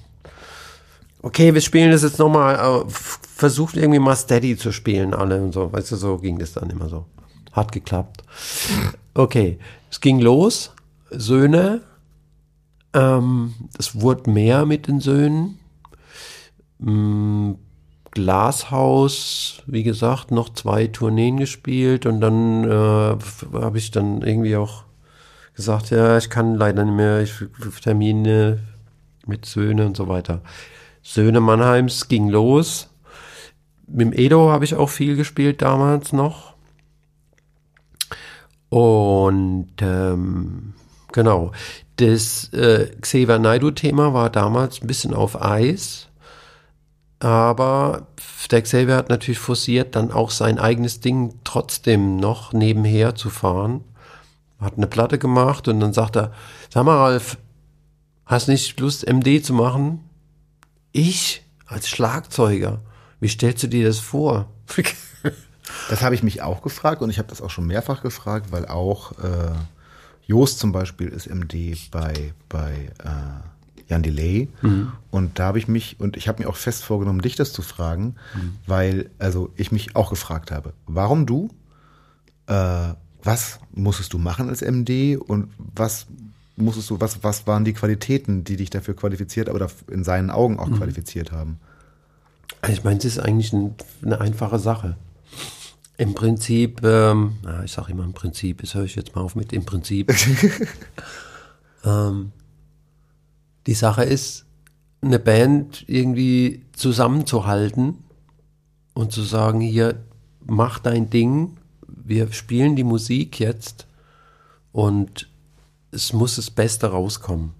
okay, 1.22 1.54
wir 1.54 1.60
spielen 1.60 1.90
das 1.90 2.02
jetzt 2.02 2.18
nochmal, 2.18 2.84
versucht 2.88 3.76
irgendwie 3.76 3.98
mal 3.98 4.14
steady 4.16 4.56
zu 4.56 4.70
spielen 4.70 5.12
alle 5.14 5.42
und 5.42 5.52
so, 5.52 5.72
weißt 5.72 5.92
du, 5.92 5.96
so 5.96 6.18
ging 6.18 6.38
das 6.38 6.52
dann 6.52 6.70
immer 6.70 6.88
so. 6.88 7.06
Hat 7.56 7.72
geklappt. 7.72 8.22
Okay, 9.14 9.58
es 9.90 10.00
ging 10.00 10.20
los, 10.20 10.74
Söhne, 11.10 11.80
ähm, 12.92 13.54
es 13.78 14.00
wurde 14.00 14.30
mehr 14.30 14.66
mit 14.66 14.88
den 14.88 15.00
Söhnen. 15.00 15.58
Mm, 16.78 17.52
Glashaus, 18.10 19.62
wie 19.66 19.82
gesagt, 19.82 20.30
noch 20.30 20.50
zwei 20.50 20.86
Tourneen 20.86 21.38
gespielt 21.38 22.06
und 22.06 22.20
dann 22.20 22.64
äh, 22.64 23.16
habe 23.54 23.78
ich 23.78 23.90
dann 23.90 24.22
irgendwie 24.22 24.56
auch 24.56 24.84
gesagt, 25.54 25.90
ja, 25.90 26.16
ich 26.16 26.30
kann 26.30 26.54
leider 26.54 26.84
nicht 26.84 26.94
mehr, 26.94 27.22
ich 27.22 27.32
Termine 27.82 28.60
mit 29.26 29.44
Söhne 29.44 29.86
und 29.86 29.96
so 29.96 30.08
weiter. 30.08 30.42
Söhne 31.02 31.40
Mannheims 31.40 32.08
ging 32.08 32.28
los. 32.28 32.90
Mit 33.86 34.00
dem 34.00 34.12
Edo 34.12 34.50
habe 34.50 34.64
ich 34.64 34.74
auch 34.74 34.90
viel 34.90 35.16
gespielt 35.16 35.62
damals 35.62 36.12
noch. 36.12 36.55
Und 38.68 39.70
ähm, 39.80 40.74
genau, 41.12 41.52
das 41.96 42.52
äh, 42.52 42.90
Xavier 43.00 43.38
Naidu-Thema 43.38 44.12
war 44.12 44.30
damals 44.30 44.82
ein 44.82 44.86
bisschen 44.86 45.14
auf 45.14 45.40
Eis. 45.40 46.08
Aber 47.18 48.08
der 48.50 48.62
Xavier 48.62 48.96
hat 48.96 49.08
natürlich 49.08 49.38
forciert, 49.38 49.96
dann 49.96 50.12
auch 50.12 50.30
sein 50.30 50.58
eigenes 50.58 51.00
Ding 51.00 51.40
trotzdem 51.44 52.16
noch 52.16 52.52
nebenher 52.52 53.14
zu 53.14 53.30
fahren. 53.30 53.84
Hat 54.60 54.76
eine 54.76 54.86
Platte 54.86 55.18
gemacht 55.18 55.68
und 55.68 55.80
dann 55.80 55.92
sagt 55.92 56.16
er, 56.16 56.32
sag 56.72 56.84
mal 56.84 56.96
Ralf, 56.96 57.38
hast 58.24 58.48
nicht 58.48 58.78
Lust 58.80 59.06
MD 59.06 59.44
zu 59.44 59.54
machen? 59.54 60.04
Ich 60.92 61.42
als 61.66 61.88
Schlagzeuger, 61.88 62.80
wie 63.20 63.28
stellst 63.28 63.62
du 63.64 63.68
dir 63.68 63.86
das 63.86 63.98
vor? 63.98 64.50
Das 65.88 66.02
habe 66.02 66.14
ich 66.14 66.22
mich 66.22 66.42
auch 66.42 66.62
gefragt 66.62 67.02
und 67.02 67.10
ich 67.10 67.18
habe 67.18 67.28
das 67.28 67.42
auch 67.42 67.50
schon 67.50 67.66
mehrfach 67.66 68.02
gefragt, 68.02 68.52
weil 68.52 68.66
auch 68.66 69.12
äh, 69.12 69.52
Jost 70.26 70.58
zum 70.58 70.72
Beispiel 70.72 71.08
ist 71.08 71.28
MD 71.28 71.90
bei, 71.90 72.32
bei 72.48 72.90
äh, 73.02 73.88
Jan 73.88 74.02
Delay. 74.02 74.48
Und 75.10 75.38
da 75.38 75.46
habe 75.46 75.58
ich 75.58 75.68
mich, 75.68 76.00
und 76.00 76.16
ich 76.16 76.28
habe 76.28 76.42
mir 76.42 76.48
auch 76.48 76.56
fest 76.56 76.84
vorgenommen, 76.84 77.20
dich 77.20 77.36
das 77.36 77.52
zu 77.52 77.62
fragen, 77.62 78.16
weil, 78.66 79.10
also 79.18 79.50
ich 79.56 79.70
mich 79.72 79.94
auch 79.94 80.10
gefragt 80.10 80.50
habe, 80.50 80.72
warum 80.86 81.26
du? 81.26 81.50
Äh, 82.46 82.94
was 83.22 83.58
musstest 83.72 84.12
du 84.12 84.18
machen 84.18 84.48
als 84.48 84.62
MD 84.62 85.16
und 85.16 85.50
was 85.58 86.06
musstest 86.56 86.90
du, 86.90 87.00
was, 87.00 87.22
was 87.22 87.46
waren 87.46 87.64
die 87.64 87.72
Qualitäten, 87.72 88.44
die 88.44 88.56
dich 88.56 88.70
dafür 88.70 88.94
qualifiziert, 88.94 89.48
oder 89.48 89.68
in 89.90 90.04
seinen 90.04 90.30
Augen 90.30 90.58
auch 90.58 90.70
qualifiziert 90.70 91.32
haben? 91.32 91.58
Ich 92.68 92.84
meine, 92.84 92.98
es 92.98 93.04
ist 93.04 93.18
eigentlich 93.18 93.52
ein, 93.52 93.74
eine 94.02 94.20
einfache 94.20 94.58
Sache. 94.58 94.96
Im 95.98 96.14
Prinzip, 96.14 96.82
ähm, 96.84 97.36
ich 97.64 97.72
sage 97.72 97.92
immer 97.92 98.04
im 98.04 98.12
Prinzip, 98.12 98.60
das 98.60 98.74
höre 98.74 98.84
ich 98.84 98.96
jetzt 98.96 99.14
mal 99.14 99.22
auf 99.22 99.34
mit 99.34 99.52
im 99.52 99.64
Prinzip. 99.64 100.12
ähm, 101.84 102.32
die 103.66 103.74
Sache 103.74 104.04
ist, 104.04 104.44
eine 105.00 105.18
Band 105.18 105.84
irgendwie 105.86 106.64
zusammenzuhalten 106.72 108.04
und 108.94 109.12
zu 109.12 109.22
sagen, 109.22 109.60
hier, 109.60 110.02
mach 110.44 110.78
dein 110.78 111.10
Ding, 111.10 111.56
wir 111.86 112.32
spielen 112.32 112.76
die 112.76 112.84
Musik 112.84 113.40
jetzt 113.40 113.86
und 114.72 115.28
es 115.90 116.12
muss 116.12 116.36
das 116.36 116.50
Beste 116.50 116.88
rauskommen. 116.88 117.52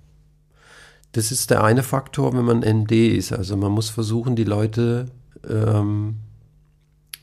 das 1.12 1.32
ist 1.32 1.50
der 1.50 1.64
eine 1.64 1.82
Faktor, 1.82 2.34
wenn 2.34 2.44
man 2.44 2.60
ND 2.60 2.92
ist. 2.92 3.32
Also 3.32 3.56
man 3.56 3.72
muss 3.72 3.88
versuchen, 3.88 4.36
die 4.36 4.44
Leute 4.44 5.06
ähm, 5.48 6.16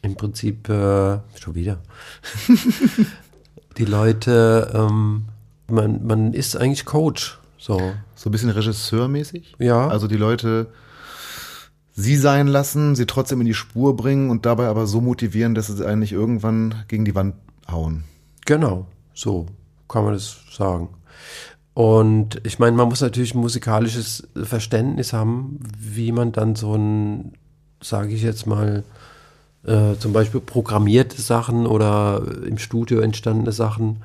im 0.04 0.16
Prinzip 0.16 0.70
äh, 0.70 1.20
schon 1.40 1.56
wieder 1.56 1.80
die 3.78 3.86
Leute, 3.86 4.72
ähm, 4.76 5.24
man, 5.68 6.06
man 6.06 6.34
ist 6.34 6.56
eigentlich 6.56 6.86
Coach. 6.86 7.40
So. 7.58 7.94
So 8.16 8.30
ein 8.30 8.32
bisschen 8.32 8.50
regisseurmäßig? 8.50 9.56
Ja. 9.58 9.88
Also 9.88 10.08
die 10.08 10.18
Leute 10.18 10.68
sie 11.96 12.18
sein 12.18 12.48
lassen, 12.48 12.96
sie 12.96 13.06
trotzdem 13.06 13.40
in 13.42 13.48
die 13.48 13.54
Spur 13.54 13.96
bringen 13.96 14.30
und 14.30 14.46
dabei 14.46 14.68
aber 14.68 14.88
so 14.88 15.00
motivieren, 15.00 15.56
dass 15.56 15.68
sie 15.68 15.86
eigentlich 15.88 16.12
irgendwann 16.12 16.84
gegen 16.88 17.06
die 17.06 17.16
Wand 17.16 17.36
hauen. 17.70 18.04
Genau, 18.46 18.88
so 19.14 19.46
kann 19.88 20.04
man 20.04 20.14
das 20.14 20.38
sagen. 20.52 20.90
Und 21.74 22.42
ich 22.46 22.60
meine, 22.60 22.76
man 22.76 22.90
muss 22.90 23.02
natürlich 23.02 23.34
ein 23.34 23.40
musikalisches 23.40 24.28
Verständnis 24.36 25.14
haben, 25.14 25.60
wie 25.78 26.12
man 26.12 26.32
dann 26.32 26.56
so 26.56 26.76
ein, 26.76 27.34
sage 27.82 28.14
ich 28.14 28.22
jetzt 28.22 28.46
mal, 28.46 28.84
äh, 29.66 29.96
zum 29.98 30.14
Beispiel 30.14 30.42
programmierte 30.42 31.22
Sachen 31.22 31.66
oder 31.66 32.22
im 32.46 32.58
Studio 32.58 33.00
entstandene 33.00 33.52
Sachen 33.52 34.04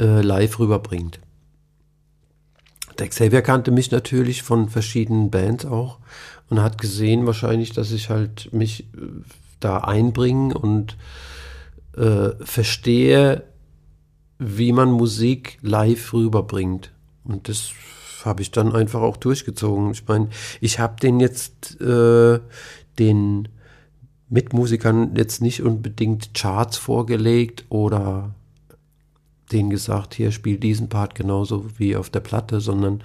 äh, 0.00 0.20
live 0.20 0.58
rüberbringt. 0.58 1.20
Der 2.98 3.08
Xavier 3.08 3.42
kannte 3.42 3.70
mich 3.70 3.90
natürlich 3.90 4.42
von 4.42 4.68
verschiedenen 4.68 5.30
Bands 5.30 5.64
auch 5.64 5.98
und 6.50 6.60
hat 6.60 6.78
gesehen 6.78 7.26
wahrscheinlich, 7.26 7.72
dass 7.72 7.92
ich 7.92 8.10
halt 8.10 8.52
mich 8.52 8.80
äh, 8.94 9.06
da 9.60 9.78
einbringe 9.78 10.56
und 10.56 10.96
äh, 11.96 12.30
verstehe, 12.40 13.44
wie 14.38 14.72
man 14.72 14.90
Musik 14.90 15.58
live 15.62 16.12
rüberbringt. 16.12 16.92
Und 17.24 17.48
das 17.48 17.70
habe 18.24 18.42
ich 18.42 18.50
dann 18.50 18.74
einfach 18.74 19.00
auch 19.00 19.16
durchgezogen. 19.16 19.90
Ich 19.92 20.06
meine, 20.06 20.28
ich 20.60 20.78
habe 20.78 21.00
den 21.00 21.20
jetzt 21.20 21.80
äh, 21.80 22.40
den 22.98 23.48
Mitmusikern 24.28 25.16
jetzt 25.16 25.40
nicht 25.40 25.62
unbedingt 25.62 26.34
Charts 26.34 26.76
vorgelegt 26.76 27.64
oder 27.68 28.34
denen 29.52 29.70
gesagt, 29.70 30.14
hier 30.14 30.32
spiel 30.32 30.58
diesen 30.58 30.88
Part 30.88 31.14
genauso 31.14 31.66
wie 31.78 31.96
auf 31.96 32.10
der 32.10 32.20
Platte, 32.20 32.60
sondern 32.60 33.02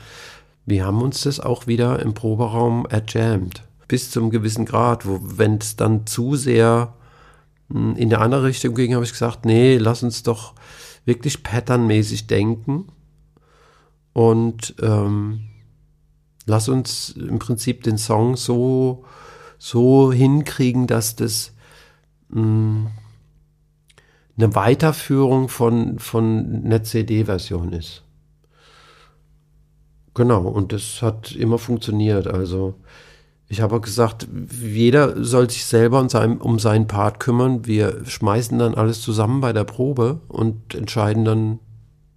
wir 0.66 0.86
haben 0.86 1.02
uns 1.02 1.22
das 1.22 1.40
auch 1.40 1.68
wieder 1.68 2.00
im 2.02 2.14
Proberaum 2.14 2.86
erjammt. 2.88 3.64
Bis 3.88 4.12
zum 4.12 4.30
gewissen 4.30 4.66
Grad, 4.66 5.06
wo, 5.06 5.20
wenn 5.22 5.58
es 5.58 5.76
dann 5.76 6.06
zu 6.06 6.36
sehr 6.36 6.94
hm, 7.70 7.96
in 7.96 8.10
der 8.10 8.22
andere 8.22 8.44
Richtung 8.44 8.76
ging, 8.76 8.94
habe 8.94 9.06
ich 9.06 9.12
gesagt, 9.12 9.46
nee, 9.46 9.78
lass 9.78 10.04
uns 10.04 10.24
doch 10.24 10.54
wirklich 11.06 11.44
patternmäßig 11.44 12.28
denken 12.28 12.88
und 14.14 14.76
ähm, 14.82 15.42
lass 16.46 16.70
uns 16.70 17.10
im 17.10 17.40
Prinzip 17.40 17.84
den 17.84 17.98
Song 17.98 18.38
so, 18.38 19.04
so 19.58 20.12
hinkriegen, 20.12 20.88
dass 20.88 21.16
das 21.16 21.54
mh, 22.30 22.42
hm, 22.42 22.88
eine 24.36 24.56
Weiterführung 24.56 25.48
von, 25.48 26.00
von 26.00 26.64
einer 26.66 26.84
CD-Version 26.84 27.72
ist. 27.74 28.04
Genau, 30.16 30.42
und 30.42 30.74
das 30.74 31.02
hat 31.02 31.34
immer 31.34 31.58
funktioniert. 31.58 32.28
Also 32.28 32.76
ich 33.48 33.62
habe 33.62 33.82
gesagt, 33.82 34.28
jeder 34.62 35.24
soll 35.24 35.50
sich 35.50 35.66
selber 35.66 36.00
um, 36.00 36.10
sein, 36.10 36.40
um 36.40 36.60
seinen 36.60 36.88
Part 36.88 37.20
kümmern. 37.20 37.66
Wir 37.66 38.06
schmeißen 38.06 38.58
dann 38.58 38.76
alles 38.76 39.02
zusammen 39.02 39.42
bei 39.42 39.54
der 39.54 39.64
Probe 39.64 40.22
und 40.28 40.74
entscheiden 40.76 41.26
dann, 41.26 41.60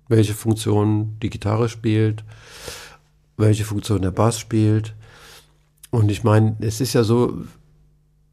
welche 0.09 0.35
Funktion 0.35 1.17
die 1.23 1.31
Gitarre 1.31 1.69
spielt, 1.69 2.25
welche 3.37 3.65
Funktion 3.65 4.03
der 4.03 4.13
Bass 4.13 4.39
spielt. 4.39 4.95
Und 5.97 6.11
ich 6.11 6.25
meine, 6.25 6.57
es 6.61 6.83
ist 6.83 6.93
ja 6.93 7.05
so, 7.05 7.39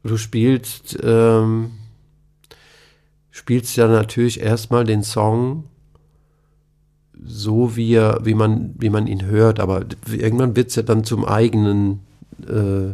du 0.02 0.18
spielst, 0.18 0.98
ähm, 1.02 1.70
spielst 3.30 3.74
ja 3.76 3.88
natürlich 3.88 4.38
erstmal 4.40 4.84
den 4.84 5.02
Song 5.02 5.64
so, 7.24 7.74
wie, 7.74 7.94
er, 7.94 8.20
wie, 8.22 8.34
man, 8.34 8.74
wie 8.78 8.90
man 8.90 9.06
ihn 9.06 9.24
hört, 9.24 9.60
aber 9.60 9.86
irgendwann 10.12 10.56
wird 10.56 10.68
es 10.68 10.74
ja 10.74 10.82
dann 10.82 11.04
zum 11.04 11.24
eigenen 11.24 12.00
äh, 12.46 12.92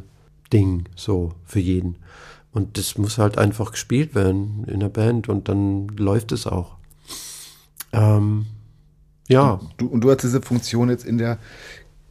Ding, 0.52 0.84
so 0.94 1.32
für 1.44 1.58
jeden. 1.58 1.96
Und 2.52 2.78
das 2.78 2.96
muss 2.96 3.18
halt 3.18 3.38
einfach 3.38 3.72
gespielt 3.72 4.14
werden 4.14 4.62
in 4.68 4.78
der 4.78 4.88
Band 4.88 5.28
und 5.28 5.48
dann 5.48 5.88
läuft 5.96 6.30
es 6.30 6.46
auch. 6.46 6.76
Ähm, 7.92 8.46
ja. 9.26 9.58
Du, 9.78 9.88
und 9.88 10.02
du 10.02 10.12
hast 10.12 10.22
diese 10.22 10.40
Funktion 10.40 10.90
jetzt 10.90 11.04
in 11.04 11.18
der 11.18 11.40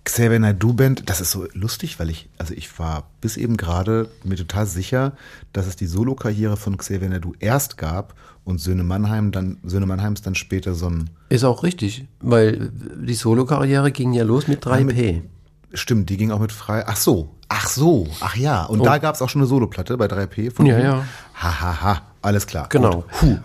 Xavier 0.06 0.40
Naidoo 0.40 0.74
Band, 0.74 1.04
das 1.10 1.22
ist 1.22 1.32
so 1.32 1.46
lustig, 1.54 2.00
weil 2.00 2.10
ich, 2.10 2.30
also 2.38 2.54
ich 2.54 2.80
war 2.80 3.10
bis 3.22 3.38
eben 3.38 3.58
gerade 3.58 4.10
mir 4.24 4.36
total 4.36 4.66
sicher, 4.66 5.14
dass 5.54 5.68
es 5.68 5.76
die 5.76 5.86
Solokarriere 5.86 6.58
von 6.58 6.78
Xavier 6.78 7.10
Naidoo 7.10 7.34
erst 7.40 7.78
gab 7.78 8.16
und 8.44 8.60
Söhne 8.60 8.84
Mannheim 8.84 9.32
dann, 9.32 9.58
Söhne 9.64 9.86
Mannheims 9.86 10.22
dann 10.22 10.36
später 10.36 10.74
so 10.74 10.90
ein. 10.90 11.10
Ist 11.30 11.44
auch 11.44 11.64
richtig, 11.64 12.06
weil 12.22 12.72
die 13.06 13.14
Solokarriere 13.14 13.92
ging 13.92 14.14
ja 14.14 14.24
los 14.24 14.48
mit 14.48 14.66
3P. 14.66 15.06
Ja, 15.06 15.12
mit, 15.14 15.24
stimmt, 15.74 16.10
die 16.10 16.18
ging 16.18 16.32
auch 16.32 16.40
mit 16.40 16.52
frei. 16.52 16.84
Ach 16.88 16.98
so, 16.98 17.36
ach 17.48 17.68
so, 17.68 18.08
ach 18.22 18.36
ja. 18.36 18.64
Und 18.66 18.82
oh. 18.82 18.86
da 18.86 18.98
gab 18.98 19.16
es 19.16 19.22
auch 19.22 19.30
schon 19.30 19.42
eine 19.42 19.48
Soloplatte 19.48 19.98
bei 19.98 20.06
3P 20.08 20.52
von 20.52 20.66
Ja, 20.66 20.78
ihm. 20.80 20.84
ja. 20.84 21.06
Hahaha, 21.36 21.82
ha, 21.82 21.82
ha. 21.82 22.02
alles 22.22 22.48
klar. 22.48 22.68
Genau. 22.70 23.04
Puh. 23.20 23.38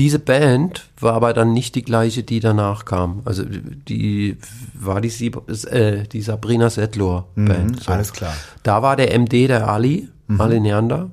Diese 0.00 0.18
Band 0.18 0.88
war 0.98 1.12
aber 1.12 1.34
dann 1.34 1.52
nicht 1.52 1.74
die 1.74 1.82
gleiche, 1.82 2.22
die 2.22 2.40
danach 2.40 2.86
kam. 2.86 3.20
Also 3.26 3.44
die 3.44 4.38
war 4.72 5.02
die, 5.02 5.30
äh, 5.66 6.04
die 6.04 6.22
Sabrina 6.22 6.70
Settler 6.70 7.26
Band. 7.34 7.72
Mhm, 7.72 7.78
so. 7.82 7.92
Alles 7.92 8.14
klar. 8.14 8.32
Da 8.62 8.80
war 8.80 8.96
der 8.96 9.12
MD 9.12 9.46
der 9.46 9.68
Ali, 9.68 10.08
mhm. 10.26 10.40
Ali 10.40 10.58
Neander, 10.58 11.10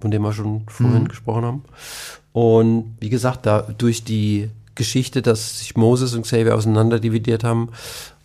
von 0.00 0.10
dem 0.10 0.22
wir 0.22 0.32
schon 0.32 0.62
vorhin 0.68 1.02
mhm. 1.02 1.08
gesprochen 1.08 1.44
haben. 1.44 1.64
Und 2.32 2.96
wie 2.98 3.10
gesagt, 3.10 3.44
da 3.44 3.60
durch 3.60 4.04
die 4.04 4.48
Geschichte, 4.74 5.20
dass 5.20 5.58
sich 5.58 5.76
Moses 5.76 6.14
und 6.14 6.22
Xavier 6.22 6.54
auseinanderdividiert 6.54 7.44
haben, 7.44 7.68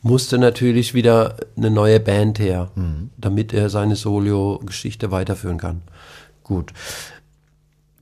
musste 0.01 0.37
natürlich 0.37 0.93
wieder 0.93 1.35
eine 1.57 1.71
neue 1.71 1.99
Band 1.99 2.39
her, 2.39 2.71
mhm. 2.75 3.09
damit 3.17 3.51
er 3.51 3.69
seine 3.69 3.97
Solo-Geschichte 3.97 5.11
weiterführen 5.11 5.57
kann. 5.57 5.81
Gut. 6.41 6.71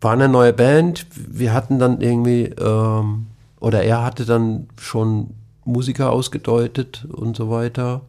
War 0.04 0.14
eine 0.14 0.30
neue 0.30 0.54
Band. 0.54 1.08
Wir 1.16 1.54
hatten 1.54 1.80
dann 1.80 2.02
irgendwie, 2.02 2.46
ähm, 2.46 3.28
oder 3.60 3.84
er 3.84 4.04
hatte 4.04 4.26
dann 4.26 4.68
schon 4.80 5.32
Musiker 5.66 6.12
ausgedeutet 6.12 7.08
und 7.12 7.36
so 7.38 7.50
weiter. 7.50 8.02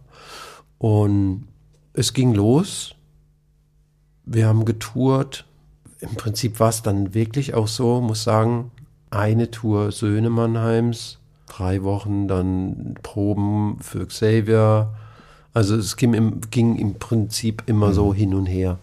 Und 0.78 1.46
es 1.92 2.12
ging 2.12 2.34
los. 2.34 2.94
Wir 4.24 4.48
haben 4.48 4.64
getourt 4.64 5.44
im 6.04 6.16
Prinzip 6.16 6.60
war 6.60 6.68
es 6.68 6.82
dann 6.82 7.14
wirklich 7.14 7.54
auch 7.54 7.68
so, 7.68 8.00
muss 8.00 8.24
sagen, 8.24 8.70
eine 9.10 9.50
Tour 9.50 9.90
Söhne 9.90 10.28
Mannheims, 10.28 11.18
drei 11.46 11.82
Wochen 11.82 12.28
dann 12.28 12.94
Proben 13.02 13.78
für 13.80 14.06
Xavier. 14.06 14.92
Also 15.54 15.76
es 15.76 15.96
ging 15.96 16.14
im, 16.14 16.40
ging 16.50 16.76
im 16.76 16.94
Prinzip 16.94 17.62
immer 17.66 17.88
mhm. 17.88 17.92
so 17.94 18.14
hin 18.14 18.34
und 18.34 18.46
her. 18.46 18.78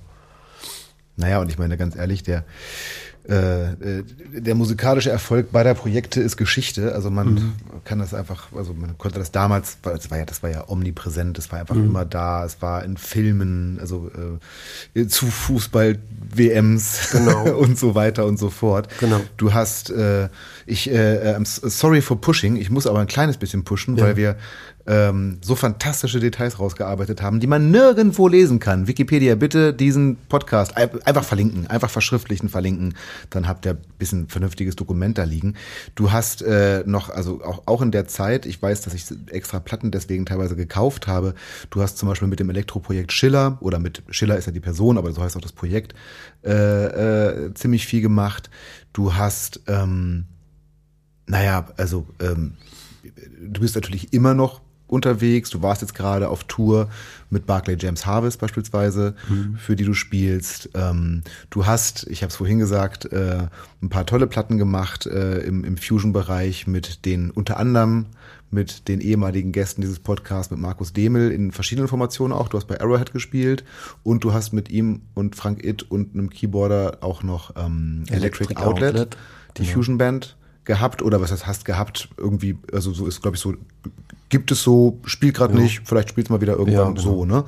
Naja, 1.21 1.39
und 1.39 1.49
ich 1.49 1.57
meine 1.57 1.77
ganz 1.77 1.95
ehrlich, 1.95 2.23
der 2.23 2.43
äh, 3.29 3.73
äh, 3.73 4.03
der 4.33 4.55
musikalische 4.55 5.11
Erfolg 5.11 5.51
beider 5.51 5.75
Projekte 5.75 6.19
ist 6.19 6.37
Geschichte. 6.37 6.95
Also 6.95 7.11
man 7.11 7.33
mhm. 7.33 7.53
kann 7.83 7.99
das 7.99 8.15
einfach, 8.15 8.47
also 8.55 8.73
man 8.73 8.97
konnte 8.97 9.19
das 9.19 9.31
damals, 9.31 9.77
das 9.83 10.09
war 10.09 10.17
ja, 10.17 10.25
das 10.25 10.41
war 10.41 10.49
ja 10.49 10.67
omnipräsent, 10.67 11.37
es 11.37 11.51
war 11.51 11.59
einfach 11.59 11.75
mhm. 11.75 11.85
immer 11.85 12.03
da, 12.03 12.43
es 12.43 12.63
war 12.63 12.83
in 12.83 12.97
Filmen, 12.97 13.77
also 13.79 14.09
äh, 14.95 15.05
zu 15.05 15.27
Fußball-WMs 15.27 17.11
genau. 17.11 17.43
und 17.59 17.77
so 17.77 17.93
weiter 17.93 18.25
und 18.25 18.39
so 18.39 18.49
fort. 18.49 18.87
Genau. 18.99 19.21
Du 19.37 19.53
hast, 19.53 19.91
äh, 19.91 20.29
ich, 20.65 20.89
äh, 20.89 21.35
I'm 21.37 21.45
sorry 21.45 22.01
for 22.01 22.19
pushing, 22.19 22.55
ich 22.55 22.71
muss 22.71 22.87
aber 22.87 23.01
ein 23.01 23.07
kleines 23.07 23.37
bisschen 23.37 23.63
pushen, 23.63 23.97
ja. 23.97 24.05
weil 24.05 24.15
wir 24.15 24.35
ähm, 24.87 25.37
so 25.41 25.55
fantastische 25.55 26.19
Details 26.19 26.59
rausgearbeitet 26.59 27.21
haben, 27.21 27.39
die 27.39 27.47
man 27.47 27.71
nirgendwo 27.71 28.27
lesen 28.27 28.59
kann. 28.59 28.87
Wikipedia, 28.87 29.35
bitte 29.35 29.73
diesen 29.73 30.17
Podcast 30.27 30.75
einfach 30.77 31.23
verlinken, 31.23 31.67
einfach 31.67 31.89
verschriftlichen, 31.89 32.49
verlinken, 32.49 32.95
dann 33.29 33.47
habt 33.47 33.65
ihr 33.65 33.73
ein 33.73 33.81
bisschen 33.99 34.27
vernünftiges 34.27 34.75
Dokument 34.75 35.17
da 35.17 35.23
liegen. 35.23 35.55
Du 35.95 36.11
hast 36.11 36.41
äh, 36.41 36.83
noch, 36.85 37.09
also 37.09 37.43
auch, 37.43 37.63
auch 37.65 37.81
in 37.81 37.91
der 37.91 38.07
Zeit, 38.07 38.45
ich 38.45 38.61
weiß, 38.61 38.81
dass 38.81 38.93
ich 38.93 39.05
extra 39.29 39.59
Platten 39.59 39.91
deswegen 39.91 40.25
teilweise 40.25 40.55
gekauft 40.55 41.07
habe, 41.07 41.35
du 41.69 41.81
hast 41.81 41.97
zum 41.97 42.09
Beispiel 42.09 42.27
mit 42.27 42.39
dem 42.39 42.49
Elektroprojekt 42.49 43.11
Schiller, 43.11 43.57
oder 43.61 43.79
mit 43.79 44.03
Schiller 44.09 44.37
ist 44.37 44.45
ja 44.45 44.51
die 44.51 44.59
Person, 44.59 44.97
aber 44.97 45.11
so 45.11 45.21
heißt 45.21 45.37
auch 45.37 45.41
das 45.41 45.53
Projekt, 45.53 45.93
äh, 46.43 47.45
äh, 47.45 47.53
ziemlich 47.53 47.85
viel 47.85 48.01
gemacht. 48.01 48.49
Du 48.93 49.13
hast, 49.13 49.61
ähm, 49.67 50.25
naja, 51.27 51.67
also 51.77 52.07
ähm, 52.19 52.53
du 53.41 53.61
bist 53.61 53.75
natürlich 53.75 54.13
immer 54.13 54.33
noch 54.33 54.61
unterwegs. 54.91 55.49
Du 55.49 55.61
warst 55.61 55.81
jetzt 55.81 55.95
gerade 55.95 56.29
auf 56.29 56.43
Tour 56.43 56.89
mit 57.29 57.45
Barclay 57.45 57.77
James 57.79 58.05
Harvest 58.05 58.39
beispielsweise, 58.39 59.15
mhm. 59.29 59.55
für 59.55 59.75
die 59.75 59.85
du 59.85 59.93
spielst. 59.93 60.69
Ähm, 60.73 61.23
du 61.49 61.65
hast, 61.65 62.07
ich 62.07 62.21
habe 62.23 62.29
es 62.29 62.35
vorhin 62.35 62.59
gesagt, 62.59 63.05
äh, 63.11 63.47
ein 63.81 63.89
paar 63.89 64.05
tolle 64.05 64.27
Platten 64.27 64.57
gemacht 64.57 65.05
äh, 65.05 65.39
im, 65.39 65.63
im 65.63 65.77
Fusion-Bereich 65.77 66.67
mit 66.67 67.05
den 67.05 67.31
unter 67.31 67.57
anderem 67.57 68.07
mit 68.53 68.89
den 68.89 68.99
ehemaligen 68.99 69.53
Gästen 69.53 69.79
dieses 69.79 69.99
Podcasts, 69.99 70.51
mit 70.51 70.59
Markus 70.59 70.91
Demel 70.91 71.31
in 71.31 71.53
verschiedenen 71.53 71.87
Formationen 71.87 72.37
auch. 72.37 72.49
Du 72.49 72.57
hast 72.57 72.67
bei 72.67 72.81
Arrowhead 72.81 73.13
gespielt 73.13 73.63
und 74.03 74.25
du 74.25 74.33
hast 74.33 74.51
mit 74.51 74.69
ihm 74.69 75.03
und 75.13 75.37
Frank 75.37 75.63
It 75.63 75.83
und 75.83 76.13
einem 76.13 76.29
Keyboarder 76.29 76.97
auch 76.99 77.23
noch 77.23 77.55
ähm, 77.55 78.03
Electric, 78.09 78.51
Electric 78.51 78.61
Outlet, 78.61 78.89
Outlet, 78.89 79.17
die 79.57 79.63
genau. 79.63 79.73
Fusion 79.73 79.97
Band 79.97 80.35
gehabt 80.65 81.01
oder 81.01 81.21
was 81.21 81.31
heißt 81.31 81.47
hast 81.47 81.65
gehabt 81.65 82.09
irgendwie 82.17 82.57
also 82.71 82.93
so 82.93 83.07
ist 83.07 83.21
glaube 83.21 83.35
ich 83.35 83.41
so 83.41 83.55
gibt 84.31 84.51
es 84.51 84.63
so 84.63 84.99
spielt 85.05 85.35
gerade 85.35 85.53
ja. 85.53 85.59
nicht 85.59 85.81
vielleicht 85.85 86.09
spielt 86.09 86.27
es 86.27 86.31
mal 86.31 86.41
wieder 86.41 86.57
irgendwann 86.57 86.95
ja, 86.95 87.01
so 87.01 87.25
ne 87.25 87.43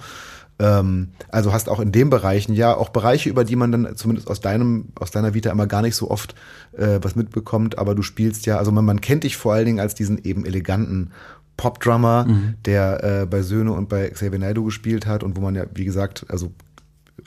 ähm, 0.59 1.09
also 1.29 1.51
hast 1.51 1.67
auch 1.67 1.79
in 1.79 1.91
den 1.91 2.11
Bereichen 2.11 2.53
ja 2.53 2.75
auch 2.77 2.89
Bereiche 2.89 3.27
über 3.29 3.43
die 3.43 3.55
man 3.55 3.71
dann 3.71 3.95
zumindest 3.95 4.29
aus 4.29 4.39
deinem 4.39 4.89
aus 4.99 5.09
deiner 5.09 5.33
Vita 5.33 5.49
immer 5.49 5.65
gar 5.65 5.81
nicht 5.81 5.95
so 5.95 6.11
oft 6.11 6.35
äh, 6.77 6.99
was 7.01 7.15
mitbekommt 7.15 7.79
aber 7.79 7.95
du 7.95 8.03
spielst 8.03 8.45
ja 8.45 8.59
also 8.59 8.71
man, 8.71 8.85
man 8.85 9.01
kennt 9.01 9.23
dich 9.23 9.35
vor 9.35 9.53
allen 9.53 9.65
Dingen 9.65 9.79
als 9.79 9.95
diesen 9.95 10.23
eben 10.23 10.45
eleganten 10.45 11.11
Pop-Drummer, 11.57 12.25
mhm. 12.25 12.55
der 12.65 13.03
äh, 13.21 13.25
bei 13.25 13.41
Söhne 13.41 13.73
und 13.73 13.89
bei 13.89 14.09
Xavier 14.09 14.39
Naidoo 14.39 14.65
gespielt 14.65 15.05
hat 15.05 15.23
und 15.23 15.37
wo 15.37 15.41
man 15.41 15.55
ja, 15.55 15.65
wie 15.75 15.85
gesagt, 15.85 16.25
also 16.29 16.51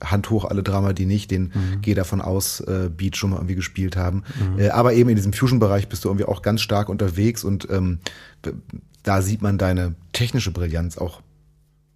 Hand 0.04 0.30
hoch 0.30 0.44
alle 0.44 0.62
Drama, 0.62 0.92
die 0.92 1.06
nicht 1.06 1.30
den 1.30 1.44
mhm. 1.44 1.80
Geh 1.80 1.94
davon 1.94 2.20
aus 2.20 2.60
äh, 2.60 2.90
Beat 2.94 3.16
schon 3.16 3.30
mal 3.30 3.36
irgendwie 3.36 3.54
gespielt 3.54 3.96
haben. 3.96 4.24
Mhm. 4.52 4.58
Äh, 4.58 4.68
aber 4.70 4.92
eben 4.92 5.08
in 5.08 5.16
diesem 5.16 5.32
Fusion-Bereich 5.32 5.88
bist 5.88 6.04
du 6.04 6.08
irgendwie 6.08 6.26
auch 6.26 6.42
ganz 6.42 6.60
stark 6.60 6.88
unterwegs 6.88 7.44
und 7.44 7.68
ähm, 7.70 8.00
da 9.06 9.22
sieht 9.22 9.40
man 9.40 9.56
deine 9.56 9.94
technische 10.12 10.50
Brillanz 10.50 10.98
auch 10.98 11.20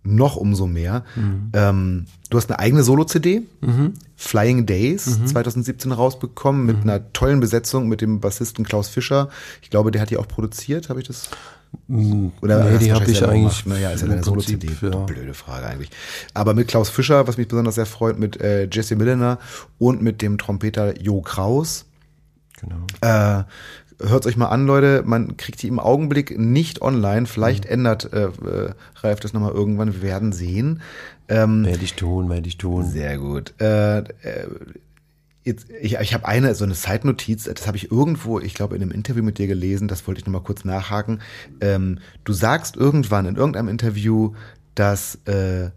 noch 0.02 0.36
umso 0.36 0.66
mehr. 0.66 1.04
Mhm. 1.14 1.50
Ähm, 1.52 2.06
du 2.30 2.38
hast 2.38 2.50
eine 2.50 2.58
eigene 2.58 2.82
Solo-CD, 2.82 3.42
mhm. 3.60 3.94
Flying 4.16 4.64
Days, 4.64 5.18
2017 5.26 5.90
mhm. 5.90 5.96
rausbekommen, 5.96 6.64
mit 6.64 6.82
einer 6.82 7.12
tollen 7.12 7.40
Besetzung 7.40 7.88
mit 7.88 8.00
dem 8.00 8.20
Bassisten 8.20 8.64
Klaus 8.64 8.88
Fischer. 8.88 9.28
Ich 9.60 9.70
glaube, 9.70 9.90
der 9.90 10.00
hat 10.00 10.10
die 10.10 10.16
auch 10.16 10.28
produziert, 10.28 10.88
habe 10.88 11.00
ich 11.00 11.06
das 11.06 11.28
hm, 11.88 12.32
Oder 12.40 12.64
nee, 12.64 12.78
die 12.78 12.92
habe 12.92 13.10
ich 13.10 13.24
eigentlich. 13.24 13.66
Naja, 13.66 13.90
ist 13.90 14.02
ja 14.02 14.08
eine 14.08 14.22
Solo-CD. 14.22 14.68
Ja. 14.80 14.90
Blöde 14.90 15.34
Frage 15.34 15.66
eigentlich. 15.66 15.90
Aber 16.34 16.54
mit 16.54 16.68
Klaus 16.68 16.90
Fischer, 16.90 17.28
was 17.28 17.36
mich 17.36 17.48
besonders 17.48 17.76
sehr 17.76 17.86
freut, 17.86 18.18
mit 18.18 18.40
äh, 18.40 18.68
Jesse 18.70 18.96
Milliner 18.96 19.38
und 19.78 20.02
mit 20.02 20.22
dem 20.22 20.38
Trompeter 20.38 21.00
Jo 21.00 21.20
Kraus. 21.20 21.86
Genau. 22.60 22.86
Äh, 23.00 23.44
Hört 24.02 24.26
euch 24.26 24.36
mal 24.36 24.48
an, 24.48 24.66
Leute. 24.66 25.02
Man 25.04 25.36
kriegt 25.36 25.62
die 25.62 25.68
im 25.68 25.78
Augenblick 25.78 26.38
nicht 26.38 26.82
online. 26.82 27.26
Vielleicht 27.26 27.64
mhm. 27.64 27.72
ändert 27.72 28.12
äh, 28.12 28.26
äh, 28.26 28.74
Ralf 28.96 29.20
das 29.20 29.32
nochmal 29.32 29.52
irgendwann. 29.52 29.94
Wir 29.94 30.02
werden 30.02 30.32
sehen. 30.32 30.82
Ähm, 31.28 31.64
werde 31.64 31.84
ich 31.84 31.94
tun, 31.94 32.28
werde 32.28 32.48
ich 32.48 32.58
tun. 32.58 32.86
Sehr 32.86 33.18
gut. 33.18 33.54
Äh, 33.60 33.98
äh, 33.98 34.04
Jetzt, 35.42 35.68
ich 35.80 35.98
ich 35.98 36.12
habe 36.12 36.28
eine, 36.28 36.54
so 36.54 36.64
eine 36.64 36.74
Zeitnotiz, 36.74 37.44
das 37.44 37.66
habe 37.66 37.78
ich 37.78 37.90
irgendwo, 37.90 38.40
ich 38.40 38.52
glaube, 38.52 38.76
in 38.76 38.82
einem 38.82 38.90
Interview 38.90 39.22
mit 39.22 39.38
dir 39.38 39.46
gelesen, 39.46 39.88
das 39.88 40.06
wollte 40.06 40.20
ich 40.20 40.26
nochmal 40.26 40.42
kurz 40.42 40.66
nachhaken. 40.66 41.22
Ähm, 41.62 41.98
du 42.24 42.34
sagst 42.34 42.76
irgendwann 42.76 43.24
in 43.24 43.36
irgendeinem 43.36 43.68
Interview, 43.68 44.34
dass 44.74 45.14
äh, 45.24 45.70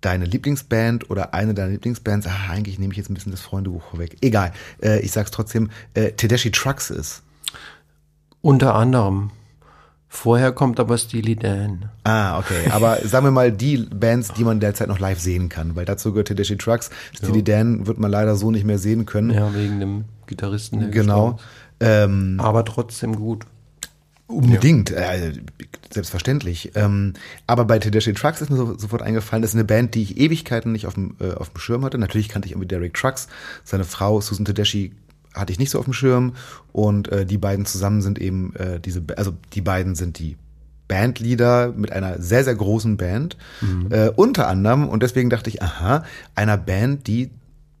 deine 0.00 0.24
Lieblingsband 0.24 1.10
oder 1.10 1.34
eine 1.34 1.52
deiner 1.52 1.72
Lieblingsbands, 1.72 2.26
ah, 2.26 2.50
eigentlich 2.50 2.78
nehme 2.78 2.92
ich 2.92 2.96
jetzt 2.96 3.10
ein 3.10 3.14
bisschen 3.14 3.32
das 3.32 3.42
Freundebuch 3.42 3.82
vorweg, 3.82 4.16
egal, 4.22 4.52
äh, 4.82 5.00
ich 5.00 5.12
sag's 5.12 5.32
trotzdem, 5.32 5.70
äh, 5.92 6.12
Tedeschi 6.12 6.50
Trucks 6.50 6.88
ist. 6.88 7.22
Unter 8.48 8.74
anderem. 8.74 9.28
Vorher 10.08 10.52
kommt 10.52 10.80
aber 10.80 10.96
Steely 10.96 11.36
Dan. 11.36 11.90
Ah, 12.04 12.38
okay. 12.38 12.70
Aber 12.70 12.96
sagen 13.06 13.26
wir 13.26 13.30
mal 13.30 13.52
die 13.52 13.76
Bands, 13.76 14.32
die 14.32 14.42
man 14.42 14.58
derzeit 14.58 14.88
noch 14.88 14.98
live 14.98 15.20
sehen 15.20 15.50
kann, 15.50 15.76
weil 15.76 15.84
dazu 15.84 16.12
gehört 16.12 16.28
Tedeschi 16.28 16.56
Trucks. 16.56 16.88
Steely 17.14 17.40
jo. 17.40 17.44
Dan 17.44 17.86
wird 17.86 17.98
man 17.98 18.10
leider 18.10 18.36
so 18.36 18.50
nicht 18.50 18.64
mehr 18.64 18.78
sehen 18.78 19.04
können. 19.04 19.28
Ja, 19.28 19.54
wegen 19.54 19.80
dem 19.80 20.04
Gitarristen. 20.26 20.90
Genau. 20.90 21.38
Ähm, 21.78 22.40
aber 22.42 22.64
trotzdem 22.64 23.16
gut. 23.16 23.44
Unbedingt, 24.28 24.88
ja. 24.88 25.12
äh, 25.12 25.34
selbstverständlich. 25.90 26.72
Ähm, 26.74 27.12
aber 27.46 27.66
bei 27.66 27.78
Tedeschi 27.78 28.14
Trucks 28.14 28.40
ist 28.40 28.48
mir 28.48 28.56
so, 28.56 28.78
sofort 28.78 29.02
eingefallen, 29.02 29.42
das 29.42 29.50
ist 29.50 29.56
eine 29.56 29.64
Band, 29.66 29.94
die 29.94 30.02
ich 30.04 30.16
Ewigkeiten 30.16 30.72
nicht 30.72 30.86
auf 30.86 30.94
dem, 30.94 31.16
äh, 31.20 31.34
auf 31.34 31.50
dem 31.50 31.58
Schirm 31.58 31.84
hatte. 31.84 31.98
Natürlich 31.98 32.30
kannte 32.30 32.46
ich 32.46 32.52
irgendwie 32.52 32.68
Derek 32.68 32.94
Trucks. 32.94 33.28
Seine 33.62 33.84
Frau 33.84 34.22
Susan 34.22 34.46
Tedeschi 34.46 34.94
hatte 35.38 35.52
ich 35.52 35.58
nicht 35.58 35.70
so 35.70 35.78
auf 35.78 35.84
dem 35.84 35.94
Schirm 35.94 36.34
und 36.72 37.08
äh, 37.08 37.24
die 37.24 37.38
beiden 37.38 37.66
zusammen 37.66 38.02
sind 38.02 38.18
eben 38.18 38.54
äh, 38.56 38.80
diese, 38.80 39.02
also 39.16 39.32
die 39.52 39.60
beiden 39.60 39.94
sind 39.94 40.18
die 40.18 40.36
Bandleader 40.88 41.72
mit 41.76 41.92
einer 41.92 42.20
sehr, 42.20 42.44
sehr 42.44 42.54
großen 42.54 42.96
Band. 42.96 43.36
Mhm. 43.60 43.92
Äh, 43.92 44.08
unter 44.16 44.48
anderem, 44.48 44.88
und 44.88 45.02
deswegen 45.02 45.30
dachte 45.30 45.50
ich, 45.50 45.62
aha, 45.62 46.04
einer 46.34 46.56
Band, 46.56 47.06
die 47.06 47.30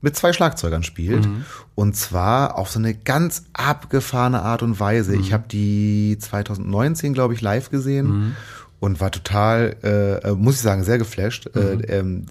mit 0.00 0.14
zwei 0.14 0.32
Schlagzeugern 0.32 0.84
spielt. 0.84 1.26
Mhm. 1.26 1.44
Und 1.74 1.96
zwar 1.96 2.56
auf 2.56 2.70
so 2.70 2.78
eine 2.78 2.94
ganz 2.94 3.44
abgefahrene 3.52 4.42
Art 4.42 4.62
und 4.62 4.78
Weise. 4.78 5.14
Mhm. 5.14 5.20
Ich 5.20 5.32
habe 5.32 5.44
die 5.50 6.16
2019, 6.20 7.14
glaube 7.14 7.34
ich, 7.34 7.40
live 7.40 7.70
gesehen. 7.70 8.36
Und 8.80 9.00
war 9.00 9.10
total, 9.10 9.76
äh, 9.82 10.30
muss 10.32 10.54
ich 10.54 10.60
sagen, 10.60 10.84
sehr 10.84 10.98
geflasht. 10.98 11.50
Äh, 11.54 11.58
mhm. 11.58 11.80
Äh, 11.80 11.98
ähm, 11.98 12.26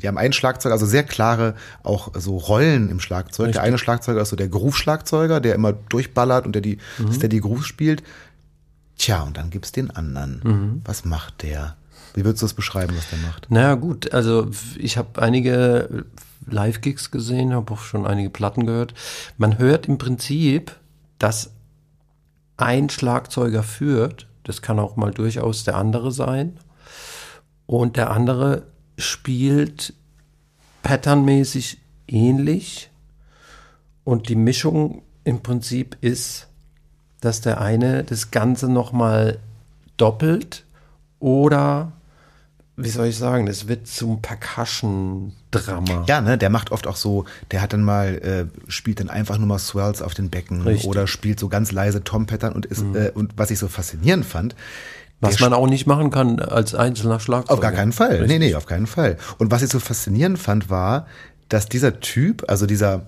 die 0.00 0.06
haben 0.06 0.16
einen 0.16 0.32
Schlagzeug, 0.32 0.70
also 0.70 0.86
sehr 0.86 1.02
klare 1.02 1.54
auch 1.82 2.12
so 2.14 2.36
Rollen 2.36 2.88
im 2.88 3.00
Schlagzeug. 3.00 3.46
Richtig. 3.46 3.54
Der 3.54 3.62
eine 3.64 3.78
Schlagzeuger 3.78 4.20
ist 4.20 4.28
so 4.28 4.36
der 4.36 4.48
Groove-Schlagzeuger, 4.48 5.40
der 5.40 5.56
immer 5.56 5.72
durchballert 5.72 6.46
und 6.46 6.52
der 6.52 6.62
die 6.62 6.78
mhm. 6.98 7.12
Steady 7.12 7.40
Groove 7.40 7.66
spielt. 7.66 8.04
Tja, 8.96 9.22
und 9.22 9.36
dann 9.36 9.50
gibt's 9.50 9.72
den 9.72 9.90
anderen. 9.90 10.40
Mhm. 10.44 10.82
Was 10.84 11.04
macht 11.04 11.42
der? 11.42 11.76
Wie 12.14 12.24
würdest 12.24 12.42
du 12.42 12.46
das 12.46 12.54
beschreiben, 12.54 12.96
was 12.96 13.10
der 13.10 13.18
macht? 13.18 13.50
Naja, 13.50 13.74
gut, 13.74 14.12
also 14.12 14.50
ich 14.76 14.98
habe 14.98 15.20
einige 15.20 16.04
Live-Gigs 16.46 17.10
gesehen, 17.10 17.52
habe 17.52 17.72
auch 17.72 17.80
schon 17.80 18.06
einige 18.06 18.30
Platten 18.30 18.66
gehört. 18.66 18.94
Man 19.36 19.58
hört 19.58 19.86
im 19.86 19.98
Prinzip, 19.98 20.76
dass 21.18 21.50
ein 22.56 22.88
Schlagzeuger 22.88 23.62
führt 23.62 24.27
das 24.48 24.62
kann 24.62 24.78
auch 24.78 24.96
mal 24.96 25.10
durchaus 25.10 25.62
der 25.62 25.76
andere 25.76 26.10
sein. 26.10 26.58
Und 27.66 27.98
der 27.98 28.10
andere 28.10 28.62
spielt 28.96 29.92
patternmäßig 30.82 31.76
ähnlich. 32.06 32.90
Und 34.04 34.30
die 34.30 34.36
Mischung 34.36 35.02
im 35.24 35.42
Prinzip 35.42 35.98
ist, 36.00 36.48
dass 37.20 37.42
der 37.42 37.60
eine 37.60 38.04
das 38.04 38.30
Ganze 38.30 38.70
nochmal 38.70 39.38
doppelt 39.98 40.64
oder 41.20 41.92
wie 42.78 42.88
soll 42.88 43.08
ich 43.08 43.18
sagen, 43.18 43.46
das 43.46 43.66
wird 43.66 43.88
zum 43.88 44.22
Percussion-Drama. 44.22 46.04
Ja, 46.06 46.20
ne, 46.20 46.38
der 46.38 46.48
macht 46.48 46.70
oft 46.70 46.86
auch 46.86 46.96
so, 46.96 47.24
der 47.50 47.60
hat 47.60 47.72
dann 47.72 47.82
mal, 47.82 48.14
äh, 48.18 48.70
spielt 48.70 49.00
dann 49.00 49.10
einfach 49.10 49.36
nur 49.36 49.48
mal 49.48 49.58
Swells 49.58 50.00
auf 50.00 50.14
den 50.14 50.30
Becken 50.30 50.62
Richtig. 50.62 50.88
oder 50.88 51.08
spielt 51.08 51.40
so 51.40 51.48
ganz 51.48 51.72
leise 51.72 52.04
Tom-Pattern 52.04 52.52
und 52.52 52.66
ist, 52.66 52.84
mhm. 52.84 52.96
äh, 52.96 53.10
und 53.10 53.32
was 53.36 53.50
ich 53.50 53.58
so 53.58 53.66
faszinierend 53.66 54.24
fand, 54.24 54.54
was 55.20 55.40
man 55.40 55.52
auch 55.52 55.66
nicht 55.66 55.88
machen 55.88 56.10
kann 56.10 56.38
als 56.38 56.76
einzelner 56.76 57.18
Schlagzeuger. 57.18 57.52
Auf 57.52 57.60
gar 57.60 57.72
keinen 57.72 57.90
Fall. 57.90 58.12
Richtig. 58.12 58.28
Nee, 58.28 58.38
nee, 58.38 58.54
auf 58.54 58.66
keinen 58.66 58.86
Fall. 58.86 59.16
Und 59.38 59.50
was 59.50 59.62
ich 59.62 59.70
so 59.70 59.80
faszinierend 59.80 60.38
fand, 60.38 60.70
war, 60.70 61.08
dass 61.48 61.68
dieser 61.68 61.98
Typ, 61.98 62.44
also 62.46 62.66
dieser, 62.66 63.06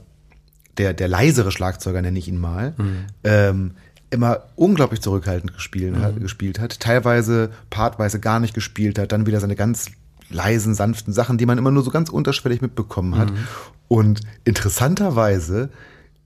der, 0.76 0.92
der 0.92 1.06
leisere 1.06 1.52
Schlagzeuger, 1.52 2.02
nenne 2.02 2.18
ich 2.18 2.26
ihn 2.26 2.38
mal, 2.38 2.74
mhm. 2.76 3.06
ähm, 3.22 3.74
immer 4.10 4.40
unglaublich 4.56 5.00
zurückhaltend 5.00 5.54
gespielt, 5.54 5.96
mhm. 5.96 6.02
hat, 6.02 6.20
gespielt 6.20 6.58
hat, 6.58 6.80
teilweise 6.80 7.50
partweise 7.70 8.20
gar 8.20 8.40
nicht 8.40 8.54
gespielt 8.54 8.98
hat, 8.98 9.12
dann 9.12 9.26
wieder 9.26 9.40
seine 9.40 9.56
ganz 9.56 9.90
leisen, 10.30 10.74
sanften 10.74 11.12
Sachen, 11.12 11.38
die 11.38 11.46
man 11.46 11.58
immer 11.58 11.70
nur 11.70 11.82
so 11.82 11.90
ganz 11.90 12.08
unterschwellig 12.08 12.60
mitbekommen 12.60 13.16
hat. 13.16 13.30
Mhm. 13.30 13.38
Und 13.88 14.20
interessanterweise 14.44 15.70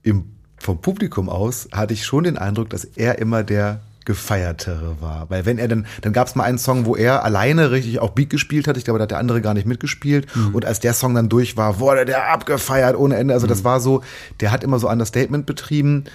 im, 0.03 0.25
vom 0.57 0.81
Publikum 0.81 1.29
aus 1.29 1.67
hatte 1.71 1.93
ich 1.93 2.05
schon 2.05 2.23
den 2.23 2.37
Eindruck, 2.37 2.69
dass 2.69 2.85
er 2.85 3.19
immer 3.19 3.43
der 3.43 3.81
gefeiertere 4.05 5.01
war. 5.01 5.29
Weil 5.29 5.45
wenn 5.45 5.57
er 5.57 5.67
dann, 5.67 5.87
dann 6.01 6.13
gab 6.13 6.27
es 6.27 6.35
mal 6.35 6.43
einen 6.43 6.59
Song, 6.59 6.85
wo 6.85 6.95
er 6.95 7.25
alleine 7.25 7.71
richtig 7.71 7.99
auch 7.99 8.11
Beat 8.11 8.29
gespielt 8.29 8.67
hat. 8.67 8.77
Ich 8.77 8.85
glaube, 8.85 8.99
da 8.99 9.03
hat 9.03 9.11
der 9.11 9.17
andere 9.17 9.41
gar 9.41 9.55
nicht 9.55 9.65
mitgespielt. 9.65 10.27
Mhm. 10.35 10.53
Und 10.53 10.65
als 10.65 10.79
der 10.79 10.93
Song 10.93 11.15
dann 11.15 11.27
durch 11.27 11.57
war, 11.57 11.79
wurde 11.79 12.05
der 12.05 12.31
abgefeiert 12.31 12.95
ohne 12.95 13.15
Ende. 13.15 13.33
Also 13.33 13.47
das 13.47 13.59
mhm. 13.59 13.65
war 13.65 13.79
so, 13.79 14.03
der 14.39 14.51
hat 14.51 14.63
immer 14.63 14.77
so 14.77 14.89
Understatement 14.89 15.47
betrieben 15.47 16.05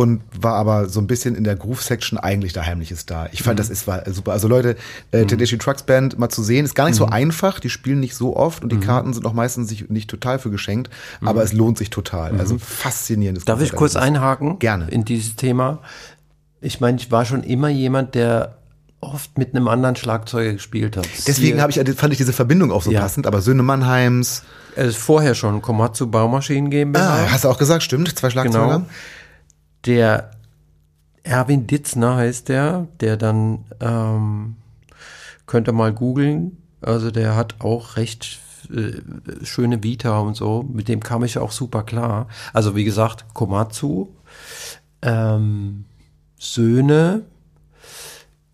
und 0.00 0.22
war 0.32 0.54
aber 0.54 0.88
so 0.88 0.98
ein 0.98 1.06
bisschen 1.06 1.34
in 1.34 1.44
der 1.44 1.56
Groove-Section 1.56 2.16
eigentlich 2.16 2.54
der 2.54 2.64
heimliche 2.64 2.96
Star. 2.96 3.28
Ich 3.32 3.42
fand, 3.42 3.56
mhm. 3.56 3.58
das 3.58 3.68
ist 3.68 3.86
war 3.86 4.10
super. 4.10 4.32
Also 4.32 4.48
Leute, 4.48 4.76
äh, 5.12 5.24
mhm. 5.24 5.28
Tedeschi 5.28 5.58
Trucks 5.58 5.82
Band 5.82 6.18
mal 6.18 6.30
zu 6.30 6.42
sehen, 6.42 6.64
ist 6.64 6.74
gar 6.74 6.86
nicht 6.86 6.94
mhm. 6.94 7.04
so 7.04 7.06
einfach. 7.06 7.60
Die 7.60 7.68
spielen 7.68 8.00
nicht 8.00 8.14
so 8.14 8.34
oft 8.34 8.62
und 8.62 8.72
die 8.72 8.76
mhm. 8.76 8.80
Karten 8.80 9.12
sind 9.12 9.26
auch 9.26 9.34
meistens 9.34 9.70
nicht, 9.70 9.90
nicht 9.90 10.08
total 10.08 10.38
für 10.38 10.50
geschenkt, 10.50 10.88
mhm. 11.20 11.28
aber 11.28 11.42
es 11.42 11.52
lohnt 11.52 11.76
sich 11.76 11.90
total. 11.90 12.40
Also 12.40 12.56
faszinierendes 12.56 13.44
Darf 13.44 13.60
ich 13.60 13.72
kurz 13.72 13.94
einhaken? 13.94 14.58
Gerne. 14.58 14.88
In 14.88 15.04
dieses 15.04 15.36
Thema. 15.36 15.80
Ich 16.62 16.80
meine, 16.80 16.96
ich 16.96 17.10
war 17.10 17.26
schon 17.26 17.42
immer 17.42 17.68
jemand, 17.68 18.14
der 18.14 18.56
oft 19.02 19.36
mit 19.36 19.54
einem 19.54 19.68
anderen 19.68 19.96
Schlagzeuger 19.96 20.54
gespielt 20.54 20.96
hat. 20.96 21.06
Deswegen 21.26 21.60
habe 21.60 21.72
ich 21.72 21.96
fand 21.98 22.14
ich 22.14 22.16
diese 22.16 22.32
Verbindung 22.32 22.72
auch 22.72 22.82
so 22.82 22.90
ja. 22.90 23.02
passend, 23.02 23.26
aber 23.26 23.42
Söhne 23.42 23.62
Mannheims. 23.62 24.44
Es 24.76 24.88
ist 24.88 24.96
vorher 24.96 25.34
schon 25.34 25.60
Komatsu 25.60 26.06
Baumaschinen 26.06 26.70
GmbH. 26.70 27.26
Ah, 27.26 27.30
hast 27.30 27.44
du 27.44 27.50
auch 27.50 27.58
gesagt, 27.58 27.82
stimmt, 27.82 28.16
zwei 28.16 28.30
Schlagzeuger. 28.30 28.66
Genau 28.66 28.86
der 29.86 30.30
Erwin 31.22 31.66
Ditzner 31.66 32.16
heißt 32.16 32.48
der, 32.48 32.88
der 33.00 33.16
dann 33.16 33.64
ähm, 33.80 34.56
Könnt 35.50 35.66
ihr 35.66 35.72
mal 35.72 35.92
googeln. 35.92 36.58
Also 36.80 37.10
der 37.10 37.34
hat 37.34 37.60
auch 37.60 37.96
recht 37.96 38.38
äh, 38.72 39.00
schöne 39.44 39.82
Vita 39.82 40.20
und 40.20 40.36
so. 40.36 40.62
Mit 40.62 40.86
dem 40.86 41.00
kam 41.00 41.24
ich 41.24 41.38
auch 41.38 41.50
super 41.50 41.82
klar. 41.82 42.28
Also 42.52 42.76
wie 42.76 42.84
gesagt, 42.84 43.34
Komatsu, 43.34 44.10
ähm, 45.02 45.86
Söhne, 46.38 47.22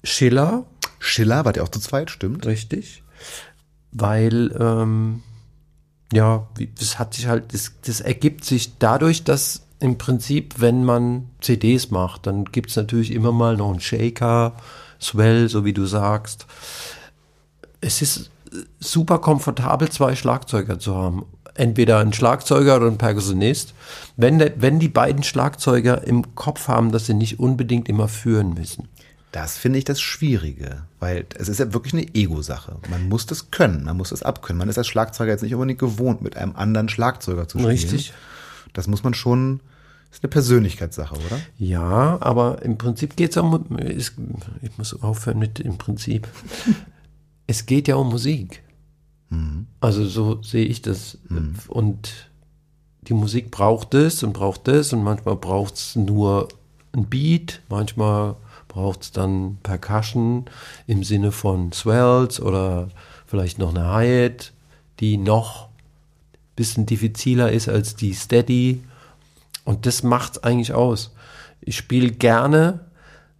Schiller. 0.04 0.64
Schiller 0.98 1.44
war 1.44 1.52
der 1.52 1.64
auch 1.64 1.68
zu 1.68 1.80
zweit, 1.80 2.10
stimmt. 2.10 2.46
Richtig. 2.46 3.02
Weil, 3.92 4.56
ähm, 4.58 5.22
ja, 6.14 6.48
das 6.78 6.98
hat 6.98 7.12
sich 7.12 7.26
halt, 7.26 7.52
das, 7.52 7.72
das 7.84 8.00
ergibt 8.00 8.46
sich 8.46 8.78
dadurch, 8.78 9.22
dass 9.22 9.65
im 9.80 9.98
Prinzip, 9.98 10.54
wenn 10.58 10.84
man 10.84 11.28
CDs 11.40 11.90
macht, 11.90 12.26
dann 12.26 12.44
gibt 12.46 12.70
es 12.70 12.76
natürlich 12.76 13.12
immer 13.12 13.32
mal 13.32 13.56
noch 13.56 13.70
einen 13.70 13.80
Shaker, 13.80 14.54
Swell, 15.00 15.48
so 15.48 15.64
wie 15.64 15.74
du 15.74 15.84
sagst. 15.84 16.46
Es 17.80 18.00
ist 18.00 18.30
super 18.80 19.18
komfortabel, 19.18 19.90
zwei 19.90 20.16
Schlagzeuger 20.16 20.78
zu 20.78 20.94
haben. 20.94 21.26
Entweder 21.54 21.98
ein 21.98 22.12
Schlagzeuger 22.12 22.76
oder 22.76 22.86
ein 22.86 22.98
Perkussionist. 22.98 23.74
Wenn, 24.16 24.38
der, 24.38 24.60
wenn 24.60 24.78
die 24.78 24.88
beiden 24.88 25.22
Schlagzeuger 25.22 26.04
im 26.04 26.34
Kopf 26.34 26.68
haben, 26.68 26.92
dass 26.92 27.06
sie 27.06 27.14
nicht 27.14 27.38
unbedingt 27.38 27.88
immer 27.88 28.08
führen 28.08 28.54
müssen. 28.54 28.88
Das 29.32 29.58
finde 29.58 29.78
ich 29.78 29.84
das 29.84 30.00
Schwierige, 30.00 30.84
weil 30.98 31.26
es 31.34 31.48
ist 31.48 31.60
ja 31.60 31.74
wirklich 31.74 31.92
eine 31.92 32.14
Ego-Sache. 32.14 32.76
Man 32.88 33.08
muss 33.08 33.26
das 33.26 33.50
können, 33.50 33.84
man 33.84 33.96
muss 33.96 34.10
das 34.10 34.22
abkönnen. 34.22 34.58
Man 34.58 34.68
ist 34.68 34.78
als 34.78 34.86
Schlagzeuger 34.86 35.32
jetzt 35.32 35.42
nicht 35.42 35.54
unbedingt 35.54 35.80
gewohnt, 35.80 36.22
mit 36.22 36.36
einem 36.36 36.56
anderen 36.56 36.88
Schlagzeuger 36.88 37.46
zu 37.46 37.58
spielen. 37.58 37.70
Richtig. 37.70 38.14
Das 38.76 38.88
muss 38.88 39.02
man 39.02 39.14
schon, 39.14 39.60
das 40.08 40.18
ist 40.18 40.24
eine 40.24 40.30
Persönlichkeitssache, 40.30 41.14
oder? 41.14 41.40
Ja, 41.58 42.18
aber 42.20 42.62
im 42.62 42.76
Prinzip 42.76 43.16
geht 43.16 43.30
es 43.30 43.36
um, 43.38 43.64
ich 43.88 44.10
muss 44.76 45.02
aufhören 45.02 45.38
mit 45.38 45.60
im 45.60 45.78
Prinzip. 45.78 46.28
es 47.46 47.64
geht 47.64 47.88
ja 47.88 47.96
um 47.96 48.10
Musik. 48.10 48.62
Mhm. 49.30 49.66
Also 49.80 50.04
so 50.06 50.42
sehe 50.42 50.66
ich 50.66 50.82
das. 50.82 51.18
Mhm. 51.28 51.54
Und 51.68 52.30
die 53.02 53.14
Musik 53.14 53.50
braucht 53.50 53.94
es 53.94 54.22
und 54.22 54.34
braucht 54.34 54.68
es 54.68 54.92
und 54.92 55.02
manchmal 55.02 55.36
braucht 55.36 55.74
es 55.74 55.96
nur 55.96 56.48
ein 56.92 57.06
Beat, 57.06 57.62
manchmal 57.68 58.36
braucht 58.68 59.02
es 59.02 59.12
dann 59.12 59.58
Percussion 59.62 60.44
im 60.86 61.02
Sinne 61.02 61.32
von 61.32 61.72
Swells 61.72 62.40
oder 62.40 62.88
vielleicht 63.26 63.58
noch 63.58 63.70
eine 63.70 63.86
Hi-Hat, 63.86 64.52
die 65.00 65.16
noch 65.16 65.65
bisschen 66.56 66.86
diffiziler 66.86 67.52
ist 67.52 67.68
als 67.68 67.94
die 67.94 68.14
Steady. 68.14 68.82
Und 69.64 69.86
das 69.86 70.02
macht 70.02 70.32
es 70.32 70.44
eigentlich 70.44 70.72
aus. 70.72 71.14
Ich 71.60 71.76
spiele 71.76 72.10
gerne 72.10 72.80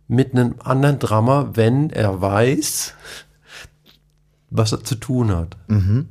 mit 0.08 0.32
einem 0.32 0.56
anderen 0.60 0.98
Drummer, 0.98 1.56
wenn 1.56 1.90
er 1.90 2.20
weiß, 2.20 2.94
was 4.50 4.72
er 4.72 4.84
zu 4.84 4.94
tun 4.94 5.34
hat. 5.34 5.56
Mhm. 5.68 6.08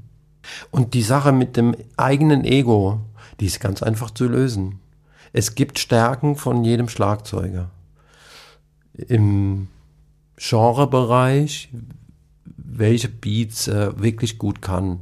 Und 0.71 0.93
die 0.93 1.01
Sache 1.01 1.31
mit 1.31 1.57
dem 1.57 1.75
eigenen 1.97 2.43
Ego, 2.43 3.01
die 3.39 3.45
ist 3.45 3.59
ganz 3.59 3.81
einfach 3.81 4.11
zu 4.11 4.27
lösen. 4.27 4.79
Es 5.33 5.55
gibt 5.55 5.79
Stärken 5.79 6.35
von 6.35 6.63
jedem 6.63 6.87
Schlagzeuger. 6.87 7.69
Im 8.93 9.67
Genrebereich, 10.37 11.69
welche 12.57 13.09
Beats 13.09 13.67
er 13.67 13.99
wirklich 13.99 14.37
gut 14.37 14.61
kann. 14.61 14.99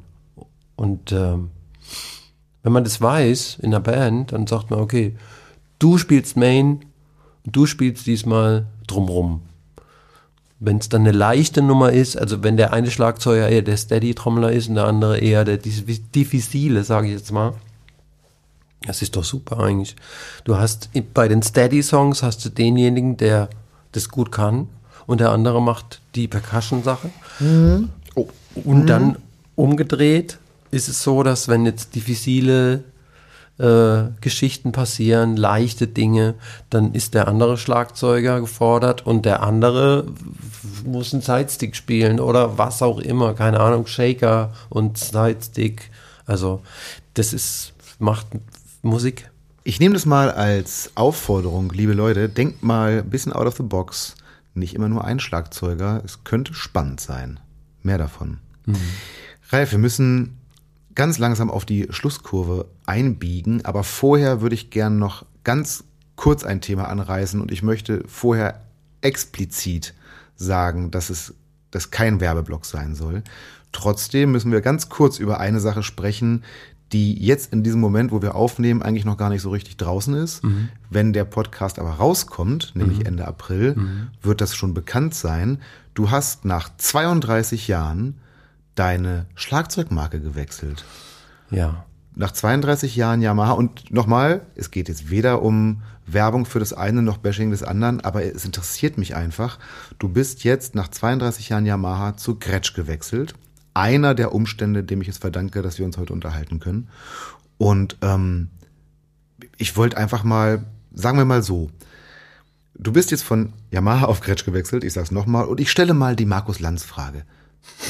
Und 0.75 1.11
äh, 1.11 1.38
wenn 2.64 2.72
man 2.72 2.84
das 2.84 3.02
weiß 3.02 3.60
in 3.61 3.72
der 3.72 3.81
Band, 3.81 4.31
dann 4.31 4.48
sagt 4.48 4.72
man, 4.72 4.80
okay, 4.80 5.15
du 5.80 5.98
spielst 5.98 6.38
Main, 6.38 6.80
du 7.45 7.65
spielst 7.65 8.07
diesmal 8.07 8.65
drumrum. 8.88 9.41
Wenn 10.60 10.77
es 10.77 10.88
dann 10.88 11.02
eine 11.02 11.11
leichte 11.11 11.61
Nummer 11.61 11.91
ist, 11.91 12.18
also 12.18 12.41
wenn 12.41 12.56
der 12.56 12.72
eine 12.72 12.90
Schlagzeuger 12.90 13.49
eher 13.49 13.61
der 13.64 13.76
Steady-Trommler 13.76 14.53
ist 14.53 14.69
und 14.69 14.76
der 14.76 14.85
andere 14.85 15.19
eher 15.19 15.44
der 15.44 15.57
Diffizile, 15.57 16.85
sage 16.85 17.07
ich 17.07 17.14
jetzt 17.14 17.34
mal, 17.34 17.53
das 18.85 19.02
ist 19.02 19.18
doch 19.18 19.26
super 19.26 19.60
eigentlich. 19.60 19.95
Du 20.45 20.57
hast 20.57 20.90
bei 21.14 21.27
den 21.27 21.41
Steady-Songs 21.41 22.23
hast 22.23 22.45
du 22.45 22.49
denjenigen, 22.49 23.18
der 23.18 23.49
das 23.91 24.07
gut 24.07 24.31
kann 24.31 24.69
und 25.06 25.19
der 25.19 25.31
andere 25.31 25.61
macht 25.61 26.02
die 26.15 26.30
Percussion-Sache. 26.30 27.10
Mhm. 27.40 27.90
Und 28.56 28.84
mhm. 28.84 28.88
dann 28.88 29.18
umgedreht 29.56 30.38
ist 30.73 30.89
es 30.89 31.03
so, 31.03 31.23
dass 31.23 31.47
wenn 31.47 31.65
jetzt 31.65 31.95
diffizile 31.95 32.83
äh, 33.59 34.05
Geschichten 34.19 34.71
passieren, 34.71 35.37
leichte 35.37 35.87
Dinge, 35.87 36.35
dann 36.69 36.93
ist 36.93 37.13
der 37.13 37.27
andere 37.27 37.57
Schlagzeuger 37.57 38.41
gefordert 38.41 39.05
und 39.05 39.25
der 39.25 39.43
andere 39.43 40.05
muss 40.83 41.13
einen 41.13 41.21
Sidestick 41.21 41.75
spielen 41.75 42.19
oder 42.19 42.57
was 42.57 42.81
auch 42.81 42.99
immer, 42.99 43.35
keine 43.35 43.59
Ahnung, 43.59 43.85
Shaker 43.85 44.53
und 44.69 44.97
Sidestick. 44.97 45.91
Also 46.25 46.61
das 47.13 47.33
ist, 47.33 47.73
macht 47.99 48.27
Musik. 48.81 49.29
Ich 49.63 49.79
nehme 49.79 49.93
das 49.93 50.05
mal 50.05 50.31
als 50.31 50.91
Aufforderung, 50.95 51.71
liebe 51.71 51.93
Leute, 51.93 52.27
denkt 52.27 52.63
mal 52.63 52.99
ein 52.99 53.09
bisschen 53.09 53.33
out 53.33 53.47
of 53.47 53.55
the 53.57 53.63
box. 53.63 54.15
Nicht 54.55 54.73
immer 54.75 54.89
nur 54.89 55.05
ein 55.05 55.19
Schlagzeuger, 55.19 56.01
es 56.03 56.23
könnte 56.23 56.53
spannend 56.53 56.99
sein. 56.99 57.39
Mehr 57.81 57.97
davon. 57.97 58.39
Mhm. 58.65 58.75
Ralf, 59.51 59.71
wir 59.71 59.79
müssen 59.79 60.39
ganz 60.95 61.17
langsam 61.17 61.49
auf 61.49 61.65
die 61.65 61.87
Schlusskurve 61.89 62.67
einbiegen, 62.85 63.65
aber 63.65 63.83
vorher 63.83 64.41
würde 64.41 64.55
ich 64.55 64.69
gern 64.69 64.99
noch 64.99 65.25
ganz 65.43 65.83
kurz 66.15 66.43
ein 66.43 66.61
Thema 66.61 66.87
anreißen 66.89 67.41
und 67.41 67.51
ich 67.51 67.63
möchte 67.63 68.03
vorher 68.07 68.61
explizit 69.01 69.93
sagen, 70.35 70.91
dass 70.91 71.09
es 71.09 71.33
das 71.71 71.91
kein 71.91 72.19
Werbeblock 72.19 72.65
sein 72.65 72.95
soll. 72.95 73.23
Trotzdem 73.71 74.31
müssen 74.31 74.51
wir 74.51 74.61
ganz 74.61 74.89
kurz 74.89 75.17
über 75.17 75.39
eine 75.39 75.59
Sache 75.59 75.81
sprechen, 75.81 76.43
die 76.91 77.19
jetzt 77.19 77.51
in 77.51 77.63
diesem 77.63 77.81
Moment, 77.81 78.11
wo 78.11 78.21
wir 78.21 78.35
aufnehmen, 78.35 78.83
eigentlich 78.83 79.05
noch 79.05 79.17
gar 79.17 79.29
nicht 79.29 79.41
so 79.41 79.49
richtig 79.49 79.77
draußen 79.77 80.13
ist. 80.13 80.43
Mhm. 80.43 80.69
Wenn 80.91 81.11
der 81.11 81.25
Podcast 81.25 81.79
aber 81.79 81.93
rauskommt, 81.93 82.73
nämlich 82.75 82.99
mhm. 82.99 83.05
Ende 83.07 83.27
April, 83.27 83.75
mhm. 83.75 84.07
wird 84.21 84.41
das 84.41 84.55
schon 84.55 84.75
bekannt 84.75 85.15
sein. 85.15 85.59
Du 85.95 86.11
hast 86.11 86.45
nach 86.45 86.69
32 86.77 87.67
Jahren 87.67 88.19
deine 88.75 89.25
Schlagzeugmarke 89.35 90.19
gewechselt. 90.19 90.85
Ja. 91.49 91.85
Nach 92.15 92.31
32 92.31 92.95
Jahren 92.95 93.21
Yamaha 93.21 93.53
und 93.53 93.91
nochmal, 93.91 94.41
es 94.55 94.71
geht 94.71 94.87
jetzt 94.87 95.09
weder 95.09 95.41
um 95.41 95.81
Werbung 96.05 96.45
für 96.45 96.59
das 96.59 96.73
eine 96.73 97.01
noch 97.01 97.17
Bashing 97.17 97.51
des 97.51 97.63
anderen, 97.63 98.01
aber 98.01 98.23
es 98.23 98.45
interessiert 98.45 98.97
mich 98.97 99.15
einfach. 99.15 99.57
Du 99.99 100.09
bist 100.09 100.43
jetzt 100.43 100.75
nach 100.75 100.89
32 100.89 101.49
Jahren 101.49 101.65
Yamaha 101.65 102.17
zu 102.17 102.37
Gretsch 102.37 102.73
gewechselt. 102.73 103.35
Einer 103.73 104.13
der 104.13 104.33
Umstände, 104.33 104.83
dem 104.83 105.01
ich 105.01 105.07
es 105.07 105.17
verdanke, 105.17 105.61
dass 105.61 105.79
wir 105.79 105.85
uns 105.85 105.97
heute 105.97 106.13
unterhalten 106.13 106.59
können. 106.59 106.89
Und 107.57 107.97
ähm, 108.01 108.49
ich 109.57 109.75
wollte 109.77 109.97
einfach 109.97 110.23
mal, 110.23 110.65
sagen 110.93 111.17
wir 111.17 111.25
mal 111.25 111.41
so, 111.41 111.71
du 112.75 112.91
bist 112.91 113.11
jetzt 113.11 113.23
von 113.23 113.53
Yamaha 113.71 114.05
auf 114.05 114.21
Gretsch 114.21 114.45
gewechselt, 114.45 114.83
ich 114.83 114.93
sag's 114.93 115.11
nochmal, 115.11 115.45
und 115.45 115.59
ich 115.59 115.71
stelle 115.71 115.93
mal 115.93 116.15
die 116.15 116.25
Markus 116.25 116.59
Lanz 116.59 116.83
Frage. 116.83 117.25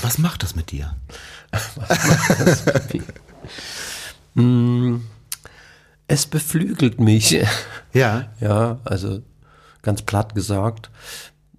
Was 0.01 0.17
macht 0.17 0.43
das 0.43 0.55
mit 0.55 0.71
dir? 0.71 0.95
Was 1.51 1.75
macht 1.77 2.39
das 2.39 2.65
mit 2.65 2.93
mir? 4.35 4.99
Es 6.07 6.25
beflügelt 6.25 6.99
mich. 6.99 7.31
Ja. 7.93 8.29
Ja, 8.39 8.79
also 8.83 9.21
ganz 9.81 10.01
platt 10.01 10.35
gesagt. 10.35 10.89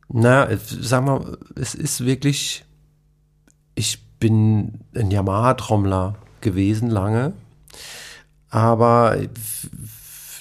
Na, 0.09 0.49
sag 0.59 1.05
mal, 1.05 1.39
es 1.55 1.75
ist 1.75 2.05
wirklich, 2.05 2.65
ich 3.75 4.05
bin 4.19 4.81
ein 4.95 5.11
Yamaha-Trommler 5.11 6.17
gewesen 6.41 6.91
lange, 6.91 7.33
aber 8.51 9.17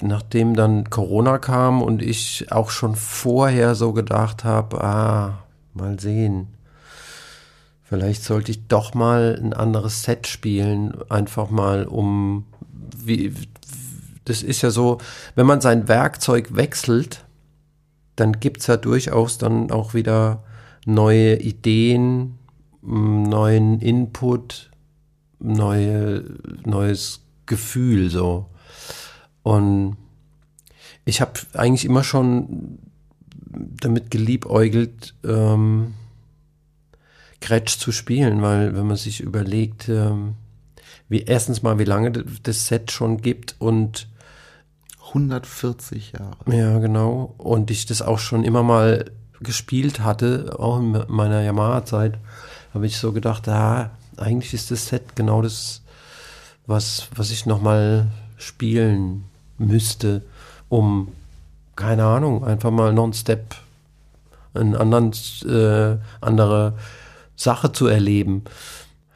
nachdem 0.00 0.54
dann 0.54 0.90
Corona 0.90 1.38
kam 1.38 1.82
und 1.82 2.02
ich 2.02 2.52
auch 2.52 2.70
schon 2.70 2.94
vorher 2.94 3.74
so 3.74 3.92
gedacht 3.92 4.44
habe, 4.44 4.82
ah, 4.84 5.44
mal 5.72 5.98
sehen, 5.98 6.53
Vielleicht 7.94 8.24
sollte 8.24 8.50
ich 8.50 8.66
doch 8.66 8.94
mal 8.94 9.38
ein 9.40 9.52
anderes 9.52 10.02
Set 10.02 10.26
spielen, 10.26 11.00
einfach 11.10 11.48
mal 11.50 11.84
um, 11.84 12.44
wie, 12.96 13.32
das 14.24 14.42
ist 14.42 14.62
ja 14.62 14.70
so, 14.70 14.98
wenn 15.36 15.46
man 15.46 15.60
sein 15.60 15.86
Werkzeug 15.86 16.56
wechselt, 16.56 17.24
dann 18.16 18.40
gibt 18.40 18.62
es 18.62 18.66
ja 18.66 18.76
durchaus 18.76 19.38
dann 19.38 19.70
auch 19.70 19.94
wieder 19.94 20.42
neue 20.86 21.36
Ideen, 21.36 22.36
neuen 22.82 23.78
Input, 23.78 24.72
neue, 25.38 26.24
neues 26.66 27.20
Gefühl 27.46 28.10
so. 28.10 28.46
Und 29.44 29.98
ich 31.04 31.20
habe 31.20 31.34
eigentlich 31.52 31.84
immer 31.84 32.02
schon 32.02 32.80
damit 33.52 34.10
geliebäugelt, 34.10 35.14
ähm, 35.22 35.94
Scratch 37.44 37.78
zu 37.78 37.92
spielen, 37.92 38.40
weil 38.40 38.74
wenn 38.74 38.86
man 38.86 38.96
sich 38.96 39.20
überlegt, 39.20 39.88
ähm, 39.88 40.34
wie 41.08 41.22
erstens 41.22 41.62
mal, 41.62 41.78
wie 41.78 41.84
lange 41.84 42.10
das 42.10 42.66
Set 42.66 42.90
schon 42.90 43.20
gibt 43.20 43.56
und 43.58 44.08
140 45.08 46.12
Jahre. 46.12 46.36
Ja, 46.46 46.78
genau. 46.78 47.34
Und 47.36 47.70
ich 47.70 47.84
das 47.84 48.00
auch 48.00 48.18
schon 48.18 48.44
immer 48.44 48.62
mal 48.62 49.10
gespielt 49.40 50.00
hatte, 50.00 50.56
auch 50.58 50.78
in 50.78 51.04
meiner 51.08 51.42
Yamaha-Zeit, 51.42 52.18
habe 52.72 52.86
ich 52.86 52.96
so 52.96 53.12
gedacht, 53.12 53.46
ah, 53.48 53.90
eigentlich 54.16 54.54
ist 54.54 54.70
das 54.70 54.86
Set 54.86 55.14
genau 55.14 55.42
das, 55.42 55.82
was, 56.66 57.08
was 57.14 57.30
ich 57.30 57.44
nochmal 57.44 58.06
spielen 58.38 59.24
müsste, 59.58 60.22
um, 60.70 61.12
keine 61.76 62.04
Ahnung, 62.04 62.42
einfach 62.42 62.70
mal 62.70 62.94
noch 62.94 63.04
einen 63.04 63.12
Step, 63.12 63.54
einen 64.54 64.74
anderen, 64.74 65.12
äh, 65.44 65.98
andere 66.22 66.74
Sache 67.36 67.72
zu 67.72 67.86
erleben. 67.86 68.44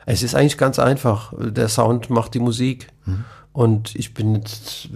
Es 0.06 0.22
ist 0.22 0.34
eigentlich 0.34 0.58
ganz 0.58 0.78
einfach. 0.78 1.32
Der 1.38 1.68
Sound 1.68 2.08
macht 2.10 2.34
die 2.34 2.38
Musik. 2.38 2.88
Mhm. 3.04 3.24
Und 3.52 3.94
ich 3.96 4.14
bin 4.14 4.36
jetzt, 4.36 4.88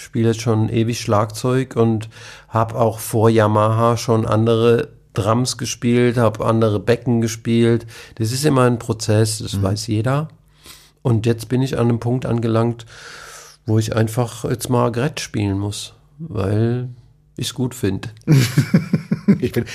spiele 0.00 0.28
jetzt 0.28 0.40
schon 0.40 0.68
ewig 0.68 1.00
Schlagzeug 1.00 1.76
und 1.76 2.08
habe 2.48 2.76
auch 2.76 2.98
vor 3.00 3.28
Yamaha 3.28 3.96
schon 3.96 4.26
andere 4.26 4.88
Drums 5.12 5.58
gespielt, 5.58 6.16
habe 6.16 6.44
andere 6.46 6.80
Becken 6.80 7.20
gespielt. 7.20 7.86
Das 8.14 8.32
ist 8.32 8.44
immer 8.44 8.62
ein 8.62 8.78
Prozess, 8.78 9.38
das 9.38 9.54
mhm. 9.54 9.62
weiß 9.62 9.86
jeder. 9.88 10.28
Und 11.02 11.26
jetzt 11.26 11.48
bin 11.48 11.62
ich 11.62 11.78
an 11.78 11.88
einem 11.88 12.00
Punkt 12.00 12.26
angelangt, 12.26 12.86
wo 13.66 13.78
ich 13.78 13.94
einfach 13.94 14.44
jetzt 14.44 14.70
mal 14.70 14.90
Gret 14.90 15.20
spielen 15.20 15.58
muss, 15.58 15.94
weil 16.18 16.88
ich 17.36 17.48
es 17.48 17.54
gut 17.54 17.74
finde. 17.74 18.08
ich 19.38 19.52
finde, 19.52 19.70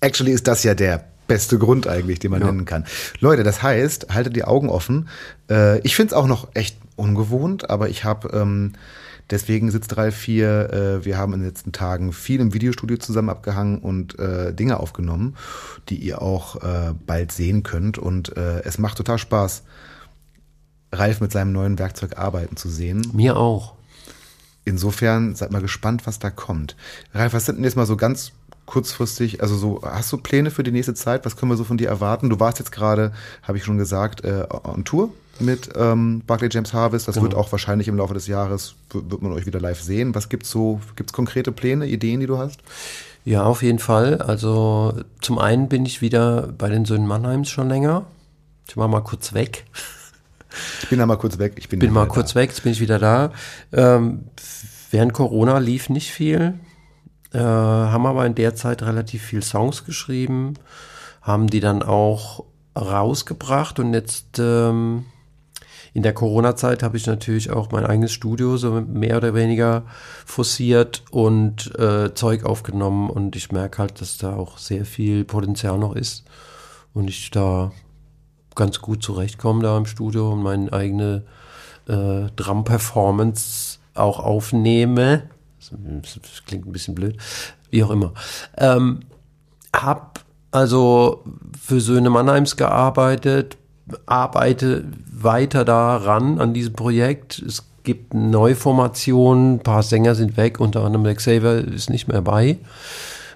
actually 0.00 0.32
ist 0.32 0.46
das 0.46 0.62
ja 0.64 0.74
der 0.74 1.04
beste 1.28 1.58
Grund 1.58 1.86
eigentlich, 1.86 2.18
den 2.18 2.32
man 2.32 2.40
ja. 2.40 2.46
nennen 2.46 2.64
kann. 2.64 2.84
Leute, 3.20 3.44
das 3.44 3.62
heißt, 3.62 4.12
haltet 4.12 4.34
die 4.34 4.44
Augen 4.44 4.68
offen. 4.68 5.08
Äh, 5.48 5.78
ich 5.80 5.94
finde 5.94 6.14
es 6.14 6.18
auch 6.18 6.26
noch 6.26 6.48
echt 6.54 6.76
ungewohnt, 6.96 7.70
aber 7.70 7.88
ich 7.88 8.02
habe 8.02 8.30
ähm, 8.32 8.72
deswegen 9.30 9.70
sitzt 9.70 9.96
Ralf 9.96 10.22
hier. 10.22 10.72
Äh, 10.72 11.04
wir 11.04 11.16
haben 11.16 11.32
in 11.32 11.40
den 11.40 11.48
letzten 11.48 11.72
Tagen 11.72 12.12
viel 12.12 12.40
im 12.40 12.54
Videostudio 12.54 12.96
zusammen 12.96 13.28
abgehangen 13.30 13.78
und 13.78 14.18
äh, 14.18 14.52
Dinge 14.52 14.80
aufgenommen, 14.80 15.36
die 15.88 15.96
ihr 15.96 16.22
auch 16.22 16.56
äh, 16.56 16.94
bald 17.06 17.30
sehen 17.32 17.62
könnt. 17.62 17.98
Und 17.98 18.36
äh, 18.36 18.62
es 18.64 18.78
macht 18.78 18.96
total 18.96 19.18
Spaß, 19.18 19.62
Ralf 20.92 21.20
mit 21.20 21.32
seinem 21.32 21.52
neuen 21.52 21.78
Werkzeug 21.78 22.18
arbeiten 22.18 22.56
zu 22.56 22.68
sehen. 22.68 23.06
Mir 23.12 23.36
auch. 23.36 23.74
Insofern 24.64 25.34
seid 25.34 25.50
mal 25.50 25.62
gespannt, 25.62 26.06
was 26.06 26.18
da 26.18 26.30
kommt. 26.30 26.76
Ralf, 27.14 27.32
was 27.32 27.46
sind 27.46 27.56
denn 27.56 27.64
jetzt 27.64 27.76
mal 27.76 27.86
so 27.86 27.96
ganz 27.96 28.32
kurzfristig, 28.68 29.42
also 29.42 29.56
so, 29.56 29.80
hast 29.82 30.12
du 30.12 30.18
Pläne 30.18 30.50
für 30.50 30.62
die 30.62 30.70
nächste 30.70 30.94
Zeit? 30.94 31.24
Was 31.24 31.36
können 31.36 31.50
wir 31.50 31.56
so 31.56 31.64
von 31.64 31.78
dir 31.78 31.88
erwarten? 31.88 32.28
Du 32.28 32.38
warst 32.38 32.58
jetzt 32.58 32.70
gerade, 32.70 33.12
habe 33.42 33.58
ich 33.58 33.64
schon 33.64 33.78
gesagt, 33.78 34.24
äh, 34.24 34.46
on 34.62 34.84
Tour 34.84 35.10
mit 35.40 35.70
ähm, 35.74 36.22
Barclay 36.26 36.50
James 36.52 36.72
Harvest. 36.74 37.08
Das 37.08 37.14
genau. 37.14 37.24
wird 37.24 37.34
auch 37.34 37.50
wahrscheinlich 37.50 37.88
im 37.88 37.96
Laufe 37.96 38.12
des 38.14 38.26
Jahres, 38.26 38.74
wird 38.92 39.22
man 39.22 39.32
euch 39.32 39.46
wieder 39.46 39.58
live 39.58 39.80
sehen. 39.80 40.14
Was 40.14 40.28
gibt's 40.28 40.50
so, 40.50 40.80
gibt's 40.96 41.12
konkrete 41.12 41.50
Pläne, 41.50 41.86
Ideen, 41.86 42.20
die 42.20 42.26
du 42.26 42.38
hast? 42.38 42.60
Ja, 43.24 43.44
auf 43.44 43.62
jeden 43.62 43.78
Fall. 43.78 44.20
Also 44.20 44.94
zum 45.20 45.38
einen 45.38 45.68
bin 45.68 45.86
ich 45.86 46.02
wieder 46.02 46.48
bei 46.58 46.68
den 46.68 46.84
Söhnen 46.84 47.06
Mannheims 47.06 47.48
schon 47.48 47.68
länger. 47.68 48.04
Ich 48.68 48.76
war 48.76 48.88
mal 48.88 49.00
kurz 49.00 49.32
weg. 49.32 49.64
Ich 50.82 50.88
bin 50.88 50.98
da 50.98 51.06
mal 51.06 51.16
kurz 51.16 51.38
weg. 51.38 51.54
Ich 51.56 51.68
bin, 51.68 51.78
bin 51.78 51.92
mal 51.92 52.06
kurz 52.06 52.34
da. 52.34 52.40
weg, 52.40 52.50
jetzt 52.50 52.62
bin 52.62 52.72
ich 52.72 52.80
wieder 52.80 52.98
da. 52.98 53.32
Ähm, 53.72 54.24
während 54.90 55.12
Corona 55.14 55.58
lief 55.58 55.88
nicht 55.88 56.10
viel. 56.10 56.54
Äh, 57.32 57.38
haben 57.38 58.06
aber 58.06 58.24
in 58.24 58.34
der 58.34 58.54
Zeit 58.54 58.82
relativ 58.82 59.22
viel 59.22 59.42
Songs 59.42 59.84
geschrieben, 59.84 60.54
haben 61.20 61.46
die 61.48 61.60
dann 61.60 61.82
auch 61.82 62.44
rausgebracht 62.74 63.78
und 63.80 63.92
jetzt 63.92 64.38
ähm, 64.38 65.04
in 65.92 66.02
der 66.02 66.14
Corona-Zeit 66.14 66.82
habe 66.82 66.96
ich 66.96 67.06
natürlich 67.06 67.50
auch 67.50 67.70
mein 67.70 67.84
eigenes 67.84 68.12
Studio 68.12 68.56
so 68.56 68.80
mehr 68.80 69.16
oder 69.16 69.34
weniger 69.34 69.84
forciert 70.24 71.02
und 71.10 71.78
äh, 71.78 72.14
Zeug 72.14 72.44
aufgenommen 72.44 73.10
und 73.10 73.36
ich 73.36 73.52
merke 73.52 73.78
halt, 73.78 74.00
dass 74.00 74.16
da 74.16 74.36
auch 74.36 74.58
sehr 74.58 74.84
viel 74.84 75.24
Potenzial 75.24 75.78
noch 75.78 75.96
ist 75.96 76.24
und 76.94 77.08
ich 77.08 77.30
da 77.30 77.72
ganz 78.54 78.80
gut 78.80 79.02
zurechtkomme 79.02 79.62
da 79.62 79.76
im 79.76 79.86
Studio 79.86 80.32
und 80.32 80.42
meine 80.42 80.72
eigene 80.72 81.24
äh, 81.88 82.26
Drum-Performance 82.36 83.78
auch 83.94 84.18
aufnehme 84.18 85.24
das 85.70 86.44
klingt 86.46 86.66
ein 86.66 86.72
bisschen 86.72 86.94
blöd. 86.94 87.16
Wie 87.70 87.82
auch 87.82 87.90
immer. 87.90 88.14
Ähm, 88.56 89.00
hab 89.74 90.24
also 90.50 91.24
für 91.60 91.80
Söhne 91.80 92.10
Mannheims 92.10 92.56
gearbeitet, 92.56 93.58
arbeite 94.06 94.84
weiter 95.10 95.64
daran 95.64 96.40
an 96.40 96.54
diesem 96.54 96.74
Projekt. 96.74 97.38
Es 97.38 97.64
gibt 97.82 98.14
Neuformationen, 98.14 99.54
ein 99.54 99.62
paar 99.62 99.82
Sänger 99.82 100.14
sind 100.14 100.36
weg, 100.36 100.60
unter 100.60 100.84
anderem 100.84 101.04
der 101.04 101.14
Xavier 101.14 101.66
ist 101.66 101.90
nicht 101.90 102.08
mehr 102.08 102.22
bei. 102.22 102.58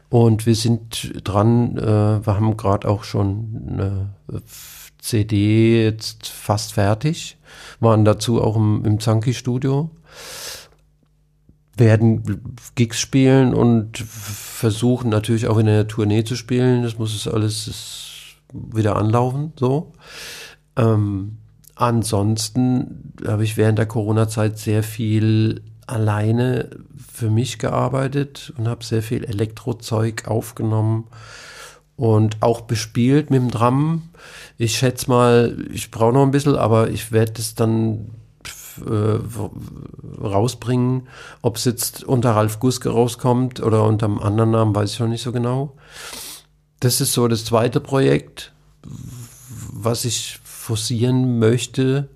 Und 0.09 0.45
wir 0.45 0.55
sind 0.55 1.27
dran, 1.27 1.79
äh, 1.79 2.27
wir 2.27 2.35
haben 2.35 2.57
gerade 2.57 2.87
auch 2.89 3.05
schon 3.05 3.67
eine 3.67 4.11
CD 4.99 5.85
jetzt 5.85 6.29
fast 6.29 6.75
fertig, 6.75 7.39
waren 7.81 8.05
dazu 8.05 8.43
auch 8.43 8.57
im, 8.57 8.85
im 8.85 9.01
Zanki-Studio 9.01 9.91
werden 11.77 12.57
Gigs 12.75 13.01
spielen 13.01 13.55
und 13.55 13.99
versuchen 13.99 15.11
natürlich 15.11 15.47
auch 15.47 15.59
in 15.59 15.67
der 15.67 15.89
Tournee 15.89 16.25
zu 16.25 16.37
spielen. 16.37 16.83
Das 16.83 16.99
muss 16.99 17.15
es 17.15 17.27
alles 17.27 17.71
wieder 18.53 18.97
anlaufen, 18.97 19.53
so. 19.59 19.93
Ähm, 20.77 21.39
ansonsten 21.75 23.15
habe 23.27 23.45
ich 23.45 23.57
während 23.57 23.79
der 23.79 23.87
Corona-Zeit 23.87 24.59
sehr 24.59 24.83
viel 24.83 25.63
alleine 25.87 26.71
für 27.13 27.31
mich 27.31 27.59
gearbeitet 27.59 28.53
und 28.57 28.69
habe 28.69 28.85
sehr 28.85 29.03
viel 29.03 29.25
Elektrozeug 29.25 30.29
aufgenommen 30.29 31.09
und 31.97 32.37
auch 32.41 32.63
bespielt 32.63 33.31
mit 33.31 33.41
dem 33.41 33.51
Drum. 33.51 34.11
Ich 34.59 34.77
schätze 34.77 35.09
mal, 35.09 35.57
ich 35.73 35.91
brauche 35.91 36.13
noch 36.13 36.23
ein 36.23 36.31
bisschen, 36.31 36.57
aber 36.57 36.91
ich 36.91 37.13
werde 37.13 37.35
es 37.39 37.55
dann 37.55 38.11
äh, 38.79 39.21
rausbringen. 40.21 41.09
Ob 41.43 41.57
es 41.57 41.65
jetzt 41.65 42.05
unter 42.05 42.33
Ralf 42.33 42.61
Guske 42.61 42.91
rauskommt 42.91 43.61
oder 43.61 43.85
unter 43.85 44.07
einem 44.07 44.19
anderen 44.19 44.51
Namen, 44.53 44.75
weiß 44.75 44.95
ich 44.95 45.01
noch 45.01 45.09
nicht 45.09 45.23
so 45.23 45.33
genau. 45.33 45.75
Das 46.81 47.01
ist 47.01 47.13
so 47.13 47.29
das 47.29 47.45
zweite 47.45 47.81
Projekt, 47.81 48.53
was 48.83 50.05
ich 50.05 50.41
forcieren 50.45 51.39
möchte. 51.39 52.09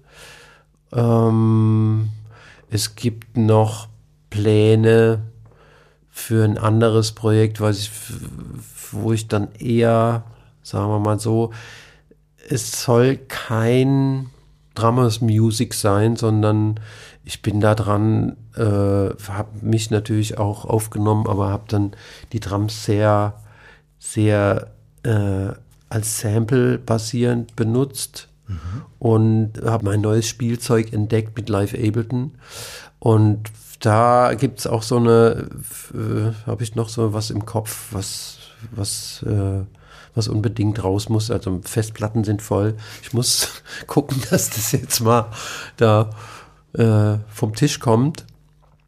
Ähm, 0.92 2.10
es 2.70 2.94
gibt 2.96 3.36
noch 3.36 3.88
Pläne 4.30 5.22
für 6.10 6.44
ein 6.44 6.58
anderes 6.58 7.12
Projekt, 7.12 7.60
was 7.60 7.78
ich, 7.78 7.90
wo 8.92 9.12
ich 9.12 9.28
dann 9.28 9.48
eher, 9.58 10.24
sagen 10.62 10.88
wir 10.88 10.98
mal 10.98 11.20
so, 11.20 11.52
es 12.48 12.82
soll 12.82 13.16
kein 13.16 14.30
Dramas 14.76 15.20
Music 15.20 15.74
sein, 15.74 16.16
sondern 16.16 16.78
ich 17.24 17.42
bin 17.42 17.60
da 17.60 17.74
dran, 17.74 18.36
äh, 18.54 18.62
habe 18.62 19.48
mich 19.60 19.90
natürlich 19.90 20.38
auch 20.38 20.64
aufgenommen, 20.64 21.26
aber 21.26 21.48
habe 21.48 21.64
dann 21.68 21.92
die 22.32 22.40
Drums 22.40 22.84
sehr, 22.84 23.42
sehr 23.98 24.68
äh, 25.02 25.48
als 25.88 26.20
Sample 26.20 26.78
basierend 26.78 27.56
benutzt 27.56 28.28
mhm. 28.46 28.82
und 28.98 29.52
habe 29.64 29.84
mein 29.84 30.00
neues 30.00 30.28
Spielzeug 30.28 30.92
entdeckt 30.92 31.36
mit 31.36 31.48
Live 31.48 31.74
Ableton 31.74 32.32
und 32.98 33.50
da 33.80 34.34
gibt 34.34 34.60
es 34.60 34.66
auch 34.66 34.82
so 34.82 34.96
eine, 34.96 35.48
äh, 35.94 36.32
habe 36.46 36.62
ich 36.62 36.74
noch 36.74 36.88
so 36.88 37.12
was 37.12 37.30
im 37.30 37.44
Kopf, 37.44 37.88
was, 37.92 38.38
was 38.70 39.22
äh, 39.22 39.62
was 40.16 40.28
unbedingt 40.28 40.82
raus 40.82 41.09
muss. 41.09 41.30
Also 41.30 41.60
Festplatten 41.62 42.24
sind 42.24 42.43
voll. 42.43 42.76
Ich 43.02 43.12
muss 43.12 43.62
gucken, 43.86 44.20
dass 44.30 44.51
das 44.51 44.72
jetzt 44.72 45.01
mal 45.01 45.30
da 45.76 46.10
äh, 46.72 47.18
vom 47.28 47.55
Tisch 47.55 47.78
kommt. 47.78 48.24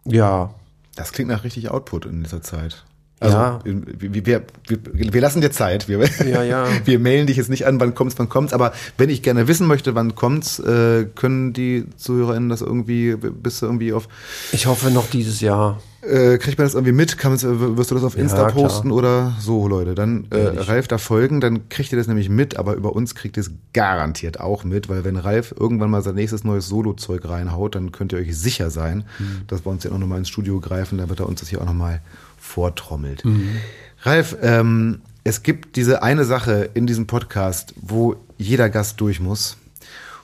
Ja. 0.04 0.54
Das 0.96 1.12
klingt 1.12 1.30
nach 1.30 1.44
richtig 1.44 1.70
Output 1.70 2.06
in 2.06 2.24
dieser 2.24 2.42
Zeit. 2.42 2.84
Also, 3.20 3.36
ja. 3.36 3.60
Wir, 3.64 4.26
wir, 4.26 4.42
wir, 4.66 5.12
wir 5.12 5.20
lassen 5.20 5.40
dir 5.40 5.50
Zeit. 5.50 5.88
Wir, 5.88 6.00
ja, 6.26 6.42
ja. 6.42 6.66
wir 6.84 6.98
mailen 6.98 7.26
dich 7.26 7.36
jetzt 7.36 7.50
nicht 7.50 7.66
an, 7.66 7.80
wann 7.80 7.94
kommt's, 7.94 8.14
wann 8.18 8.28
kommt's. 8.28 8.52
Aber 8.52 8.72
wenn 8.96 9.10
ich 9.10 9.22
gerne 9.22 9.48
wissen 9.48 9.66
möchte, 9.66 9.94
wann 9.94 10.14
kommt's, 10.14 10.58
äh, 10.60 11.06
können 11.14 11.52
die 11.52 11.86
ZuhörerInnen 11.96 12.48
das 12.48 12.60
irgendwie, 12.60 13.16
bist 13.16 13.62
du 13.62 13.66
irgendwie 13.66 13.92
auf. 13.92 14.08
Ich 14.52 14.66
hoffe 14.66 14.90
noch 14.90 15.10
dieses 15.10 15.40
Jahr. 15.40 15.80
Äh, 16.00 16.38
kriegt 16.38 16.58
man 16.58 16.66
das 16.66 16.74
irgendwie 16.74 16.92
mit? 16.92 17.18
Kann 17.18 17.32
wirst 17.32 17.90
du 17.90 17.94
das 17.94 18.04
auf 18.04 18.16
Insta 18.16 18.48
ja, 18.48 18.50
posten 18.52 18.92
oder 18.92 19.34
so, 19.40 19.66
Leute? 19.66 19.96
Dann 19.96 20.28
äh, 20.30 20.60
Ralf 20.60 20.86
da 20.86 20.96
folgen, 20.96 21.40
dann 21.40 21.68
kriegt 21.68 21.90
ihr 21.90 21.98
das 21.98 22.06
nämlich 22.06 22.28
mit, 22.28 22.56
aber 22.56 22.74
über 22.74 22.94
uns 22.94 23.16
kriegt 23.16 23.36
ihr 23.36 23.40
es 23.40 23.50
garantiert 23.72 24.38
auch 24.38 24.62
mit, 24.62 24.88
weil 24.88 25.02
wenn 25.02 25.16
Ralf 25.16 25.52
irgendwann 25.58 25.90
mal 25.90 26.02
sein 26.02 26.14
nächstes 26.14 26.44
neues 26.44 26.68
Solo-Zeug 26.68 27.28
reinhaut, 27.28 27.74
dann 27.74 27.90
könnt 27.90 28.12
ihr 28.12 28.20
euch 28.20 28.36
sicher 28.38 28.70
sein, 28.70 29.04
mhm. 29.18 29.42
dass 29.48 29.66
wir 29.66 29.72
uns 29.72 29.82
ja 29.82 29.90
auch 29.90 29.98
nochmal 29.98 30.18
ins 30.18 30.28
Studio 30.28 30.60
greifen, 30.60 30.98
dann 30.98 31.08
wird 31.08 31.18
er 31.18 31.28
uns 31.28 31.40
das 31.40 31.48
hier 31.48 31.60
auch 31.60 31.66
nochmal 31.66 32.00
vortrommelt. 32.48 33.24
Mhm. 33.24 33.56
Ralf, 34.02 34.36
ähm, 34.42 35.02
es 35.24 35.42
gibt 35.42 35.76
diese 35.76 36.02
eine 36.02 36.24
Sache 36.24 36.70
in 36.74 36.86
diesem 36.86 37.06
Podcast, 37.06 37.74
wo 37.80 38.16
jeder 38.38 38.70
Gast 38.70 39.00
durch 39.00 39.20
muss. 39.20 39.56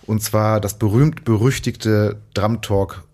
Und 0.06 0.22
zwar 0.22 0.60
das 0.60 0.78
berühmt-berüchtigte 0.78 2.20
Drum 2.34 2.60
Talk 2.62 3.04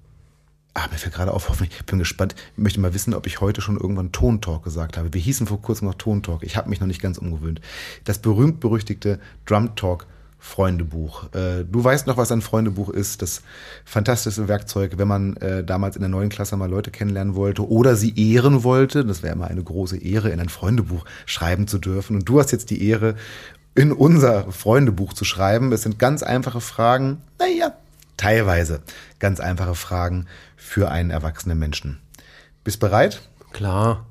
Ah, 0.73 0.87
mir 0.91 0.99
fällt 0.99 1.15
gerade 1.15 1.35
auf, 1.35 1.49
hoffentlich, 1.49 1.81
ich 1.81 1.87
bin 1.87 1.99
gespannt. 1.99 2.37
Ich 2.53 2.63
möchte 2.63 2.79
mal 2.79 2.95
wissen, 2.95 3.13
ob 3.13 3.27
ich 3.27 3.41
heute 3.41 3.61
schon 3.61 3.77
irgendwann 3.77 4.13
Tontalk 4.13 4.63
gesagt 4.63 4.97
habe. 4.97 5.13
Wir 5.13 5.21
hießen 5.21 5.49
vor 5.49 5.61
kurzem 5.61 5.89
noch 5.89 5.95
Tontalk. 5.95 6.45
Ich 6.45 6.57
habe 6.57 6.71
mich 6.71 6.79
noch 6.79 6.87
nicht 6.87 7.03
ganz 7.03 7.19
umgewöhnt. 7.19 7.61
Das 8.05 8.21
berühmt-berüchtigte 8.21 9.19
Drum 9.47 9.75
Talk 9.75 10.07
Freundebuch. 10.41 11.33
Äh, 11.35 11.65
du 11.71 11.85
weißt 11.85 12.07
noch, 12.07 12.17
was 12.17 12.33
ein 12.33 12.41
Freundebuch 12.41 12.89
ist. 12.89 13.23
Das 13.23 13.43
fantastische 13.85 14.49
Werkzeug, 14.49 14.95
wenn 14.97 15.07
man 15.07 15.37
äh, 15.37 15.63
damals 15.63 15.97
in 15.97 16.03
der 16.03 16.09
neuen 16.09 16.31
Klasse 16.31 16.57
mal 16.57 16.69
Leute 16.69 16.91
kennenlernen 16.91 17.35
wollte 17.35 17.69
oder 17.69 17.95
sie 17.95 18.15
ehren 18.17 18.65
wollte. 18.65 19.05
Das 19.05 19.23
wäre 19.23 19.35
immer 19.35 19.49
eine 19.49 19.63
große 19.63 19.99
Ehre, 19.99 20.31
in 20.31 20.41
ein 20.41 20.49
Freundebuch 20.49 21.05
schreiben 21.27 21.69
zu 21.69 21.79
dürfen. 21.79 22.17
Und 22.17 22.29
du 22.29 22.41
hast 22.41 22.51
jetzt 22.51 22.71
die 22.71 22.89
Ehre, 22.89 23.15
in 23.75 23.93
unser 23.93 24.51
Freundebuch 24.51 25.13
zu 25.13 25.25
schreiben. 25.25 25.71
Es 25.73 25.83
sind 25.83 25.99
ganz 25.99 26.23
einfache 26.23 26.61
Fragen. 26.61 27.23
Naja, 27.39 27.75
teilweise 28.17 28.81
ganz 29.19 29.41
einfache 29.41 29.75
Fragen 29.75 30.27
für 30.57 30.91
einen 30.91 31.11
erwachsenen 31.11 31.59
Menschen. 31.59 32.01
Bist 32.65 32.81
bereit? 32.81 33.23
Klar. 33.53 34.07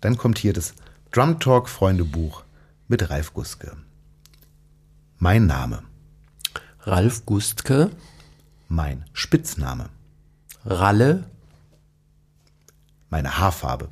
Dann 0.00 0.16
kommt 0.16 0.38
hier 0.38 0.52
das 0.52 0.74
Drum 1.10 1.40
Talk 1.40 1.68
Freundebuch 1.68 2.44
mit 2.86 3.10
Ralf 3.10 3.34
Guske. 3.34 3.72
Mein 5.22 5.44
Name. 5.44 5.82
Ralf 6.80 7.26
Gustke. 7.26 7.90
Mein 8.68 9.04
Spitzname. 9.12 9.90
Ralle. 10.64 11.24
Meine 13.10 13.36
Haarfarbe. 13.36 13.90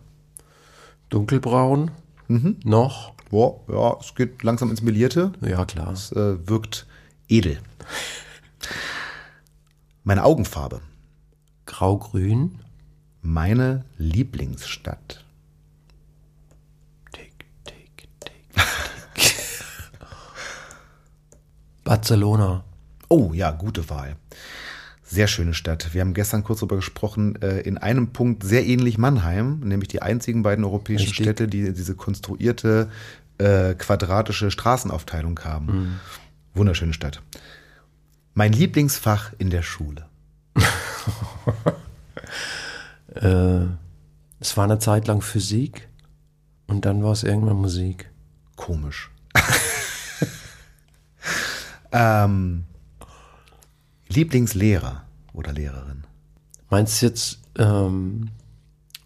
Dunkelbraun. 1.10 1.90
Mhm. 2.28 2.56
Noch. 2.64 3.12
Boah, 3.28 3.60
ja, 3.68 3.98
es 4.00 4.14
geht 4.14 4.42
langsam 4.42 4.70
ins 4.70 4.80
Melierte. 4.80 5.32
Ja, 5.42 5.66
klar. 5.66 5.92
Es 5.92 6.12
äh, 6.12 6.48
wirkt 6.48 6.86
edel. 7.28 7.60
Meine 10.04 10.24
Augenfarbe. 10.24 10.80
Graugrün. 11.66 12.60
Meine 13.20 13.84
Lieblingsstadt. 13.98 15.26
Barcelona. 21.88 22.64
Oh 23.08 23.32
ja, 23.32 23.50
gute 23.50 23.88
Wahl. 23.88 24.16
Sehr 25.02 25.26
schöne 25.26 25.54
Stadt. 25.54 25.94
Wir 25.94 26.02
haben 26.02 26.12
gestern 26.12 26.44
kurz 26.44 26.58
darüber 26.60 26.76
gesprochen, 26.76 27.40
äh, 27.40 27.60
in 27.60 27.78
einem 27.78 28.08
Punkt 28.12 28.42
sehr 28.42 28.66
ähnlich 28.66 28.98
Mannheim, 28.98 29.60
nämlich 29.60 29.88
die 29.88 30.02
einzigen 30.02 30.42
beiden 30.42 30.66
europäischen 30.66 31.06
Richtig. 31.06 31.24
Städte, 31.24 31.48
die 31.48 31.72
diese 31.72 31.94
konstruierte 31.94 32.90
äh, 33.38 33.72
quadratische 33.72 34.50
Straßenaufteilung 34.50 35.40
haben. 35.44 35.66
Mhm. 35.66 36.00
Wunderschöne 36.52 36.92
Stadt. 36.92 37.22
Mein 38.34 38.52
Lieblingsfach 38.52 39.32
in 39.38 39.48
der 39.48 39.62
Schule. 39.62 40.06
Äh, 43.14 43.64
es 44.38 44.56
war 44.56 44.64
eine 44.64 44.78
Zeit 44.78 45.08
lang 45.08 45.22
Physik 45.22 45.88
und 46.66 46.84
dann 46.84 47.02
war 47.02 47.10
es 47.10 47.24
irgendwann 47.24 47.56
Musik. 47.56 48.10
Komisch. 48.54 49.10
ähm, 51.92 52.64
Lieblingslehrer 54.08 55.02
oder 55.32 55.52
Lehrerin. 55.52 56.04
Meinst 56.70 57.00
du 57.00 57.06
jetzt 57.06 57.40
ähm, 57.56 58.28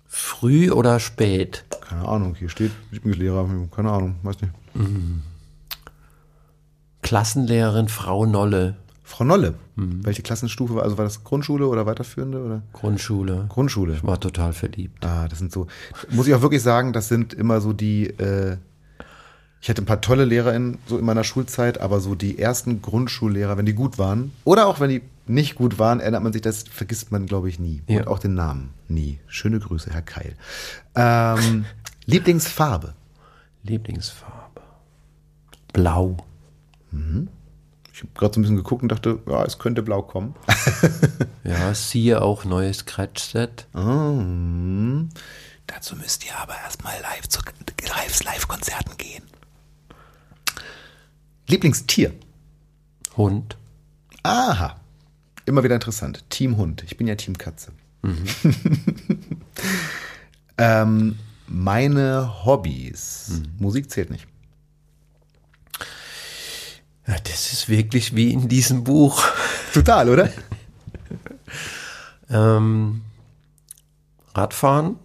früh 0.06 0.70
oder 0.70 1.00
spät? 1.00 1.64
Keine 1.80 2.06
Ahnung, 2.08 2.34
hier 2.34 2.48
steht 2.48 2.72
Lieblingslehrer, 2.90 3.48
keine 3.74 3.90
Ahnung, 3.90 4.16
weiß 4.22 4.36
nicht. 4.40 4.52
Klassenlehrerin 7.02 7.88
Frau 7.88 8.26
Nolle, 8.26 8.76
Frau 9.12 9.24
Nolle, 9.24 9.54
welche 9.76 10.22
Klassenstufe 10.22 10.76
war, 10.76 10.84
also 10.84 10.96
war 10.96 11.04
das 11.04 11.22
Grundschule 11.22 11.66
oder 11.66 11.84
weiterführende 11.84 12.42
oder? 12.42 12.62
Grundschule. 12.72 13.44
Grundschule. 13.50 13.92
Ich 13.92 14.04
war 14.04 14.18
total 14.18 14.54
verliebt. 14.54 15.04
Ah, 15.04 15.28
das 15.28 15.38
sind 15.38 15.52
so, 15.52 15.66
muss 16.08 16.26
ich 16.28 16.34
auch 16.34 16.40
wirklich 16.40 16.62
sagen, 16.62 16.94
das 16.94 17.08
sind 17.08 17.34
immer 17.34 17.60
so 17.60 17.74
die, 17.74 18.06
äh, 18.06 18.56
ich 19.62 19.70
hatte 19.70 19.80
ein 19.80 19.86
paar 19.86 20.00
tolle 20.00 20.24
LehrerInnen 20.24 20.78
so 20.86 20.98
in 20.98 21.04
meiner 21.04 21.22
Schulzeit, 21.22 21.80
aber 21.80 22.00
so 22.00 22.16
die 22.16 22.38
ersten 22.38 22.82
Grundschullehrer, 22.82 23.56
wenn 23.56 23.64
die 23.64 23.74
gut 23.74 23.96
waren, 23.96 24.32
oder 24.44 24.66
auch 24.66 24.80
wenn 24.80 24.90
die 24.90 25.02
nicht 25.26 25.54
gut 25.54 25.78
waren, 25.78 26.00
erinnert 26.00 26.24
man 26.24 26.32
sich, 26.32 26.42
das 26.42 26.64
vergisst 26.64 27.12
man, 27.12 27.26
glaube 27.26 27.48
ich, 27.48 27.60
nie. 27.60 27.80
Ja. 27.86 28.00
Und 28.00 28.08
auch 28.08 28.18
den 28.18 28.34
Namen 28.34 28.74
nie. 28.88 29.20
Schöne 29.28 29.60
Grüße, 29.60 29.90
Herr 29.92 30.02
Keil. 30.02 30.34
Ähm, 30.96 31.64
Lieblingsfarbe. 32.06 32.94
Lieblingsfarbe. 33.62 34.60
Blau. 35.72 36.16
Ich 37.92 38.00
habe 38.00 38.10
gerade 38.14 38.34
so 38.34 38.40
ein 38.40 38.42
bisschen 38.42 38.56
geguckt 38.56 38.82
und 38.82 38.90
dachte, 38.90 39.20
ja, 39.28 39.44
es 39.44 39.58
könnte 39.58 39.82
blau 39.82 40.02
kommen. 40.02 40.34
Ja, 41.44 41.74
siehe 41.74 42.22
auch 42.22 42.44
neues 42.44 42.78
Scratch-Set. 42.78 43.66
Mm. 43.72 45.08
Dazu 45.66 45.96
müsst 45.96 46.24
ihr 46.24 46.36
aber 46.38 46.54
erstmal 46.54 46.94
live 47.00 47.28
zu 47.28 47.40
Live-Konzerten 48.24 48.96
gehen. 48.96 49.24
Lieblingstier. 51.52 52.12
Hund. 53.16 53.56
Aha. 54.22 54.76
Immer 55.44 55.62
wieder 55.64 55.74
interessant. 55.74 56.24
Team 56.30 56.56
Hund. 56.56 56.82
Ich 56.84 56.96
bin 56.96 57.06
ja 57.06 57.14
Team 57.14 57.36
Katze. 57.36 57.72
ähm, 60.58 61.18
meine 61.46 62.44
Hobbys. 62.44 63.42
Musik 63.58 63.90
zählt 63.90 64.10
nicht. 64.10 64.26
Ja, 67.06 67.16
das 67.24 67.52
ist 67.52 67.68
wirklich 67.68 68.14
wie 68.16 68.32
in 68.32 68.48
diesem 68.48 68.84
Buch. 68.84 69.22
Total, 69.72 70.08
oder? 70.08 70.30
Ähm, 72.30 73.02
Radfahren, 74.34 74.96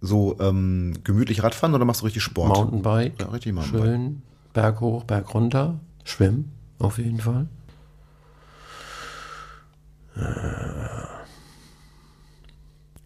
So 0.00 0.38
ähm, 0.38 0.94
gemütlich 1.02 1.42
Radfahren 1.42 1.74
oder 1.74 1.84
machst 1.84 2.02
du 2.02 2.04
richtig 2.04 2.22
Sport? 2.22 2.50
Mountainbike, 2.50 3.18
Ja, 3.18 3.26
richtig 3.30 3.52
Mountainbike. 3.52 3.82
schön, 3.84 4.22
Berg 4.56 4.80
hoch, 4.80 5.04
Berg 5.04 5.34
runter, 5.34 5.78
schwimmen 6.04 6.50
auf 6.78 6.96
jeden 6.96 7.20
Fall. 7.20 7.46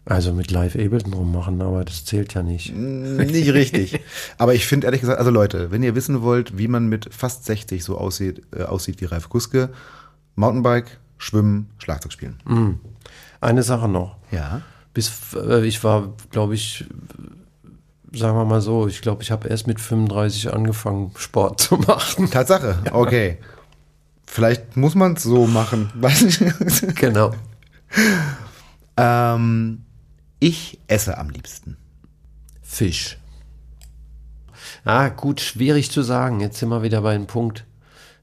Also 0.05 0.33
mit 0.33 0.53
Live 0.53 0.77
Ableton 0.77 1.13
rummachen, 1.13 1.61
aber 1.61 1.85
das 1.85 2.05
zählt 2.05 2.35
ja 2.35 2.45
nicht. 2.45 2.73
Nicht 2.73 3.53
richtig. 3.53 3.99
Aber 4.39 4.55
ich 4.55 4.65
finde 4.65 4.87
ehrlich 4.87 5.01
gesagt, 5.01 5.19
also 5.19 5.33
Leute, 5.33 5.73
wenn 5.73 5.83
ihr 5.83 5.97
wissen 5.97 6.23
wollt, 6.23 6.57
wie 6.57 6.69
man 6.69 6.87
mit 6.87 7.13
fast 7.13 7.45
60 7.47 7.83
so 7.83 7.99
aussieht, 7.99 8.43
äh, 8.57 8.63
aussieht 8.63 9.01
wie 9.01 9.07
Ralf 9.07 9.29
Guske, 9.29 9.71
Mountainbike, 10.37 11.01
Schwimmen, 11.19 11.69
Schlagzeug 11.79 12.13
spielen. 12.13 12.39
Eine 13.41 13.65
Sache 13.65 13.89
noch. 13.89 14.19
Ja. 14.31 14.63
Bis 14.95 15.35
äh, 15.35 15.67
ich 15.67 15.83
war, 15.83 16.15
glaube 16.31 16.55
ich, 16.55 16.85
sagen 18.13 18.37
wir 18.37 18.45
mal 18.45 18.61
so, 18.61 18.89
ich 18.89 19.03
glaube, 19.03 19.23
ich 19.23 19.31
habe 19.31 19.49
erst 19.49 19.67
mit 19.67 19.81
35 19.81 20.53
angefangen, 20.53 21.13
Sport 21.17 21.61
zu 21.61 21.77
machen. 21.77 22.31
Tatsache. 22.31 22.79
Okay. 22.93 23.39
Vielleicht 24.27 24.77
muss 24.77 24.95
man 24.95 25.15
es 25.15 25.25
so 25.25 25.47
machen. 25.47 25.91
Weiß 25.95 26.23
nicht. 26.23 26.97
genau. 26.97 27.33
ähm, 28.97 29.85
ich 30.39 30.79
esse 30.87 31.19
am 31.19 31.31
liebsten. 31.31 31.77
Fisch. 32.63 33.19
Ah, 34.85 35.09
gut, 35.09 35.41
schwierig 35.41 35.91
zu 35.91 36.03
sagen. 36.03 36.41
Jetzt 36.41 36.59
sind 36.59 36.69
wir 36.69 36.83
wieder 36.83 37.03
bei 37.03 37.15
einem 37.15 37.27
Punkt. 37.27 37.65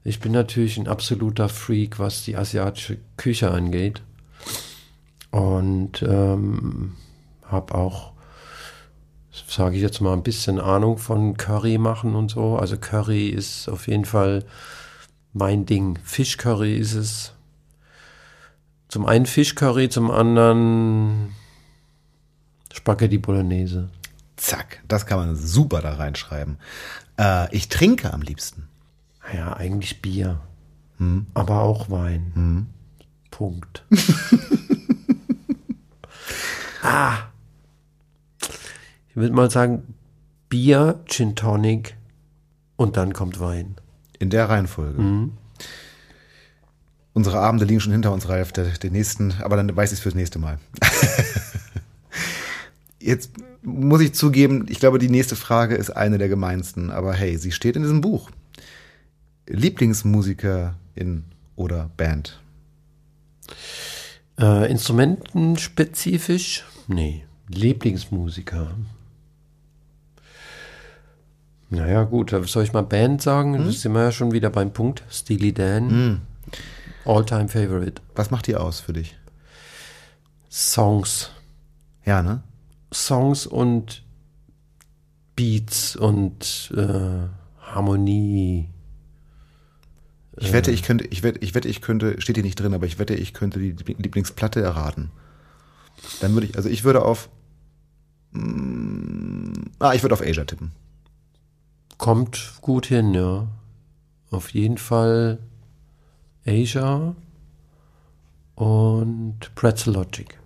Ich 0.02 0.20
bin 0.20 0.32
natürlich 0.32 0.78
ein 0.78 0.88
absoluter 0.88 1.50
Freak, 1.50 1.98
was 1.98 2.24
die 2.24 2.36
asiatische 2.36 2.98
Küche 3.18 3.50
angeht. 3.50 4.02
Und 5.30 6.02
ähm, 6.02 6.94
habe 7.44 7.74
auch, 7.74 8.12
sage 9.48 9.76
ich 9.76 9.82
jetzt 9.82 10.00
mal, 10.00 10.12
ein 10.12 10.22
bisschen 10.22 10.58
Ahnung 10.58 10.98
von 10.98 11.36
Curry 11.36 11.78
machen 11.78 12.14
und 12.14 12.30
so. 12.30 12.56
Also 12.56 12.76
Curry 12.76 13.28
ist 13.28 13.68
auf 13.68 13.88
jeden 13.88 14.04
Fall 14.04 14.44
mein 15.32 15.66
Ding. 15.66 15.98
Fischcurry 16.04 16.76
ist 16.76 16.94
es. 16.94 17.32
Zum 18.88 19.06
einen 19.06 19.26
Fischcurry, 19.26 19.88
zum 19.88 20.10
anderen 20.10 21.34
Spaghetti 22.72 23.18
Bolognese. 23.18 23.90
Zack. 24.36 24.82
Das 24.88 25.06
kann 25.06 25.18
man 25.18 25.36
super 25.36 25.82
da 25.82 25.94
reinschreiben. 25.94 26.58
Äh, 27.18 27.54
ich 27.54 27.68
trinke 27.68 28.12
am 28.12 28.22
liebsten. 28.22 28.68
Ja, 29.34 29.54
eigentlich 29.54 30.00
Bier. 30.00 30.40
Aber 31.34 31.60
auch 31.60 31.90
Wein. 31.90 32.66
Punkt. 33.30 33.84
ah. 36.82 37.18
Ich 39.18 39.22
würde 39.22 39.34
mal 39.34 39.50
sagen, 39.50 39.82
Bier, 40.48 41.00
Gin 41.06 41.34
Tonic 41.34 41.96
und 42.76 42.96
dann 42.96 43.14
kommt 43.14 43.40
Wein. 43.40 43.74
In 44.20 44.30
der 44.30 44.48
Reihenfolge. 44.48 45.30
Unsere 47.14 47.40
Abende 47.40 47.64
liegen 47.64 47.80
schon 47.80 47.90
hinter 47.90 48.12
uns, 48.12 48.28
Ralf. 48.28 48.52
Der, 48.52 48.66
der 48.66 48.90
nächsten, 48.92 49.34
aber 49.42 49.56
dann 49.56 49.74
weiß 49.74 49.90
ich 49.90 49.98
es 49.98 50.02
fürs 50.04 50.14
nächste 50.14 50.38
Mal. 50.38 50.60
Jetzt 53.00 53.32
muss 53.62 54.02
ich 54.02 54.14
zugeben, 54.14 54.66
ich 54.68 54.78
glaube, 54.78 55.00
die 55.00 55.10
nächste 55.10 55.34
Frage 55.34 55.74
ist 55.74 55.90
eine 55.90 56.18
der 56.18 56.28
gemeinsten. 56.28 56.92
Aber 56.92 57.12
hey, 57.12 57.38
sie 57.38 57.50
steht 57.50 57.74
in 57.74 57.82
diesem 57.82 58.00
Buch. 58.00 58.30
Lieblingsmusikerin 59.48 61.24
oder 61.56 61.90
Band? 61.96 62.40
Äh, 64.38 64.70
instrumentenspezifisch? 64.70 66.64
Nee. 66.86 67.24
Lieblingsmusiker. 67.48 68.76
Naja, 71.70 72.04
gut, 72.04 72.34
soll 72.46 72.64
ich 72.64 72.72
mal 72.72 72.82
Band 72.82 73.20
sagen? 73.20 73.58
Hm? 73.58 73.66
Das 73.66 73.82
sind 73.82 73.92
wir 73.92 74.02
ja 74.02 74.12
schon 74.12 74.32
wieder 74.32 74.50
beim 74.50 74.72
Punkt. 74.72 75.02
Steely 75.10 75.52
Dan. 75.52 75.90
Hm. 75.90 76.20
All-time 77.04 77.48
favorite. 77.48 78.00
Was 78.14 78.30
macht 78.30 78.46
die 78.46 78.56
aus 78.56 78.80
für 78.80 78.92
dich? 78.92 79.16
Songs. 80.50 81.30
Ja, 82.04 82.22
ne? 82.22 82.42
Songs 82.92 83.46
und 83.46 84.02
Beats 85.36 85.94
und 85.94 86.72
äh, 86.76 87.28
Harmonie. 87.60 88.70
Ich 90.40 90.52
wette, 90.52 90.70
ich 90.70 90.82
könnte, 90.82 91.04
ich 91.06 91.22
wette, 91.22 91.40
ich 91.40 91.54
wette, 91.54 91.68
ich 91.68 91.80
könnte, 91.80 92.20
steht 92.20 92.36
hier 92.36 92.44
nicht 92.44 92.60
drin, 92.60 92.74
aber 92.74 92.86
ich 92.86 92.98
wette, 92.98 93.14
ich 93.14 93.34
könnte 93.34 93.58
die 93.58 93.72
Lieblingsplatte 93.72 94.60
erraten. 94.60 95.10
Dann 96.20 96.32
würde 96.34 96.46
ich, 96.46 96.56
also 96.56 96.68
ich 96.68 96.84
würde 96.84 97.04
auf, 97.04 97.28
mm, 98.32 99.52
ah, 99.80 99.94
ich 99.94 100.02
würde 100.02 100.14
auf 100.14 100.22
Asia 100.22 100.44
tippen. 100.44 100.72
Kommt 101.98 102.54
gut 102.62 102.86
hin, 102.86 103.12
ja. 103.14 103.46
Auf 104.30 104.50
jeden 104.50 104.78
Fall 104.78 105.38
Asia 106.46 107.14
und 108.54 109.54
Pretzel 109.54 109.94
Logic. 109.94 110.38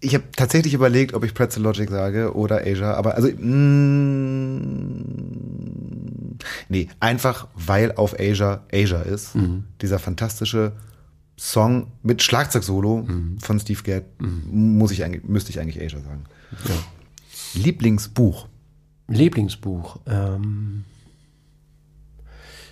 Ich 0.00 0.14
habe 0.14 0.24
tatsächlich 0.36 0.74
überlegt, 0.74 1.14
ob 1.14 1.24
ich 1.24 1.32
Pretzel 1.32 1.62
Logic 1.62 1.88
sage 1.88 2.34
oder 2.34 2.60
Asia, 2.66 2.92
aber 2.94 3.14
also 3.14 3.28
mm, 5.14 6.38
nee, 6.68 6.88
einfach 7.00 7.48
weil 7.54 7.92
auf 7.92 8.14
Asia 8.18 8.64
Asia 8.72 9.00
ist. 9.00 9.34
Mhm. 9.34 9.64
Dieser 9.80 9.98
fantastische 9.98 10.72
Song 11.38 11.88
mit 12.02 12.22
Schlagzeugsolo 12.22 13.02
Mhm. 13.02 13.38
von 13.40 13.58
Steve 13.60 13.82
Gadd 13.82 14.04
muss 14.18 14.90
ich 14.90 15.02
eigentlich, 15.04 15.24
müsste 15.24 15.50
ich 15.50 15.60
eigentlich 15.60 15.82
Asia 15.82 16.00
sagen. 16.00 16.24
Lieblingsbuch. 17.54 18.48
Lieblingsbuch. 19.08 19.98
Ähm, 20.06 20.84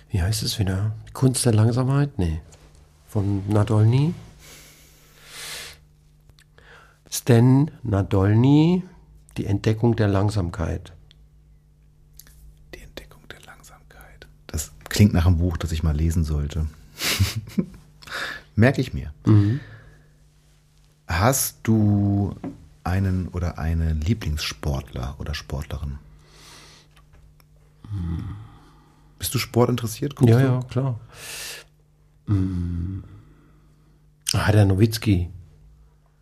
wie 0.09 0.21
heißt 0.21 0.43
es 0.43 0.59
wieder? 0.59 0.93
Kunst 1.13 1.45
der 1.45 1.53
Langsamkeit? 1.53 2.17
Nee. 2.17 2.41
Von 3.07 3.47
Nadolny. 3.49 4.13
Stan 7.09 7.69
Nadolny, 7.83 8.83
die 9.37 9.45
Entdeckung 9.45 9.95
der 9.95 10.07
Langsamkeit. 10.07 10.93
Die 12.73 12.81
Entdeckung 12.81 13.21
der 13.29 13.41
Langsamkeit. 13.41 14.27
Das 14.47 14.71
klingt 14.89 15.13
nach 15.13 15.27
einem 15.27 15.37
Buch, 15.37 15.57
das 15.57 15.71
ich 15.71 15.83
mal 15.83 15.95
lesen 15.95 16.23
sollte. 16.23 16.65
Merke 18.55 18.81
ich 18.81 18.93
mir. 18.93 19.13
Hast 21.07 21.59
du 21.63 22.35
einen 22.83 23.27
oder 23.29 23.59
eine 23.59 23.93
Lieblingssportler 23.93 25.15
oder 25.19 25.33
Sportlerin? 25.35 25.99
Bist 29.19 29.33
du 29.33 29.39
sportinteressiert? 29.39 30.15
Guckst 30.15 30.33
Ja, 30.33 30.39
du? 30.39 30.45
ja, 30.45 30.59
klar. 30.69 30.99
Mm. 32.27 33.03
Ah, 34.33 34.51
der 34.51 34.65
Nowitzki, 34.65 35.29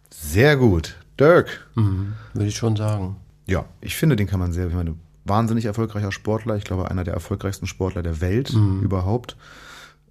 Sehr 0.09 0.57
gut. 0.57 0.97
Dirk. 1.19 1.67
würde 1.75 2.47
ich 2.47 2.55
schon 2.55 2.75
sagen. 2.75 3.15
Ja, 3.45 3.65
ich 3.79 3.95
finde, 3.95 4.15
den 4.15 4.27
kann 4.27 4.39
man 4.39 4.51
sehr, 4.53 4.67
ich 4.67 4.73
meine, 4.73 4.95
wahnsinnig 5.25 5.65
erfolgreicher 5.65 6.11
Sportler. 6.11 6.55
Ich 6.57 6.63
glaube, 6.63 6.89
einer 6.89 7.03
der 7.03 7.13
erfolgreichsten 7.13 7.67
Sportler 7.67 8.01
der 8.03 8.21
Welt 8.21 8.53
Mhm. 8.53 8.81
überhaupt. 8.81 9.37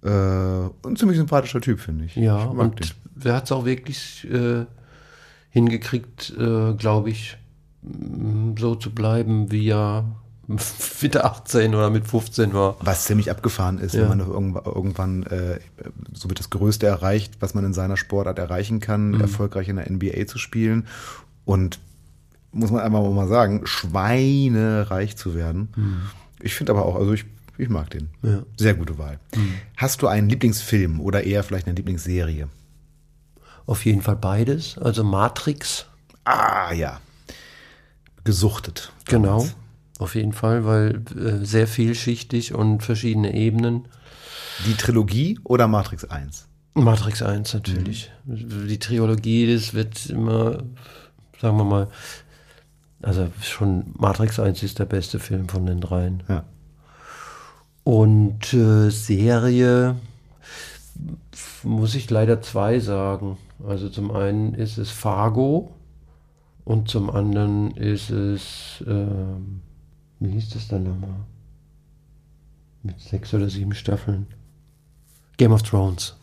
Äh, 0.03 0.09
und 0.09 0.97
ziemlich 0.97 1.17
sympathischer 1.17 1.59
Typ, 1.61 1.79
finde 1.79 2.05
ich. 2.05 2.15
Ja, 2.15 2.43
ich 2.45 2.49
und 2.49 2.79
den. 2.79 2.89
wer 3.15 3.35
hat 3.35 3.43
es 3.45 3.51
auch 3.51 3.65
wirklich 3.65 4.27
äh, 4.31 4.65
hingekriegt, 5.49 6.33
äh, 6.37 6.73
glaube 6.75 7.09
ich, 7.09 7.37
so 8.57 8.75
zu 8.75 8.91
bleiben, 8.91 9.51
wie 9.51 9.67
er 9.69 10.05
mit 11.01 11.17
18 11.17 11.73
oder 11.75 11.89
mit 11.89 12.07
15 12.07 12.53
war. 12.53 12.75
Was 12.81 13.05
ziemlich 13.05 13.29
abgefahren 13.31 13.79
ist, 13.79 13.93
Ja. 13.93 14.01
wenn 14.01 14.09
man 14.09 14.19
doch 14.19 14.27
irgendwann, 14.29 14.63
irgendwann 14.65 15.23
äh, 15.23 15.59
so 16.13 16.29
wird 16.29 16.39
das 16.39 16.49
Größte 16.49 16.85
erreicht, 16.87 17.35
was 17.39 17.53
man 17.53 17.63
in 17.65 17.73
seiner 17.73 17.97
Sportart 17.97 18.39
erreichen 18.39 18.79
kann, 18.79 19.11
Mhm. 19.11 19.21
erfolgreich 19.21 19.67
in 19.69 19.75
der 19.77 19.89
NBA 19.89 20.25
zu 20.27 20.37
spielen 20.37 20.87
und 21.45 21.79
muss 22.51 22.69
man 22.71 22.81
einfach 22.81 23.01
mal 23.11 23.27
sagen, 23.27 23.61
schweinereich 23.65 25.15
zu 25.17 25.35
werden. 25.35 25.69
Ich 26.41 26.53
finde 26.55 26.73
aber 26.73 26.85
auch, 26.85 26.95
also 26.95 27.13
ich, 27.13 27.23
ich 27.57 27.69
mag 27.69 27.89
den. 27.91 28.09
Mhm. 28.21 28.29
Ja. 28.29 28.37
Mhm. 28.39 28.45
Sehr 28.57 28.73
gute 28.73 28.97
Wahl. 28.97 29.19
Hast 29.77 30.01
du 30.01 30.07
einen 30.07 30.27
Lieblingsfilm 30.29 30.99
oder 30.99 31.23
eher 31.23 31.43
vielleicht 31.43 31.67
eine 31.67 31.75
Lieblingsserie? 31.75 32.49
Auf 33.67 33.85
jeden 33.85 34.01
Fall 34.01 34.15
beides. 34.17 34.77
Also 34.77 35.03
Matrix, 35.03 35.85
Ah, 36.25 36.73
ja. 36.73 36.99
Gesuchtet. 38.23 38.91
genau. 39.05 39.47
Auf 40.01 40.15
jeden 40.15 40.33
Fall, 40.33 40.65
weil 40.65 41.03
äh, 41.15 41.45
sehr 41.45 41.67
vielschichtig 41.67 42.55
und 42.55 42.81
verschiedene 42.81 43.35
Ebenen. 43.35 43.87
Die 44.65 44.73
Trilogie 44.73 45.39
oder 45.43 45.67
Matrix 45.67 46.05
1? 46.05 46.47
Matrix 46.73 47.21
1 47.21 47.53
natürlich. 47.53 48.11
Die 48.25 48.79
Trilogie, 48.79 49.53
das 49.53 49.75
wird 49.75 50.07
immer, 50.07 50.63
sagen 51.39 51.57
wir 51.57 51.65
mal, 51.65 51.87
also 53.03 53.27
schon 53.43 53.93
Matrix 53.95 54.39
1 54.39 54.63
ist 54.63 54.79
der 54.79 54.85
beste 54.85 55.19
Film 55.19 55.47
von 55.47 55.67
den 55.67 55.81
dreien. 55.81 56.23
Ja. 56.27 56.45
Und 57.83 58.55
äh, 58.55 58.89
Serie 58.89 59.97
muss 61.61 61.93
ich 61.93 62.09
leider 62.09 62.41
zwei 62.41 62.79
sagen. 62.79 63.37
Also 63.67 63.87
zum 63.87 64.09
einen 64.09 64.55
ist 64.55 64.79
es 64.79 64.89
Fargo 64.89 65.75
und 66.65 66.89
zum 66.89 67.11
anderen 67.11 67.69
ist 67.77 68.09
es, 68.09 68.83
ähm, 68.87 69.61
wie 70.21 70.31
hieß 70.31 70.49
das 70.49 70.67
dann 70.67 70.83
nochmal? 70.83 71.15
Mit 72.83 72.99
sechs 72.99 73.33
oder 73.33 73.49
sieben 73.49 73.73
Staffeln. 73.73 74.27
Game 75.37 75.51
of 75.51 75.63
Thrones. 75.63 76.15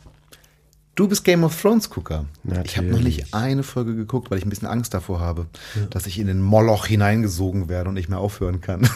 Du 0.94 1.06
bist 1.06 1.24
Game 1.24 1.44
of 1.44 1.60
Thrones 1.60 1.90
Gucker. 1.90 2.24
Ich 2.64 2.76
habe 2.76 2.88
noch 2.88 3.00
nicht 3.00 3.32
eine 3.34 3.62
Folge 3.62 3.94
geguckt, 3.94 4.30
weil 4.30 4.38
ich 4.38 4.44
ein 4.44 4.50
bisschen 4.50 4.66
Angst 4.66 4.94
davor 4.94 5.20
habe, 5.20 5.46
dass 5.90 6.06
ich 6.06 6.18
in 6.18 6.26
den 6.26 6.40
Moloch 6.40 6.86
hineingesogen 6.86 7.68
werde 7.68 7.88
und 7.88 7.94
nicht 7.94 8.08
mehr 8.08 8.18
aufhören 8.18 8.60
kann. 8.60 8.88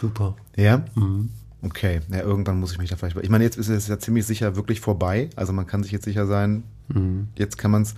Super. 0.00 0.36
ja? 0.56 0.84
Okay, 1.62 2.00
ja, 2.10 2.20
irgendwann 2.20 2.60
muss 2.60 2.72
ich 2.72 2.78
mich 2.78 2.90
da 2.90 2.96
vielleicht. 2.96 3.16
Ich 3.16 3.30
meine, 3.30 3.42
jetzt 3.42 3.56
ist 3.56 3.68
es 3.68 3.88
ja 3.88 3.98
ziemlich 3.98 4.26
sicher 4.26 4.54
wirklich 4.54 4.80
vorbei. 4.80 5.30
Also 5.34 5.52
man 5.52 5.66
kann 5.66 5.82
sich 5.82 5.90
jetzt 5.90 6.04
sicher 6.04 6.26
sein, 6.26 6.62
jetzt 7.36 7.58
kann 7.58 7.70
man 7.70 7.82
es. 7.82 7.94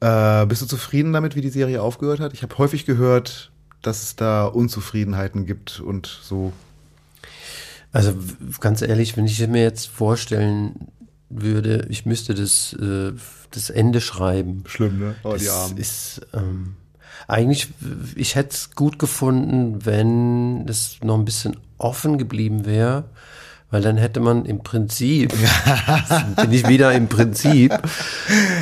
Äh, 0.00 0.46
bist 0.46 0.62
du 0.62 0.66
zufrieden 0.66 1.12
damit, 1.12 1.36
wie 1.36 1.42
die 1.42 1.50
Serie 1.50 1.82
aufgehört 1.82 2.20
hat? 2.20 2.32
Ich 2.32 2.42
habe 2.42 2.56
häufig 2.56 2.86
gehört, 2.86 3.50
dass 3.82 4.02
es 4.02 4.16
da 4.16 4.46
Unzufriedenheiten 4.46 5.46
gibt 5.46 5.80
und 5.80 6.20
so. 6.22 6.52
Also 7.92 8.14
ganz 8.60 8.82
ehrlich, 8.82 9.16
wenn 9.16 9.26
ich 9.26 9.46
mir 9.48 9.62
jetzt 9.62 9.88
vorstellen 9.88 10.88
würde, 11.28 11.86
ich 11.88 12.06
müsste 12.06 12.34
das, 12.34 12.72
äh, 12.74 13.12
das 13.50 13.70
Ende 13.70 14.00
schreiben. 14.00 14.64
Schlimm, 14.66 14.98
ne? 14.98 15.14
Oh, 15.24 15.32
das 15.32 15.72
ist 15.72 16.20
ähm, 16.34 16.76
eigentlich, 17.26 17.68
ich 18.14 18.34
hätte 18.34 18.54
es 18.54 18.74
gut 18.74 18.98
gefunden, 18.98 19.84
wenn 19.84 20.66
es 20.68 20.98
noch 21.02 21.18
ein 21.18 21.24
bisschen 21.24 21.56
offen 21.78 22.18
geblieben 22.18 22.66
wäre, 22.66 23.04
weil 23.70 23.82
dann 23.82 23.96
hätte 23.96 24.20
man 24.20 24.44
im 24.44 24.62
Prinzip, 24.62 25.32
bin 26.36 26.52
ich 26.52 26.66
wieder 26.68 26.92
im 26.92 27.08
Prinzip, 27.08 27.72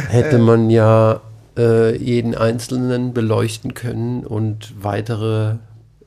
hätte 0.08 0.38
man 0.38 0.70
ja 0.70 1.20
äh, 1.58 1.96
jeden 1.96 2.34
Einzelnen 2.34 3.12
beleuchten 3.12 3.74
können 3.74 4.24
und 4.24 4.72
weitere 4.80 5.56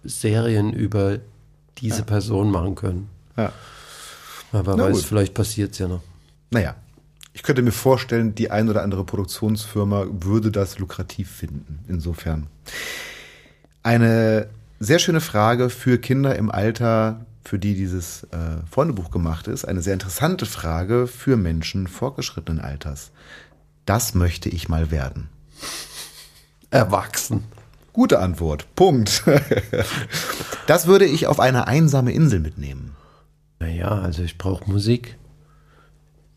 Serien 0.03 0.73
über 0.73 1.19
diese 1.77 2.03
Person 2.03 2.49
machen 2.49 2.75
können. 2.75 3.09
Ja. 3.37 3.51
Aber 4.51 4.75
Na 4.75 4.85
weiß, 4.85 4.97
gut. 4.97 5.05
vielleicht 5.05 5.33
passiert 5.33 5.73
es 5.73 5.79
ja 5.79 5.87
noch. 5.87 6.01
Naja, 6.49 6.75
ich 7.33 7.43
könnte 7.43 7.61
mir 7.61 7.71
vorstellen, 7.71 8.35
die 8.35 8.51
ein 8.51 8.69
oder 8.69 8.83
andere 8.83 9.03
Produktionsfirma 9.03 10.05
würde 10.11 10.51
das 10.51 10.79
lukrativ 10.79 11.29
finden. 11.29 11.79
Insofern. 11.87 12.47
Eine 13.83 14.47
sehr 14.79 14.99
schöne 14.99 15.21
Frage 15.21 15.69
für 15.69 15.97
Kinder 15.97 16.35
im 16.35 16.51
Alter, 16.51 17.25
für 17.43 17.57
die 17.57 17.73
dieses 17.75 18.23
äh, 18.25 18.65
Freundebuch 18.69 19.11
gemacht 19.11 19.47
ist. 19.47 19.65
Eine 19.65 19.81
sehr 19.81 19.93
interessante 19.93 20.45
Frage 20.45 21.07
für 21.07 21.37
Menschen 21.37 21.87
fortgeschrittenen 21.87 22.59
Alters. 22.59 23.11
Das 23.85 24.13
möchte 24.13 24.49
ich 24.49 24.69
mal 24.69 24.91
werden. 24.91 25.29
Erwachsen. 26.69 27.43
Gute 27.93 28.19
Antwort. 28.19 28.67
Punkt. 28.75 29.23
Das 30.67 30.87
würde 30.87 31.05
ich 31.05 31.27
auf 31.27 31.41
eine 31.41 31.67
einsame 31.67 32.13
Insel 32.13 32.39
mitnehmen. 32.39 32.95
Naja, 33.59 33.89
also 33.89 34.23
ich 34.23 34.37
brauche 34.37 34.71
Musik. 34.71 35.17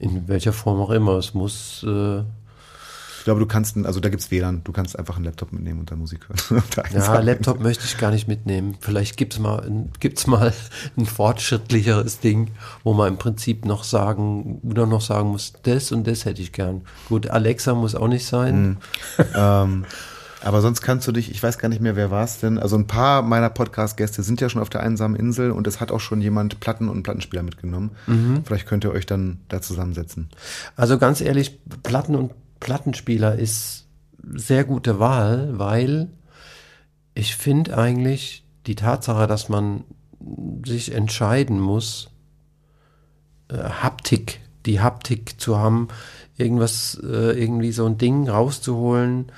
In 0.01 0.27
welcher 0.27 0.53
Form 0.53 0.81
auch 0.81 0.91
immer. 0.91 1.19
Es 1.19 1.35
muss, 1.35 1.85
äh, 1.87 2.25
Ich 3.25 3.27
glaube, 3.27 3.41
du 3.41 3.47
kannst, 3.47 3.75
also 3.79 4.01
da 4.01 4.11
gibt's 4.11 4.31
WLAN, 4.31 4.61
du 4.65 4.73
kannst 4.73 4.99
einfach 4.99 5.17
einen 5.17 5.25
Laptop 5.25 5.51
mitnehmen 5.51 5.81
und 5.81 5.91
dann 5.91 5.99
Musik 5.99 6.29
hören. 6.29 6.63
ja, 6.93 7.21
Laptop 7.21 7.59
möchte 7.59 7.87
ich 7.87 7.97
gar 7.97 8.11
nicht 8.11 8.29
mitnehmen. 8.29 8.77
Vielleicht 8.81 9.17
gibt's 9.17 9.39
mal, 9.39 9.67
gibt's 9.99 10.27
mal 10.27 10.53
ein 10.99 11.07
fortschrittlicheres 11.07 12.21
Ding, 12.21 12.51
wo 12.83 12.93
man 12.93 13.09
im 13.09 13.17
Prinzip 13.17 13.65
noch 13.65 13.83
sagen, 13.85 14.61
oder 14.63 14.85
noch 14.85 15.01
sagen 15.01 15.31
muss, 15.31 15.55
das 15.63 15.91
und 15.91 16.07
das 16.07 16.27
hätte 16.27 16.43
ich 16.43 16.53
gern. 16.53 16.83
Gut, 17.09 17.31
Alexa 17.31 17.73
muss 17.73 17.95
auch 17.95 18.09
nicht 18.09 18.27
sein. 18.27 18.69
Mhm. 18.69 18.77
ähm, 19.35 19.85
aber 20.43 20.61
sonst 20.61 20.83
kannst 20.83 21.09
du 21.09 21.13
dich, 21.13 21.31
ich 21.31 21.43
weiß 21.43 21.57
gar 21.57 21.71
nicht 21.71 21.81
mehr, 21.81 21.97
wer 21.97 22.11
war 22.11 22.25
es 22.25 22.41
denn? 22.41 22.59
Also 22.59 22.77
ein 22.77 22.87
paar 22.87 23.23
meiner 23.23 23.49
Podcast-Gäste 23.49 24.23
sind 24.23 24.43
ja 24.43 24.51
schon 24.51 24.61
auf 24.61 24.69
der 24.69 24.83
einsamen 24.83 25.17
Insel 25.17 25.51
und 25.51 25.67
es 25.67 25.81
hat 25.81 25.91
auch 25.91 26.01
schon 26.01 26.21
jemand 26.21 26.61
Platten 26.61 26.91
und 26.91 27.05
Plattenspieler 27.05 27.43
mitgenommen. 27.43 27.93
Mhm. 28.07 28.43
Vielleicht 28.45 28.67
könnt 28.67 28.85
ihr 28.85 28.93
euch 28.93 29.07
dann 29.07 29.41
da 29.49 29.63
zusammensetzen. 29.63 30.29
Also 30.77 30.99
ganz 30.99 31.23
ehrlich, 31.23 31.59
Platten 31.83 32.15
und 32.15 32.33
Plattenspieler 32.65 33.39
ist 33.39 33.87
sehr 34.35 34.65
gute 34.65 34.99
Wahl, 34.99 35.59
weil 35.59 36.09
ich 37.15 37.37
finde 37.37 37.77
eigentlich 37.77 38.43
die 38.67 38.75
Tatsache, 38.75 39.27
dass 39.27 39.51
man 39.51 39.85
sich 40.65 40.93
entscheiden 40.93 41.61
muss, 41.61 42.11
äh, 43.49 43.59
Haptik, 43.59 44.41
die 44.65 44.81
Haptik 44.81 45.39
zu 45.39 45.59
haben, 45.59 45.89
irgendwas, 46.39 46.99
äh, 47.05 47.39
irgendwie 47.39 47.71
so 47.71 47.85
ein 47.85 47.99
Ding 47.99 48.31
rauszuholen, 48.31 49.31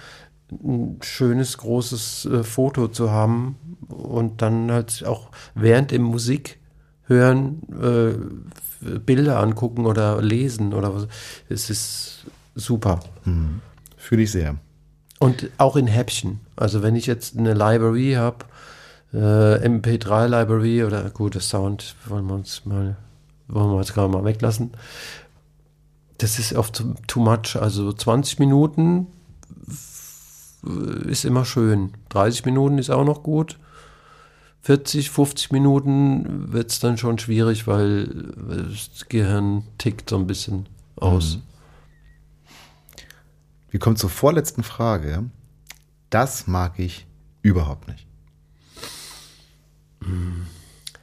ein 0.52 0.98
schönes, 1.02 1.58
großes 1.58 2.26
äh, 2.26 2.44
Foto 2.44 2.86
zu 2.86 3.10
haben 3.10 3.56
und 3.88 4.40
dann 4.40 4.70
halt 4.70 5.04
auch 5.04 5.32
während 5.56 5.90
dem 5.90 6.02
Musik 6.02 6.60
hören, 7.02 7.62
äh, 7.82 8.98
Bilder 9.00 9.40
angucken 9.40 9.84
oder 9.84 10.22
lesen 10.22 10.72
oder 10.74 10.94
was. 10.94 11.08
Es 11.48 11.70
ist 11.70 12.15
super. 12.56 13.00
Mhm. 13.24 13.60
Fühle 13.96 14.22
ich 14.22 14.32
sehr. 14.32 14.56
Und 15.18 15.48
auch 15.58 15.76
in 15.76 15.86
Häppchen. 15.86 16.40
Also 16.56 16.82
wenn 16.82 16.96
ich 16.96 17.06
jetzt 17.06 17.38
eine 17.38 17.54
Library 17.54 18.14
habe, 18.14 18.44
äh, 19.12 19.66
MP3 19.66 20.26
Library 20.26 20.84
oder 20.84 21.08
gutes 21.10 21.48
Sound, 21.48 21.94
wollen 22.06 22.26
wir 22.26 22.34
uns 22.34 22.66
mal, 22.66 22.96
wollen 23.48 23.70
wir 23.70 23.78
jetzt 23.78 23.94
gerade 23.94 24.08
mal 24.08 24.24
weglassen. 24.24 24.72
Das 26.18 26.38
ist 26.38 26.54
oft 26.54 26.84
too 27.06 27.20
much. 27.20 27.56
Also 27.56 27.92
20 27.92 28.38
Minuten 28.38 29.06
ist 31.06 31.24
immer 31.24 31.44
schön. 31.44 31.92
30 32.08 32.44
Minuten 32.44 32.78
ist 32.78 32.90
auch 32.90 33.04
noch 33.04 33.22
gut. 33.22 33.58
40, 34.62 35.10
50 35.10 35.52
Minuten 35.52 36.52
wird 36.52 36.72
es 36.72 36.80
dann 36.80 36.98
schon 36.98 37.18
schwierig, 37.18 37.66
weil 37.66 38.06
das 38.36 39.08
Gehirn 39.08 39.62
tickt 39.78 40.10
so 40.10 40.16
ein 40.16 40.26
bisschen 40.26 40.66
aus. 40.96 41.36
Mhm. 41.36 41.42
Wir 43.70 43.80
kommen 43.80 43.96
zur 43.96 44.10
vorletzten 44.10 44.62
Frage. 44.62 45.24
Das 46.10 46.46
mag 46.46 46.78
ich 46.78 47.06
überhaupt 47.42 47.88
nicht. 47.88 48.06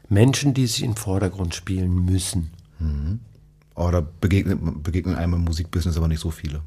Menschen, 0.09 0.53
die 0.53 0.67
sich 0.67 0.83
in 0.83 0.95
Vordergrund 0.95 1.55
spielen 1.55 2.05
müssen. 2.05 2.51
Mhm. 2.79 3.19
Oder 3.75 4.01
begegnen, 4.01 4.83
begegnen 4.83 5.15
einem 5.15 5.33
im 5.33 5.41
Musikbusiness 5.41 5.97
aber 5.97 6.07
nicht 6.07 6.19
so 6.19 6.31
viele. 6.31 6.61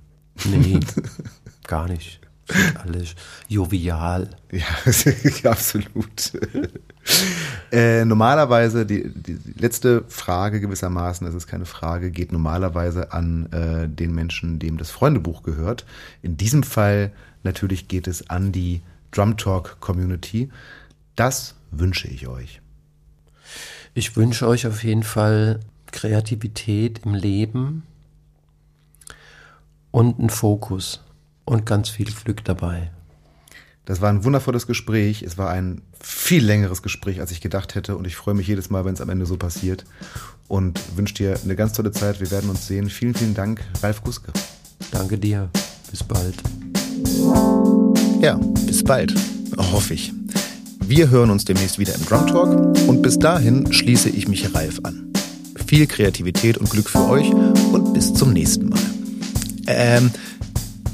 Nee, 0.44 0.80
gar 1.66 1.88
nicht. 1.88 2.20
Alles 2.82 3.14
jovial. 3.48 4.30
Ja, 4.52 4.66
absolut. 5.50 6.32
äh, 7.72 8.04
normalerweise, 8.04 8.86
die, 8.86 9.08
die 9.08 9.38
letzte 9.58 10.04
Frage 10.08 10.60
gewissermaßen, 10.60 11.26
es 11.26 11.34
ist 11.34 11.46
keine 11.46 11.66
Frage, 11.66 12.10
geht 12.10 12.32
normalerweise 12.32 13.12
an 13.12 13.50
äh, 13.52 13.88
den 13.88 14.14
Menschen, 14.14 14.58
dem 14.58 14.78
das 14.78 14.90
Freundebuch 14.90 15.42
gehört. 15.42 15.84
In 16.22 16.36
diesem 16.36 16.62
Fall 16.62 17.12
natürlich 17.42 17.88
geht 17.88 18.06
es 18.06 18.30
an 18.30 18.52
die 18.52 18.82
Drum 19.10 19.36
Talk 19.36 19.80
Community. 19.80 20.50
Das 21.16 21.54
wünsche 21.70 22.08
ich 22.08 22.28
euch. 22.28 22.60
Ich 23.94 24.16
wünsche 24.16 24.46
euch 24.46 24.66
auf 24.66 24.84
jeden 24.84 25.02
Fall 25.02 25.60
Kreativität 25.90 27.00
im 27.04 27.14
Leben 27.14 27.84
und 29.90 30.18
einen 30.18 30.30
Fokus 30.30 31.00
und 31.46 31.64
ganz 31.64 31.88
viel 31.88 32.06
Glück 32.06 32.44
dabei. 32.44 32.90
Das 33.86 34.00
war 34.00 34.10
ein 34.10 34.24
wundervolles 34.24 34.66
Gespräch. 34.66 35.22
Es 35.22 35.38
war 35.38 35.48
ein 35.48 35.80
viel 36.00 36.44
längeres 36.44 36.82
Gespräch, 36.82 37.20
als 37.20 37.30
ich 37.30 37.40
gedacht 37.40 37.76
hätte. 37.76 37.96
Und 37.96 38.04
ich 38.04 38.16
freue 38.16 38.34
mich 38.34 38.48
jedes 38.48 38.68
Mal, 38.68 38.84
wenn 38.84 38.94
es 38.94 39.00
am 39.00 39.08
Ende 39.08 39.26
so 39.26 39.36
passiert. 39.36 39.84
Und 40.48 40.80
wünsche 40.96 41.14
dir 41.14 41.38
eine 41.42 41.54
ganz 41.54 41.72
tolle 41.72 41.92
Zeit. 41.92 42.20
Wir 42.20 42.30
werden 42.32 42.50
uns 42.50 42.66
sehen. 42.66 42.90
Vielen, 42.90 43.14
vielen 43.14 43.34
Dank, 43.34 43.64
Ralf 43.82 44.02
Guske. 44.02 44.32
Danke 44.90 45.16
dir. 45.16 45.48
Bis 45.90 46.02
bald. 46.02 46.34
Ja, 48.20 48.34
bis 48.66 48.82
bald. 48.82 49.14
Hoffe 49.56 49.94
ich. 49.94 50.12
Wir 50.80 51.10
hören 51.10 51.30
uns 51.30 51.44
demnächst 51.44 51.78
wieder 51.78 51.94
im 51.94 52.04
Drum 52.06 52.26
Talk. 52.26 52.88
Und 52.88 53.02
bis 53.02 53.20
dahin 53.20 53.72
schließe 53.72 54.10
ich 54.10 54.26
mich 54.26 54.52
Ralf 54.52 54.80
an. 54.82 55.12
Viel 55.66 55.86
Kreativität 55.86 56.58
und 56.58 56.70
Glück 56.70 56.90
für 56.90 57.08
euch 57.08 57.32
und 57.72 57.94
bis 57.94 58.12
zum 58.14 58.32
nächsten 58.32 58.68
Mal. 58.68 58.80
Ähm, 59.68 60.10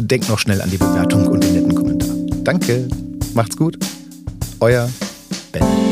denkt 0.07 0.29
noch 0.29 0.39
schnell 0.39 0.61
an 0.61 0.71
die 0.71 0.79
Bewertung 0.79 1.27
und 1.29 1.43
den 1.43 1.55
netten 1.55 1.75
Kommentar. 1.75 2.09
Danke, 2.45 2.89
macht's 3.35 3.57
gut. 3.57 3.79
Euer 4.61 4.89
Ben. 5.53 5.92